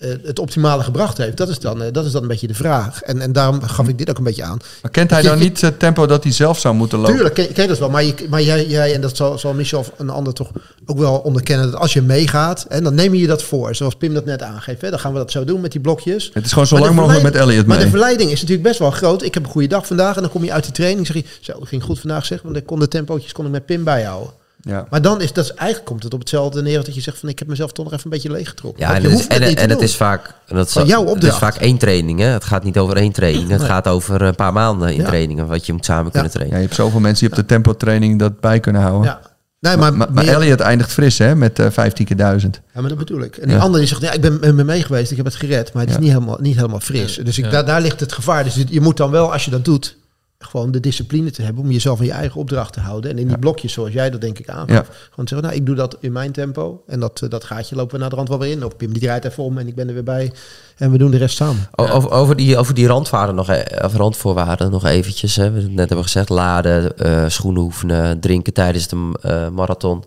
het 0.00 0.38
optimale 0.38 0.82
gebracht 0.82 1.18
heeft, 1.18 1.36
dat 1.36 1.48
is, 1.48 1.58
dan, 1.58 1.82
eh, 1.82 1.92
dat 1.92 2.04
is 2.04 2.12
dan 2.12 2.22
een 2.22 2.28
beetje 2.28 2.46
de 2.46 2.54
vraag. 2.54 3.02
En, 3.02 3.20
en 3.20 3.32
daarom 3.32 3.62
gaf 3.62 3.88
ik 3.88 3.98
dit 3.98 4.10
ook 4.10 4.18
een 4.18 4.24
beetje 4.24 4.42
aan. 4.42 4.58
Maar 4.82 4.90
kent 4.90 5.10
hij 5.10 5.22
dan 5.22 5.38
je- 5.38 5.44
niet 5.44 5.60
het 5.60 5.78
tempo 5.78 6.06
dat 6.06 6.22
hij 6.22 6.32
zelf 6.32 6.58
zou 6.58 6.74
moeten 6.74 6.98
lopen? 6.98 7.12
Tuurlijk, 7.14 7.34
ken, 7.34 7.52
ken 7.52 7.68
dat 7.68 7.78
wel. 7.78 7.90
Maar, 7.90 8.04
je, 8.04 8.14
maar 8.30 8.42
jij, 8.42 8.66
jij, 8.66 8.94
en 8.94 9.00
dat 9.00 9.16
zal, 9.16 9.38
zal 9.38 9.52
Michel 9.52 9.78
of 9.78 9.92
een 9.96 10.10
ander 10.10 10.32
toch 10.32 10.50
ook 10.86 10.98
wel 10.98 11.16
onderkennen, 11.18 11.70
dat 11.70 11.80
als 11.80 11.92
je 11.92 12.02
meegaat, 12.02 12.64
en 12.68 12.84
dan 12.84 12.94
neem 12.94 13.14
je 13.14 13.20
je 13.20 13.26
dat 13.26 13.42
voor. 13.42 13.74
Zoals 13.74 13.94
Pim 13.94 14.14
dat 14.14 14.24
net 14.24 14.42
aangeeft. 14.42 14.80
Hè, 14.80 14.90
dan 14.90 14.98
gaan 14.98 15.12
we 15.12 15.18
dat 15.18 15.30
zo 15.30 15.44
doen 15.44 15.60
met 15.60 15.72
die 15.72 15.80
blokjes. 15.80 16.30
Het 16.34 16.44
is 16.44 16.52
gewoon 16.52 16.66
zo 16.66 16.74
Maar 16.76 16.84
lang 16.84 16.96
mogelijk 16.96 17.22
met 17.22 17.34
Elliot 17.34 17.66
Maar 17.66 17.76
de 17.76 17.82
mee. 17.82 17.90
verleiding 17.92 18.30
is 18.30 18.40
natuurlijk 18.40 18.68
best 18.68 18.78
wel 18.78 18.90
groot. 18.90 19.22
Ik 19.22 19.34
heb 19.34 19.44
een 19.44 19.50
goede 19.50 19.68
dag 19.68 19.86
vandaag 19.86 20.16
en 20.16 20.22
dan 20.22 20.30
kom 20.30 20.44
je 20.44 20.52
uit 20.52 20.64
die 20.64 20.72
training. 20.72 21.06
zeg 21.06 21.16
je, 21.16 21.24
zo, 21.40 21.52
dat 21.58 21.68
ging 21.68 21.82
goed 21.82 22.00
vandaag 22.00 22.24
zeg, 22.24 22.42
want 22.42 22.56
ik 22.56 22.66
kon 22.66 22.78
de 22.78 22.88
tempootjes 22.88 23.32
kon 23.32 23.44
ik 23.44 23.50
met 23.50 23.66
Pim 23.66 23.84
bijhouden. 23.84 24.32
Ja. 24.62 24.86
Maar 24.90 25.02
dan 25.02 25.20
is 25.20 25.32
dat 25.32 25.44
is, 25.44 25.54
eigenlijk 25.54 25.88
komt 25.88 26.02
het 26.02 26.12
op 26.14 26.20
hetzelfde 26.20 26.62
neer 26.62 26.84
dat 26.84 26.94
je 26.94 27.00
zegt 27.00 27.18
van 27.18 27.28
ik 27.28 27.38
heb 27.38 27.48
mezelf 27.48 27.72
toch 27.72 27.84
nog 27.84 27.92
even 27.94 28.04
een 28.04 28.10
beetje 28.10 28.30
leeggetrokken. 28.30 28.82
Ja, 28.86 28.94
en, 28.94 29.02
het, 29.02 29.26
en, 29.56 29.70
het 29.70 29.80
is 29.80 29.96
vaak, 29.96 30.34
dat 30.46 30.72
Van 30.72 30.86
jouw 30.86 31.00
Het 31.00 31.10
opdracht. 31.10 31.32
is 31.32 31.38
vaak 31.38 31.54
één 31.56 31.78
training. 31.78 32.18
Hè? 32.20 32.26
Het 32.26 32.44
gaat 32.44 32.64
niet 32.64 32.78
over 32.78 32.96
één 32.96 33.12
training. 33.12 33.48
Het 33.50 33.62
gaat 33.62 33.88
over 33.88 34.22
een 34.22 34.34
paar 34.34 34.52
maanden 34.52 34.88
in 34.92 35.00
Ja. 35.00 35.06
trainingen. 35.06 35.46
Wat 35.46 35.66
je 35.66 35.72
moet 35.72 35.84
samen 35.84 36.10
kunnen 36.10 36.30
Ja, 36.30 36.34
trainen. 36.34 36.56
je 36.58 36.64
hebt 36.64 36.76
zoveel 36.76 37.00
mensen 37.00 37.26
die 37.28 37.36
op 37.38 37.40
de 37.42 37.54
tempotraining 37.54 38.18
dat 38.18 38.40
bij 38.40 38.60
kunnen 38.60 38.82
houden. 38.82 39.04
Ja. 39.10 39.20
Nee, 39.60 39.76
Maar, 39.76 39.90
maar, 39.90 39.98
maar, 39.98 40.12
maar 40.12 40.24
meer- 40.24 40.34
Elliot 40.34 40.60
eindigt 40.60 40.92
fris 40.92 41.18
hè, 41.18 41.34
met 41.36 41.58
eh 41.58 41.66
15 41.70 42.04
keer 42.06 42.16
1000. 42.16 42.60
Ja, 42.74 42.80
maar 42.80 42.88
dat 42.88 42.98
bedoel 42.98 43.20
ik. 43.22 43.36
En 43.36 43.46
die 43.48 43.56
Ja. 43.56 43.62
andere 43.62 43.78
die 43.78 43.88
zegt, 43.88 44.00
ja, 44.02 44.12
ik 44.12 44.20
ben 44.40 44.66
mee 44.66 44.82
geweest, 44.82 45.10
ik 45.10 45.16
heb 45.16 45.26
het 45.26 45.34
gered, 45.34 45.72
maar 45.72 45.82
het 45.82 45.90
is 45.90 45.96
Ja. 45.96 46.02
niet, 46.02 46.12
helemaal, 46.12 46.38
niet 46.40 46.56
helemaal 46.56 46.80
fris. 46.80 47.20
Dus 47.24 47.38
ik, 47.38 47.44
Ja. 47.44 47.50
daar, 47.50 47.64
daar 47.66 47.80
ligt 47.80 48.00
het 48.00 48.12
gevaar. 48.12 48.44
Dus 48.44 48.64
je 48.68 48.80
moet 48.80 48.96
dan 48.96 49.10
wel, 49.10 49.32
als 49.32 49.44
je 49.44 49.50
dat 49.50 49.64
doet, 49.64 49.96
gewoon 50.44 50.70
de 50.70 50.80
discipline 50.80 51.30
te 51.30 51.42
hebben 51.42 51.62
om 51.62 51.70
jezelf 51.70 51.98
aan 52.00 52.04
je 52.06 52.12
eigen 52.12 52.40
opdracht 52.40 52.72
te 52.72 52.80
houden. 52.80 53.10
En 53.10 53.18
in 53.18 53.28
die 53.28 53.38
blokjes, 53.38 53.72
zoals 53.72 53.92
jij 53.92 54.10
dat 54.10 54.20
denk 54.20 54.38
ik 54.38 54.48
aangaf, 54.48 54.86
Ja. 54.86 54.94
gewoon 55.10 55.28
zeggen, 55.28 55.42
nou, 55.48 55.54
ik 55.60 55.66
doe 55.66 55.74
dat 55.74 55.96
in 56.00 56.12
mijn 56.12 56.32
tempo. 56.32 56.82
En 56.86 57.00
dat, 57.00 57.20
eh, 57.22 57.28
dat 57.28 57.44
gaatje 57.44 57.76
lopen 57.76 57.94
we 57.94 58.00
naar 58.00 58.10
de 58.10 58.16
rand 58.16 58.28
wel 58.28 58.38
weer 58.38 58.50
in. 58.50 58.64
Of 58.64 58.76
Pim 58.76 58.92
die 58.92 59.02
draait 59.02 59.24
even 59.24 59.42
om 59.42 59.58
en 59.58 59.66
ik 59.66 59.74
ben 59.74 59.88
er 59.88 59.94
weer 59.94 60.02
bij. 60.02 60.32
En 60.76 60.90
we 60.90 60.98
doen 60.98 61.10
de 61.10 61.16
rest 61.16 61.36
samen. 61.36 61.68
Over, 61.74 62.10
over, 62.10 62.36
die, 62.36 62.56
over 62.58 62.74
die 62.74 62.86
randwaarden 62.86 63.34
nog, 63.34 63.48
e- 63.48 63.64
of 63.84 63.94
randvoorwaarden 63.94 64.70
nog 64.70 64.84
eventjes. 64.84 65.36
Hè. 65.36 65.50
We 65.50 65.60
net 65.60 65.88
hebben 65.88 66.02
gezegd, 66.04 66.28
laden, 66.28 66.96
eh, 66.98 67.24
schoenen 67.28 67.62
oefenen, 67.62 68.20
drinken 68.20 68.52
tijdens 68.52 68.88
de 68.88 69.12
eh, 69.20 69.48
marathon. 69.48 70.04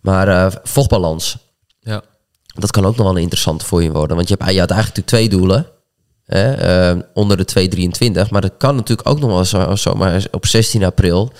Maar 0.00 0.28
eh, 0.28 0.52
vochtbalans, 0.62 1.36
Ja. 1.80 2.02
dat 2.54 2.70
kan 2.70 2.84
ook 2.86 2.96
nog 2.96 3.06
wel 3.06 3.16
een 3.16 3.22
interessante 3.22 3.64
voor 3.64 3.82
je 3.82 3.90
worden. 3.92 4.16
Want 4.16 4.28
je, 4.28 4.34
hebt, 4.38 4.52
je 4.52 4.60
had 4.60 4.70
eigenlijk 4.70 4.98
natuurlijk 5.06 5.30
twee 5.30 5.40
doelen. 5.40 5.66
Hè, 6.30 6.52
eh, 6.90 6.96
onder 7.14 7.36
de 7.36 7.44
223. 7.44 8.30
Maar 8.30 8.40
dat 8.40 8.52
kan 8.58 8.76
natuurlijk 8.76 9.08
ook 9.08 9.20
nog 9.20 9.30
wel 9.30 9.44
zo, 9.44 9.74
zomaar 9.74 10.24
op 10.30 10.46
16 10.46 10.84
april... 10.84 11.32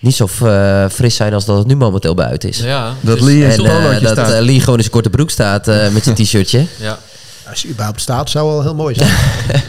niet 0.00 0.14
zo 0.14 0.28
eh, 0.42 0.84
fris 0.90 1.16
zijn 1.16 1.34
als 1.34 1.44
dat 1.44 1.58
het 1.58 1.66
nu 1.66 1.76
momenteel 1.76 2.14
buiten 2.14 2.48
is. 2.48 2.58
Ja, 2.58 2.94
Dat 3.00 3.16
dus- 3.18 3.26
Lee 3.26 3.44
En 3.44 3.64
eh, 3.64 4.02
dat 4.02 4.12
staat. 4.12 4.32
eh, 4.32 4.40
Lee 4.40 4.60
gewoon 4.60 4.74
in 4.74 4.80
zijn 4.80 4.90
korte 4.94 5.10
broek 5.10 5.30
staat 5.30 5.68
eh, 5.68 5.88
met 5.88 6.02
zijn 6.04 6.14
t-shirtje. 6.24 6.64
Ja. 6.76 6.98
Als 7.50 7.62
je 7.62 7.68
überhaupt 7.68 8.00
staat, 8.00 8.30
zou 8.30 8.48
wel 8.48 8.62
heel 8.62 8.74
mooi 8.74 8.94
zijn. 8.94 9.10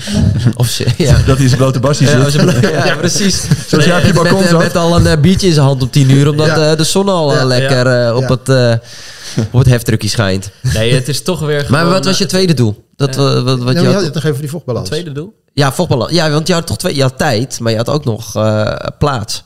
Of 0.55 0.67
ze, 0.67 0.85
ja. 0.97 1.17
Dat 1.25 1.37
hij 1.37 1.47
zijn 1.47 1.57
blote 1.59 1.79
Ja, 1.81 1.93
zit. 1.93 2.31
je- 2.33 2.81
ja, 2.85 2.95
precies. 2.95 3.41
Zoals 3.67 3.85
jij 3.85 3.97
op 3.97 4.05
je 4.05 4.13
met, 4.13 4.23
balkon 4.23 4.57
met, 4.57 4.75
al 4.75 5.05
een 5.05 5.21
biertje 5.21 5.47
in 5.47 5.53
zijn 5.53 5.65
hand 5.65 5.81
op 5.83 5.91
10 5.91 6.09
uur, 6.11 6.29
omdat 6.29 6.47
Ja. 6.47 6.71
eh, 6.71 6.77
de 6.77 6.83
zon 6.83 7.09
al 7.09 7.33
Ja, 7.33 7.43
lekker 7.45 7.87
eh, 8.07 8.15
op, 8.15 8.21
Ja. 8.21 8.27
het, 8.27 8.49
eh, 8.49 9.45
op 9.51 9.59
het 9.59 9.67
heftruckje 9.67 10.09
schijnt. 10.09 10.49
Nee, 10.61 10.93
het 10.93 11.07
is 11.07 11.21
toch 11.23 11.39
weer 11.39 11.65
Maar 11.69 11.85
wat 11.89 12.05
was 12.05 12.17
je 12.17 12.25
tweede 12.25 12.53
doel? 12.53 12.89
Dat, 13.07 13.17
eh, 13.17 13.43
wat, 13.43 13.59
wat 13.59 13.73
je 13.73 13.87
had- 13.87 14.03
nog 14.03 14.15
even 14.15 14.29
voor 14.31 14.39
die 14.41 14.49
vochtbalans. 14.49 14.87
tweede 14.89 15.11
doel? 15.11 15.33
ja, 15.53 15.71
voetballen. 15.73 16.13
Ja, 16.13 16.29
want 16.31 16.47
je 16.47 16.53
had 16.53 16.67
toch 16.67 16.77
twee, 16.77 16.95
je 16.95 17.01
had 17.01 17.17
tijd, 17.17 17.59
maar 17.59 17.71
je 17.71 17.77
had 17.77 17.89
ook 17.89 18.05
nog 18.05 18.35
eh, 18.35 18.75
plaats. 18.97 19.43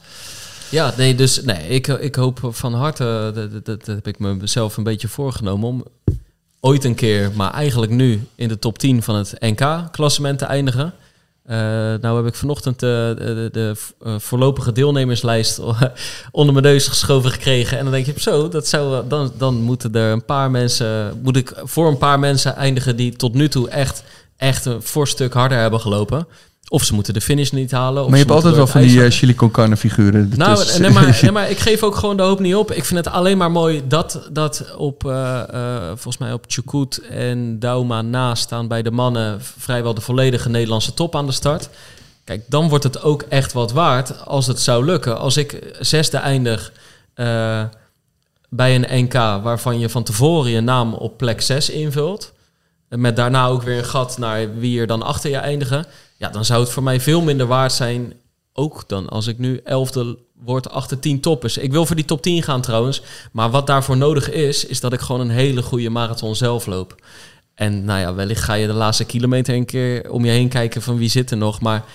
Ja, 0.70 0.93
nee, 0.97 1.16
dus 1.16 1.41
nee, 1.43 1.68
ik, 1.68 1.88
ik 1.88 2.16
hoop 2.16 2.39
van 2.51 2.74
harte, 2.74 3.32
dat, 3.34 3.51
dat, 3.51 3.66
dat 3.66 3.86
heb 3.86 4.08
ik 4.08 4.20
mezelf 4.20 4.78
een 4.78 4.84
beetje 4.84 5.08
voorgenomen 5.08 5.68
om 5.68 5.86
ooit 6.60 6.84
een 6.84 6.95
keer, 6.95 7.32
maar 7.36 7.53
eigenlijk 7.53 7.91
nu 7.91 8.28
in 8.36 8.47
de 8.47 8.60
top 8.60 8.78
10 8.78 9.03
van 9.03 9.16
het 9.16 9.34
NK-klassement 9.39 10.39
te 10.39 10.45
eindigen. 10.45 10.93
Eh, 11.46 11.58
nou 12.02 12.18
heb 12.18 12.26
ik 12.26 12.36
vanochtend 12.36 12.80
de, 12.80 13.16
de, 13.18 13.50
de 13.52 13.76
eh, 14.04 14.16
voorlopige 14.20 14.72
deelnemerslijst 14.72 15.60
onder 16.32 16.54
mijn 16.54 16.66
neus 16.66 16.88
geschoven 16.88 17.32
gekregen. 17.32 17.78
En 17.78 17.84
dan 17.84 17.93
denk 17.93 18.06
je, 18.06 18.14
zo, 18.18 18.48
dat 18.48 18.68
zou, 18.68 18.98
eh, 18.98 19.10
dan, 19.10 19.32
dan 19.38 19.56
moeten 19.56 19.93
er 19.96 20.12
een 20.12 20.26
paar 20.26 20.52
mensen, 20.52 21.20
moet 21.24 21.38
ik 21.38 21.54
voor 21.64 21.88
een 21.88 21.98
paar 21.98 22.20
mensen 22.20 22.56
eindigen 22.56 22.96
die 22.96 23.16
tot 23.16 23.34
nu 23.34 23.50
toe 23.50 23.70
echt, 23.70 24.04
echt 24.38 24.66
een 24.66 24.82
voorstuk 24.82 25.34
harder 25.34 25.58
hebben 25.58 25.80
gelopen. 25.80 26.28
Of 26.68 26.84
ze 26.84 26.93
moeten 26.93 27.13
de 27.13 27.22
finish 27.22 27.49
niet 27.49 27.72
halen. 27.72 28.03
Of 28.03 28.09
Maar 28.09 28.20
je 28.20 28.24
hebt 28.26 28.36
altijd 28.36 28.55
wel 28.55 28.68
van 28.68 28.82
die 28.82 29.11
chili 29.11 29.36
con 29.36 29.51
carne 29.51 29.78
figuren. 29.78 30.32
nou, 30.36 30.80
nee 30.80 30.89
maar, 30.89 31.20
nee, 31.22 31.32
maar 31.32 31.49
ik 31.49 31.59
geef 31.59 31.84
ook 31.84 31.95
gewoon 31.95 32.18
de 32.18 32.24
hoop 32.24 32.39
niet 32.39 32.55
op. 32.55 32.72
Ik 32.72 32.86
vind 32.86 33.05
het 33.05 33.13
alleen 33.13 33.38
maar 33.38 33.51
mooi 33.51 33.82
dat, 33.88 34.30
dat 34.32 34.76
op, 34.78 35.05
eh, 35.05 35.41
volgens 35.88 36.18
mij 36.18 36.34
op 36.34 36.43
Chukut 36.47 36.97
en 37.09 37.59
Dauma 37.59 38.01
na 38.01 38.36
staan 38.36 38.68
bij 38.68 38.82
de 38.82 38.91
mannen 38.91 39.41
vrijwel 39.57 39.93
de 39.93 40.01
volledige 40.01 40.49
Nederlandse 40.49 40.93
top 40.93 41.16
aan 41.16 41.26
de 41.26 41.32
start. 41.32 41.70
Kijk, 42.24 42.43
dan 42.47 42.70
wordt 42.70 42.84
het 42.84 43.01
ook 43.01 43.22
echt 43.22 43.53
wat 43.53 43.72
waard 43.72 44.26
als 44.26 44.47
het 44.47 44.59
zou 44.59 44.86
lukken. 44.86 45.20
Als 45.20 45.38
ik 45.38 45.76
zesde 45.80 46.18
eindig 46.18 46.72
bij 48.49 48.76
een 48.76 49.03
NK 49.03 49.13
waarvan 49.43 49.80
je 49.80 49.89
van 49.89 50.03
tevoren 50.03 50.51
je 50.51 50.61
naam 50.61 50.93
op 50.93 51.18
plek 51.18 51.41
6 51.41 51.70
invult. 51.70 52.34
Met 52.89 53.16
daarna 53.16 53.47
ook 53.47 53.61
weer 53.61 53.78
een 53.78 53.86
gat 53.86 54.18
naar 54.18 54.57
wie 54.57 54.80
er 54.80 54.88
dan 54.88 55.01
achter 55.01 55.30
je 55.30 55.38
eindigen. 55.38 55.86
Ja, 56.18 56.30
dan 56.30 56.45
zou 56.45 56.61
het 56.61 56.70
voor 56.70 56.84
mij 56.84 57.01
veel 57.01 57.22
minder 57.22 57.47
waard 57.47 57.74
zijn. 57.74 58.13
Ook 58.53 58.84
dan 58.88 59.09
als 59.09 59.28
ik 59.28 59.38
nu 59.38 59.59
elfde 59.63 60.18
word 60.43 60.70
achter 60.70 60.99
10 60.99 61.20
toppers. 61.20 61.57
Ik 61.57 61.72
wil 61.72 61.86
voor 61.86 61.95
die 61.95 62.05
top 62.05 62.22
10 62.22 62.43
gaan 62.43 62.61
trouwens. 62.61 63.01
Maar 63.32 63.49
wat 63.49 63.68
daarvoor 63.68 63.97
nodig 63.97 64.32
is, 64.32 64.66
is 64.66 64.80
dat 64.80 64.93
ik 64.93 64.99
gewoon 64.99 65.22
een 65.22 65.30
hele 65.30 65.61
goede 65.61 65.89
marathon 65.89 66.36
zelf 66.36 66.66
loop. 66.66 66.95
En 67.55 67.86
nou 67.86 67.99
ja, 67.99 68.13
wellicht 68.13 68.43
ga 68.43 68.53
je 68.53 68.68
de 68.68 68.74
laatste 68.74 69.05
kilometer 69.05 69.55
een 69.55 69.66
keer 69.66 70.11
om 70.11 70.26
je 70.26 70.32
heen 70.32 70.49
kijken 70.49 70.82
van 70.82 70.97
wie 70.97 71.09
zit 71.09 71.32
er 71.32 71.38
nog. 71.38 71.61
Maar 71.61 71.86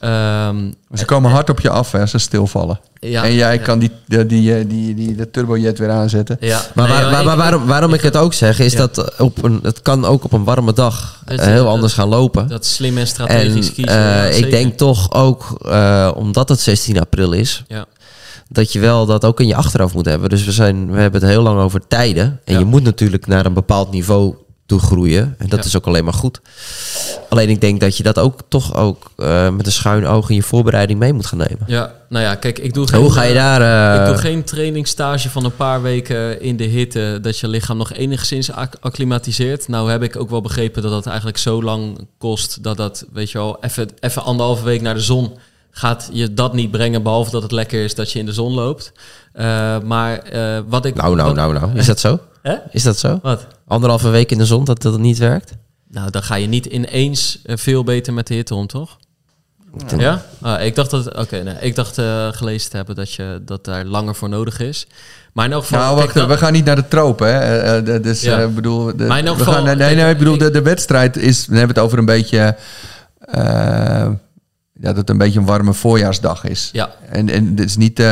ehm, 0.00 0.70
Ze 0.94 1.04
komen 1.04 1.30
hard 1.30 1.50
op 1.50 1.60
je 1.60 1.70
af 1.70 1.92
hè, 1.92 2.00
als 2.00 2.10
ze 2.10 2.18
stilvallen. 2.18 2.80
ja, 3.00 3.24
en 3.24 3.34
jij 3.34 3.54
ja. 3.54 3.60
kan 3.62 3.78
die, 3.78 3.90
die, 4.06 4.26
die, 4.26 4.66
die, 4.66 4.94
die, 4.94 5.14
de 5.14 5.30
turbojet 5.30 5.78
weer 5.78 5.90
aanzetten. 5.90 6.36
Ja, 6.40 6.60
Maar, 6.74 6.88
waar- 6.88 7.36
waarom, 7.36 7.66
waarom 7.66 7.94
ik 7.94 8.00
het 8.00 8.16
ook 8.16 8.34
zeg, 8.34 8.58
is 8.58 8.74
dat 8.74 9.18
op 9.18 9.42
een, 9.44 9.60
het 9.62 9.82
kan 9.82 10.04
ook 10.04 10.24
op 10.24 10.32
een 10.32 10.44
warme 10.44 10.72
dag 10.72 11.22
Het- 11.24 11.40
eh, 11.40 11.46
heel 11.46 11.64
dat- 11.64 11.72
anders 11.72 11.92
gaan 11.92 12.08
lopen. 12.08 12.48
dat 12.48 12.66
slim 12.66 12.94
en 12.94 13.00
En 13.00 13.06
strategisch 13.06 13.72
kiezen. 13.72 14.24
eh, 14.24 14.38
ik 14.38 14.50
denk 14.50 14.76
toch 14.76 15.12
ook, 15.12 15.58
eh, 15.64 16.10
omdat 16.14 16.48
het 16.48 16.60
16 16.60 17.00
april 17.00 17.32
is, 17.32 17.64
Ja. 17.68 17.84
dat 18.48 18.72
je 18.72 18.80
wel 18.80 19.06
dat 19.06 19.24
ook 19.24 19.40
in 19.40 19.46
je 19.46 19.54
achterhoofd 19.54 19.94
moet 19.94 20.06
hebben. 20.06 20.28
Dus 20.28 20.44
we, 20.44 20.52
zijn, 20.52 20.90
we 20.92 21.00
hebben 21.00 21.20
het 21.20 21.30
heel 21.30 21.42
lang 21.42 21.60
over 21.60 21.80
tijden. 21.88 22.40
En 22.44 22.58
je 22.58 22.64
moet 22.64 22.82
natuurlijk 22.82 23.26
naar 23.26 23.46
een 23.46 23.54
bepaald 23.54 23.90
niveau 23.90 24.34
toe 24.70 24.80
groeien. 24.80 25.34
En 25.38 25.48
dat 25.48 25.58
Ja. 25.58 25.64
is 25.64 25.76
ook 25.76 25.86
alleen 25.86 26.04
maar 26.04 26.12
goed. 26.14 26.40
Alleen 27.28 27.48
ik 27.48 27.60
denk 27.60 27.80
dat 27.80 27.96
je 27.96 28.02
dat 28.02 28.18
ook 28.18 28.40
toch 28.48 28.74
ook 28.74 29.10
eh, 29.16 29.50
met 29.50 29.66
een 29.66 29.72
schuin 29.72 30.06
oog 30.06 30.28
in 30.30 30.34
je 30.36 30.42
voorbereiding 30.42 30.98
mee 30.98 31.12
moet 31.12 31.26
gaan 31.26 31.38
nemen. 31.38 31.58
ja, 31.66 31.92
nou 32.08 32.24
ja, 32.24 32.34
kijk, 32.34 32.58
ik 32.58 32.74
doe 32.74 32.88
geen... 32.88 33.00
Hoe 33.00 33.12
ga 33.12 33.22
je 33.22 33.34
daar... 33.34 33.94
eh, 33.94 34.00
Ik 34.00 34.06
doe 34.06 34.16
geen 34.18 34.44
trainingstage 34.44 35.30
van 35.30 35.44
een 35.44 35.56
paar 35.56 35.82
weken 35.82 36.40
in 36.42 36.56
de 36.56 36.64
hitte 36.64 37.18
dat 37.22 37.38
je 37.38 37.48
lichaam 37.48 37.76
nog 37.76 37.92
enigszins 37.92 38.52
ac- 38.52 38.76
acclimatiseert. 38.80 39.68
Nou 39.68 39.90
heb 39.90 40.02
ik 40.02 40.16
ook 40.16 40.30
wel 40.30 40.40
begrepen 40.40 40.82
dat 40.82 40.90
dat 40.90 41.06
eigenlijk 41.06 41.38
zo 41.38 41.62
lang 41.62 42.06
kost 42.18 42.62
dat 42.62 42.76
dat, 42.76 43.04
weet 43.12 43.30
je 43.30 43.38
wel, 43.38 43.56
even, 43.60 43.88
even 44.00 44.22
anderhalve 44.24 44.64
week 44.64 44.80
naar 44.80 44.94
de 44.94 45.00
zon 45.00 45.38
gaat 45.70 46.08
je 46.12 46.34
dat 46.34 46.52
niet 46.54 46.70
brengen, 46.70 47.02
behalve 47.02 47.30
dat 47.30 47.42
het 47.42 47.52
lekker 47.52 47.84
is 47.84 47.94
dat 47.94 48.12
je 48.12 48.18
in 48.18 48.26
de 48.26 48.32
zon 48.32 48.52
loopt. 48.52 48.92
Eh, 49.32 49.78
maar 49.84 50.18
eh, 50.18 50.58
wat 50.68 50.84
ik... 50.84 50.94
Nou, 50.94 51.14
nou, 51.16 51.26
wat- 51.26 51.36
nou, 51.36 51.52
nou. 51.52 51.76
Is 51.78 51.86
dat 51.86 52.00
zo? 52.00 52.18
Hè? 52.42 52.54
Is 52.70 52.82
dat 52.82 52.98
zo? 52.98 53.18
Wat? 53.22 53.46
Anderhalve 53.66 54.08
week 54.08 54.30
in 54.30 54.38
de 54.38 54.46
zon 54.46 54.64
dat 54.64 54.82
dat 54.82 54.98
niet 54.98 55.18
werkt? 55.18 55.52
Nou, 55.90 56.10
dan 56.10 56.22
ga 56.22 56.34
je 56.34 56.46
niet 56.46 56.66
ineens 56.66 57.40
eh, 57.44 57.56
veel 57.56 57.84
beter 57.84 58.12
met 58.12 58.26
de 58.26 58.34
hitte 58.34 58.54
om, 58.54 58.66
toch? 58.66 58.98
Ja? 59.98 60.22
Ah, 60.40 60.64
ik 60.64 60.74
dacht 60.74 60.90
dat... 60.90 61.16
Oké, 61.16 61.42
nee, 61.42 61.54
ik 61.60 61.74
dacht 61.74 61.98
eh, 61.98 62.28
gelezen 62.32 62.70
te 62.70 62.76
hebben 62.76 62.94
dat, 62.94 63.12
je, 63.12 63.42
dat 63.44 63.64
daar 63.64 63.84
langer 63.84 64.14
voor 64.14 64.28
nodig 64.28 64.60
is. 64.60 64.86
Maar 65.32 65.44
in 65.46 65.52
elk 65.52 65.62
geval... 65.62 65.78
Nou, 65.78 65.96
wacht, 65.96 66.26
we 66.26 66.36
gaan 66.36 66.52
niet 66.52 66.64
naar 66.64 66.76
de 66.76 66.88
tropen. 66.88 67.34
Hè? 67.34 67.82
De- 67.82 68.00
dus, 68.00 68.20
Ja. 68.22 68.40
eh, 68.40 68.48
bedoel, 68.48 68.96
de, 68.96 69.04
Maar 69.04 69.18
in 69.18 69.26
elk 69.26 69.36
we 69.38 69.44
geval- 69.44 69.64
gaan, 69.64 69.76
nee, 69.78 69.94
nee, 69.94 70.10
ik 70.10 70.18
bedoel, 70.18 70.38
de, 70.38 70.50
de 70.50 70.62
wedstrijd 70.62 71.16
is, 71.16 71.46
we 71.46 71.56
hebben 71.56 71.74
het 71.76 71.84
over 71.84 71.98
een 71.98 72.04
beetje, 72.04 72.56
eh, 73.20 74.08
dat 74.74 74.96
het 74.96 75.10
een 75.10 75.18
beetje 75.18 75.38
een 75.38 75.46
warme 75.46 75.74
voorjaarsdag 75.74 76.44
is. 76.44 76.68
Ja. 76.72 76.90
En, 77.08 77.28
en 77.28 77.54
dit 77.54 77.66
is 77.66 77.76
niet, 77.76 77.98
eh, 77.98 78.04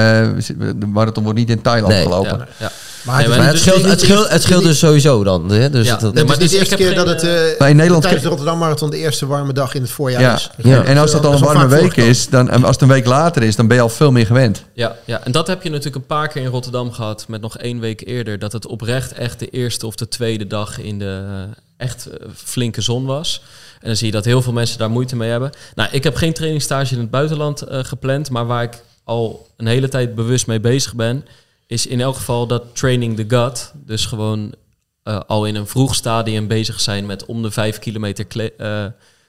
de 0.76 0.86
marathon 0.86 1.24
wordt 1.24 1.38
niet 1.38 1.50
in 1.50 1.62
Thailand 1.62 1.92
Nee, 1.92 2.02
gelopen. 2.02 2.38
Ja, 2.38 2.46
ja. 2.58 2.70
Maar 3.08 3.16
Nee, 3.16 3.26
het, 3.26 3.36
Maar 3.36 3.44
niet- 3.46 3.54
het 3.54 4.00
scheelt, 4.00 4.28
het 4.30 4.48
het 4.48 4.62
dus 4.62 4.78
sowieso 4.78 5.24
dan. 5.24 5.50
Hè? 5.50 5.70
Dus 5.70 5.86
Ja. 5.86 5.92
dat, 5.92 6.00
Nee, 6.00 6.10
Het 6.12 6.14
maar 6.14 6.24
is 6.24 6.30
niet 6.30 6.38
dus 6.40 6.48
de 6.50 6.54
ik 6.54 6.60
eerste 6.60 6.76
keer 6.76 6.94
dat 6.94 7.06
het 7.06 7.22
eh, 7.22 7.50
eh, 7.52 7.58
Maar 7.58 7.68
in 7.70 7.76
Nederland 7.76 8.02
tijdens 8.02 8.22
de 8.22 8.28
Rotterdam 8.28 8.58
Marathon 8.58 8.90
de 8.90 8.96
eerste 8.96 9.26
warme 9.26 9.52
dag 9.52 9.74
in 9.74 9.82
het 9.82 9.90
voorjaar 9.90 10.20
Ja. 10.20 10.34
is. 10.34 10.50
Ja. 10.56 10.84
En 10.84 10.98
als 10.98 11.10
dat 11.10 11.24
al 11.24 11.32
een 11.32 11.38
warme 11.40 11.66
week 11.68 11.96
is, 11.96 12.28
dan, 12.28 12.50
en 12.50 12.62
als 12.64 12.72
het 12.72 12.80
een 12.82 12.88
week 12.88 13.06
later 13.06 13.42
is, 13.42 13.56
dan 13.56 13.66
ben 13.66 13.76
je 13.76 13.82
al 13.82 13.88
veel 13.88 14.12
meer 14.12 14.26
gewend. 14.26 14.64
Ja, 14.72 14.96
ja, 15.04 15.20
en 15.24 15.32
dat 15.32 15.46
heb 15.46 15.62
je 15.62 15.68
natuurlijk 15.68 15.96
een 15.96 16.06
paar 16.06 16.28
keer 16.28 16.42
in 16.42 16.48
Rotterdam 16.48 16.92
gehad, 16.92 17.24
met 17.28 17.40
nog 17.40 17.58
één 17.58 17.80
week 17.80 18.06
eerder, 18.06 18.38
dat 18.38 18.52
het 18.52 18.66
oprecht 18.66 19.12
echt 19.12 19.38
de 19.38 19.48
eerste 19.48 19.86
of 19.86 19.94
de 19.94 20.08
tweede 20.08 20.46
dag 20.46 20.78
in 20.80 20.98
de 20.98 21.24
eh, 21.28 21.86
echt 21.86 22.06
eh, 22.06 22.26
flinke 22.44 22.80
zon 22.80 23.04
was. 23.04 23.42
En 23.80 23.86
dan 23.86 23.96
zie 23.96 24.06
je 24.06 24.12
dat 24.12 24.24
heel 24.24 24.42
veel 24.42 24.52
mensen 24.52 24.78
daar 24.78 24.90
moeite 24.90 25.16
mee 25.16 25.30
hebben. 25.30 25.50
Nou, 25.74 25.88
ik 25.92 26.04
heb 26.04 26.16
geen 26.16 26.32
trainingstage 26.32 26.94
in 26.94 27.00
het 27.00 27.10
buitenland 27.10 27.62
eh, 27.62 27.78
gepland, 27.84 28.30
maar 28.30 28.46
waar 28.46 28.62
ik 28.62 28.82
al 29.04 29.46
een 29.56 29.66
hele 29.66 29.88
tijd 29.88 30.14
bewust 30.14 30.46
mee 30.46 30.60
bezig 30.60 30.94
ben, 30.94 31.24
is 31.68 31.86
in 31.86 32.00
elk 32.00 32.16
geval 32.16 32.46
dat 32.46 32.76
training 32.76 33.16
the 33.16 33.24
gut. 33.28 33.72
Dus 33.74 34.06
gewoon 34.06 34.54
eh, 35.02 35.20
al 35.26 35.46
in 35.46 35.54
een 35.54 35.66
vroeg 35.66 35.94
stadium 35.94 36.46
bezig 36.46 36.80
zijn 36.80 37.06
met 37.06 37.24
om 37.26 37.42
de 37.42 37.50
vijf 37.50 37.78
kilometer 37.78 38.52
eh, 38.56 38.86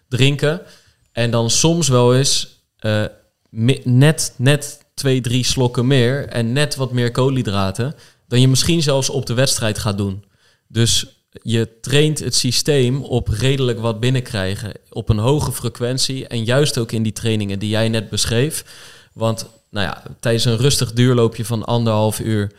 drinken. 0.07 0.61
En 1.11 1.31
dan 1.31 1.49
soms 1.49 1.87
wel 1.87 2.15
eens 2.15 2.63
mi- 3.49 3.81
net, 3.83 4.33
net 4.37 4.85
twee, 4.93 5.21
drie 5.21 5.43
slokken 5.43 5.87
meer 5.87 6.27
en 6.27 6.53
net 6.53 6.75
wat 6.75 6.91
meer 6.91 7.11
koolhydraten 7.11 7.95
dan 8.27 8.41
je 8.41 8.47
misschien 8.47 8.81
zelfs 8.81 9.09
op 9.09 9.25
de 9.25 9.33
wedstrijd 9.33 9.77
gaat 9.77 9.97
doen. 9.97 10.23
Dus 10.67 11.05
je 11.41 11.79
traint 11.81 12.19
het 12.19 12.35
systeem 12.35 13.03
op 13.03 13.27
redelijk 13.27 13.79
wat 13.79 13.99
binnenkrijgen, 13.99 14.73
op 14.89 15.09
een 15.09 15.17
hoge 15.17 15.51
frequentie 15.51 16.27
en 16.27 16.43
juist 16.43 16.77
ook 16.77 16.91
in 16.91 17.03
die 17.03 17.11
trainingen 17.11 17.59
die 17.59 17.69
jij 17.69 17.89
net 17.89 18.09
beschreef. 18.09 18.65
Want 19.13 19.45
nou 19.69 19.87
ja, 19.87 20.03
tijdens 20.19 20.45
een 20.45 20.57
rustig 20.57 20.93
duurloopje 20.93 21.45
van 21.45 21.65
anderhalf 21.65 22.19
uur 22.19 22.51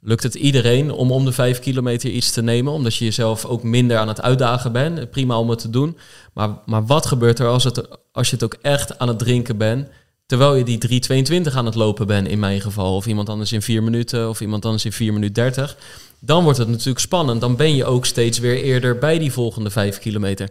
lukt 0.00 0.22
het 0.22 0.34
iedereen 0.34 0.90
om 0.90 1.12
om 1.12 1.24
de 1.24 1.32
vijf 1.32 1.58
kilometer 1.58 2.10
iets 2.10 2.30
te 2.30 2.42
nemen, 2.42 2.72
omdat 2.72 2.94
je 2.94 3.04
jezelf 3.04 3.44
ook 3.44 3.62
minder 3.62 3.96
aan 3.96 4.08
het 4.08 4.20
uitdagen 4.20 4.72
bent. 4.72 5.10
Prima 5.10 5.38
om 5.38 5.50
het 5.50 5.58
te 5.58 5.70
doen. 5.70 5.96
Maar, 6.32 6.50
maar 6.66 6.86
wat 6.86 7.06
gebeurt 7.06 7.38
er 7.38 7.46
als, 7.46 7.64
het, 7.64 7.88
als 8.12 8.28
je 8.28 8.34
het 8.34 8.44
ook 8.44 8.56
echt 8.62 8.98
aan 8.98 9.08
het 9.08 9.18
drinken 9.18 9.56
bent, 9.56 9.88
terwijl 10.26 10.54
je 10.54 10.64
die 10.64 11.02
3,22 11.48 11.54
aan 11.54 11.66
het 11.66 11.74
lopen 11.74 12.06
bent 12.06 12.28
in 12.28 12.38
mijn 12.38 12.60
geval, 12.60 12.96
of 12.96 13.06
iemand 13.06 13.28
anders 13.28 13.52
in 13.52 13.62
4 13.62 13.82
minuten, 13.82 14.28
of 14.28 14.40
iemand 14.40 14.64
anders 14.64 14.84
in 14.84 14.92
4 14.92 15.12
minuten 15.12 15.34
30, 15.34 15.76
dan 16.18 16.42
wordt 16.42 16.58
het 16.58 16.68
natuurlijk 16.68 16.98
spannend. 16.98 17.40
Dan 17.40 17.56
ben 17.56 17.74
je 17.74 17.84
ook 17.84 18.06
steeds 18.06 18.38
weer 18.38 18.62
eerder 18.62 18.98
bij 18.98 19.18
die 19.18 19.32
volgende 19.32 19.70
5 19.70 19.98
kilometer. 19.98 20.48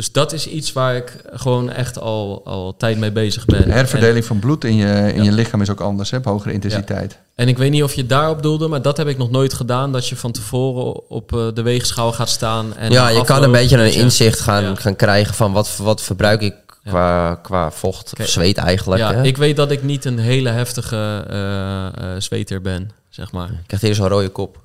Dus 0.00 0.12
dat 0.12 0.32
is 0.32 0.46
iets 0.46 0.72
waar 0.72 0.96
ik 0.96 1.12
gewoon 1.32 1.70
echt 1.70 1.98
al, 1.98 2.42
al 2.44 2.76
tijd 2.76 2.98
mee 2.98 3.12
bezig 3.12 3.44
ben. 3.44 3.64
De 3.64 3.72
herverdeling 3.72 4.24
van 4.24 4.38
bloed 4.38 4.64
in 4.64 4.76
je, 4.76 4.86
in 5.12 5.16
Ja. 5.16 5.22
je 5.22 5.32
lichaam 5.32 5.60
is 5.62 5.70
ook 5.70 5.80
anders, 5.80 6.10
hè, 6.10 6.16
op 6.16 6.24
hogere 6.24 6.52
intensiteit. 6.52 7.18
En 7.34 7.48
ik 7.48 7.58
weet 7.58 7.70
niet 7.70 7.82
of 7.82 7.92
je 7.92 8.06
daarop 8.06 8.42
doelde, 8.42 8.68
maar 8.68 8.82
dat 8.82 8.96
heb 8.96 9.06
ik 9.08 9.18
nog 9.18 9.30
nooit 9.30 9.52
gedaan. 9.54 9.92
Dat 9.92 10.08
je 10.08 10.16
van 10.16 10.32
tevoren 10.32 11.10
op 11.10 11.32
eh, 11.32 11.46
de 11.54 11.62
weegschaal 11.62 12.12
gaat 12.12 12.28
staan. 12.28 12.76
En 12.76 12.90
ja, 12.90 13.08
je 13.08 13.24
kan 13.24 13.42
een 13.42 13.52
beetje 13.52 13.76
een 13.76 13.92
inzicht 13.92 14.40
gaan, 14.40 14.62
Ja. 14.62 14.74
gaan 14.74 14.96
krijgen 14.96 15.34
van 15.34 15.52
wat, 15.52 15.76
wat 15.76 16.02
verbruik 16.02 16.40
ik 16.40 16.54
qua, 16.84 17.34
qua 17.34 17.70
vocht 17.70 18.12
of 18.20 18.26
zweet 18.28 18.56
eigenlijk. 18.56 19.00
Ja, 19.00 19.14
hè? 19.14 19.22
ik 19.22 19.36
weet 19.36 19.56
dat 19.56 19.70
ik 19.70 19.82
niet 19.82 20.04
een 20.04 20.18
hele 20.18 20.48
heftige 20.48 21.24
eh 21.28 21.86
eh, 21.86 22.20
zweter 22.20 22.60
ben, 22.60 22.90
zeg 23.08 23.32
maar. 23.32 23.48
Ik 23.48 23.66
krijg 23.66 23.82
hier 23.82 23.94
zo'n 23.94 24.08
rode 24.08 24.28
kop. 24.28 24.58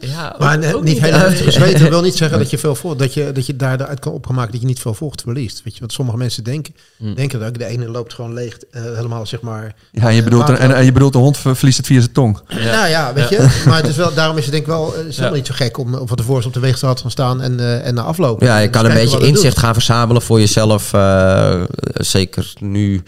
Ja, 0.00 0.30
ook- 0.32 0.38
Maar 0.38 0.74
ook 0.74 0.82
niet 0.82 1.00
heel 1.00 1.12
hè? 1.12 1.18
heftig 1.18 1.52
zweten 1.52 1.88
wil 1.90 2.02
niet 2.02 2.16
zeggen 2.16 2.38
dat 2.38 2.50
je, 2.50 2.58
veel 2.58 2.74
vo- 2.74 2.96
dat 2.96 3.14
je, 3.14 3.32
dat 3.32 3.46
je 3.46 3.56
daaruit 3.56 3.98
kan 4.00 4.12
opgemaakt 4.12 4.52
dat 4.52 4.60
je 4.60 4.66
niet 4.66 4.78
veel 4.80 4.94
vocht 4.94 5.20
verliest. 5.20 5.60
Weet 5.64 5.74
je, 5.74 5.80
wat 5.80 5.92
sommige 5.92 6.16
mensen 6.18 6.44
denken. 6.44 6.74
Hmm. 6.96 7.14
Denken 7.14 7.40
dat 7.40 7.54
de 7.54 7.64
ene 7.64 7.88
loopt 7.88 8.14
gewoon 8.14 8.34
leeg, 8.34 8.58
eh, 8.70 8.82
helemaal 8.82 9.26
zeg 9.26 9.40
maar. 9.40 9.74
Ja, 9.92 10.02
en 10.08 10.14
je 10.14 10.22
bedoelt, 10.22 10.48
en, 10.48 10.74
en 10.74 10.84
je 10.84 10.92
bedoelt 10.92 11.12
de 11.12 11.18
hond 11.18 11.38
ver- 11.38 11.56
verliest 11.56 11.76
het 11.76 11.86
via 11.86 12.00
zijn 12.00 12.12
tong. 12.12 12.40
Nou 12.48 12.88
ja, 12.88 13.12
weet 13.14 13.28
je. 13.28 13.62
Maar 13.66 13.76
het 13.76 13.86
is 13.88 13.96
wel, 13.96 14.14
daarom 14.14 14.36
is 14.36 14.42
het 14.42 14.52
denk 14.52 14.64
ik 14.64 14.70
wel, 14.70 14.92
eh, 14.92 14.98
het 14.98 15.06
is 15.08 15.16
helemaal 15.16 15.36
niet 15.38 15.46
zo 15.46 15.54
gek 15.56 15.78
om, 15.78 15.94
om 15.94 16.08
van 16.08 16.16
tevoren 16.16 16.46
op 16.46 16.52
de 16.52 16.60
weegschaal 16.60 16.94
te 16.94 17.02
gaan 17.02 17.10
staan 17.10 17.40
en, 17.42 17.60
eh, 17.60 17.86
en 17.86 17.94
na 17.94 18.02
aflopen. 18.02 18.46
Ja, 18.46 18.58
je 18.58 18.68
Dus 18.68 18.76
kan 18.80 18.90
een 18.90 18.96
beetje 18.96 19.26
inzicht 19.26 19.54
doet. 19.54 19.64
gaan 19.64 19.72
verzamelen 19.74 20.22
voor 20.22 20.38
jezelf. 20.38 20.92
eh, 20.92 21.62
zeker 21.94 22.52
nu. 22.60 23.02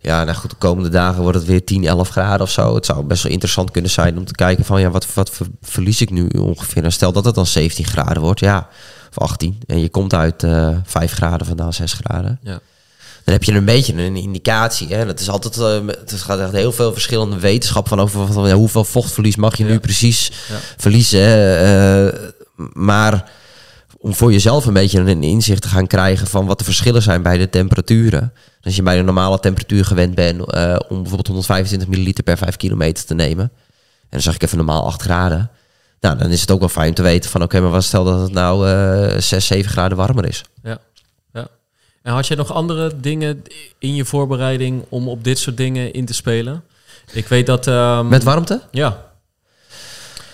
Ja, 0.00 0.24
nou 0.24 0.36
goed, 0.36 0.50
de 0.50 0.56
komende 0.56 0.88
dagen 0.88 1.22
wordt 1.22 1.38
het 1.38 1.46
weer 1.46 1.64
10, 1.64 1.84
11 1.84 2.08
graden 2.08 2.40
of 2.40 2.50
zo. 2.50 2.74
Het 2.74 2.86
zou 2.86 3.04
best 3.04 3.22
wel 3.22 3.32
interessant 3.32 3.70
kunnen 3.70 3.90
zijn 3.90 4.18
om 4.18 4.24
te 4.24 4.32
kijken 4.32 4.64
van 4.64 4.80
ja, 4.80 4.90
wat, 4.90 5.14
wat 5.14 5.30
ver- 5.30 5.46
verlies 5.62 6.00
ik 6.00 6.10
nu 6.10 6.26
ongeveer? 6.28 6.84
En 6.84 6.92
stel 6.92 7.12
dat 7.12 7.24
het 7.24 7.34
dan 7.34 7.46
17 7.46 7.84
graden 7.84 8.22
wordt, 8.22 8.40
ja, 8.40 8.68
of 9.10 9.18
18. 9.18 9.58
En 9.66 9.80
je 9.80 9.88
komt 9.88 10.14
uit 10.14 10.42
eh 10.42 10.76
5 10.84 11.12
graden 11.12 11.46
vandaan, 11.46 11.72
6 11.72 11.92
graden. 11.92 12.38
Ja. 12.42 12.60
Dan 13.24 13.36
heb 13.36 13.44
je 13.44 13.52
een 13.52 13.64
beetje 13.64 13.92
een 14.02 14.16
indicatie. 14.16 14.88
Hè? 14.94 15.06
Dat 15.06 15.20
is 15.20 15.28
altijd, 15.28 15.58
eh, 15.58 15.86
het 15.86 16.12
gaat 16.12 16.38
echt 16.38 16.52
heel 16.52 16.72
veel 16.72 16.92
verschillende 16.92 17.38
wetenschap 17.38 17.88
van 17.88 18.00
over 18.00 18.32
van, 18.32 18.48
ja, 18.48 18.54
hoeveel 18.54 18.84
vochtverlies 18.84 19.36
mag 19.36 19.56
je 19.56 19.64
nu 19.64 19.78
precies 19.80 20.32
Ja. 20.48 20.54
verliezen. 20.76 21.20
Eh, 21.60 22.20
maar 22.72 23.30
om 24.00 24.14
voor 24.14 24.32
jezelf 24.32 24.66
een 24.66 24.72
beetje 24.72 24.98
een 25.00 25.22
inzicht 25.22 25.62
te 25.62 25.68
gaan 25.68 25.86
krijgen 25.86 26.26
van 26.26 26.46
wat 26.46 26.58
de 26.58 26.64
verschillen 26.64 27.02
zijn 27.02 27.22
bij 27.22 27.38
de 27.38 27.50
temperaturen. 27.50 28.32
Als 28.62 28.76
je 28.76 28.82
bij 28.82 28.96
de 28.96 29.02
normale 29.02 29.40
temperatuur 29.40 29.84
gewend 29.84 30.14
bent 30.14 30.52
eh, 30.52 30.76
om 30.88 30.96
bijvoorbeeld 30.96 31.26
125 31.26 31.88
milliliter 31.88 32.24
per 32.24 32.36
5 32.36 32.56
kilometer 32.56 33.04
te 33.04 33.14
nemen. 33.14 33.44
En 33.44 34.08
dan 34.10 34.20
zag 34.20 34.34
ik 34.34 34.42
even 34.42 34.56
normaal 34.56 34.84
8 34.86 35.02
graden. 35.02 35.50
Nou, 36.00 36.18
dan 36.18 36.30
is 36.30 36.40
het 36.40 36.50
ook 36.50 36.58
wel 36.60 36.68
fijn 36.68 36.88
om 36.88 36.94
te 36.94 37.02
weten 37.02 37.30
van 37.30 37.42
oké, 37.42 37.60
maar 37.60 37.70
wat 37.70 37.84
stel 37.84 38.04
dat 38.04 38.20
het 38.20 38.32
nou 38.32 38.68
eh 38.68 39.20
6, 39.20 39.46
7 39.46 39.70
graden 39.70 39.96
warmer 39.96 40.24
is. 40.28 40.44
Ja, 40.62 40.78
ja. 41.32 41.48
En 42.02 42.12
had 42.12 42.26
jij 42.26 42.36
nog 42.36 42.52
andere 42.52 42.92
dingen 43.00 43.42
in 43.78 43.94
je 43.94 44.04
voorbereiding 44.04 44.84
om 44.88 45.08
op 45.08 45.24
dit 45.24 45.38
soort 45.38 45.56
dingen 45.56 45.92
in 45.92 46.04
te 46.04 46.14
spelen? 46.14 46.62
Ik 47.12 47.26
weet 47.28 47.46
dat... 47.46 47.66
ehm, 47.66 48.08
Met 48.08 48.22
warmte? 48.22 48.60
Ja, 48.70 49.07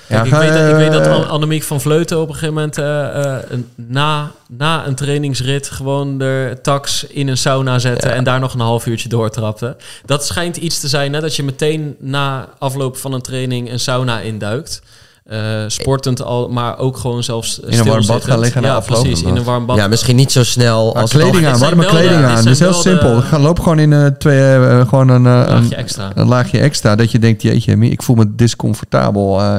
Kijk, 0.08 0.24
ik, 0.26 0.32
weet 0.34 0.52
dat, 0.52 0.68
ik 0.70 0.74
weet 0.76 0.92
dat 0.92 1.06
eh, 1.06 1.12
An- 1.14 1.28
Annemiek 1.28 1.62
van 1.62 1.80
Vleuten 1.80 2.20
op 2.20 2.28
een 2.28 2.34
gegeven 2.34 2.54
moment 2.54 2.78
eh, 2.78 3.24
eh, 3.34 3.42
een- 3.48 3.68
na, 3.74 4.30
na 4.48 4.86
een 4.86 4.94
trainingsrit 4.94 5.70
gewoon 5.70 6.18
de 6.18 6.58
tax 6.62 7.04
in 7.06 7.28
een 7.28 7.36
sauna 7.36 7.78
zette 7.78 8.08
en 8.08 8.24
daar 8.24 8.40
nog 8.40 8.54
een 8.54 8.60
half 8.60 8.86
uurtje 8.86 9.08
doortrapte. 9.08 9.76
Dat 10.04 10.26
schijnt 10.26 10.56
iets 10.56 10.80
te 10.80 10.88
zijn, 10.88 11.12
hè, 11.12 11.20
dat 11.20 11.36
je 11.36 11.42
meteen 11.42 11.96
na 11.98 12.48
afloop 12.58 12.96
van 12.96 13.12
een 13.12 13.22
training 13.22 13.70
een 13.72 13.80
sauna 13.80 14.20
induikt. 14.20 14.82
Eh, 15.24 15.64
sportend 15.66 16.22
al, 16.22 16.48
maar 16.48 16.78
ook 16.78 16.96
gewoon 16.96 17.22
zelfs 17.22 17.60
een 17.62 17.84
warm 17.84 18.06
bad 18.06 18.24
gaan 18.24 18.38
liggen 18.38 18.62
Ja, 18.62 18.80
precies, 18.80 19.22
in 19.22 19.36
een 19.36 19.44
warm 19.44 19.66
bad. 19.66 19.76
Ja, 19.76 19.88
misschien 19.88 20.16
niet 20.16 20.32
zo 20.32 20.44
snel 20.44 20.92
Maar 20.92 21.02
als 21.02 21.10
kleding 21.10 21.46
aan, 21.46 21.58
warme 21.58 21.82
de- 21.82 21.88
kleding 21.88 22.24
aan. 22.24 22.32
zijn 22.32 22.44
Dus 22.44 22.58
heel 22.58 22.68
de- 22.68 22.74
simpel. 22.74 23.20
Ga 23.20 23.38
loop 23.38 23.58
gewoon 23.60 23.78
in 23.78 23.92
eh, 23.92 24.06
twee, 24.06 24.40
eh, 24.54 24.88
gewoon 24.88 25.08
een, 25.08 25.26
eh, 25.26 25.32
Een 25.32 25.48
laagje 25.54 25.74
extra. 25.74 26.10
een 26.14 26.26
laagje 26.28 26.58
extra. 26.58 26.96
Dat 26.96 27.10
je 27.10 27.18
denkt, 27.18 27.42
jeetje, 27.42 27.76
ik 27.76 28.02
voel 28.02 28.16
me 28.16 28.34
discomfortabel. 28.34 29.40
eh, 29.40 29.58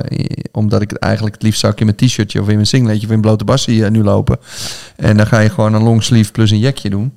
omdat 0.51 0.81
ik 0.81 0.89
het 0.89 0.99
eigenlijk 0.99 1.33
het 1.35 1.43
liefst 1.43 1.59
zou 1.59 1.73
ik 1.73 1.79
in 1.79 1.85
mijn 1.85 1.97
t-shirtje 1.97 2.41
of 2.41 2.47
in 2.47 2.55
mijn 2.55 2.67
singletje 2.67 3.07
of 3.07 3.13
in 3.13 3.21
blote 3.21 3.43
bassie 3.43 3.85
eh, 3.85 3.91
nu 3.91 4.03
lopen. 4.03 4.37
En 4.95 5.17
dan 5.17 5.27
ga 5.27 5.39
je 5.39 5.49
gewoon 5.49 5.73
een 5.73 5.83
longsleeve 5.83 6.31
plus 6.31 6.51
een 6.51 6.59
jekje 6.59 6.89
doen. 6.89 7.13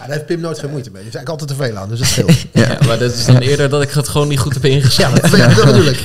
Ja, 0.00 0.06
daar 0.06 0.14
heeft 0.14 0.26
Pim 0.26 0.40
nooit 0.40 0.58
geen 0.58 0.70
moeite 0.70 0.90
mee. 0.90 1.02
Er 1.02 1.08
is 1.08 1.14
eigenlijk 1.14 1.40
altijd 1.42 1.58
te 1.60 1.64
veel 1.66 1.76
aan, 1.82 1.88
dus 1.88 1.98
het 1.98 2.08
scheelt. 2.08 2.32
Ja, 2.52 2.78
maar 2.86 2.98
dat 2.98 3.12
is 3.12 3.24
dan 3.26 3.36
eerder 3.38 3.68
dat 3.68 3.82
ik 3.82 3.90
het 3.90 4.08
gewoon 4.08 4.28
niet 4.28 4.38
goed 4.38 4.54
heb 4.54 4.64
ingeschat. 4.64 5.14
ja, 5.16 5.20
dat, 5.20 5.36
ja, 5.36 5.46
dat 5.54 5.64
bedoel 5.64 5.84
ik. 5.86 6.04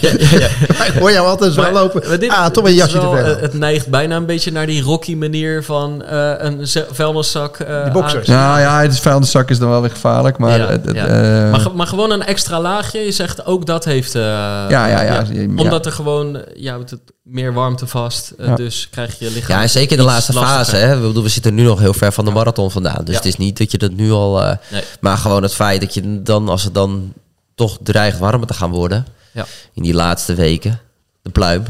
Hoor 1.00 1.12
jou 1.12 1.28
altijd 1.28 1.54
zo 1.54 1.62
Maar- 1.62 1.74
lopen. 1.74 2.20
dit- 2.20 2.30
ah, 2.30 2.46
toch 2.46 2.66
een 2.66 2.74
jasje 2.74 2.94
te 3.00 3.10
veel. 3.10 3.18
eh, 3.18 3.42
Het 3.42 3.54
neigt 3.54 3.88
bijna 3.88 4.16
een 4.16 4.26
beetje 4.26 4.52
naar 4.52 4.66
die 4.66 4.82
Rocky 4.84 5.16
manier 5.16 5.64
van 5.64 6.04
eh, 6.04 6.32
een 6.38 6.68
vuilniszak. 6.92 7.58
eh, 7.58 7.84
Die 7.84 7.92
boxers. 7.92 8.28
Nou 8.28 8.60
ja, 8.60 8.82
het 8.82 8.92
is 8.94 9.00
vuilniszak 9.00 9.50
is 9.50 9.60
dan 9.60 9.70
wel 9.70 9.82
weer 9.82 9.90
gevaarlijk. 9.90 10.38
Maar, 10.38 10.58
Ja, 10.60 10.68
het- 10.68 10.86
het, 10.86 10.96
ja. 10.96 11.50
maar, 11.50 11.68
maar 11.76 11.88
gewoon 11.88 12.12
een 12.12 12.24
extra 12.26 12.62
laagje. 12.62 13.00
Je 13.00 13.12
zegt 13.12 13.46
ook 13.46 13.66
dat 13.66 13.86
heeft. 13.86 14.16
eh, 14.16 14.22
ja, 14.22 14.68
ja, 14.70 14.88
ja, 14.88 15.02
ja. 15.32 15.46
Omdat 15.56 15.86
er 15.86 15.92
gewoon 15.92 16.42
ja, 16.56 16.78
het, 16.80 16.96
meer 17.26 17.54
warmte 17.54 17.88
vast. 17.88 18.30
eh, 18.30 18.48
Ja. 18.48 18.56
Dus 18.56 18.88
krijg 18.92 19.20
je 19.20 19.32
lichaam. 19.32 19.56
Ja, 19.56 19.62
en 19.62 19.70
zeker 19.70 19.92
in 19.92 19.98
de 19.98 20.04
laatste 20.04 20.34
lastiger. 20.34 20.58
fase. 20.58 20.76
Hè? 20.76 21.00
We, 21.00 21.08
bedoel, 21.08 21.24
we 21.24 21.30
zitten 21.30 21.54
nu 21.54 21.64
nog 21.64 21.80
heel 21.80 21.94
ver 21.94 22.12
van 22.12 22.26
de 22.26 22.32
marathon 22.32 22.72
vandaan. 22.72 23.04
Dus 23.06 23.10
Ja. 23.14 23.16
het 23.16 23.26
is 23.26 23.38
niet 23.38 23.58
dat 23.58 23.72
je 23.72 23.78
dat 23.78 23.92
nu 23.92 24.12
al... 24.12 24.42
eh, 24.44 24.58
Nee. 24.72 24.84
Maar 25.00 25.18
gewoon 25.18 25.44
het 25.44 25.54
feit 25.56 25.82
dat 25.82 25.94
je 25.94 26.22
dan, 26.22 26.50
als 26.50 26.64
het 26.64 26.74
dan 26.74 27.14
toch 27.56 27.78
dreigt 27.84 28.18
warmer 28.20 28.48
te 28.48 28.54
gaan 28.54 28.72
worden... 28.72 29.06
Ja. 29.32 29.46
in 29.74 29.84
die 29.84 29.94
laatste 29.94 30.34
weken, 30.34 30.80
de 31.22 31.30
pluim... 31.30 31.64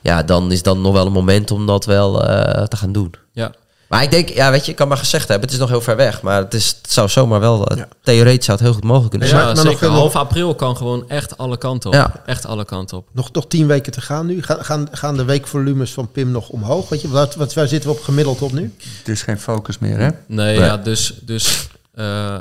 Ja, 0.00 0.22
dan 0.22 0.52
is 0.52 0.62
dan 0.62 0.80
nog 0.80 0.92
wel 0.92 1.06
een 1.06 1.12
moment 1.12 1.50
om 1.50 1.66
dat 1.66 1.84
wel 1.84 2.24
eh, 2.24 2.64
te 2.64 2.76
gaan 2.76 2.92
doen. 2.92 3.14
Ja. 3.32 3.52
Maar 3.92 4.02
ik 4.02 4.10
denk, 4.10 4.28
ja, 4.28 4.50
weet 4.50 4.64
je, 4.64 4.70
ik 4.70 4.76
kan 4.76 4.88
maar 4.88 4.96
gezegd 4.96 5.28
hebben, 5.28 5.44
het 5.44 5.52
is 5.54 5.60
nog 5.60 5.68
heel 5.68 5.80
ver 5.80 5.96
weg. 5.96 6.22
Maar 6.22 6.38
het, 6.38 6.54
is, 6.54 6.76
het 6.82 6.92
zou 6.92 7.08
zomaar 7.08 7.40
wel, 7.40 7.74
Ja. 7.76 7.88
theoretisch 8.02 8.44
zou 8.44 8.58
het 8.58 8.66
heel 8.66 8.74
goed 8.76 8.84
mogelijk 8.84 9.10
kunnen 9.10 9.28
Ja, 9.28 9.34
zijn. 9.34 9.46
maar 9.46 9.64
nog 9.64 9.72
zeker. 9.72 9.88
Half 9.88 10.16
april 10.16 10.54
kan 10.54 10.76
gewoon 10.76 11.08
echt 11.08 11.38
alle 11.38 11.58
kanten 11.58 11.90
op. 11.90 11.94
Ja. 11.96 12.22
Echt 12.26 12.46
alle 12.46 12.64
kanten 12.64 12.96
op. 12.96 13.06
Nog 13.12 13.30
toch 13.30 13.46
tien 13.48 13.66
weken 13.66 13.92
te 13.92 14.00
gaan 14.00 14.26
nu. 14.26 14.42
Gaan, 14.42 14.64
gaan, 14.64 14.88
gaan 14.92 15.16
de 15.16 15.24
weekvolumes 15.24 15.92
van 15.92 16.10
Pim 16.12 16.30
nog 16.30 16.48
omhoog? 16.48 16.88
Weet 16.88 17.00
je, 17.00 17.08
wat, 17.08 17.34
wat, 17.34 17.54
waar 17.54 17.68
zitten 17.68 17.90
we 17.90 17.96
op 17.96 18.02
gemiddeld 18.02 18.42
op 18.42 18.52
nu? 18.52 18.74
Het 18.98 19.08
is 19.08 19.22
geen 19.22 19.40
focus 19.40 19.78
meer, 19.78 19.98
hè? 19.98 20.08
Nee, 20.26 20.56
Nee. 20.56 20.58
ja, 20.58 20.76
dus, 20.76 21.14
dus 21.22 21.68
eh, 21.94 22.36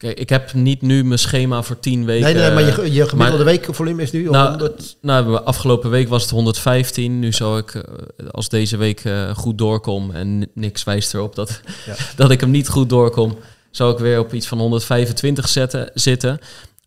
Kijk, 0.00 0.18
ik 0.18 0.28
heb 0.28 0.52
niet 0.52 0.82
nu 0.82 1.04
mijn 1.04 1.18
schema 1.18 1.62
voor 1.62 1.80
10 1.80 2.04
weken. 2.04 2.24
Nee, 2.24 2.34
nee, 2.34 2.50
maar 2.50 2.62
je, 2.84 2.92
je 2.92 3.08
gemiddelde 3.08 3.44
maar- 3.44 3.52
weekvolume 3.52 4.02
is 4.02 4.10
nu 4.10 4.22
Nou, 4.30 4.48
100. 4.48 4.96
Nou, 5.00 5.44
afgelopen 5.44 5.90
week 5.90 6.08
was 6.08 6.22
het 6.22 6.30
115. 6.30 7.18
Nu 7.18 7.32
zal 7.32 7.58
ik, 7.58 7.74
eh, 7.74 7.82
als 8.30 8.48
deze 8.48 8.76
week 8.76 9.00
eh, 9.04 9.34
goed 9.34 9.58
doorkom... 9.58 10.10
en 10.10 10.38
ni- 10.38 10.46
niks 10.54 10.84
wijst 10.84 11.14
erop 11.14 11.34
dat, 11.34 11.60
Ja. 11.86 11.94
dat 12.16 12.30
ik 12.30 12.40
hem 12.40 12.50
niet 12.50 12.68
goed 12.68 12.88
doorkom... 12.88 13.38
zal 13.70 13.90
ik 13.90 13.98
weer 13.98 14.18
op 14.18 14.32
iets 14.34 14.46
van 14.46 14.58
125 14.58 15.48
zetten, 15.48 15.90
zitten. 15.94 16.38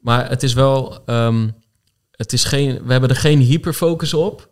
Maar 0.02 0.30
het 0.30 0.44
is 0.44 0.54
wel... 0.54 0.98
ehm, 1.06 1.48
het 2.12 2.34
is 2.34 2.44
geen, 2.44 2.82
we 2.86 2.92
hebben 2.92 3.10
er 3.10 3.16
geen 3.16 3.40
hyperfocus 3.40 4.14
op. 4.14 4.50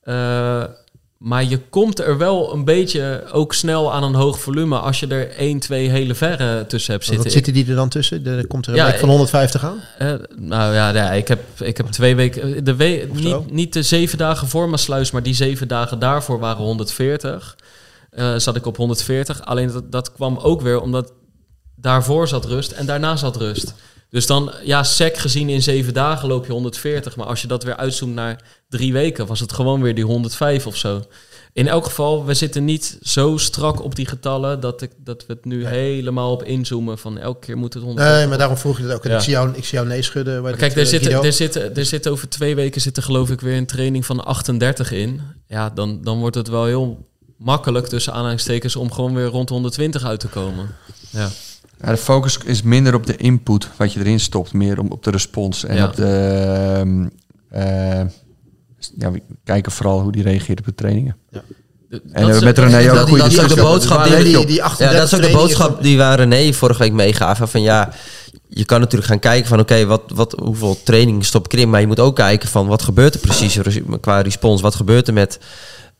Eh, 0.00 0.64
maar 1.18 1.44
je 1.44 1.58
komt 1.58 2.00
er 2.00 2.18
wel 2.18 2.52
een 2.52 2.64
beetje 2.64 3.24
ook 3.32 3.54
snel 3.54 3.92
aan 3.92 4.02
een 4.02 4.14
hoog 4.14 4.40
volume... 4.40 4.78
als 4.78 5.00
je 5.00 5.06
er 5.06 5.30
1, 5.30 5.58
2 5.58 5.88
hele 5.88 6.14
verre 6.14 6.66
tussen 6.66 6.92
hebt 6.92 7.04
Wat 7.04 7.14
zitten. 7.14 7.32
zitten 7.32 7.52
die 7.52 7.66
er 7.68 7.74
dan 7.74 7.88
tussen? 7.88 8.26
Er 8.26 8.46
komt 8.46 8.66
er 8.66 8.72
een 8.72 8.78
Ja, 8.78 8.84
week 8.84 8.94
van 8.94 9.02
ik- 9.04 9.10
150 9.10 9.64
aan? 9.64 9.80
Eh, 9.98 10.12
nou 10.36 10.74
ja, 10.74 10.88
ja, 10.94 11.10
ik, 11.12 11.28
heb, 11.28 11.40
ik 11.60 11.76
heb 11.76 11.86
twee 11.86 12.16
weken. 12.16 12.64
De 12.64 12.76
we, 12.76 13.08
niet, 13.12 13.50
niet 13.50 13.72
de 13.72 13.82
zeven 13.82 14.18
dagen 14.18 14.48
voor 14.48 14.66
mijn 14.66 14.78
sluis, 14.78 15.10
maar 15.10 15.22
die 15.22 15.34
zeven 15.34 15.68
dagen 15.68 15.98
daarvoor 15.98 16.38
waren 16.38 16.62
140. 16.64 17.56
Eh, 18.10 18.36
zat 18.36 18.56
ik 18.56 18.66
op 18.66 18.76
140. 18.76 19.44
Alleen 19.44 19.72
dat, 19.72 19.92
dat 19.92 20.12
kwam 20.12 20.36
ook 20.38 20.60
weer 20.60 20.80
omdat 20.80 21.12
daarvoor 21.76 22.28
zat 22.28 22.44
rust 22.44 22.70
en 22.72 22.86
daarna 22.86 23.16
zat 23.16 23.36
rust. 23.36 23.74
Dus 24.10 24.26
dan, 24.26 24.52
ja, 24.64 24.82
sec 24.82 25.16
gezien 25.16 25.48
in 25.48 25.62
zeven 25.62 25.94
dagen 25.94 26.28
loop 26.28 26.46
je 26.46 26.52
140. 26.52 27.16
Maar 27.16 27.26
als 27.26 27.40
je 27.42 27.46
dat 27.48 27.62
weer 27.62 27.76
uitzoomt 27.76 28.14
naar 28.14 28.42
drie 28.68 28.92
weken, 28.92 29.26
was 29.26 29.40
het 29.40 29.52
gewoon 29.52 29.82
weer 29.82 29.94
die 29.94 30.04
105 30.04 30.66
of 30.66 30.76
zo. 30.76 31.02
In 31.52 31.68
elk 31.68 31.84
geval, 31.84 32.24
we 32.24 32.34
zitten 32.34 32.64
niet 32.64 32.98
zo 33.02 33.36
strak 33.36 33.82
op 33.84 33.94
die 33.94 34.06
getallen 34.06 34.60
dat, 34.60 34.82
ik, 34.82 34.90
dat 35.04 35.26
we 35.26 35.32
het 35.32 35.44
nu 35.44 35.66
helemaal 35.66 36.32
op 36.32 36.42
inzoomen 36.42 36.98
van 36.98 37.18
elke 37.18 37.46
keer 37.46 37.56
moet 37.56 37.74
het 37.74 37.82
100. 37.82 38.08
Nee, 38.08 38.26
maar 38.26 38.38
daarom 38.38 38.56
vroeg 38.56 38.76
je 38.78 38.82
het 38.82 38.92
ook. 38.92 39.04
En 39.04 39.10
Ja. 39.10 39.16
ik, 39.16 39.22
zie 39.22 39.32
jou, 39.32 39.48
ik 39.54 39.64
zie 39.64 39.74
jou 39.78 39.86
nee 39.88 40.02
schudden. 40.02 40.42
Maar 40.42 40.56
kijk, 40.56 40.72
er 40.72 40.78
eh, 40.80 40.86
zit, 40.86 41.02
Guido- 41.02 41.22
er, 41.22 41.32
zit, 41.32 41.76
er 41.76 41.84
zit 41.86 42.08
over 42.08 42.28
twee 42.28 42.54
weken 42.54 42.80
zit 42.80 42.96
er 42.96 43.02
geloof 43.02 43.30
ik 43.30 43.40
weer 43.40 43.56
een 43.56 43.66
training 43.66 44.06
van 44.06 44.24
38 44.24 44.92
in. 44.92 45.20
Ja, 45.46 45.70
dan, 45.70 46.00
dan 46.02 46.18
wordt 46.18 46.36
het 46.36 46.48
wel 46.48 46.64
heel 46.64 47.06
makkelijk 47.36 47.86
tussen 47.86 48.12
aanhalingstekens 48.12 48.76
om 48.76 48.92
gewoon 48.92 49.14
weer 49.14 49.26
rond 49.26 49.48
de 49.48 49.54
120 49.54 50.04
uit 50.04 50.20
te 50.20 50.28
komen. 50.28 50.74
Ja, 51.10 51.28
Ja, 51.80 51.90
de 51.90 51.96
focus 51.96 52.38
is 52.44 52.62
minder 52.62 52.94
op 52.94 53.06
de 53.06 53.16
input, 53.16 53.68
wat 53.76 53.92
je 53.92 54.00
erin 54.00 54.20
stopt, 54.20 54.52
meer 54.52 54.78
om, 54.78 54.90
op 54.90 55.04
de 55.04 55.10
respons. 55.10 55.64
En 55.64 55.76
Ja. 55.76 55.84
op 55.86 55.96
de... 55.96 56.04
ehm, 56.78 57.06
eh, 57.50 58.06
ja, 58.98 59.10
we 59.10 59.22
kijken 59.44 59.72
vooral 59.72 60.00
hoe 60.00 60.12
die 60.12 60.22
reageert 60.22 60.58
op 60.58 60.64
de 60.64 60.74
trainingen. 60.74 61.16
De- 61.30 62.02
En 62.12 62.26
dat 62.28 62.42
met 62.44 62.58
René 62.58 62.88
ook 62.90 62.94
dat, 62.96 63.08
goede 63.08 63.22
dat 63.22 63.32
is 63.32 63.40
ook 63.40 63.48
de 63.48 63.54
boodschap 63.62 64.04
die, 64.04 64.22
die, 64.24 64.38
op? 64.38 64.46
die 64.46 64.56
ja, 64.56 64.62
38 64.64 64.98
dat 64.98 65.06
is 65.06 65.14
ook 65.14 65.20
de 65.20 65.26
trainingen 65.26 65.40
boodschap 65.58 65.82
die 65.82 65.96
waar 65.98 66.20
René 66.20 66.52
vorige 66.52 66.78
week 66.82 66.92
meegaf. 66.92 67.40
Van 67.50 67.62
ja, 67.62 67.90
je 68.48 68.64
kan 68.64 68.80
natuurlijk 68.80 69.08
gaan 69.10 69.18
kijken 69.18 69.48
van 69.48 69.60
oké, 69.60 69.86
wat, 69.86 70.02
wat, 70.14 70.32
hoeveel 70.42 70.82
training 70.84 71.24
stop 71.24 71.44
ik 71.44 71.52
erin. 71.52 71.70
Maar 71.70 71.80
je 71.80 71.86
moet 71.86 72.00
ook 72.00 72.16
kijken 72.16 72.48
van 72.48 72.66
wat 72.66 72.82
gebeurt 72.82 73.14
er 73.14 73.20
precies 73.20 73.58
qua 74.00 74.20
respons. 74.20 74.60
Wat 74.60 74.74
gebeurt 74.74 75.08
er 75.08 75.14
met 75.14 75.38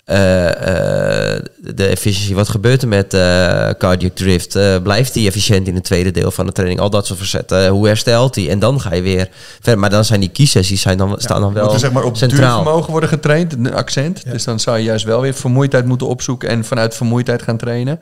de 0.09 1.87
efficiëntie? 1.87 2.35
Wat 2.35 2.49
gebeurt 2.49 2.83
er 2.83 2.89
met 2.89 3.15
eh 3.15 3.69
cardiac 3.79 4.15
drift? 4.15 4.55
Eh, 4.55 4.77
blijft 4.83 5.13
die 5.15 5.27
efficiënt 5.27 5.69
in 5.69 5.75
het 5.75 5.85
tweede 5.85 6.11
deel 6.11 6.31
van 6.31 6.47
de 6.47 6.53
training? 6.53 6.81
Al 6.81 6.91
dat 6.91 7.07
soort 7.07 7.19
verzetten. 7.19 7.65
Eh, 7.65 7.71
hoe 7.71 7.87
herstelt 7.87 8.35
hij? 8.35 8.51
En 8.51 8.59
dan 8.59 8.81
ga 8.81 8.95
je 8.95 9.03
weer 9.03 9.29
verder. 9.61 9.79
Maar 9.79 9.91
dan 9.91 10.05
zijn 10.05 10.21
die 10.21 10.29
kiesessies 10.29 10.81
zijn 10.81 10.99
dan, 10.99 11.15
staan 11.19 11.41
dan 11.41 11.53
wel 11.53 11.65
Moet 11.65 11.73
er 11.73 11.79
zeg 11.79 11.93
maar 11.93 12.05
op 12.05 12.17
centraal. 12.17 12.55
duurvermogen 12.55 12.91
worden 12.91 13.09
getraind, 13.09 13.53
een 13.53 13.75
accent. 13.75 14.23
Dus 14.33 14.45
dan 14.45 14.61
zou 14.61 14.79
je 14.79 14.85
juist 14.85 15.05
wel 15.05 15.21
weer 15.21 15.35
vermoeidheid 15.35 15.85
moeten 15.85 16.07
opzoeken 16.07 16.49
en 16.49 16.65
vanuit 16.65 16.95
vermoeidheid 16.95 17.43
gaan 17.43 17.57
trainen. 17.57 18.01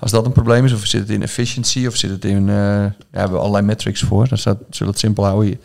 Als 0.00 0.10
dat 0.10 0.26
een 0.26 0.32
probleem 0.32 0.64
is, 0.64 0.72
of 0.72 0.86
zit 0.86 1.00
het 1.00 1.10
in 1.10 1.22
efficiency, 1.22 1.86
of 1.86 1.96
zit 1.96 2.10
het 2.10 2.24
in... 2.24 2.48
eh, 2.48 2.54
ja, 2.54 2.92
we 3.10 3.18
hebben 3.18 3.38
allerlei 3.38 3.64
metrics 3.64 4.00
voor, 4.00 4.28
dan 4.28 4.38
staat, 4.38 4.56
zullen 4.56 4.78
we 4.78 4.84
het 4.84 4.98
simpel 4.98 5.24
houden 5.24 5.46
hier. 5.46 5.58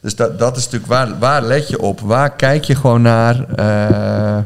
Dus 0.00 0.16
dat, 0.16 0.38
dat 0.38 0.56
is 0.56 0.64
natuurlijk, 0.64 0.92
waar, 0.92 1.18
waar 1.18 1.42
let 1.42 1.68
je 1.68 1.80
op? 1.80 2.00
Waar 2.00 2.36
kijk 2.36 2.64
je 2.64 2.74
gewoon 2.74 3.02
naar... 3.02 3.44
eh, 3.56 4.38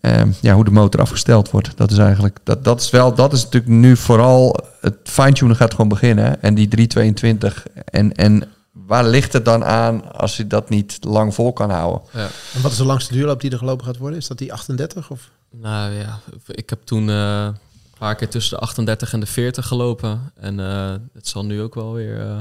eh, 0.00 0.22
ja, 0.40 0.54
hoe 0.54 0.64
de 0.64 0.70
motor 0.70 1.00
afgesteld 1.00 1.50
wordt. 1.50 1.76
Dat 1.76 1.90
is 1.90 1.98
eigenlijk, 1.98 2.38
dat, 2.42 2.64
dat 2.64 2.80
is 2.80 2.90
wel, 2.90 3.14
dat 3.14 3.32
is 3.32 3.42
natuurlijk 3.42 3.72
nu 3.72 3.96
vooral, 3.96 4.56
het 4.80 4.96
fine-tunen 5.02 5.56
gaat 5.56 5.70
gewoon 5.70 5.88
beginnen. 5.88 6.42
En 6.42 6.54
die 6.54 6.68
322, 6.68 7.66
en, 7.84 8.12
en 8.14 8.48
waar 8.86 9.06
ligt 9.06 9.32
het 9.32 9.44
dan 9.44 9.64
aan 9.64 10.12
als 10.12 10.36
je 10.36 10.46
dat 10.46 10.68
niet 10.68 10.98
lang 11.00 11.34
vol 11.34 11.52
kan 11.52 11.70
houden? 11.70 12.00
ja. 12.12 12.28
En 12.54 12.62
wat 12.62 12.70
is 12.70 12.76
de 12.76 12.84
langste 12.84 13.12
duurloop 13.12 13.40
die 13.40 13.50
er 13.50 13.58
gelopen 13.58 13.86
gaat 13.86 13.96
worden? 13.96 14.18
Is 14.18 14.26
dat 14.26 14.38
die 14.38 14.52
38? 14.52 15.10
Of? 15.10 15.30
Nou 15.50 15.92
ja, 15.92 16.20
ik 16.46 16.70
heb 16.70 16.82
toen 16.84 17.08
eh, 17.10 17.44
een 17.44 17.98
paar 17.98 18.14
keer 18.14 18.28
tussen 18.28 18.56
de 18.56 18.62
38 18.62 19.12
en 19.12 19.20
de 19.20 19.26
40 19.26 19.66
gelopen. 19.66 20.32
En 20.34 20.60
eh, 20.60 20.94
het 21.14 21.28
zal 21.28 21.44
nu 21.44 21.62
ook 21.62 21.74
wel 21.74 21.92
weer 21.92 22.20
eh, 22.20 22.38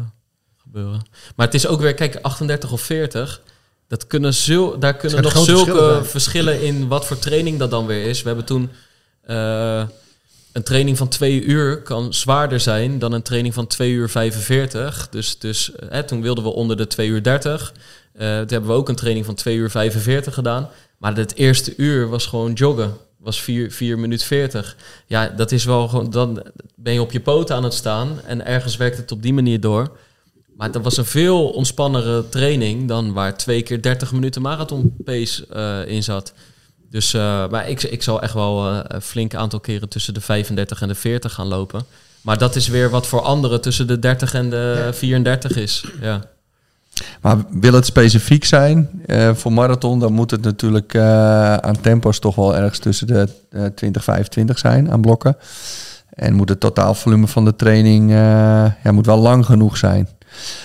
gebeuren. 0.58 1.02
Maar 1.36 1.46
het 1.46 1.56
is 1.56 1.68
ook 1.68 1.80
weer, 1.80 1.94
kijk, 1.94 2.20
38 2.22 2.72
of 2.72 2.82
40. 2.82 3.42
Dat 3.88 4.08
kunnen 4.08 4.34
zul, 4.34 4.80
daar 4.80 4.96
kunnen 4.96 5.24
nog 5.24 5.38
zulke 5.38 6.02
verschillen 6.04 6.62
in 6.62 6.88
wat 6.88 7.06
voor 7.06 7.20
training 7.20 7.60
dat 7.60 7.72
dan 7.72 7.86
weer 7.86 8.06
is. 8.06 8.22
We 8.22 8.28
hebben 8.28 8.46
toen 8.46 8.70
eh, 9.22 9.84
een 10.52 10.64
training 10.64 10.98
van 10.98 11.08
2 11.08 11.44
uur 11.44 11.82
kan 11.82 12.14
zwaarder 12.14 12.60
zijn 12.60 13.00
dan 13.00 13.12
een 13.12 13.22
training 13.22 13.54
van 13.54 13.68
2 13.68 13.92
uur 13.92 14.10
45. 14.10 15.08
Dus, 15.10 15.40
dus 15.40 15.76
eh, 15.76 16.00
toen 16.00 16.22
wilden 16.22 16.44
we 16.44 16.50
onder 16.50 16.78
de 16.78 16.88
2 16.88 17.08
uur 17.08 17.24
30. 17.24 17.74
Eh 18.14 18.20
toen 18.20 18.48
hebben 18.48 18.68
we 18.68 18.76
ook 18.76 18.90
een 18.90 18.96
training 18.96 19.26
van 19.26 19.36
2 19.36 19.56
uur 19.56 19.70
45 19.70 20.34
gedaan. 20.34 20.70
Maar 20.98 21.16
het 21.16 21.36
eerste 21.36 21.74
uur 21.78 22.10
was 22.10 22.26
gewoon 22.26 22.54
joggen. 22.54 22.94
Was 23.18 23.42
4, 23.42 23.72
4 23.72 24.00
minuut 24.00 24.24
40. 24.24 24.76
Ja, 25.06 25.28
dat 25.28 25.52
is 25.52 25.66
wel 25.66 25.88
gewoon. 25.88 26.10
Dan 26.10 26.44
ben 26.76 26.94
je 26.94 27.02
op 27.02 27.12
je 27.12 27.20
poten 27.20 27.56
aan 27.56 27.64
het 27.64 27.74
staan. 27.74 28.22
En 28.26 28.46
ergens 28.46 28.78
werkt 28.78 28.98
het 28.98 29.12
op 29.12 29.22
die 29.22 29.34
manier 29.34 29.60
door. 29.60 29.98
Maar 30.58 30.72
dat 30.72 30.84
was 30.84 30.98
een 30.98 31.06
veel 31.06 31.50
ontspannere 31.50 32.30
training 32.30 32.88
dan 32.88 33.14
waar 33.14 33.38
twee 33.38 33.62
keer 33.62 33.82
30 33.82 34.12
minuten 34.12 34.42
marathon 34.42 34.96
pace 35.04 35.48
eh, 35.48 35.94
in 35.94 36.04
zat. 36.04 36.34
Dus 36.90 37.14
eh, 37.14 37.50
maar 37.50 37.70
ik, 37.70 37.84
ik 37.84 38.04
zal 38.04 38.22
echt 38.22 38.34
wel 38.34 38.70
eh, 38.70 38.80
een 38.84 39.02
flink 39.02 39.36
aantal 39.36 39.60
keren 39.60 39.90
tussen 39.90 40.14
de 40.14 40.22
35 40.22 40.82
en 40.82 40.88
de 40.88 40.96
40 40.96 41.34
gaan 41.34 41.48
lopen. 41.48 41.86
Maar 42.22 42.38
dat 42.38 42.56
is 42.56 42.68
weer 42.68 42.90
wat 42.90 43.08
voor 43.08 43.22
anderen 43.22 43.62
tussen 43.62 43.88
de 43.88 44.00
30 44.00 44.34
en 44.34 44.50
de 44.50 44.84
Ja. 44.86 44.94
34 44.94 45.56
is. 45.56 45.84
Ja. 46.02 46.22
Maar 47.22 47.38
wil 47.50 47.74
het 47.74 47.86
specifiek 47.86 48.46
zijn 48.46 48.90
eh, 49.06 49.34
voor 49.34 49.54
marathon, 49.54 50.00
dan 50.00 50.14
moet 50.14 50.32
het 50.32 50.42
natuurlijk 50.42 50.94
eh, 50.94 51.54
aan 51.56 51.82
tempo's 51.82 52.20
toch 52.20 52.36
wel 52.36 52.56
ergens 52.56 52.80
tussen 52.80 53.08
de 53.08 53.28
eh 53.50 53.66
20 53.66 54.04
25 54.04 54.58
zijn 54.58 54.92
aan 54.92 55.02
blokken. 55.02 55.38
En 56.10 56.34
moet 56.34 56.50
het 56.50 56.60
totaalvolume 56.60 57.28
van 57.28 57.46
de 57.46 57.56
training 57.56 58.12
eh, 58.12 58.18
ja, 58.84 58.92
moet 58.92 59.06
wel 59.06 59.18
lang 59.18 59.46
genoeg 59.46 59.78
zijn. 59.78 60.08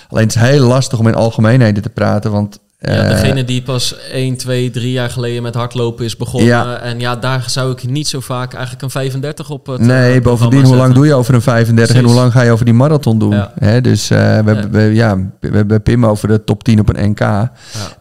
Alleen 0.08 0.26
het 0.26 0.34
is 0.36 0.40
heel 0.42 0.66
lastig 0.66 0.98
om 0.98 1.06
in 1.08 1.14
algemeenheden 1.14 1.82
te 1.82 1.88
praten, 1.90 2.30
want 2.30 2.58
Ja, 2.78 2.88
eh, 2.88 3.08
degene 3.08 3.44
die 3.44 3.62
pas 3.62 3.94
1, 4.12 4.36
2, 4.36 4.70
3 4.70 4.92
jaar 4.92 5.10
geleden 5.10 5.42
met 5.42 5.54
hardlopen 5.54 6.04
is 6.04 6.16
begonnen. 6.16 6.48
Ja. 6.48 6.78
En 6.78 7.00
ja, 7.00 7.16
daar 7.16 7.44
zou 7.46 7.72
ik 7.72 7.86
niet 7.86 8.08
zo 8.08 8.20
vaak 8.20 8.52
eigenlijk 8.52 8.82
een 8.82 8.90
35 8.90 9.50
op 9.50 9.66
het 9.66 9.80
Nee, 9.80 10.16
eh, 10.16 10.22
bovendien, 10.22 10.64
hoe 10.64 10.76
lang 10.76 10.94
doe 10.94 11.06
je 11.06 11.14
over 11.14 11.34
een 11.34 11.42
35 11.42 11.96
en 11.96 12.04
hoe 12.04 12.14
lang 12.14 12.32
ga 12.32 12.42
je 12.42 12.50
over 12.50 12.64
die 12.64 12.74
marathon 12.74 13.18
doen? 13.18 13.34
Ja. 13.60 13.80
Dus 13.80 14.10
eh, 14.10 14.18
we, 14.18 14.24
hebben- 14.24 14.70
we, 14.70 14.80
ja, 14.80 15.16
we 15.40 15.56
hebben 15.56 15.82
Pim 15.82 16.06
over 16.06 16.28
de 16.28 16.44
top 16.44 16.64
10 16.64 16.80
op 16.80 16.88
een 16.96 17.10
NK. 17.10 17.48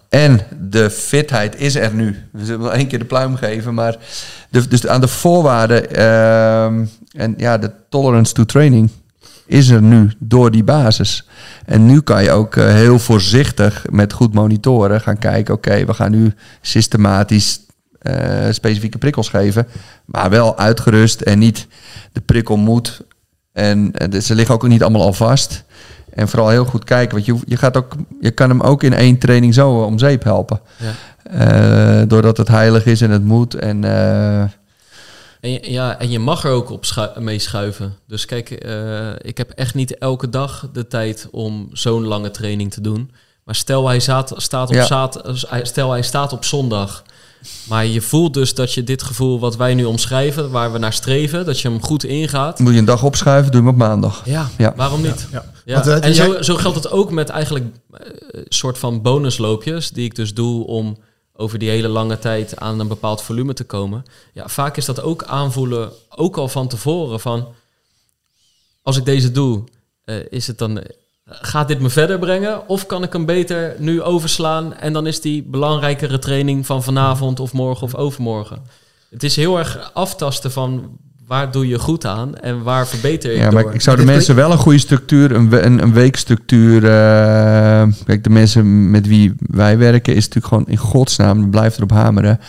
En 0.09 0.39
de 0.69 0.89
fitheid 0.89 1.59
is 1.59 1.75
er 1.75 1.93
nu. 1.93 2.15
We 2.31 2.45
zullen 2.45 2.61
wel 2.61 2.73
één 2.73 2.87
keer 2.87 2.99
de 2.99 3.05
pluim 3.05 3.35
geven, 3.35 3.73
maar 3.73 3.95
de, 4.49 4.67
dus 4.67 4.87
aan 4.87 5.01
de 5.01 5.07
voorwaarden 5.07 5.95
ehm, 5.95 6.85
en 7.11 7.33
ja, 7.37 7.57
de 7.57 7.71
tolerance 7.89 8.33
to 8.33 8.45
training 8.45 8.89
is 9.51 9.69
er 9.69 9.81
nu 9.81 10.11
door 10.19 10.51
die 10.51 10.63
basis. 10.63 11.27
En 11.65 11.85
nu 11.85 12.01
kan 12.01 12.23
je 12.23 12.31
ook 12.31 12.55
eh, 12.55 12.65
heel 12.65 12.99
voorzichtig 12.99 13.85
met 13.89 14.13
goed 14.13 14.33
monitoren 14.33 15.01
gaan 15.01 15.17
kijken. 15.17 15.53
Oké, 15.53 15.85
we 15.85 15.93
gaan 15.93 16.11
nu 16.11 16.33
systematisch 16.61 17.59
eh, 17.99 18.15
specifieke 18.51 18.97
prikkels 18.97 19.29
geven, 19.29 19.67
maar 20.05 20.29
wel 20.29 20.57
uitgerust 20.57 21.21
en 21.21 21.39
niet 21.39 21.67
de 22.11 22.21
prikkel 22.21 22.57
moet. 22.57 23.01
En 23.53 23.91
eh, 23.91 24.19
ze 24.19 24.35
liggen 24.35 24.55
ook 24.55 24.67
niet 24.67 24.81
allemaal 24.81 25.01
al 25.01 25.13
vast. 25.13 25.63
En 26.13 26.27
vooral 26.27 26.49
heel 26.49 26.65
goed 26.65 26.83
kijken, 26.83 27.13
want 27.13 27.25
je, 27.25 27.37
je, 27.45 27.57
gaat 27.57 27.77
ook, 27.77 27.95
je 28.21 28.31
kan 28.31 28.49
hem 28.49 28.61
ook 28.61 28.83
in 28.83 28.93
één 28.93 29.17
training 29.17 29.53
zo 29.53 29.71
om 29.71 29.99
zeep 29.99 30.23
helpen. 30.23 30.59
Ja. 30.77 32.05
Doordat 32.05 32.37
het 32.37 32.47
heilig 32.47 32.85
is 32.85 33.01
en 33.01 33.11
het 33.11 33.23
moet. 33.23 33.55
En 33.55 33.83
En 35.41 35.51
je, 35.51 35.71
ja, 35.71 35.99
en 35.99 36.09
je 36.09 36.19
mag 36.19 36.43
er 36.43 36.51
ook 36.51 36.69
op 36.69 36.85
schu- 36.85 37.19
mee 37.19 37.39
schuiven. 37.39 37.95
Dus 38.07 38.25
kijk, 38.25 38.49
eh, 38.51 39.09
ik 39.17 39.37
heb 39.37 39.49
echt 39.49 39.75
niet 39.75 39.97
elke 39.97 40.29
dag 40.29 40.69
de 40.73 40.87
tijd 40.87 41.27
om 41.31 41.69
zo'n 41.73 42.05
lange 42.05 42.31
training 42.31 42.71
te 42.71 42.81
doen. 42.81 43.11
Maar 43.43 43.55
stel 43.55 43.87
hij, 43.87 43.99
staat 43.99 44.67
op 44.69 44.73
Ja. 44.73 44.85
zaad, 44.85 45.21
stel 45.63 45.91
hij 45.91 46.01
staat 46.01 46.33
op 46.33 46.45
zondag. 46.45 47.03
Maar 47.69 47.85
je 47.85 48.01
voelt 48.01 48.33
dus 48.33 48.53
dat 48.53 48.73
je 48.73 48.83
dit 48.83 49.03
gevoel 49.03 49.39
wat 49.39 49.55
wij 49.55 49.73
nu 49.73 49.83
omschrijven, 49.83 50.51
waar 50.51 50.71
we 50.71 50.77
naar 50.77 50.93
streven, 50.93 51.45
dat 51.45 51.59
je 51.59 51.67
hem 51.69 51.81
goed 51.83 52.03
ingaat. 52.03 52.59
moet 52.59 52.73
je 52.73 52.79
een 52.79 52.85
dag 52.85 53.03
opschuiven, 53.03 53.51
doe 53.51 53.61
hem 53.61 53.69
op 53.69 53.75
maandag. 53.75 54.21
Ja, 54.25 54.49
Ja. 54.57 54.73
waarom 54.75 55.01
niet? 55.01 55.27
Ja. 55.31 55.45
Ja. 55.65 55.73
Want, 55.73 55.87
eh, 55.87 56.05
en 56.09 56.15
zo, 56.15 56.41
zo 56.41 56.55
geldt 56.55 56.75
het 56.77 56.91
ook 56.91 57.11
met 57.11 57.29
eigenlijk 57.29 57.65
eh, 57.93 57.99
een 58.31 58.45
soort 58.49 58.77
van 58.77 59.01
bonusloopjes, 59.01 59.89
die 59.91 60.05
ik 60.05 60.15
dus 60.15 60.33
doe 60.33 60.67
om 60.67 60.97
over 61.41 61.59
die 61.59 61.69
hele 61.69 61.87
lange 61.87 62.19
tijd 62.19 62.59
aan 62.59 62.79
een 62.79 62.87
bepaald 62.87 63.21
volume 63.21 63.53
te 63.53 63.63
komen. 63.63 64.03
Ja, 64.33 64.47
vaak 64.47 64.77
is 64.77 64.85
dat 64.85 65.01
ook 65.01 65.23
aanvoelen, 65.23 65.91
ook 66.09 66.37
al 66.37 66.47
van 66.47 66.67
tevoren, 66.67 67.19
van 67.19 67.47
als 68.81 68.97
ik 68.97 69.05
deze 69.05 69.31
doe, 69.31 69.63
eh, 70.03 70.15
is 70.29 70.47
het 70.47 70.57
dan... 70.57 70.83
Gaat 71.25 71.67
dit 71.67 71.79
me 71.79 71.89
verder 71.89 72.19
brengen? 72.19 72.67
Of 72.67 72.85
kan 72.85 73.03
ik 73.03 73.13
hem 73.13 73.25
beter 73.25 73.75
nu 73.77 74.01
overslaan 74.01 74.73
en 74.73 74.93
dan 74.93 75.07
is 75.07 75.21
die 75.21 75.43
belangrijkere 75.43 76.19
training 76.19 76.65
van 76.65 76.83
vanavond 76.83 77.39
of 77.39 77.53
morgen 77.53 77.83
of 77.83 77.95
overmorgen? 77.95 78.63
Het 79.09 79.23
is 79.23 79.35
heel 79.35 79.57
erg 79.57 79.91
aftasten 79.93 80.51
van 80.51 80.97
waar 81.31 81.51
doe 81.51 81.67
je 81.67 81.79
goed 81.79 82.05
aan 82.05 82.35
en 82.35 82.63
waar 82.63 82.87
verbeter 82.87 83.31
je 83.31 83.37
Ja, 83.37 83.49
door. 83.49 83.63
maar 83.63 83.73
ik 83.73 83.81
zou 83.81 83.97
de 83.97 84.05
mensen 84.05 84.35
wel 84.35 84.51
een 84.51 84.57
goede 84.57 84.77
structuur, 84.77 85.31
een, 85.31 85.65
een, 85.65 85.81
een 85.81 85.93
weekstructuur. 85.93 86.83
eh, 86.85 87.87
kijk, 88.05 88.23
de 88.23 88.29
mensen 88.29 88.89
met 88.91 89.07
wie 89.07 89.33
wij 89.39 89.77
werken 89.77 90.15
is 90.15 90.27
natuurlijk 90.27 90.47
gewoon 90.53 90.67
in 90.67 90.77
godsnaam, 90.77 91.49
blijf 91.49 91.77
erop 91.77 91.91
hameren. 91.91 92.39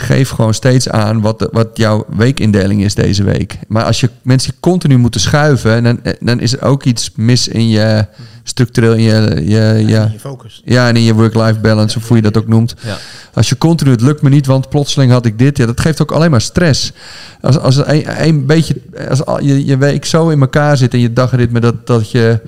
Geef 0.00 0.28
gewoon 0.30 0.54
steeds 0.54 0.88
aan 0.88 1.20
wat, 1.20 1.38
de- 1.38 1.48
wat 1.52 1.68
jouw 1.74 2.06
weekindeling 2.16 2.84
is 2.84 2.94
deze 2.94 3.22
week. 3.24 3.58
Maar 3.68 3.84
als 3.84 4.00
je 4.00 4.10
mensen 4.22 4.52
continu 4.60 4.96
moeten 4.96 5.20
schuiven, 5.20 5.82
dan, 5.82 6.00
dan 6.20 6.40
is 6.40 6.52
er 6.52 6.62
ook 6.62 6.84
iets 6.84 7.10
mis 7.14 7.48
in 7.48 7.68
je 7.68 8.06
structureel 8.42 8.92
in 8.94 9.02
je, 9.02 9.40
je, 9.44 9.50
Ja. 9.50 9.72
ja, 9.72 10.08
Je 10.12 10.18
focus. 10.18 10.62
ja, 10.64 10.88
en 10.88 10.96
in 10.96 11.02
je 11.02 11.14
work-life 11.14 11.58
balance, 11.60 11.98
of 11.98 12.08
hoe 12.08 12.16
je 12.16 12.22
dat 12.22 12.36
ook 12.36 12.48
noemt. 12.48 12.74
Ja. 12.84 12.96
Als 13.34 13.48
je 13.48 13.58
continu, 13.58 13.90
het 13.90 14.00
lukt 14.00 14.22
me 14.22 14.28
niet, 14.28 14.46
want 14.46 14.68
plotseling 14.68 15.12
had 15.12 15.26
ik 15.26 15.38
dit. 15.38 15.56
Ja, 15.56 15.66
dat 15.66 15.80
geeft 15.80 16.02
ook 16.02 16.12
alleen 16.12 16.30
maar 16.30 16.40
stress. 16.40 16.92
Als, 17.40 17.58
als 17.58 17.76
een, 17.76 18.26
een 18.26 18.46
beetje, 18.46 18.74
als 19.08 19.24
al- 19.24 19.42
je, 19.42 19.64
je 19.66 19.76
week 19.76 20.04
zo 20.04 20.28
in 20.28 20.40
elkaar 20.40 20.76
zit 20.76 20.92
en 20.92 21.00
je 21.00 21.12
dagritme, 21.12 21.60
dat, 21.60 21.86
dat 21.86 22.10
je... 22.10 22.40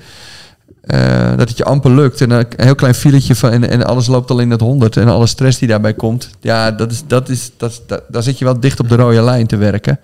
eh, 0.81 1.37
dat 1.37 1.49
het 1.49 1.57
je 1.57 1.63
amper 1.65 1.91
lukt. 1.91 2.21
En 2.21 2.29
een 2.31 2.45
heel 2.55 2.75
klein 2.75 2.95
filetje 2.95 3.35
van 3.35 3.51
en, 3.51 3.69
en 3.69 3.83
alles 3.85 4.07
loopt 4.07 4.29
al 4.31 4.39
in 4.39 4.49
het 4.49 4.61
honderd. 4.61 4.97
En 4.97 5.07
alle 5.07 5.27
stress 5.27 5.59
die 5.59 5.67
daarbij 5.67 5.93
komt. 5.93 6.29
Ja, 6.39 6.71
dat 6.71 6.91
is, 6.91 7.03
dat 7.07 7.29
is, 7.29 7.51
dat, 7.57 7.81
daar 8.07 8.23
zit 8.23 8.37
je 8.37 8.45
wel 8.45 8.59
dicht 8.59 8.79
op 8.79 8.89
de 8.89 8.95
rode 8.95 9.21
lijn 9.21 9.47
te 9.47 9.57
werken. 9.57 9.99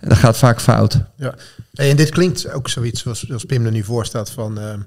En 0.00 0.08
dat 0.08 0.18
gaat 0.18 0.36
vaak 0.36 0.60
fout. 0.60 0.98
Ja. 1.16 1.34
Hey, 1.74 1.90
en 1.90 1.96
dit 1.96 2.08
klinkt 2.10 2.52
ook 2.52 2.68
zoiets 2.68 3.02
zoals, 3.02 3.22
zoals 3.22 3.44
Pim 3.44 3.64
er 3.66 3.72
nu 3.72 3.82
voor 3.84 4.06
staat 4.06 4.30
van, 4.30 4.58
ehm, 4.58 4.78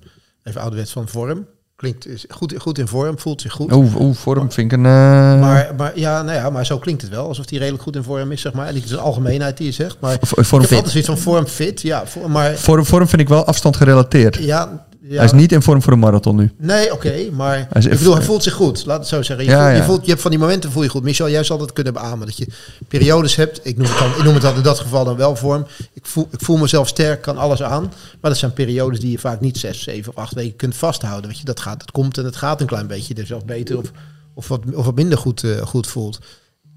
even 0.43 0.61
ouderwets 0.61 0.91
van 0.91 1.07
vorm. 1.07 1.45
Klinkt 1.75 2.07
is 2.07 2.25
goed, 2.29 2.53
goed 2.57 2.77
in 2.77 2.87
vorm, 2.87 3.19
voelt 3.19 3.41
zich 3.41 3.51
goed. 3.53 3.73
Oeh, 3.73 3.95
oeh 3.99 4.15
vorm 4.15 4.51
vind 4.51 4.71
ik 4.71 4.77
een... 4.77 4.85
eh, 4.85 4.91
Maar, 5.39 5.73
maar, 5.77 5.91
ja, 5.99 6.21
nou 6.21 6.37
ja, 6.37 6.49
maar 6.49 6.65
zo 6.65 6.77
klinkt 6.77 7.01
het 7.01 7.11
wel. 7.11 7.27
Alsof 7.27 7.49
hij 7.49 7.57
redelijk 7.59 7.83
goed 7.83 7.95
in 7.95 8.03
vorm 8.03 8.31
is, 8.31 8.41
zeg 8.41 8.53
maar. 8.53 8.67
En 8.67 8.73
dit 8.73 8.83
is 8.83 8.91
een 8.91 8.97
algemeenheid 8.99 9.57
die 9.57 9.65
je 9.65 9.71
zegt. 9.71 9.97
Maar 9.99 10.17
vorm, 10.21 10.61
ik 10.63 10.69
heb 10.69 10.77
altijd 10.77 10.89
zoiets 10.89 11.09
van 11.09 11.17
vorm 11.17 11.45
fit. 11.47 11.81
Ja, 11.81 12.03
maar 12.27 12.55
vorm, 12.57 12.85
vorm 12.85 13.07
vind 13.07 13.21
ik 13.21 13.27
wel 13.29 13.45
afstand 13.45 13.75
gerelateerd. 13.77 14.35
ja, 14.35 14.85
ja 15.13 15.19
Hij 15.19 15.25
is 15.25 15.41
niet 15.41 15.51
in 15.51 15.61
vorm 15.61 15.81
voor 15.81 15.93
een 15.93 15.99
marathon 15.99 16.35
nu. 16.35 16.51
Nee, 16.57 16.93
oké, 16.93 17.29
maar 17.31 17.55
Hij 17.55 17.67
is 17.73 17.85
ik 17.85 17.97
bedoel, 17.97 18.15
hij 18.15 18.23
voelt 18.23 18.43
zich 18.43 18.53
goed. 18.53 18.85
Laat 18.85 18.99
het 18.99 19.07
zo 19.07 19.21
zeggen. 19.21 19.45
Je, 19.45 19.51
Ja, 19.51 19.65
voelt, 19.65 19.77
je, 19.77 19.83
voelt, 19.83 20.01
je 20.01 20.09
hebt 20.09 20.21
van 20.21 20.31
die 20.31 20.39
momenten 20.39 20.71
voel 20.71 20.83
je 20.83 20.89
goed. 20.89 21.03
Michel, 21.03 21.29
jij 21.29 21.43
zal 21.43 21.57
dat 21.57 21.73
kunnen 21.73 21.93
beamen. 21.93 22.25
Dat 22.27 22.37
je 22.37 22.47
periodes 22.87 23.35
hebt. 23.35 23.59
Ik 23.63 23.77
noem 23.77 23.87
het, 23.87 23.97
dan, 23.97 24.09
ik 24.11 24.23
noem 24.23 24.33
het 24.33 24.41
dan 24.41 24.55
in 24.55 24.61
dat 24.61 24.79
geval 24.79 25.05
dan 25.05 25.15
wel 25.15 25.35
vorm. 25.35 25.65
Ik 25.93 26.05
voel, 26.05 26.27
ik 26.31 26.39
voel 26.41 26.57
mezelf 26.57 26.87
sterk, 26.87 27.21
kan 27.21 27.37
alles 27.37 27.63
aan. 27.63 27.83
Maar 28.21 28.31
dat 28.31 28.37
zijn 28.37 28.53
periodes 28.53 28.99
die 28.99 29.11
je 29.11 29.19
vaak 29.19 29.39
niet 29.39 29.57
zes, 29.57 29.83
zeven 29.83 30.11
of 30.15 30.23
acht 30.23 30.33
weken 30.33 30.55
kunt 30.55 30.75
vasthouden. 30.75 31.29
Weet 31.29 31.39
je, 31.39 31.45
dat, 31.45 31.59
gaat, 31.59 31.79
dat 31.79 31.91
komt 31.91 32.17
en 32.17 32.25
het 32.25 32.35
gaat 32.35 32.61
een 32.61 32.67
klein 32.67 32.87
beetje. 32.87 33.13
Dus 33.13 33.27
zelfs 33.27 33.45
beter 33.45 33.77
of, 33.77 33.91
of, 34.33 34.47
wat, 34.47 34.61
of 34.73 34.85
wat 34.85 34.95
minder 34.95 35.17
goed, 35.17 35.43
eh, 35.43 35.61
goed 35.61 35.87
voelt. 35.87 36.19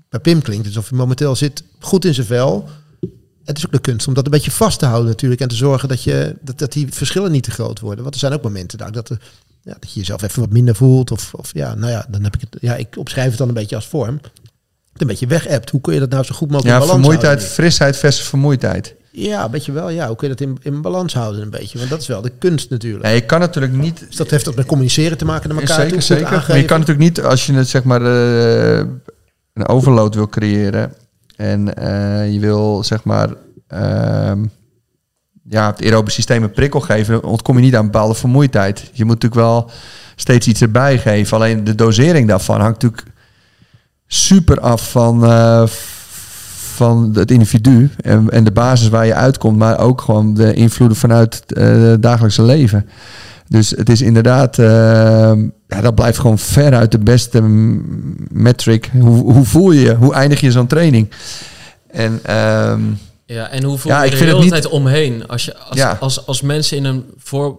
Bij 0.08 0.20
Pim 0.20 0.42
klinkt 0.42 0.66
het 0.66 0.76
alsof 0.76 0.90
hij 0.90 0.98
momenteel 0.98 1.36
zit 1.36 1.62
goed 1.80 2.04
in 2.04 2.14
zijn 2.14 2.26
vel. 2.26 2.68
Het 3.46 3.56
is 3.58 3.66
ook 3.66 3.72
de 3.72 3.78
kunst 3.78 4.08
om 4.08 4.14
dat 4.14 4.24
een 4.24 4.30
beetje 4.30 4.50
vast 4.50 4.78
te 4.78 4.86
houden 4.86 5.10
natuurlijk. 5.10 5.40
En 5.40 5.48
te 5.48 5.54
zorgen 5.54 5.88
dat, 5.88 6.02
je, 6.02 6.36
dat, 6.40 6.58
dat 6.58 6.72
die 6.72 6.86
verschillen 6.90 7.32
niet 7.32 7.42
te 7.42 7.50
groot 7.50 7.80
worden. 7.80 8.02
Want 8.02 8.14
er 8.14 8.20
zijn 8.20 8.32
ook 8.32 8.42
momenten 8.42 8.78
daar 8.78 8.92
dat, 8.92 9.08
er, 9.08 9.18
ja, 9.62 9.76
dat 9.80 9.92
je 9.92 9.98
jezelf 10.00 10.22
even 10.22 10.40
wat 10.40 10.50
minder 10.50 10.74
voelt. 10.74 11.10
Of, 11.10 11.34
of 11.34 11.50
ja, 11.52 11.74
nou 11.74 11.92
ja, 11.92 12.06
dan 12.08 12.22
heb 12.22 12.34
ik 12.34 12.40
het. 12.40 12.56
Ja, 12.60 12.74
ik 12.74 12.96
omschrijf 12.96 13.28
het 13.28 13.38
dan 13.38 13.48
een 13.48 13.54
beetje 13.54 13.76
als 13.76 13.86
vorm. 13.86 14.20
Het 14.92 15.00
een 15.00 15.06
beetje 15.06 15.26
weg 15.26 15.46
hebt. 15.46 15.70
Hoe 15.70 15.80
kun 15.80 15.94
je 15.94 16.00
dat 16.00 16.10
nou 16.10 16.24
zo 16.24 16.34
goed 16.34 16.50
mogelijk 16.50 16.74
Ja, 16.74 16.74
in 16.74 16.80
balans 16.80 16.98
vermoeidheid, 17.00 17.38
houden? 17.38 17.54
frisheid 17.54 17.96
versus 17.96 18.26
vermoeidheid. 18.26 18.94
Ja, 19.10 19.44
een 19.44 19.50
beetje 19.50 19.72
wel. 19.72 19.88
Ja, 19.88 20.06
hoe 20.06 20.16
kun 20.16 20.28
je 20.28 20.34
dat 20.34 20.46
in, 20.46 20.58
in 20.62 20.80
balans 20.82 21.14
houden 21.14 21.42
een 21.42 21.50
beetje? 21.50 21.78
Want 21.78 21.90
dat 21.90 22.00
is 22.00 22.06
wel 22.06 22.22
de 22.22 22.32
kunst 22.38 22.70
natuurlijk. 22.70 23.04
Ja, 23.04 23.10
je 23.10 23.24
kan 23.26 23.40
natuurlijk 23.40 23.72
niet 23.72 23.98
Dus 24.06 24.16
dat 24.16 24.30
heeft 24.30 24.48
ook 24.48 24.54
met 24.54 24.66
communiceren 24.66 25.18
te 25.18 25.24
maken 25.24 25.48
naar 25.48 25.58
elkaar. 25.58 25.76
zeker, 25.76 25.92
toe, 25.92 26.00
zeker. 26.02 26.44
Maar 26.48 26.56
je 26.56 26.64
kan 26.64 26.78
natuurlijk 26.78 27.06
niet, 27.08 27.22
als 27.24 27.46
je 27.46 27.52
het 27.52 27.68
zeg 27.68 27.84
maar 27.84 28.02
eh, 28.02 28.86
een 29.52 29.68
overload 29.68 30.14
wil 30.14 30.28
creëren 30.28 30.92
en 31.36 31.74
eh, 31.74 32.32
je 32.32 32.40
wil 32.40 32.84
zeg 32.84 33.04
maar 33.04 33.28
ehm, 33.68 34.44
ja, 35.48 35.66
het 35.66 35.82
aerobe 35.82 36.10
systeem 36.10 36.42
een 36.42 36.50
prikkel 36.50 36.80
geven, 36.80 37.24
ontkom 37.24 37.56
je 37.56 37.62
niet 37.62 37.76
aan 37.76 37.84
bepaalde 37.84 38.14
vermoeidheid. 38.14 38.90
Je 38.92 39.04
moet 39.04 39.22
natuurlijk 39.22 39.40
wel 39.40 39.70
steeds 40.16 40.46
iets 40.46 40.60
erbij 40.60 40.98
geven. 40.98 41.36
Alleen 41.36 41.64
de 41.64 41.74
dosering 41.74 42.28
daarvan 42.28 42.60
hangt 42.60 42.82
natuurlijk 42.82 43.14
super 44.06 44.60
af 44.60 44.90
van, 44.90 45.24
eh, 45.24 45.66
van 46.74 47.10
het 47.14 47.30
individu 47.30 47.90
en, 48.00 48.30
en 48.30 48.44
de 48.44 48.52
basis 48.52 48.88
waar 48.88 49.06
je 49.06 49.14
uitkomt, 49.14 49.58
maar 49.58 49.78
ook 49.78 50.00
gewoon 50.00 50.34
de 50.34 50.54
invloeden 50.54 50.96
vanuit 50.96 51.52
eh, 51.52 51.64
het 51.66 52.02
dagelijkse 52.02 52.42
leven. 52.42 52.88
Dus 53.48 53.70
het 53.70 53.88
is 53.88 54.02
inderdaad, 54.02 54.58
eh, 54.58 55.32
ja, 55.68 55.80
dat 55.80 55.94
blijft 55.94 56.18
gewoon 56.18 56.38
veruit 56.38 56.90
de 56.90 56.98
beste 56.98 57.40
metric. 58.30 58.90
Hoe, 59.00 59.32
hoe 59.32 59.44
voel 59.44 59.70
je 59.70 59.80
je? 59.80 59.94
Hoe 59.94 60.14
eindig 60.14 60.40
je 60.40 60.50
zo'n 60.50 60.66
training? 60.66 61.10
En 61.90 62.20
ehm, 62.22 62.82
Ja, 63.26 63.48
en 63.48 63.62
hoe 63.64 63.78
voel 63.78 63.92
Ja, 63.92 64.00
je 64.02 64.06
ik 64.06 64.12
er 64.12 64.18
vind 64.18 64.30
de 64.30 64.36
het 64.36 64.44
hele 64.44 64.54
niet- 64.54 64.62
tijd 64.62 64.66
omheen? 64.80 65.26
Als, 65.28 65.44
je, 65.44 65.56
als, 65.58 65.76
Ja. 65.78 65.96
als, 66.00 66.26
als 66.26 66.40
mensen 66.40 66.76
in 66.76 66.84
een, 66.84 67.04
voor, 67.18 67.58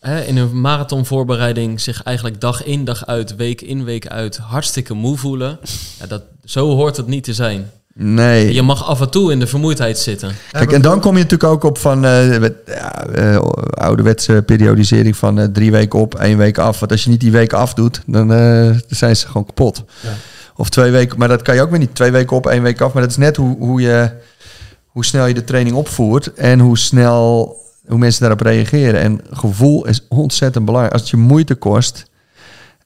hè, 0.00 0.20
in 0.24 0.36
een 0.36 0.60
marathonvoorbereiding 0.60 1.80
zich 1.80 2.02
eigenlijk 2.02 2.40
dag 2.40 2.64
in 2.64 2.84
dag 2.84 3.06
uit, 3.06 3.36
week 3.36 3.60
in 3.60 3.84
week 3.84 4.06
uit 4.06 4.36
hartstikke 4.36 4.94
moe 4.94 5.16
voelen. 5.16 5.58
Ja, 6.00 6.06
dat, 6.06 6.22
zo 6.44 6.70
hoort 6.74 6.96
het 6.96 7.06
niet 7.06 7.24
te 7.24 7.34
zijn. 7.34 7.70
Nee. 7.94 8.54
Je 8.54 8.62
mag 8.62 8.84
af 8.84 9.00
en 9.00 9.10
toe 9.10 9.32
in 9.32 9.38
de 9.38 9.46
vermoeidheid 9.46 9.98
zitten. 9.98 10.32
Kijk, 10.50 10.72
en 10.72 10.82
dan 10.82 11.00
kom 11.00 11.16
je 11.16 11.22
natuurlijk 11.22 11.52
ook 11.52 11.64
op 11.64 11.78
van 11.78 12.04
eh, 12.04 12.38
met, 12.38 12.54
ja, 12.66 13.06
eh, 13.06 13.36
ouderwetse 13.70 14.42
periodisering 14.46 15.16
van 15.16 15.38
eh, 15.38 15.46
drie 15.46 15.70
weken 15.70 15.98
op, 15.98 16.14
één 16.14 16.38
week 16.38 16.58
af. 16.58 16.80
Want 16.80 16.92
als 16.92 17.04
je 17.04 17.10
niet 17.10 17.20
die 17.20 17.32
week 17.32 17.52
afdoet, 17.52 18.02
dan 18.06 18.32
eh, 18.32 18.66
dan 18.66 18.82
zijn 18.88 19.16
ze 19.16 19.26
gewoon 19.26 19.46
kapot. 19.46 19.84
Ja. 20.00 20.10
Of 20.56 20.68
twee 20.68 20.90
weken, 20.90 21.18
maar 21.18 21.28
dat 21.28 21.42
kan 21.42 21.54
je 21.54 21.62
ook 21.62 21.70
weer 21.70 21.78
niet. 21.78 21.94
Twee 21.94 22.10
weken 22.10 22.36
op, 22.36 22.46
één 22.46 22.62
week 22.62 22.80
af. 22.80 22.92
Maar 22.92 23.02
dat 23.02 23.10
is 23.10 23.16
net 23.16 23.36
hoe, 23.36 23.56
hoe, 23.58 23.80
je, 23.80 24.10
hoe 24.86 25.04
snel 25.04 25.26
je 25.26 25.34
de 25.34 25.44
training 25.44 25.76
opvoert 25.76 26.34
en 26.34 26.60
hoe 26.60 26.78
snel 26.78 27.56
hoe 27.86 27.98
mensen 27.98 28.20
daarop 28.20 28.40
reageren. 28.40 29.00
En 29.00 29.20
gevoel 29.30 29.86
is 29.86 30.06
ontzettend 30.08 30.64
belangrijk. 30.64 30.94
Als 30.94 31.02
het 31.02 31.10
je 31.10 31.26
moeite 31.26 31.54
kost 31.54 32.04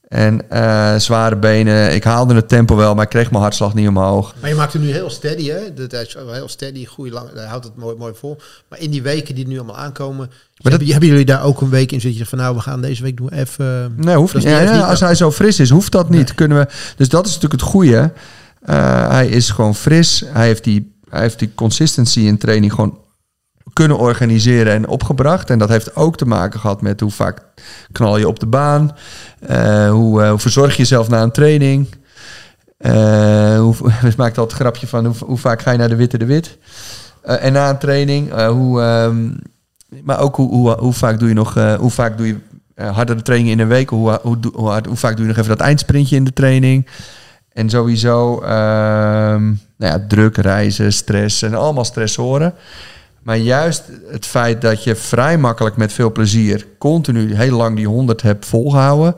en 0.09 0.49
eh, 0.49 0.95
zware 0.95 1.35
benen, 1.37 1.93
ik 1.93 2.03
haalde 2.03 2.35
het 2.35 2.49
tempo 2.49 2.75
wel, 2.75 2.95
maar 2.95 3.03
ik 3.03 3.09
kreeg 3.09 3.29
mijn 3.31 3.41
hartslag 3.43 3.73
niet 3.73 3.87
omhoog. 3.87 4.33
Maar 4.41 4.49
je 4.49 4.55
maakt 4.55 4.73
hem 4.73 4.81
nu 4.81 4.91
heel 4.91 5.09
steady, 5.09 5.47
hè? 5.49 5.73
Dat 5.73 5.93
is 5.93 6.17
heel 6.31 6.47
steady, 6.49 6.85
goede 6.85 7.11
lang, 7.11 7.29
hij 7.33 7.45
houdt 7.45 7.65
het 7.65 7.75
mooi, 7.75 7.95
mooi 7.97 8.13
vol. 8.15 8.37
Maar 8.69 8.79
in 8.79 8.91
die 8.91 9.01
weken 9.01 9.35
die 9.35 9.47
nu 9.47 9.55
allemaal 9.57 9.77
aankomen, 9.77 10.29
dat- 10.55 10.71
hebben, 10.81 11.07
jullie 11.09 11.25
daar 11.25 11.43
ook 11.43 11.61
een 11.61 11.69
week 11.69 11.91
in 11.91 12.01
zitten? 12.01 12.25
Van 12.25 12.37
nou, 12.37 12.55
we 12.55 12.61
gaan 12.61 12.81
deze 12.81 13.03
week 13.03 13.17
doen 13.17 13.29
even. 13.29 13.93
Nee, 13.97 14.15
hoeft 14.15 14.41
Ja, 14.43 14.59
ja, 14.59 14.73
niet- 14.73 14.83
als 14.83 14.99
hij 14.99 15.15
zo 15.15 15.31
fris 15.31 15.59
is, 15.59 15.69
hoeft 15.69 15.91
dat 15.91 16.09
niet. 16.09 16.33
Kunnen 16.35 16.57
we, 16.57 16.67
dus 16.95 17.09
dat 17.09 17.25
is 17.27 17.33
natuurlijk 17.33 17.61
het 17.61 17.71
goede. 17.71 18.11
Eh, 18.61 19.09
hij 19.09 19.27
is 19.27 19.49
gewoon 19.49 19.75
fris. 19.75 20.23
Hij 20.27 20.45
heeft, 20.45 20.63
die, 20.63 20.93
hij 21.09 21.21
heeft 21.21 21.39
die 21.39 21.51
consistency 21.55 22.19
in 22.19 22.37
training 22.37 22.73
gewoon 22.73 22.97
kunnen 23.73 23.97
organiseren 23.97 24.73
en 24.73 24.87
opgebracht. 24.87 25.49
En 25.49 25.59
dat 25.59 25.69
heeft 25.69 25.95
ook 25.95 26.17
te 26.17 26.25
maken 26.25 26.59
gehad 26.59 26.81
met 26.81 26.99
hoe 26.99 27.11
vaak 27.11 27.41
knal 27.91 28.17
je 28.17 28.27
op 28.27 28.39
de 28.39 28.45
baan. 28.45 28.95
Eh, 29.39 29.89
hoe, 29.89 30.21
eh, 30.21 30.29
hoe 30.29 30.39
verzorg 30.39 30.71
je 30.71 30.77
jezelf 30.77 31.09
na 31.09 31.21
een 31.21 31.31
training. 31.31 31.87
Eh 32.77 33.59
hoe, 33.59 33.75
we 34.01 34.13
maakten 34.17 34.41
altijd 34.41 34.51
het 34.51 34.51
grapje 34.51 34.87
van 34.87 35.05
hoe, 35.05 35.15
hoe 35.25 35.37
vaak 35.37 35.61
ga 35.61 35.71
je 35.71 35.77
naar 35.77 35.89
de 35.89 35.95
witte 35.95 36.17
de 36.17 36.25
wit. 36.25 36.57
En 37.21 37.53
na 37.53 37.69
een 37.69 37.77
training, 37.77 38.45
hoe, 38.45 38.81
ehm, 38.81 39.29
maar 40.03 40.19
ook 40.19 40.35
hoe, 40.35 40.49
hoe, 40.49 40.77
hoe 40.79 40.93
vaak 40.93 41.19
doe 41.19 41.27
je 41.27 41.33
nog, 41.33 41.53
hoe 41.79 41.89
vaak 41.89 42.17
doe 42.17 42.27
je 42.27 42.37
hardere 42.83 43.21
trainingen 43.21 43.53
in 43.53 43.59
een 43.59 43.67
week? 43.67 43.89
Hoe, 43.89 44.19
hoe, 44.21 44.37
hoe, 44.53 44.81
hoe 44.87 44.97
vaak 44.97 45.15
doe 45.15 45.21
je 45.21 45.27
nog 45.27 45.37
even 45.37 45.57
dat 45.57 45.67
eindsprintje 45.67 46.15
in 46.15 46.23
de 46.23 46.33
training? 46.33 46.87
En 47.53 47.69
sowieso, 47.69 48.41
ehm, 48.41 49.43
nou 49.77 49.93
ja, 49.93 50.05
druk, 50.07 50.37
reizen, 50.37 50.93
stress 50.93 51.41
en 51.41 51.53
allemaal 51.53 51.85
stressoren. 51.85 52.53
Maar 53.29 53.37
juist 53.37 53.83
het 54.11 54.25
feit 54.25 54.61
dat 54.61 54.83
je 54.83 54.95
vrij 54.95 55.37
makkelijk 55.37 55.77
met 55.77 55.93
veel 55.93 56.11
plezier 56.11 56.67
continu 56.77 57.35
heel 57.35 57.57
lang 57.57 57.75
die 57.75 57.87
100 57.87 58.21
hebt 58.21 58.45
volgehouden. 58.45 59.15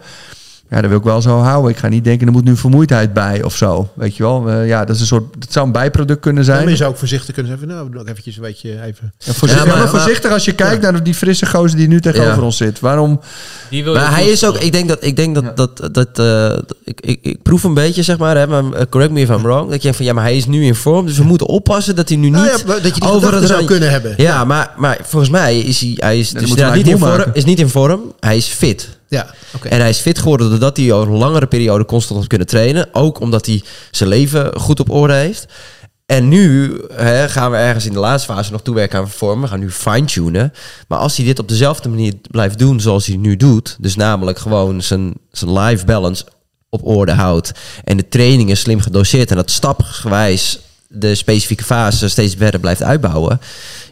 Ja, 0.71 0.81
dat 0.81 0.89
wil 0.89 0.99
ik 0.99 1.03
wel 1.03 1.21
zo 1.21 1.37
houden. 1.39 1.71
Ik 1.71 1.77
ga 1.77 1.87
niet 1.87 2.03
denken, 2.03 2.27
er 2.27 2.33
moet 2.33 2.43
nu 2.43 2.57
vermoeidheid 2.57 3.13
bij 3.13 3.43
of 3.43 3.55
zo. 3.55 3.89
Weet 3.93 4.15
je 4.15 4.23
wel? 4.23 4.49
Eh, 4.49 4.67
ja, 4.67 4.85
dat 4.85 4.95
is 4.95 5.01
een 5.01 5.07
soort, 5.07 5.23
het 5.39 5.53
zou 5.53 5.65
een 5.65 5.71
bijproduct 5.71 6.19
kunnen 6.19 6.43
zijn. 6.43 6.61
maar 6.61 6.69
je 6.69 6.75
zou 6.75 6.91
ook 6.91 6.97
voorzichtig 6.97 7.33
kunnen 7.33 7.51
zeggen, 7.51 7.69
nou, 7.69 7.85
we 7.85 7.91
doen 7.91 8.01
ook 8.01 8.07
eventjes 8.07 8.35
een 8.35 8.41
beetje 8.41 8.69
even. 8.69 9.13
Ja, 9.17 9.33
voorzichtig, 9.33 9.67
Ja, 9.67 9.71
maar- 9.71 9.81
maar, 9.83 9.89
voorzichtig 9.89 10.31
als 10.31 10.45
je 10.45 10.53
kijkt 10.53 10.81
naar 10.81 11.03
die 11.03 11.13
frisse 11.13 11.45
gozer 11.45 11.77
die 11.77 11.87
nu 11.87 12.01
tegenover 12.01 12.35
Ja. 12.37 12.41
ons 12.41 12.57
zit. 12.57 12.79
Waarom? 12.79 13.19
Die 13.69 13.83
wil 13.83 13.93
je 13.93 13.99
Maar 13.99 14.13
hij 14.13 14.25
is 14.29 14.45
ook, 14.45 14.57
ik 14.57 14.71
denk 14.71 14.87
dat, 14.87 14.97
ik 15.03 15.15
denk 15.15 15.35
dat, 15.35 15.57
dat, 15.57 15.93
dat 15.93 16.19
eh, 16.19 16.57
ik, 16.83 17.01
ik, 17.01 17.19
ik 17.21 17.41
proef 17.41 17.63
een 17.63 17.73
beetje, 17.73 18.03
zeg 18.03 18.17
maar, 18.17 18.37
hè, 18.37 18.47
maar 18.47 18.63
eh, 18.71 18.85
correct 18.89 19.11
me 19.11 19.19
if 19.19 19.29
I'm 19.29 19.41
wrong, 19.41 19.69
dat 19.69 19.81
je 19.81 19.93
van, 19.93 20.05
ja, 20.05 20.13
maar 20.13 20.23
hij 20.23 20.37
is 20.37 20.45
nu 20.45 20.65
in 20.65 20.75
vorm, 20.75 21.05
dus 21.05 21.17
we 21.17 21.23
moeten 21.23 21.47
oppassen 21.47 21.95
dat 21.95 22.09
hij 22.09 22.17
nu 22.17 22.23
niet 22.23 22.33
Nou 22.33 22.45
ja, 22.47 22.57
dat 22.65 22.83
je 22.83 23.01
die 23.01 23.09
over 23.09 23.33
het 23.33 23.47
zou 23.47 23.65
kunnen 23.65 23.89
hebben. 23.91 24.13
Ja, 24.17 24.45
maar, 24.45 24.71
maar 24.77 24.97
volgens 25.03 25.31
mij 25.31 25.59
is 25.59 25.79
hij, 25.79 25.93
hij 25.95 26.19
is, 26.19 26.29
dan 26.31 26.41
dus 26.41 26.73
niet, 26.73 26.87
in 26.87 26.97
vorm, 26.97 27.23
is 27.33 27.45
niet 27.45 27.59
in 27.59 27.69
vorm, 27.69 28.01
hij 28.19 28.37
is 28.37 28.47
fit. 28.47 28.99
Ja. 29.11 29.33
En 29.63 29.79
hij 29.79 29.89
is 29.89 29.99
fit 29.99 30.19
geworden 30.19 30.49
doordat 30.49 30.77
hij 30.77 30.91
al 30.91 31.01
een 31.01 31.09
langere 31.09 31.47
periode 31.47 31.85
constant 31.85 32.19
had 32.19 32.27
kunnen 32.27 32.47
trainen. 32.47 32.89
Ook 32.91 33.19
omdat 33.19 33.45
hij 33.45 33.63
zijn 33.91 34.09
leven 34.09 34.59
goed 34.59 34.79
op 34.79 34.89
orde 34.89 35.13
heeft. 35.13 35.45
En 36.05 36.27
nu 36.27 36.77
hè, 36.93 37.29
gaan 37.29 37.51
we 37.51 37.57
ergens 37.57 37.85
in 37.85 37.93
de 37.93 37.99
laatste 37.99 38.33
fase 38.33 38.51
nog 38.51 38.61
toewerken 38.61 38.99
aan 38.99 39.09
vormen. 39.09 39.41
We 39.41 39.47
gaan 39.47 39.59
nu 39.59 39.71
fine-tunen. 39.71 40.53
Maar 40.87 40.99
als 40.99 41.17
hij 41.17 41.25
dit 41.25 41.39
op 41.39 41.47
dezelfde 41.47 41.89
manier 41.89 42.13
blijft 42.29 42.59
doen 42.59 42.79
zoals 42.79 43.05
hij 43.05 43.15
nu 43.15 43.37
doet... 43.37 43.77
dus 43.79 43.95
namelijk 43.95 44.39
gewoon 44.39 44.81
zijn, 44.81 45.13
zijn 45.31 45.59
life 45.59 45.85
balance 45.85 46.25
op 46.69 46.87
orde 46.87 47.11
houdt... 47.11 47.51
en 47.83 47.97
de 47.97 48.07
trainingen 48.07 48.57
slim 48.57 48.79
gedoseerd 48.79 49.29
en 49.29 49.35
dat 49.35 49.51
stapgewijs 49.51 50.59
de 50.87 51.15
specifieke 51.15 51.63
fase 51.63 52.09
steeds 52.09 52.35
verder 52.37 52.59
blijft 52.59 52.83
uitbouwen... 52.83 53.39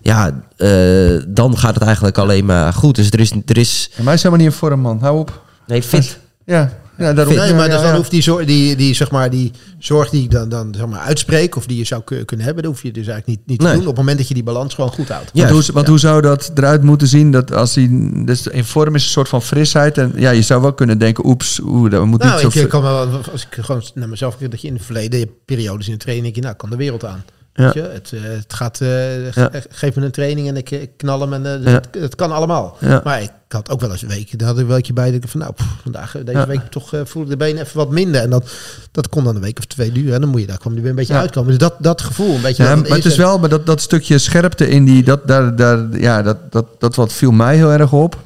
ja, 0.01 0.43
eh, 0.57 1.21
dan 1.27 1.57
gaat 1.57 1.73
het 1.73 1.83
eigenlijk 1.83 2.17
alleen 2.17 2.45
maar 2.45 2.73
goed. 2.73 2.95
Dus 2.95 3.11
er 3.11 3.19
is... 3.19 3.31
Er 3.45 3.57
is 3.57 3.89
En 3.95 4.03
mij 4.03 4.13
is 4.13 4.23
helemaal 4.23 4.43
niet 4.45 4.53
in 4.53 4.59
vorm, 4.59 4.79
man. 4.79 4.99
Hou 5.01 5.19
op. 5.19 5.41
nee, 5.67 5.83
fit. 5.83 6.19
Ja, 6.45 6.71
ja 6.97 7.13
daarom. 7.13 7.35
Nee, 7.35 7.53
maar 7.53 7.67
ja, 7.69 7.77
dan 7.81 7.85
ja. 7.85 7.95
hoeft 7.95 8.11
die, 8.11 8.21
zorg, 8.21 8.45
die, 8.45 8.75
die, 8.75 8.93
zeg 8.93 9.11
maar, 9.11 9.29
die 9.29 9.51
zorg 9.77 10.09
die 10.09 10.23
ik 10.23 10.31
dan, 10.31 10.49
dan 10.49 10.73
zeg 10.77 10.85
maar, 10.87 10.99
uitspreek... 10.99 11.55
of 11.55 11.65
die 11.65 11.77
je 11.77 11.83
zou 11.83 12.01
ku- 12.01 12.23
kunnen 12.23 12.45
hebben, 12.45 12.63
dat 12.63 12.71
hoef 12.73 12.83
je 12.83 12.91
dus 12.91 13.07
eigenlijk 13.07 13.39
niet, 13.39 13.47
niet 13.47 13.59
te 13.59 13.65
Nee. 13.65 13.73
doen... 13.73 13.81
op 13.81 13.87
het 13.87 13.97
moment 13.97 14.17
dat 14.17 14.27
je 14.27 14.33
die 14.33 14.43
balans 14.43 14.73
gewoon 14.73 14.89
goed 14.91 15.09
houdt. 15.09 15.29
Ja. 15.33 15.49
Want, 15.49 15.65
hoe, 15.65 15.73
want 15.73 15.87
hoe 15.87 15.99
zou 15.99 16.21
dat 16.21 16.51
eruit 16.55 16.83
moeten 16.83 17.07
zien? 17.07 17.31
Dat 17.31 17.53
als 17.53 17.75
hij 17.75 17.87
dus 18.25 18.47
in 18.47 18.65
vorm 18.65 18.95
is, 18.95 19.03
een 19.03 19.09
soort 19.09 19.29
van 19.29 19.41
frisheid. 19.41 19.97
En 19.97 20.13
ja, 20.15 20.29
je 20.29 20.41
zou 20.41 20.61
wel 20.61 20.73
kunnen 20.73 20.97
denken, 20.97 21.25
oeps, 21.25 21.59
oeh, 21.63 21.91
dat 21.91 22.05
moet 22.05 22.19
Nou, 22.23 22.43
niet 22.43 22.51
zo 22.53 22.59
ik, 22.59 22.69
kan 22.69 22.81
wel, 22.81 23.07
als 23.31 23.47
ik 23.51 23.63
gewoon 23.63 23.83
naar 23.93 24.09
mezelf 24.09 24.37
kijk, 24.37 24.51
dat 24.51 24.61
je 24.61 24.67
in 24.67 24.73
het 24.73 24.85
verleden 24.85 25.19
je 25.19 25.25
hebt 25.25 25.37
periodes 25.45 25.87
in 25.87 25.93
de 25.93 25.99
training, 25.99 26.25
denk 26.25 26.35
je, 26.37 26.41
nou, 26.43 26.55
kan 26.55 26.69
de 26.69 26.75
wereld 26.75 27.05
aan. 27.05 27.23
Ja. 27.53 27.63
Weet 27.63 27.73
je? 27.73 27.81
Het, 27.93 28.11
eh, 28.13 28.19
het 28.21 28.53
gaat, 28.53 28.81
eh, 28.81 28.87
ge- 29.31 29.63
geef 29.69 29.95
me 29.95 30.05
een 30.05 30.11
training 30.11 30.47
en 30.47 30.57
ik, 30.57 30.71
ik 30.71 30.89
knal 30.97 31.21
hem 31.21 31.33
en 31.33 31.45
eh, 31.45 31.63
Ja. 31.63 31.69
het, 31.71 31.87
het 31.99 32.15
kan 32.15 32.31
allemaal. 32.31 32.77
Maar 33.03 33.21
ik 33.21 33.31
had 33.47 33.69
ook 33.69 33.79
wel 33.81 33.91
eens 33.91 34.01
weken, 34.01 34.37
daar 34.37 34.47
had 34.47 34.57
ik 34.57 34.63
een 34.63 34.69
weekje 34.69 34.93
bij, 34.93 35.11
dat 35.11 35.23
ik 35.23 35.29
van 35.29 35.39
nou, 35.39 35.53
pff, 35.53 35.67
vandaag, 35.83 36.15
deze 36.25 36.45
week 36.47 36.61
toch 36.69 36.93
eh, 36.93 37.01
voelde 37.03 37.29
de 37.29 37.37
benen 37.37 37.63
even 37.63 37.77
wat 37.77 37.89
minder. 37.91 38.21
En 38.21 38.29
dat, 38.29 38.51
dat 38.91 39.09
kon 39.09 39.23
dan 39.23 39.35
een 39.35 39.41
week 39.41 39.57
of 39.57 39.65
twee 39.65 39.91
duren 39.91 40.13
en 40.13 40.21
dan 40.21 40.29
moet 40.29 40.41
je 40.41 40.47
daar 40.47 40.57
kwam 40.57 40.75
er 40.75 40.81
weer 40.81 40.89
een 40.89 40.95
beetje 40.95 41.13
uitkomen. 41.13 41.49
Dus 41.49 41.57
dat, 41.59 41.75
dat 41.79 42.01
gevoel, 42.01 42.35
een 42.35 42.41
beetje. 42.41 42.63
Ja, 42.63 42.75
maar 42.75 42.89
het 42.89 43.05
is 43.05 43.11
en- 43.13 43.19
wel 43.19 43.39
maar 43.39 43.49
dat, 43.49 43.65
dat 43.65 43.81
stukje 43.81 44.17
scherpte 44.17 44.69
in 44.69 44.85
die, 44.85 45.03
dat, 45.03 45.27
daar, 45.27 45.55
daar, 45.55 45.99
ja, 45.99 46.21
dat, 46.21 46.51
dat, 46.51 46.65
dat 46.79 46.95
wat 46.95 47.13
viel 47.13 47.31
mij 47.31 47.55
heel 47.55 47.71
erg 47.71 47.93
op. 47.93 48.17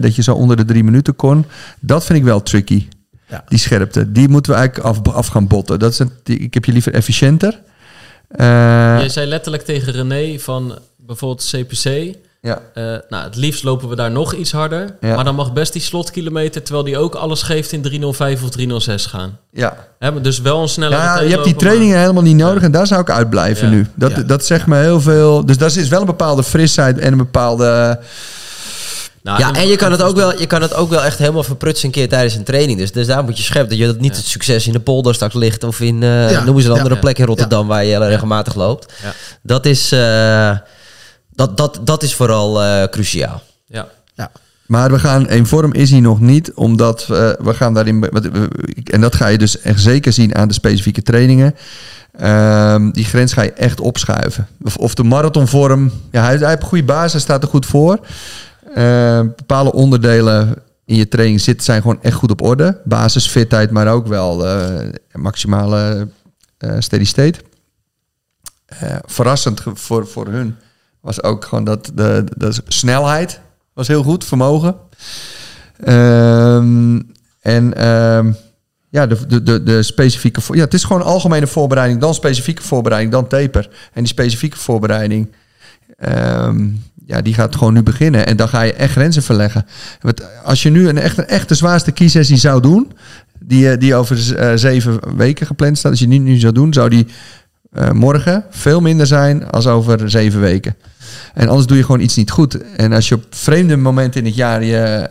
Dat 0.00 0.14
je 0.16 0.22
zo 0.22 0.34
onder 0.34 0.56
de 0.56 0.64
drie 0.64 0.84
minuten 0.84 1.16
kon. 1.16 1.44
Dat 1.80 2.04
vind 2.04 2.18
ik 2.18 2.24
wel 2.24 2.42
tricky. 2.42 2.88
Ja. 3.26 3.44
Die 3.48 3.58
scherpte. 3.58 4.12
Die 4.12 4.28
moeten 4.28 4.52
we 4.52 4.58
eigenlijk 4.58 4.88
af, 4.88 5.14
af 5.14 5.26
gaan 5.26 5.46
botten. 5.46 5.78
Dat 5.78 5.92
is 5.92 5.98
een, 5.98 6.10
die, 6.22 6.38
ik 6.38 6.54
heb 6.54 6.64
je 6.64 6.72
liever 6.72 6.92
efficiënter. 6.94 7.60
Eh, 8.28 8.46
Jij 8.98 9.08
zei 9.08 9.26
letterlijk 9.26 9.64
tegen 9.64 9.92
René 9.92 10.38
van 10.38 10.78
bijvoorbeeld 10.96 11.50
CPC... 11.52 12.14
ja. 12.40 12.60
eh, 12.74 12.82
nou, 13.08 13.24
het 13.24 13.36
liefst 13.36 13.62
lopen 13.64 13.88
we 13.88 13.94
daar 13.96 14.10
nog 14.10 14.34
iets 14.34 14.52
harder. 14.52 14.96
Ja. 15.00 15.14
Maar 15.14 15.24
dan 15.24 15.34
mag 15.34 15.52
best 15.52 15.72
die 15.72 15.82
slotkilometer... 15.82 16.62
terwijl 16.62 16.84
die 16.84 16.98
ook 16.98 17.14
alles 17.14 17.42
geeft 17.42 17.72
in 17.72 17.82
305 17.82 18.42
of 18.42 18.50
306 18.50 19.06
gaan. 19.06 19.38
Ja. 19.52 19.76
Hè, 19.98 20.20
dus 20.20 20.40
wel 20.40 20.62
een 20.62 20.68
snellere 20.68 21.02
Ja, 21.02 21.20
je 21.20 21.28
hebt 21.30 21.44
die 21.44 21.56
trainingen 21.56 21.98
helemaal 22.00 22.22
niet 22.22 22.36
nodig 22.36 22.62
en 22.62 22.70
daar 22.70 22.86
zou 22.86 23.00
ik 23.00 23.10
uitblijven 23.10 23.66
Ja. 23.68 23.74
nu. 23.74 23.86
Dat, 23.94 24.10
Ja. 24.10 24.22
dat 24.22 24.44
zegt 24.46 24.66
me 24.66 24.76
heel 24.76 25.00
veel. 25.00 25.46
Dus 25.46 25.58
daar 25.58 25.76
is 25.76 25.88
wel 25.88 26.00
een 26.00 26.06
bepaalde 26.06 26.42
frisheid 26.42 26.98
en 26.98 27.12
een 27.12 27.18
bepaalde. 27.18 27.98
Nou, 29.28 29.40
Ja, 29.40 29.54
en 29.54 29.68
je 29.68 29.76
kan, 29.76 29.92
het 29.92 30.02
ook 30.02 30.16
wel, 30.16 30.38
je 30.40 30.46
kan 30.46 30.62
het 30.62 30.74
ook 30.74 30.90
wel 30.90 31.04
echt 31.04 31.18
helemaal 31.18 31.42
verprutsen 31.42 31.86
een 31.86 31.92
keer 31.92 32.08
tijdens 32.08 32.34
een 32.34 32.44
training. 32.44 32.78
Dus, 32.78 32.92
dus 32.92 33.06
daar 33.06 33.24
moet 33.24 33.36
je 33.36 33.42
scherp 33.42 33.68
dat 33.68 33.78
je 33.78 33.86
dat 33.86 34.00
niet 34.00 34.16
het 34.16 34.26
succes 34.26 34.66
in 34.66 34.72
de 34.72 34.80
polder 34.80 35.14
straks 35.14 35.34
ligt. 35.34 35.64
Of 35.64 35.80
in, 35.80 36.02
eh 36.02 36.30
Ja, 36.30 36.44
noem 36.44 36.56
eens 36.56 36.64
een 36.64 36.72
andere 36.72 36.94
ja. 36.94 37.00
plek 37.00 37.18
in 37.18 37.24
Rotterdam 37.24 37.66
waar 37.66 37.84
je 37.84 37.98
regelmatig 37.98 38.54
loopt. 38.54 38.92
Ja. 39.02 39.12
Dat 39.42 39.66
is, 39.66 39.92
eh, 39.92 40.56
dat, 41.32 41.56
dat, 41.56 41.80
dat 41.82 42.02
is 42.02 42.14
vooral 42.14 42.62
eh, 42.62 42.84
cruciaal. 42.84 43.42
Ja. 43.66 43.88
Ja. 44.14 44.30
Maar 44.66 44.90
we 44.90 44.98
gaan 44.98 45.28
in 45.28 45.46
vorm 45.46 45.72
is 45.72 45.90
hij 45.90 46.00
nog 46.00 46.20
niet, 46.20 46.52
omdat 46.54 47.06
we, 47.06 47.38
we 47.42 47.54
gaan 47.54 47.74
daarin. 47.74 48.04
En 48.84 49.00
dat 49.00 49.14
ga 49.14 49.26
je 49.26 49.38
dus 49.38 49.60
echt 49.60 49.80
zeker 49.80 50.12
zien 50.12 50.34
aan 50.34 50.48
de 50.48 50.54
specifieke 50.54 51.02
trainingen. 51.02 51.54
Ehm, 52.18 52.90
die 52.90 53.04
grens 53.04 53.32
ga 53.32 53.42
je 53.42 53.52
echt 53.52 53.80
opschuiven. 53.80 54.48
Of, 54.62 54.76
of 54.76 54.94
de 54.94 55.02
marathonvorm. 55.02 55.92
Ja, 56.10 56.24
hij, 56.24 56.36
hij 56.36 56.48
heeft 56.48 56.62
een 56.62 56.68
goede 56.68 56.84
basis, 56.84 57.12
hij 57.12 57.20
staat 57.20 57.42
er 57.42 57.48
goed 57.48 57.66
voor. 57.66 57.98
Ehm, 58.78 59.26
bepaalde 59.36 59.72
onderdelen 59.72 60.54
in 60.84 60.96
je 60.96 61.08
training 61.08 61.40
zitten 61.40 61.64
zijn 61.64 61.80
gewoon 61.80 62.02
echt 62.02 62.14
goed 62.14 62.30
op 62.30 62.42
orde. 62.42 62.80
Basisfitheid, 62.84 63.70
maar 63.70 63.92
ook 63.92 64.06
wel 64.06 64.46
eh, 64.46 64.88
maximale 65.12 66.08
eh, 66.58 66.76
steady 66.78 67.04
state. 67.04 67.40
Verrassend 69.04 69.62
voor, 69.74 70.06
voor 70.06 70.26
hun 70.26 70.56
was 71.00 71.22
ook 71.22 71.44
gewoon 71.44 71.64
dat 71.64 71.90
de, 71.94 72.62
snelheid 72.68 73.40
was 73.72 73.88
heel 73.88 74.02
goed, 74.02 74.24
vermogen. 74.24 74.76
Ehm, 75.84 77.00
en 77.40 77.74
ehm, 77.74 78.32
ja, 78.88 79.06
de, 79.06 79.42
de, 79.42 79.62
de, 79.62 79.82
specifieke... 79.82 80.40
Ja, 80.52 80.64
het 80.64 80.74
is 80.74 80.84
gewoon 80.84 81.02
algemene 81.02 81.46
voorbereiding, 81.46 82.00
dan 82.00 82.14
specifieke 82.14 82.62
voorbereiding, 82.62 83.12
dan 83.12 83.26
taper. 83.28 83.68
En 83.92 84.02
die 84.02 84.12
specifieke 84.12 84.56
voorbereiding, 84.56 85.34
ehm, 85.96 86.68
ja, 87.08 87.22
die 87.22 87.34
gaat 87.34 87.56
gewoon 87.56 87.72
nu 87.72 87.82
beginnen. 87.82 88.26
En 88.26 88.36
dan 88.36 88.48
ga 88.48 88.62
je 88.62 88.72
echt 88.72 88.92
grenzen 88.92 89.22
verleggen. 89.22 89.66
Want 90.00 90.42
als 90.44 90.62
je 90.62 90.70
nu 90.70 90.88
een 90.88 90.98
echt, 90.98 91.18
een 91.18 91.26
echt 91.26 91.48
de 91.48 91.54
zwaarste 91.54 91.92
kiesessie 91.92 92.36
zou 92.36 92.60
doen... 92.60 92.92
die, 93.40 93.70
eh, 93.70 93.78
die 93.78 93.94
over 93.94 94.36
eh, 94.36 94.52
zeven 94.54 95.16
weken 95.16 95.46
gepland 95.46 95.78
staat... 95.78 95.90
als 95.90 96.00
je 96.00 96.08
die 96.08 96.20
nu 96.20 96.36
zou 96.36 96.52
doen, 96.52 96.72
zou 96.72 96.88
die 96.88 97.06
eh, 97.70 97.90
morgen 97.90 98.44
veel 98.50 98.80
minder 98.80 99.06
zijn 99.06 99.50
als 99.50 99.66
over 99.66 100.10
zeven 100.10 100.40
weken. 100.40 100.76
En 101.34 101.48
anders 101.48 101.66
doe 101.66 101.76
je 101.76 101.84
gewoon 101.84 102.00
iets 102.00 102.16
niet 102.16 102.30
goed. 102.30 102.72
En 102.76 102.92
als 102.92 103.08
je 103.08 103.14
op 103.14 103.24
vreemde 103.30 103.76
momenten 103.76 104.20
in 104.20 104.26
het 104.26 104.36
jaar 104.36 104.64
je 104.64 105.10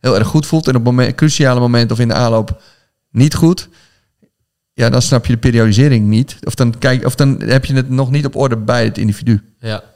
heel 0.00 0.18
erg 0.18 0.26
goed 0.26 0.46
voelt... 0.46 0.68
en 0.68 0.76
op 0.76 0.84
moment, 0.84 1.14
cruciale 1.14 1.60
momenten 1.60 1.96
of 1.96 2.02
in 2.02 2.08
de 2.08 2.14
aanloop 2.14 2.62
niet 3.10 3.34
goed... 3.34 3.68
ja, 4.72 4.90
dan 4.90 5.02
snap 5.02 5.26
je 5.26 5.32
de 5.32 5.38
periodisering 5.38 6.06
niet. 6.06 6.36
Of 6.44 6.54
dan, 6.54 6.78
kijk, 6.78 7.04
of 7.04 7.14
dan 7.14 7.42
heb 7.42 7.64
je 7.64 7.74
het 7.74 7.90
nog 7.90 8.10
niet 8.10 8.26
op 8.26 8.36
orde 8.36 8.56
bij 8.56 8.84
het 8.84 8.98
individu. 8.98 9.42
ja. 9.58 9.90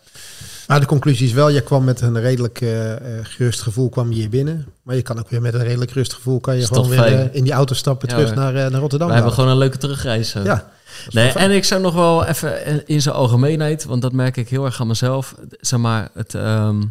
Maar 0.66 0.80
de 0.80 0.86
conclusie 0.86 1.26
is 1.26 1.32
wel, 1.32 1.48
je 1.48 1.60
kwam 1.60 1.84
met 1.84 2.00
een 2.00 2.20
redelijk 2.20 2.60
eh, 2.60 2.92
gerust 3.22 3.60
gevoel 3.60 3.88
kwam 3.88 4.08
je 4.08 4.14
hier 4.14 4.28
binnen. 4.28 4.66
Maar 4.82 4.94
je 4.96 5.02
kan 5.02 5.18
ook 5.18 5.28
weer 5.28 5.42
met 5.42 5.54
een 5.54 5.62
redelijk 5.62 5.90
rustig 5.90 6.16
gevoel 6.16 6.40
kan 6.40 6.54
je 6.54 6.60
Is 6.60 6.66
gewoon 6.66 6.88
weer 6.88 7.04
eh, 7.04 7.34
in 7.34 7.44
die 7.44 7.52
auto 7.52 7.74
stappen 7.74 8.08
Ja, 8.08 8.14
terug 8.14 8.34
naar, 8.34 8.52
naar 8.52 8.80
Rotterdam. 8.80 9.08
We 9.08 9.14
hebben 9.14 9.14
dadelijk. 9.14 9.34
gewoon 9.34 9.50
een 9.50 9.58
leuke 9.58 9.78
terugreis. 9.78 10.32
Ja. 10.32 10.70
Nee, 11.10 11.32
en 11.32 11.50
ik 11.50 11.64
zou 11.64 11.80
nog 11.80 11.94
wel 11.94 12.24
even 12.24 12.86
in 12.86 13.02
zijn 13.02 13.14
algemeenheid, 13.14 13.84
want 13.84 14.02
dat 14.02 14.12
merk 14.12 14.36
ik 14.36 14.48
heel 14.48 14.64
erg 14.64 14.80
aan 14.80 14.86
mezelf. 14.86 15.34
Zeg 15.60 15.78
maar, 15.78 16.08
het 16.14 16.34
ehm, 16.34 16.82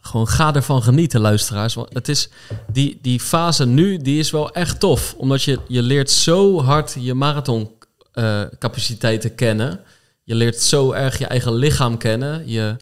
gewoon 0.00 0.28
ga 0.28 0.54
ervan 0.54 0.82
genieten, 0.82 1.20
luisteraars. 1.20 1.74
Want 1.74 1.94
het 1.94 2.08
is 2.08 2.28
die, 2.72 2.98
die 3.02 3.20
fase 3.20 3.66
nu, 3.66 3.96
die 3.96 4.18
is 4.18 4.30
wel 4.30 4.50
echt 4.50 4.80
tof. 4.80 5.14
Omdat 5.16 5.42
je, 5.42 5.58
je 5.68 5.82
leert 5.82 6.10
zo 6.10 6.62
hard 6.62 6.96
je 7.00 7.14
marathon 7.14 7.70
eh, 8.12 8.42
capaciteiten 8.58 9.34
kennen. 9.34 9.80
Je 10.26 10.34
leert 10.34 10.60
zo 10.60 10.92
erg 10.92 11.18
je 11.18 11.26
eigen 11.26 11.54
lichaam 11.54 11.98
kennen. 11.98 12.48
Je, 12.48 12.76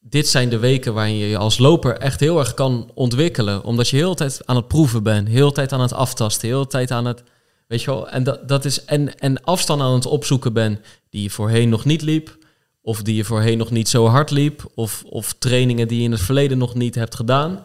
dit 0.00 0.28
zijn 0.28 0.48
de 0.48 0.58
weken 0.58 0.94
waarin 0.94 1.16
je 1.16 1.26
je 1.28 1.36
als 1.36 1.58
loper 1.58 1.96
echt 1.96 2.20
heel 2.20 2.38
erg 2.38 2.54
kan 2.54 2.90
ontwikkelen. 2.94 3.64
Omdat 3.64 3.88
je 3.88 3.96
heel 3.96 4.14
tijd 4.14 4.40
aan 4.44 4.56
het 4.56 4.68
proeven 4.68 5.02
bent. 5.02 5.28
Heel 5.28 5.52
tijd 5.52 5.72
aan 5.72 5.80
het 5.80 5.92
aftasten. 5.92 6.48
Heel 6.48 6.62
de 6.62 6.68
tijd 6.68 6.90
aan 6.90 7.04
het... 7.04 7.22
Weet 7.66 7.82
je 7.82 7.90
wel? 7.90 8.08
En, 8.08 8.22
dat, 8.24 8.48
dat 8.48 8.64
is, 8.64 8.84
en, 8.84 9.18
en 9.18 9.42
afstand 9.44 9.80
aan 9.80 9.94
het 9.94 10.06
opzoeken 10.06 10.52
ben 10.52 10.80
die 11.10 11.22
je 11.22 11.30
voorheen 11.30 11.68
nog 11.68 11.84
niet 11.84 12.02
liep. 12.02 12.36
Of 12.82 13.02
die 13.02 13.14
je 13.14 13.24
voorheen 13.24 13.58
nog 13.58 13.70
niet 13.70 13.88
zo 13.88 14.06
hard 14.06 14.30
liep. 14.30 14.70
Of, 14.74 15.02
of 15.08 15.34
trainingen 15.38 15.88
die 15.88 15.98
je 15.98 16.04
in 16.04 16.10
het 16.12 16.20
verleden 16.20 16.58
nog 16.58 16.74
niet 16.74 16.94
hebt 16.94 17.14
gedaan. 17.14 17.64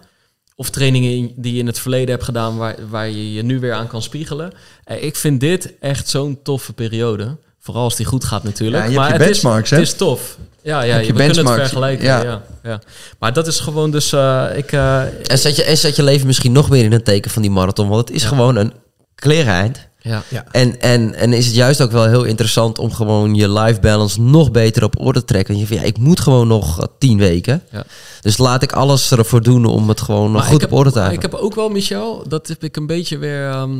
Of 0.55 0.69
trainingen 0.69 1.11
in- 1.11 1.33
die 1.35 1.53
je 1.53 1.59
in 1.59 1.67
het 1.67 1.79
verleden 1.79 2.09
hebt 2.09 2.23
gedaan 2.23 2.57
waar, 2.57 2.75
waar 2.89 3.09
je 3.09 3.33
je 3.33 3.41
nu 3.43 3.59
weer 3.59 3.73
aan 3.73 3.87
kan 3.87 4.01
spiegelen. 4.01 4.51
Eh, 4.83 5.03
Ik 5.03 5.15
vind 5.15 5.39
dit 5.39 5.73
echt 5.79 6.07
zo'n 6.09 6.39
toffe 6.43 6.73
periode. 6.73 7.37
Vooral 7.59 7.83
als 7.83 7.95
die 7.95 8.05
goed 8.05 8.23
gaat 8.23 8.43
natuurlijk. 8.43 8.83
Ja, 8.83 8.89
je 8.89 8.97
hebt 8.99 8.99
maar 9.09 9.17
je 9.17 9.23
het 9.23 9.31
benchmarks, 9.31 9.63
is, 9.63 9.69
hè? 9.69 9.77
Het 9.77 9.87
is 9.87 9.93
tof. 9.93 10.37
Ja, 10.61 10.81
ja 10.81 10.95
Heb 10.95 11.05
je 11.05 11.13
we 11.13 11.25
kunnen 11.25 11.45
het 11.45 11.55
vergelijken. 11.55 12.05
ja. 12.05 12.21
Ja. 12.23 12.41
Ja, 12.63 12.81
Maar 13.19 13.33
dat 13.33 13.47
is 13.47 13.59
gewoon 13.59 13.91
dus... 13.91 14.11
eh, 14.13 14.45
ik, 14.55 14.71
eh, 14.71 15.01
En 15.31 15.37
zet, 15.39 15.55
je, 15.55 15.63
en 15.63 15.77
zet 15.77 15.95
je 15.95 16.03
leven 16.03 16.27
misschien 16.27 16.51
nog 16.51 16.69
meer 16.69 16.83
in 16.83 16.91
een 16.93 17.03
teken 17.03 17.31
van 17.31 17.41
die 17.41 17.51
marathon. 17.51 17.87
Want 17.89 18.07
het 18.07 18.15
is 18.15 18.21
Ja. 18.21 18.27
gewoon 18.27 18.55
een 18.55 18.73
klereneind. 19.15 19.87
ja. 20.01 20.23
Ja. 20.27 20.45
En, 20.51 20.81
en, 20.81 21.15
en 21.15 21.33
is 21.33 21.45
het 21.45 21.55
juist 21.55 21.81
ook 21.81 21.91
wel 21.91 22.05
heel 22.07 22.23
interessant 22.23 22.79
om 22.79 22.91
gewoon 22.93 23.35
je 23.35 23.49
life 23.51 23.79
balance 23.79 24.21
nog 24.21 24.51
beter 24.51 24.83
op 24.83 24.99
orde 24.99 25.19
te 25.19 25.25
trekken. 25.25 25.55
Want 25.55 25.67
je 25.67 25.73
van, 25.75 25.83
ja, 25.83 25.89
ik 25.91 25.97
moet 25.97 26.19
gewoon 26.19 26.47
nog 26.47 26.79
eh, 26.79 26.85
tien 26.99 27.17
weken. 27.17 27.63
Ja. 27.71 27.83
Dus 28.21 28.37
laat 28.37 28.63
ik 28.63 28.71
alles 28.71 29.11
ervoor 29.11 29.41
doen 29.41 29.65
om 29.65 29.89
het 29.89 30.01
gewoon 30.01 30.31
nog 30.31 30.41
Maar 30.41 30.51
goed 30.51 30.61
heb, 30.61 30.71
op 30.71 30.77
orde 30.77 30.89
te 30.91 30.95
maar 30.99 31.05
houden. 31.07 31.25
Ik 31.25 31.31
heb 31.31 31.41
ook 31.41 31.55
wel, 31.55 31.69
Michel, 31.69 32.23
dat 32.27 32.47
heb 32.47 32.63
ik 32.63 32.75
een 32.77 32.87
beetje 32.87 33.17
weer. 33.17 33.49
ehm, 33.49 33.77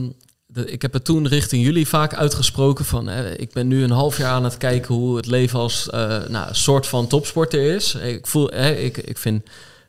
ik 0.53 0.81
heb 0.81 0.93
het 0.93 1.05
toen 1.05 1.27
richting 1.27 1.63
jullie 1.63 1.87
vaak 1.87 2.13
uitgesproken 2.13 2.85
van. 2.85 3.09
eh, 3.09 3.33
ik 3.37 3.51
ben 3.51 3.67
nu 3.67 3.83
een 3.83 3.91
half 3.91 4.17
jaar 4.17 4.31
aan 4.31 4.43
het 4.43 4.57
kijken 4.57 4.95
hoe 4.95 5.15
het 5.15 5.25
leven 5.25 5.59
als 5.59 5.89
eh, 5.89 6.17
nou, 6.27 6.47
soort 6.51 6.87
van 6.87 7.07
topsporter 7.07 7.75
is. 7.75 7.95
Ik 7.95 8.27
voel, 8.27 8.51
eh, 8.51 8.83
ik, 8.83 8.97
ik 8.97 9.17
vind. 9.17 9.43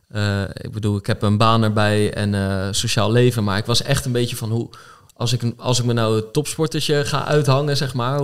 eh, 0.08 0.42
ik 0.52 0.72
bedoel, 0.72 0.96
ik 0.96 1.06
heb 1.06 1.22
een 1.22 1.36
baan 1.36 1.62
erbij 1.62 2.12
en 2.14 2.34
eh, 2.34 2.68
sociaal 2.70 3.12
leven, 3.12 3.44
maar 3.44 3.58
ik 3.58 3.64
was 3.66 3.82
echt 3.82 4.04
een 4.04 4.12
beetje 4.12 4.36
van 4.36 4.50
hoe. 4.50 4.68
als 5.16 5.32
ik, 5.32 5.42
als 5.56 5.78
ik 5.78 5.84
me 5.84 5.92
nou 5.92 6.16
het 6.16 6.32
topsportertje 6.32 7.04
ga 7.04 7.24
uithangen, 7.24 7.76
zeg 7.76 7.94
maar. 7.94 8.20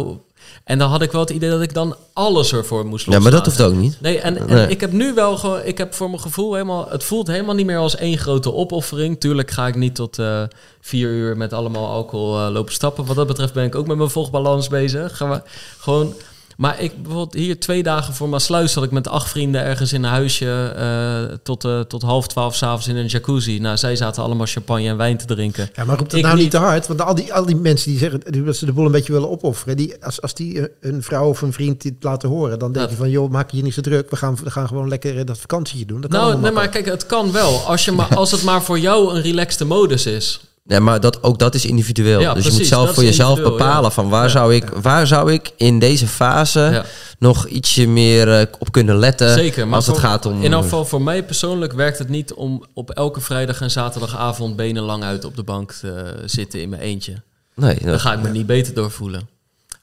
En 0.64 0.78
dan 0.78 0.90
had 0.90 1.02
ik 1.02 1.12
wel 1.12 1.20
het 1.20 1.31
idee 1.31 1.51
dat 1.51 1.62
ik 1.62 1.74
dan 1.74 1.97
alles 2.12 2.52
ervoor 2.52 2.86
moest 2.86 3.05
Ja, 3.06 3.12
loslaten. 3.12 3.23
maar 3.23 3.31
dat 3.31 3.44
hoeft 3.47 3.62
ook 3.73 3.81
niet. 3.81 4.01
Nee, 4.01 4.18
en, 4.20 4.36
en 4.39 4.47
Nee. 4.47 4.68
ik 4.68 4.81
heb 4.81 4.93
nu 4.93 5.14
wel 5.14 5.36
gewoon, 5.36 5.60
ik 5.64 5.78
heb 5.78 5.94
voor 5.94 6.09
mijn 6.10 6.20
gevoel 6.23 6.52
helemaal, 6.52 6.86
het 6.89 7.05
voelt 7.05 7.27
helemaal 7.27 7.55
niet 7.55 7.66
meer 7.66 7.78
als 7.78 7.97
één 7.97 8.18
grote 8.18 8.52
opoffering. 8.52 9.20
Tuurlijk 9.20 9.51
ga 9.51 9.66
ik 9.66 9.74
niet 9.74 9.94
tot 9.94 10.18
eh, 10.18 10.43
vier 10.81 11.09
uur 11.09 11.36
met 11.36 11.52
allemaal 11.52 11.86
alcohol 11.90 12.39
eh, 12.39 12.48
lopen 12.52 12.73
stappen. 12.73 13.05
Wat 13.06 13.16
dat 13.16 13.27
betreft 13.27 13.52
ben 13.52 13.64
ik 13.64 13.74
ook 13.74 13.86
met 13.86 13.97
mijn 13.97 14.10
vochtbalans 14.10 14.68
bezig. 14.68 15.16
Gaan 15.16 15.31
we 15.31 15.43
gewoon, 15.78 16.14
maar 16.56 16.80
ik 16.80 17.02
bijvoorbeeld 17.02 17.34
hier 17.34 17.60
twee 17.60 17.82
dagen 17.82 18.14
voor 18.14 18.28
mijn 18.28 18.40
sluis 18.40 18.72
zat 18.72 18.84
ik 18.84 18.90
met 18.90 19.08
acht 19.08 19.28
vrienden 19.28 19.62
ergens 19.62 19.92
in 19.92 20.04
een 20.04 20.10
huisje 20.10 20.72
eh, 20.76 21.36
tot, 21.42 21.64
eh, 21.64 21.80
tot 21.80 22.02
half 22.02 22.26
twaalf 22.26 22.54
s'avonds 22.54 22.88
in 22.88 22.96
een 22.96 23.06
jacuzzi. 23.06 23.58
Nou, 23.58 23.76
zij 23.76 23.96
zaten 23.96 24.22
allemaal 24.22 24.46
champagne 24.46 24.88
en 24.88 24.96
wijn 24.96 25.16
te 25.16 25.24
drinken. 25.24 25.68
Ja, 25.74 25.84
maar 25.84 25.96
roep 25.98 26.10
dat 26.10 26.18
Ik 26.18 26.24
nou 26.24 26.36
niet 26.36 26.50
te 26.50 26.56
hard. 26.56 26.86
Want 26.86 27.02
al 27.02 27.14
die, 27.14 27.34
al 27.34 27.46
die 27.46 27.56
mensen 27.56 27.90
die 27.90 27.98
zeggen 27.98 28.44
dat 28.44 28.56
ze 28.56 28.66
de 28.66 28.72
boel 28.72 28.86
een 28.86 28.92
beetje 28.92 29.12
willen 29.12 29.30
opofferen. 29.30 29.76
Die, 29.76 30.04
als, 30.04 30.22
als 30.22 30.34
die 30.34 30.60
eh, 30.60 30.90
een 30.90 31.02
vrouw 31.02 31.28
of 31.28 31.42
een 31.42 31.52
vriend 31.52 31.82
dit 31.82 31.94
laten 32.00 32.28
horen, 32.28 32.58
dan 32.58 32.72
denk 32.72 32.84
Ja. 32.84 32.90
je 32.90 32.96
van 32.96 33.10
joh, 33.10 33.30
maak 33.30 33.50
je 33.50 33.62
niet 33.62 33.74
zo 33.74 33.80
druk. 33.80 34.10
We 34.10 34.16
gaan, 34.16 34.36
we 34.44 34.50
gaan 34.50 34.68
gewoon 34.68 34.88
lekker 34.88 35.24
dat 35.26 35.38
vakantietje 35.38 35.86
doen. 35.86 36.00
Dat 36.00 36.10
kan 36.10 36.20
Nou, 36.20 36.40
nee, 36.40 36.50
maar 36.50 36.68
kijk, 36.68 36.86
het 36.86 37.06
kan 37.06 37.32
wel. 37.32 37.58
Als, 37.58 37.84
je 37.84 37.92
maar, 37.92 38.16
als 38.16 38.30
het 38.30 38.42
maar 38.42 38.62
voor 38.62 38.78
jou 38.78 39.14
een 39.14 39.22
relaxte 39.22 39.64
modus 39.64 40.06
is. 40.06 40.40
Ja, 40.68 40.80
maar 40.80 41.01
dat, 41.01 41.22
ook 41.22 41.38
dat 41.38 41.55
is 41.55 41.64
individueel. 41.64 42.20
Ja, 42.20 42.34
dus 42.34 42.44
je 42.44 42.52
moet 42.52 42.66
zelf 42.66 42.94
voor 42.94 43.05
jezelf 43.05 43.43
bepalen 43.43 43.82
ja. 43.82 43.90
van 43.90 44.09
waar, 44.09 44.22
Ja. 44.22 44.28
zou 44.28 44.55
ik, 44.55 44.68
waar 44.68 45.06
zou 45.06 45.32
ik 45.32 45.51
in 45.56 45.78
deze 45.78 46.06
fase 46.06 46.84
nog 47.18 47.47
ietsje 47.47 47.86
meer 47.86 48.32
eh, 48.40 48.47
op 48.59 48.72
kunnen 48.72 48.97
letten. 48.97 49.30
Zeker, 49.32 49.66
maar 49.66 49.76
als 49.76 49.86
het 49.86 49.98
gaat 49.98 50.26
om. 50.26 50.43
In 50.43 50.52
geval 50.52 50.84
voor 50.84 51.02
mij 51.02 51.24
persoonlijk 51.24 51.72
werkt 51.72 51.98
het 51.98 52.09
niet 52.09 52.32
om 52.32 52.64
op 52.74 52.90
elke 52.90 53.20
vrijdag 53.20 53.60
en 53.60 53.70
zaterdagavond 53.70 54.56
benen 54.56 54.82
lang 54.82 55.02
uit 55.02 55.24
op 55.24 55.36
de 55.36 55.43
bank 55.43 55.72
te 55.72 56.22
zitten 56.24 56.60
in 56.60 56.68
mijn 56.68 56.82
eentje. 56.82 57.22
Nee, 57.55 57.78
Daar 57.82 58.01
ga 58.01 58.12
ik 58.12 58.22
me 58.22 58.28
niet 58.28 58.47
beter 58.47 58.74
door 58.74 58.90
voelen. 58.90 59.28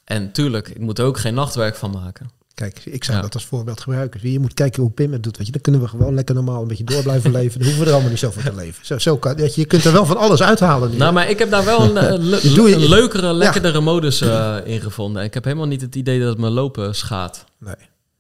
En 0.04 0.32
tuurlijk, 0.32 0.68
ik 0.68 0.80
moet 0.80 1.00
er 1.00 1.06
ook 1.06 1.20
geen 1.20 1.34
nachtwerk 1.34 1.76
van 1.76 1.92
maken. 1.92 2.30
Kijk, 2.54 2.82
ik 2.86 3.04
zou 3.04 3.18
Ja. 3.18 3.24
dat 3.24 3.34
als 3.34 3.46
voorbeeld 3.46 3.82
gebruiken. 3.82 4.32
Je 4.32 4.40
moet 4.40 4.54
kijken 4.54 4.82
hoe 4.82 4.92
Pim 4.92 5.12
het 5.14 5.24
doet. 5.24 5.38
Weet 5.38 5.46
je. 5.46 5.52
Dan 5.52 5.62
kunnen 5.62 5.82
we 5.82 5.88
gewoon 5.88 6.14
lekker 6.16 6.36
normaal 6.36 6.62
een 6.62 6.68
beetje 6.68 6.84
door 6.84 7.04
blijven 7.04 7.32
leven. 7.40 7.58
Dan 7.60 7.68
hoeven 7.68 7.80
we 7.84 7.86
er 7.88 7.94
allemaal 7.94 8.12
niet 8.12 8.20
zoveel 8.20 8.42
te 8.52 8.56
leven. 8.56 8.86
Zo, 8.86 8.98
zo 8.98 9.18
kan, 9.18 9.38
je, 9.54 9.66
kunt 9.66 9.86
er 9.86 9.92
wel 9.92 10.06
van 10.06 10.18
alles 10.18 10.42
uithalen. 10.42 10.92
nu. 10.92 10.98
Nou, 10.98 11.14
maar 11.14 11.30
ik 11.30 11.40
heb 11.40 11.50
daar 11.52 11.66
wel 11.66 11.82
een, 11.82 11.98
eh, 11.98 12.18
le- 12.42 12.54
Doe 12.56 12.70
je- 12.70 12.76
een 12.76 12.90
leukere, 12.90 13.34
lekkerdere 13.34 13.82
modus 13.82 14.22
eh, 14.22 14.58
in 14.64 14.82
gevonden. 14.82 15.24
Ik 15.24 15.34
heb 15.34 15.44
helemaal 15.44 15.68
niet 15.68 15.82
het 15.82 15.96
idee 15.96 16.20
dat 16.20 16.30
het 16.30 16.38
me 16.38 16.50
lopen 16.50 16.96
schaadt. 16.96 17.44
nee, 17.60 17.76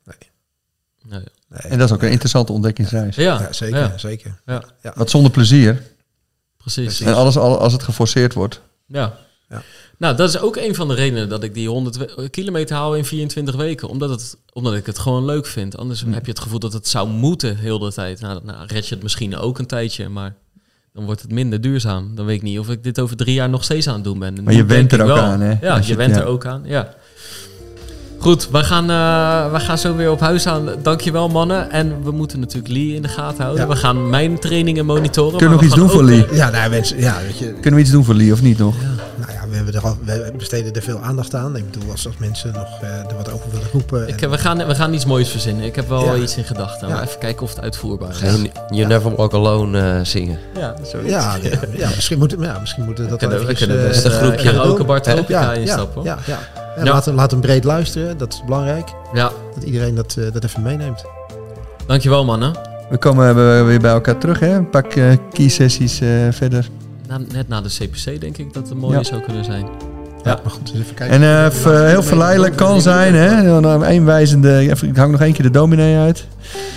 nee, 0.05 0.15
Nee. 1.10 1.19
nee. 1.49 1.60
En 1.72 1.77
dat 1.77 1.88
is 1.89 1.95
ook 1.95 2.01
een 2.03 2.11
interessante 2.11 2.51
ontdekkingsreis. 2.51 3.15
Ja, 3.15 3.39
Ja, 3.41 3.53
zeker, 3.53 3.80
Ja, 3.80 3.97
zeker. 3.97 4.39
ja, 4.45 4.64
Wat 4.95 5.10
zonder 5.10 5.31
plezier. 5.31 5.81
precies. 6.57 7.01
En 7.01 7.14
alles 7.14 7.38
al- 7.38 7.60
als 7.60 7.73
het 7.73 7.84
geforceerd 7.84 8.34
wordt. 8.34 8.61
Ja. 8.85 9.14
Ja. 9.49 9.61
Nou, 10.03 10.15
dat 10.15 10.30
is 10.30 10.39
ook 10.39 10.55
een 10.57 10.75
van 10.75 10.88
de 10.88 10.93
redenen 10.93 11.30
dat 11.30 11.43
ik 11.43 11.53
die 11.53 11.67
100 11.69 11.97
we- 11.97 12.30
kilometer 12.30 12.75
haal 12.75 12.95
in 12.95 13.05
24 13.05 13.55
weken. 13.55 13.88
Omdat, 13.88 14.09
het, 14.09 14.38
omdat 14.53 14.73
ik 14.73 14.85
het 14.85 14.99
gewoon 14.99 15.25
leuk 15.25 15.45
vind. 15.45 15.77
Anders 15.77 16.03
heb 16.09 16.25
je 16.25 16.31
het 16.31 16.39
gevoel 16.39 16.59
dat 16.59 16.73
het 16.73 16.88
zou 16.88 17.09
moeten 17.09 17.57
heel 17.57 17.80
de 17.80 17.91
tijd. 17.93 18.21
Nou, 18.21 18.39
nou, 18.43 18.57
red 18.67 18.88
je 18.88 18.93
het 18.93 19.03
misschien 19.03 19.38
ook 19.38 19.59
een 19.59 19.65
tijdje, 19.65 20.09
maar 20.09 20.35
dan 20.93 21.05
wordt 21.05 21.21
het 21.21 21.31
minder 21.31 21.61
duurzaam. 21.61 22.11
Dan 22.15 22.25
weet 22.25 22.35
ik 22.35 22.41
niet 22.41 22.59
of 22.59 22.69
ik 22.69 22.84
dit 22.84 22.99
over 22.99 23.15
drie 23.15 23.34
jaar 23.34 23.49
nog 23.49 23.63
steeds 23.63 23.88
aan 23.88 23.93
het 23.95 24.03
doen 24.03 24.19
ben. 24.19 24.38
En 24.38 24.43
Maar 24.43 24.53
je 24.53 24.65
denk 24.65 24.91
er 24.91 25.01
ook 25.01 25.07
wel. 25.07 25.17
aan, 25.17 25.41
hè? 25.41 25.53
Ja, 25.61 25.75
Als 25.75 25.88
je 25.88 25.95
ja. 25.97 26.09
er 26.09 26.25
ook 26.25 26.45
aan, 26.45 26.61
ja. 26.65 26.93
Goed, 28.17 28.49
we 28.49 28.63
gaan, 28.63 28.89
eh, 28.89 29.51
we 29.51 29.59
gaan 29.59 29.77
zo 29.77 29.95
weer 29.95 30.11
op 30.11 30.19
huis 30.19 30.47
aan. 30.47 30.69
Dankjewel 30.81 31.30
mannen. 31.30 31.71
En 31.71 32.03
we 32.03 32.11
moeten 32.11 32.39
natuurlijk 32.39 32.73
Lee 32.73 32.93
in 32.95 33.01
de 33.01 33.07
gaten 33.07 33.43
houden. 33.43 33.63
Ja. 33.63 33.69
We 33.69 33.75
gaan 33.75 34.09
mijn 34.09 34.39
trainingen 34.39 34.85
monitoren. 34.85 35.38
Kunnen 35.38 35.57
we 35.57 35.63
nog 35.63 35.71
iets 35.71 35.75
doen 35.81 35.89
voor 35.89 36.03
Lee? 36.03 36.25
Ja, 36.31 36.49
nou, 36.49 36.69
mensen, 36.69 36.99
ja, 36.99 37.17
weet 37.25 37.38
je, 37.38 37.45
Kunnen 37.53 37.73
we 37.73 37.80
iets 37.80 37.91
doen 37.91 38.03
voor 38.03 38.15
Lee 38.15 38.31
of 38.31 38.41
niet 38.41 38.57
nog? 38.57 38.75
Nou 39.25 39.37
ja, 39.39 39.49
we, 39.49 39.55
hebben 39.55 39.73
er 39.73 39.81
al, 39.81 39.97
we 40.05 40.33
besteden 40.37 40.73
er 40.73 40.81
veel 40.81 40.99
aandacht 40.99 41.35
aan. 41.35 41.55
Ik 41.55 41.71
bedoel, 41.71 41.91
als, 41.91 42.05
als 42.07 42.17
mensen 42.17 42.53
nog 42.53 42.81
eh, 42.81 42.89
er 42.89 43.15
wat 43.15 43.31
over 43.31 43.51
willen 43.51 43.67
roepen. 43.71 44.07
Ik, 44.07 44.21
en- 44.21 44.29
we, 44.29 44.37
gaan, 44.37 44.57
we 44.67 44.75
gaan 44.75 44.93
iets 44.93 45.05
moois 45.05 45.29
verzinnen. 45.29 45.65
Ik 45.65 45.75
heb 45.75 45.87
wel 45.89 46.03
Ja. 46.03 46.15
iets 46.15 46.37
in 46.37 46.43
gedachten. 46.43 46.87
Ja. 46.87 47.01
Even 47.03 47.19
kijken 47.19 47.43
of 47.43 47.49
het 47.49 47.59
uitvoerbaar 47.63 48.09
is. 48.09 48.19
You 48.69 48.87
Never 48.87 49.15
Walk 49.15 49.33
Alone 49.33 49.79
eh, 49.97 50.05
zingen. 50.05 50.39
Ja, 50.59 50.75
zoiets. 50.83 51.09
ja, 51.11 51.35
ja, 51.41 51.49
ja, 51.71 51.89
misschien 51.95 52.17
moeten 52.17 52.41
ja, 52.41 52.59
misschien 52.59 52.85
moeten 52.85 53.03
we 53.03 53.09
dat 53.09 53.21
We 53.21 53.27
kunnen, 53.27 53.47
we 53.47 53.53
kunnen 53.53 53.79
eh, 53.81 53.87
best 53.87 54.05
een 54.05 54.11
een 54.11 54.17
groepje 54.17 54.37
groepje 54.37 54.51
karaoke 54.57 54.77
doen. 54.77 54.87
bar 54.87 55.01
tropica 55.01 55.41
ja, 55.41 55.53
instappen. 55.53 56.03
Ja, 56.03 56.17
ja, 56.25 56.37
ja. 56.55 56.61
En 56.75 56.85
Ja. 56.85 56.91
Laat, 56.91 57.05
hem, 57.05 57.15
laat 57.15 57.31
hem 57.31 57.41
breed 57.41 57.63
luisteren, 57.63 58.17
dat 58.17 58.33
is 58.33 58.41
belangrijk. 58.45 58.89
ja. 59.13 59.31
Dat 59.53 59.63
iedereen 59.63 59.95
dat, 59.95 60.15
eh, 60.19 60.31
dat 60.33 60.43
even 60.43 60.61
meeneemt. 60.61 61.03
Dankjewel 61.87 62.25
mannen. 62.25 62.51
We 62.89 62.97
komen 62.97 63.29
eh, 63.29 63.65
weer 63.65 63.79
bij 63.79 63.91
elkaar 63.91 64.17
terug, 64.17 64.39
hè? 64.39 64.49
Een 64.55 64.69
paar 64.69 64.85
eh, 64.87 65.17
key 65.31 65.49
sessies 65.49 65.99
eh, 66.01 66.09
verder. 66.31 66.69
Na, 67.07 67.19
net 67.34 67.47
na 67.47 67.61
de 67.61 67.69
CPC 67.69 68.21
denk 68.21 68.38
ik 68.38 68.53
dat 68.53 68.69
het 68.69 68.77
mooi 68.77 68.97
Ja. 68.97 69.03
zou 69.03 69.21
kunnen 69.21 69.45
zijn. 69.45 69.65
Ja, 70.23 70.39
maar 70.43 70.51
goed, 70.51 70.71
dus 70.71 70.81
even 70.81 70.93
kijken. 70.95 71.15
En 71.15 71.21
eh, 71.21 71.45
eh, 71.45 71.88
heel 71.89 72.03
verleidelijk 72.03 72.55
kan 72.55 72.81
zijn, 72.81 73.13
hè? 73.15 73.43
Dan 73.43 73.63
een 73.65 73.84
eenwijzende... 73.84 74.57
even- 74.57 74.88
Ik 74.88 74.95
hang 74.95 75.11
nog 75.11 75.21
één 75.21 75.34
keer 75.34 75.43
de 75.43 75.49
dominee 75.51 75.97
uit. 75.97 76.25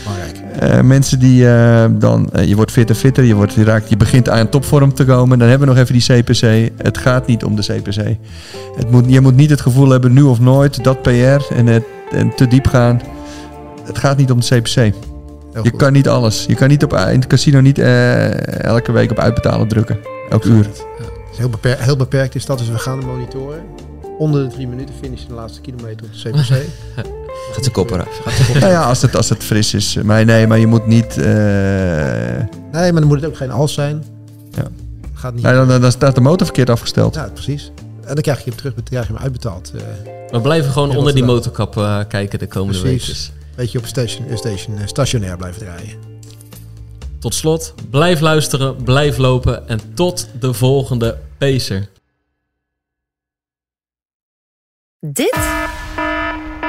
Belangrijk. 0.02 0.34
Eh, 0.60 0.80
mensen 0.80 1.18
die 1.18 1.48
eh, 1.48 1.84
dan... 1.90 2.30
eh, 2.32 2.44
je 2.48 2.56
wordt 2.56 2.70
fitter, 2.70 2.94
fitter. 2.96 3.24
Je, 3.24 3.34
wordt, 3.34 3.52
je, 3.52 3.64
raakt, 3.64 3.88
je 3.88 3.96
begint 3.96 4.28
aan 4.28 4.48
topvorm 4.48 4.94
te 4.94 5.04
komen. 5.04 5.38
Dan 5.38 5.48
hebben 5.48 5.68
we 5.68 5.74
nog 5.74 5.82
even 5.82 5.98
die 5.98 6.22
CPC. 6.22 6.70
Het 6.82 6.98
gaat 6.98 7.26
niet 7.26 7.44
om 7.44 7.56
de 7.56 7.62
CPC. 7.62 8.16
Het 8.76 8.90
moet, 8.90 9.04
je 9.08 9.20
moet 9.20 9.36
niet 9.36 9.50
het 9.50 9.60
gevoel 9.60 9.88
hebben, 9.90 10.12
nu 10.12 10.22
of 10.22 10.40
nooit, 10.40 10.84
dat 10.84 11.02
PR 11.02 11.10
en, 11.54 11.66
het, 11.66 11.84
en 12.10 12.34
te 12.34 12.46
diep 12.48 12.66
gaan. 12.66 13.00
Het 13.84 13.98
gaat 13.98 14.16
niet 14.16 14.30
om 14.30 14.40
de 14.40 14.46
CPC. 14.46 14.74
Heel 14.74 14.92
Je 15.52 15.70
goed. 15.70 15.76
kan 15.78 15.92
niet 15.92 16.08
alles. 16.08 16.44
Je 16.48 16.54
kan 16.54 16.68
niet 16.68 16.84
op, 16.84 16.92
in 16.92 16.98
het 17.18 17.26
casino 17.26 17.60
niet 17.60 17.78
eh, 17.78 18.64
elke 18.64 18.92
week 18.92 19.10
op 19.10 19.18
uitbetalen 19.18 19.68
drukken. 19.68 19.98
Elk 20.30 20.44
uur. 20.44 20.62
Dus 20.62 21.38
heel, 21.38 21.48
beperkt, 21.48 21.82
heel 21.82 21.96
beperkt 21.96 22.34
is 22.34 22.46
dat, 22.46 22.58
dus 22.58 22.68
we 22.68 22.78
gaan 22.78 23.00
de 23.00 23.06
monitoren. 23.06 23.64
Onder 24.18 24.48
de 24.48 24.54
drie 24.54 24.68
minuten 24.68 24.94
finishen 25.02 25.28
de 25.28 25.34
laatste 25.34 25.60
kilometer 25.60 26.06
op 26.06 26.12
de 26.12 26.18
CPC. 26.30 26.48
Gaat 27.52 27.60
zijn 27.64 27.72
kop 27.72 27.90
eraf. 27.90 28.20
Nou 28.54 28.72
ja, 28.72 28.82
als 28.84 29.02
het, 29.02 29.16
als 29.16 29.28
het 29.28 29.44
fris 29.44 29.74
is. 29.74 29.94
Maar 30.04 30.24
nee, 30.24 30.46
maar 30.46 30.58
je 30.58 30.66
moet 30.66 30.86
niet... 30.86 31.16
eh, 31.18 31.24
nee, 32.72 32.92
maar 32.92 32.92
dan 32.92 33.06
moet 33.06 33.20
het 33.20 33.26
ook 33.30 33.36
geen 33.36 33.50
als 33.50 33.72
zijn. 33.74 34.04
Ja. 34.50 34.64
Gaat 35.14 35.34
niet. 35.34 35.42
nou, 35.42 35.66
dan, 35.66 35.80
dan 35.80 35.90
staat 35.92 36.14
de 36.14 36.20
motor 36.20 36.46
verkeerd 36.46 36.70
afgesteld. 36.70 37.14
Ja, 37.14 37.28
precies. 37.32 37.72
En 38.04 38.14
dan 38.14 38.22
krijg 38.22 38.38
je 38.38 38.44
hem 38.50 38.56
terug, 38.58 38.74
dan 38.74 38.84
krijg 38.84 39.06
je 39.06 39.12
hem 39.12 39.22
uitbetaald. 39.22 39.72
eh, 39.74 39.82
We 40.30 40.40
blijven 40.40 40.72
gewoon 40.72 40.96
onder 40.96 41.14
die 41.14 41.24
motorkap 41.24 41.76
eh, 41.76 42.00
kijken 42.08 42.38
de 42.38 42.46
komende 42.46 42.80
Precies. 42.80 43.30
weken. 43.32 43.46
weet 43.56 43.72
je, 43.72 43.78
op 43.78 43.86
station, 43.86 44.26
station, 44.34 44.76
stationair 44.84 45.36
blijven 45.36 45.60
draaien. 45.60 45.92
Tot 47.20 47.34
slot, 47.34 47.74
blijf 47.90 48.20
luisteren, 48.20 48.82
blijf 48.82 49.16
lopen 49.16 49.68
en 49.68 49.94
tot 49.94 50.28
de 50.40 50.52
volgende 50.52 51.18
Pacer. 51.38 51.88
Dit 55.00 55.38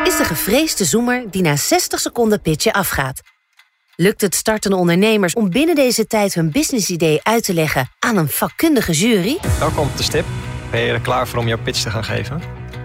is 0.03 0.18
de 0.18 0.24
gevreesde 0.24 0.86
zoemer 0.86 1.32
die 1.32 1.41
na 1.41 1.56
60 1.56 1.99
seconden 1.99 2.41
pitchen 2.41 2.74
afgaat. 2.74 3.22
Lukt 3.95 4.22
het 4.22 4.36
startende 4.36 4.78
ondernemers 4.78 5.34
om 5.34 5.49
binnen 5.49 5.76
deze 5.76 6.07
tijd 6.07 6.34
hun 6.34 6.52
businessidee 6.52 7.19
uit 7.24 7.44
te 7.44 7.53
leggen 7.53 7.90
aan 7.99 8.18
een 8.18 8.30
vakkundige 8.30 8.91
jury? 8.91 9.38
Welkom 9.60 9.88
op 9.88 9.98
de 9.98 10.03
stip. 10.03 10.26
Ben 10.72 10.82
je 10.82 10.91
er 10.91 11.02
klaar 11.02 11.28
voor 11.28 11.40
om 11.40 11.48
jouw 11.48 11.61
pitch 11.64 11.82
te 11.82 11.90
gaan 11.90 12.03
geven? 12.03 12.41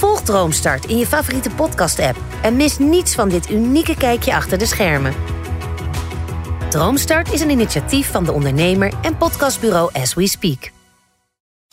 Volg 0.00 0.20
Droomstart 0.20 0.84
in 0.84 0.98
je 0.98 1.06
favoriete 1.06 1.50
podcast-app 1.50 2.18
en 2.42 2.56
mis 2.56 2.78
niets 2.78 3.14
van 3.14 3.28
dit 3.28 3.50
unieke 3.50 3.96
kijkje 3.96 4.34
achter 4.34 4.58
de 4.58 4.66
schermen. 4.66 5.14
Droomstart 6.68 7.32
is 7.32 7.40
een 7.40 7.50
initiatief 7.50 8.10
van 8.10 8.24
de 8.24 8.32
ondernemer 8.32 8.92
en 9.02 9.16
podcastbureau 9.16 9.90
As 9.92 10.14
We 10.14 10.28
Speak. 10.28 10.70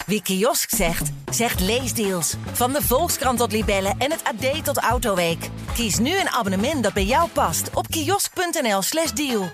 Wie 0.05 0.21
kiosk 0.21 0.69
zegt, 0.69 1.11
zegt 1.31 1.59
leesdeals. 1.59 2.35
Van 2.51 2.73
de 2.73 2.81
Volkskrant 2.81 3.37
tot 3.37 3.51
Libellen 3.51 3.95
en 3.97 4.11
het 4.11 4.23
AD 4.23 4.65
tot 4.65 4.77
Autoweek. 4.77 5.49
Kies 5.73 5.99
nu 5.99 6.19
een 6.19 6.29
abonnement 6.29 6.83
dat 6.83 6.93
bij 6.93 7.05
jou 7.05 7.29
past 7.29 7.69
op 7.73 7.87
kiosk.nl/slash 7.87 9.11
deal. 9.11 9.49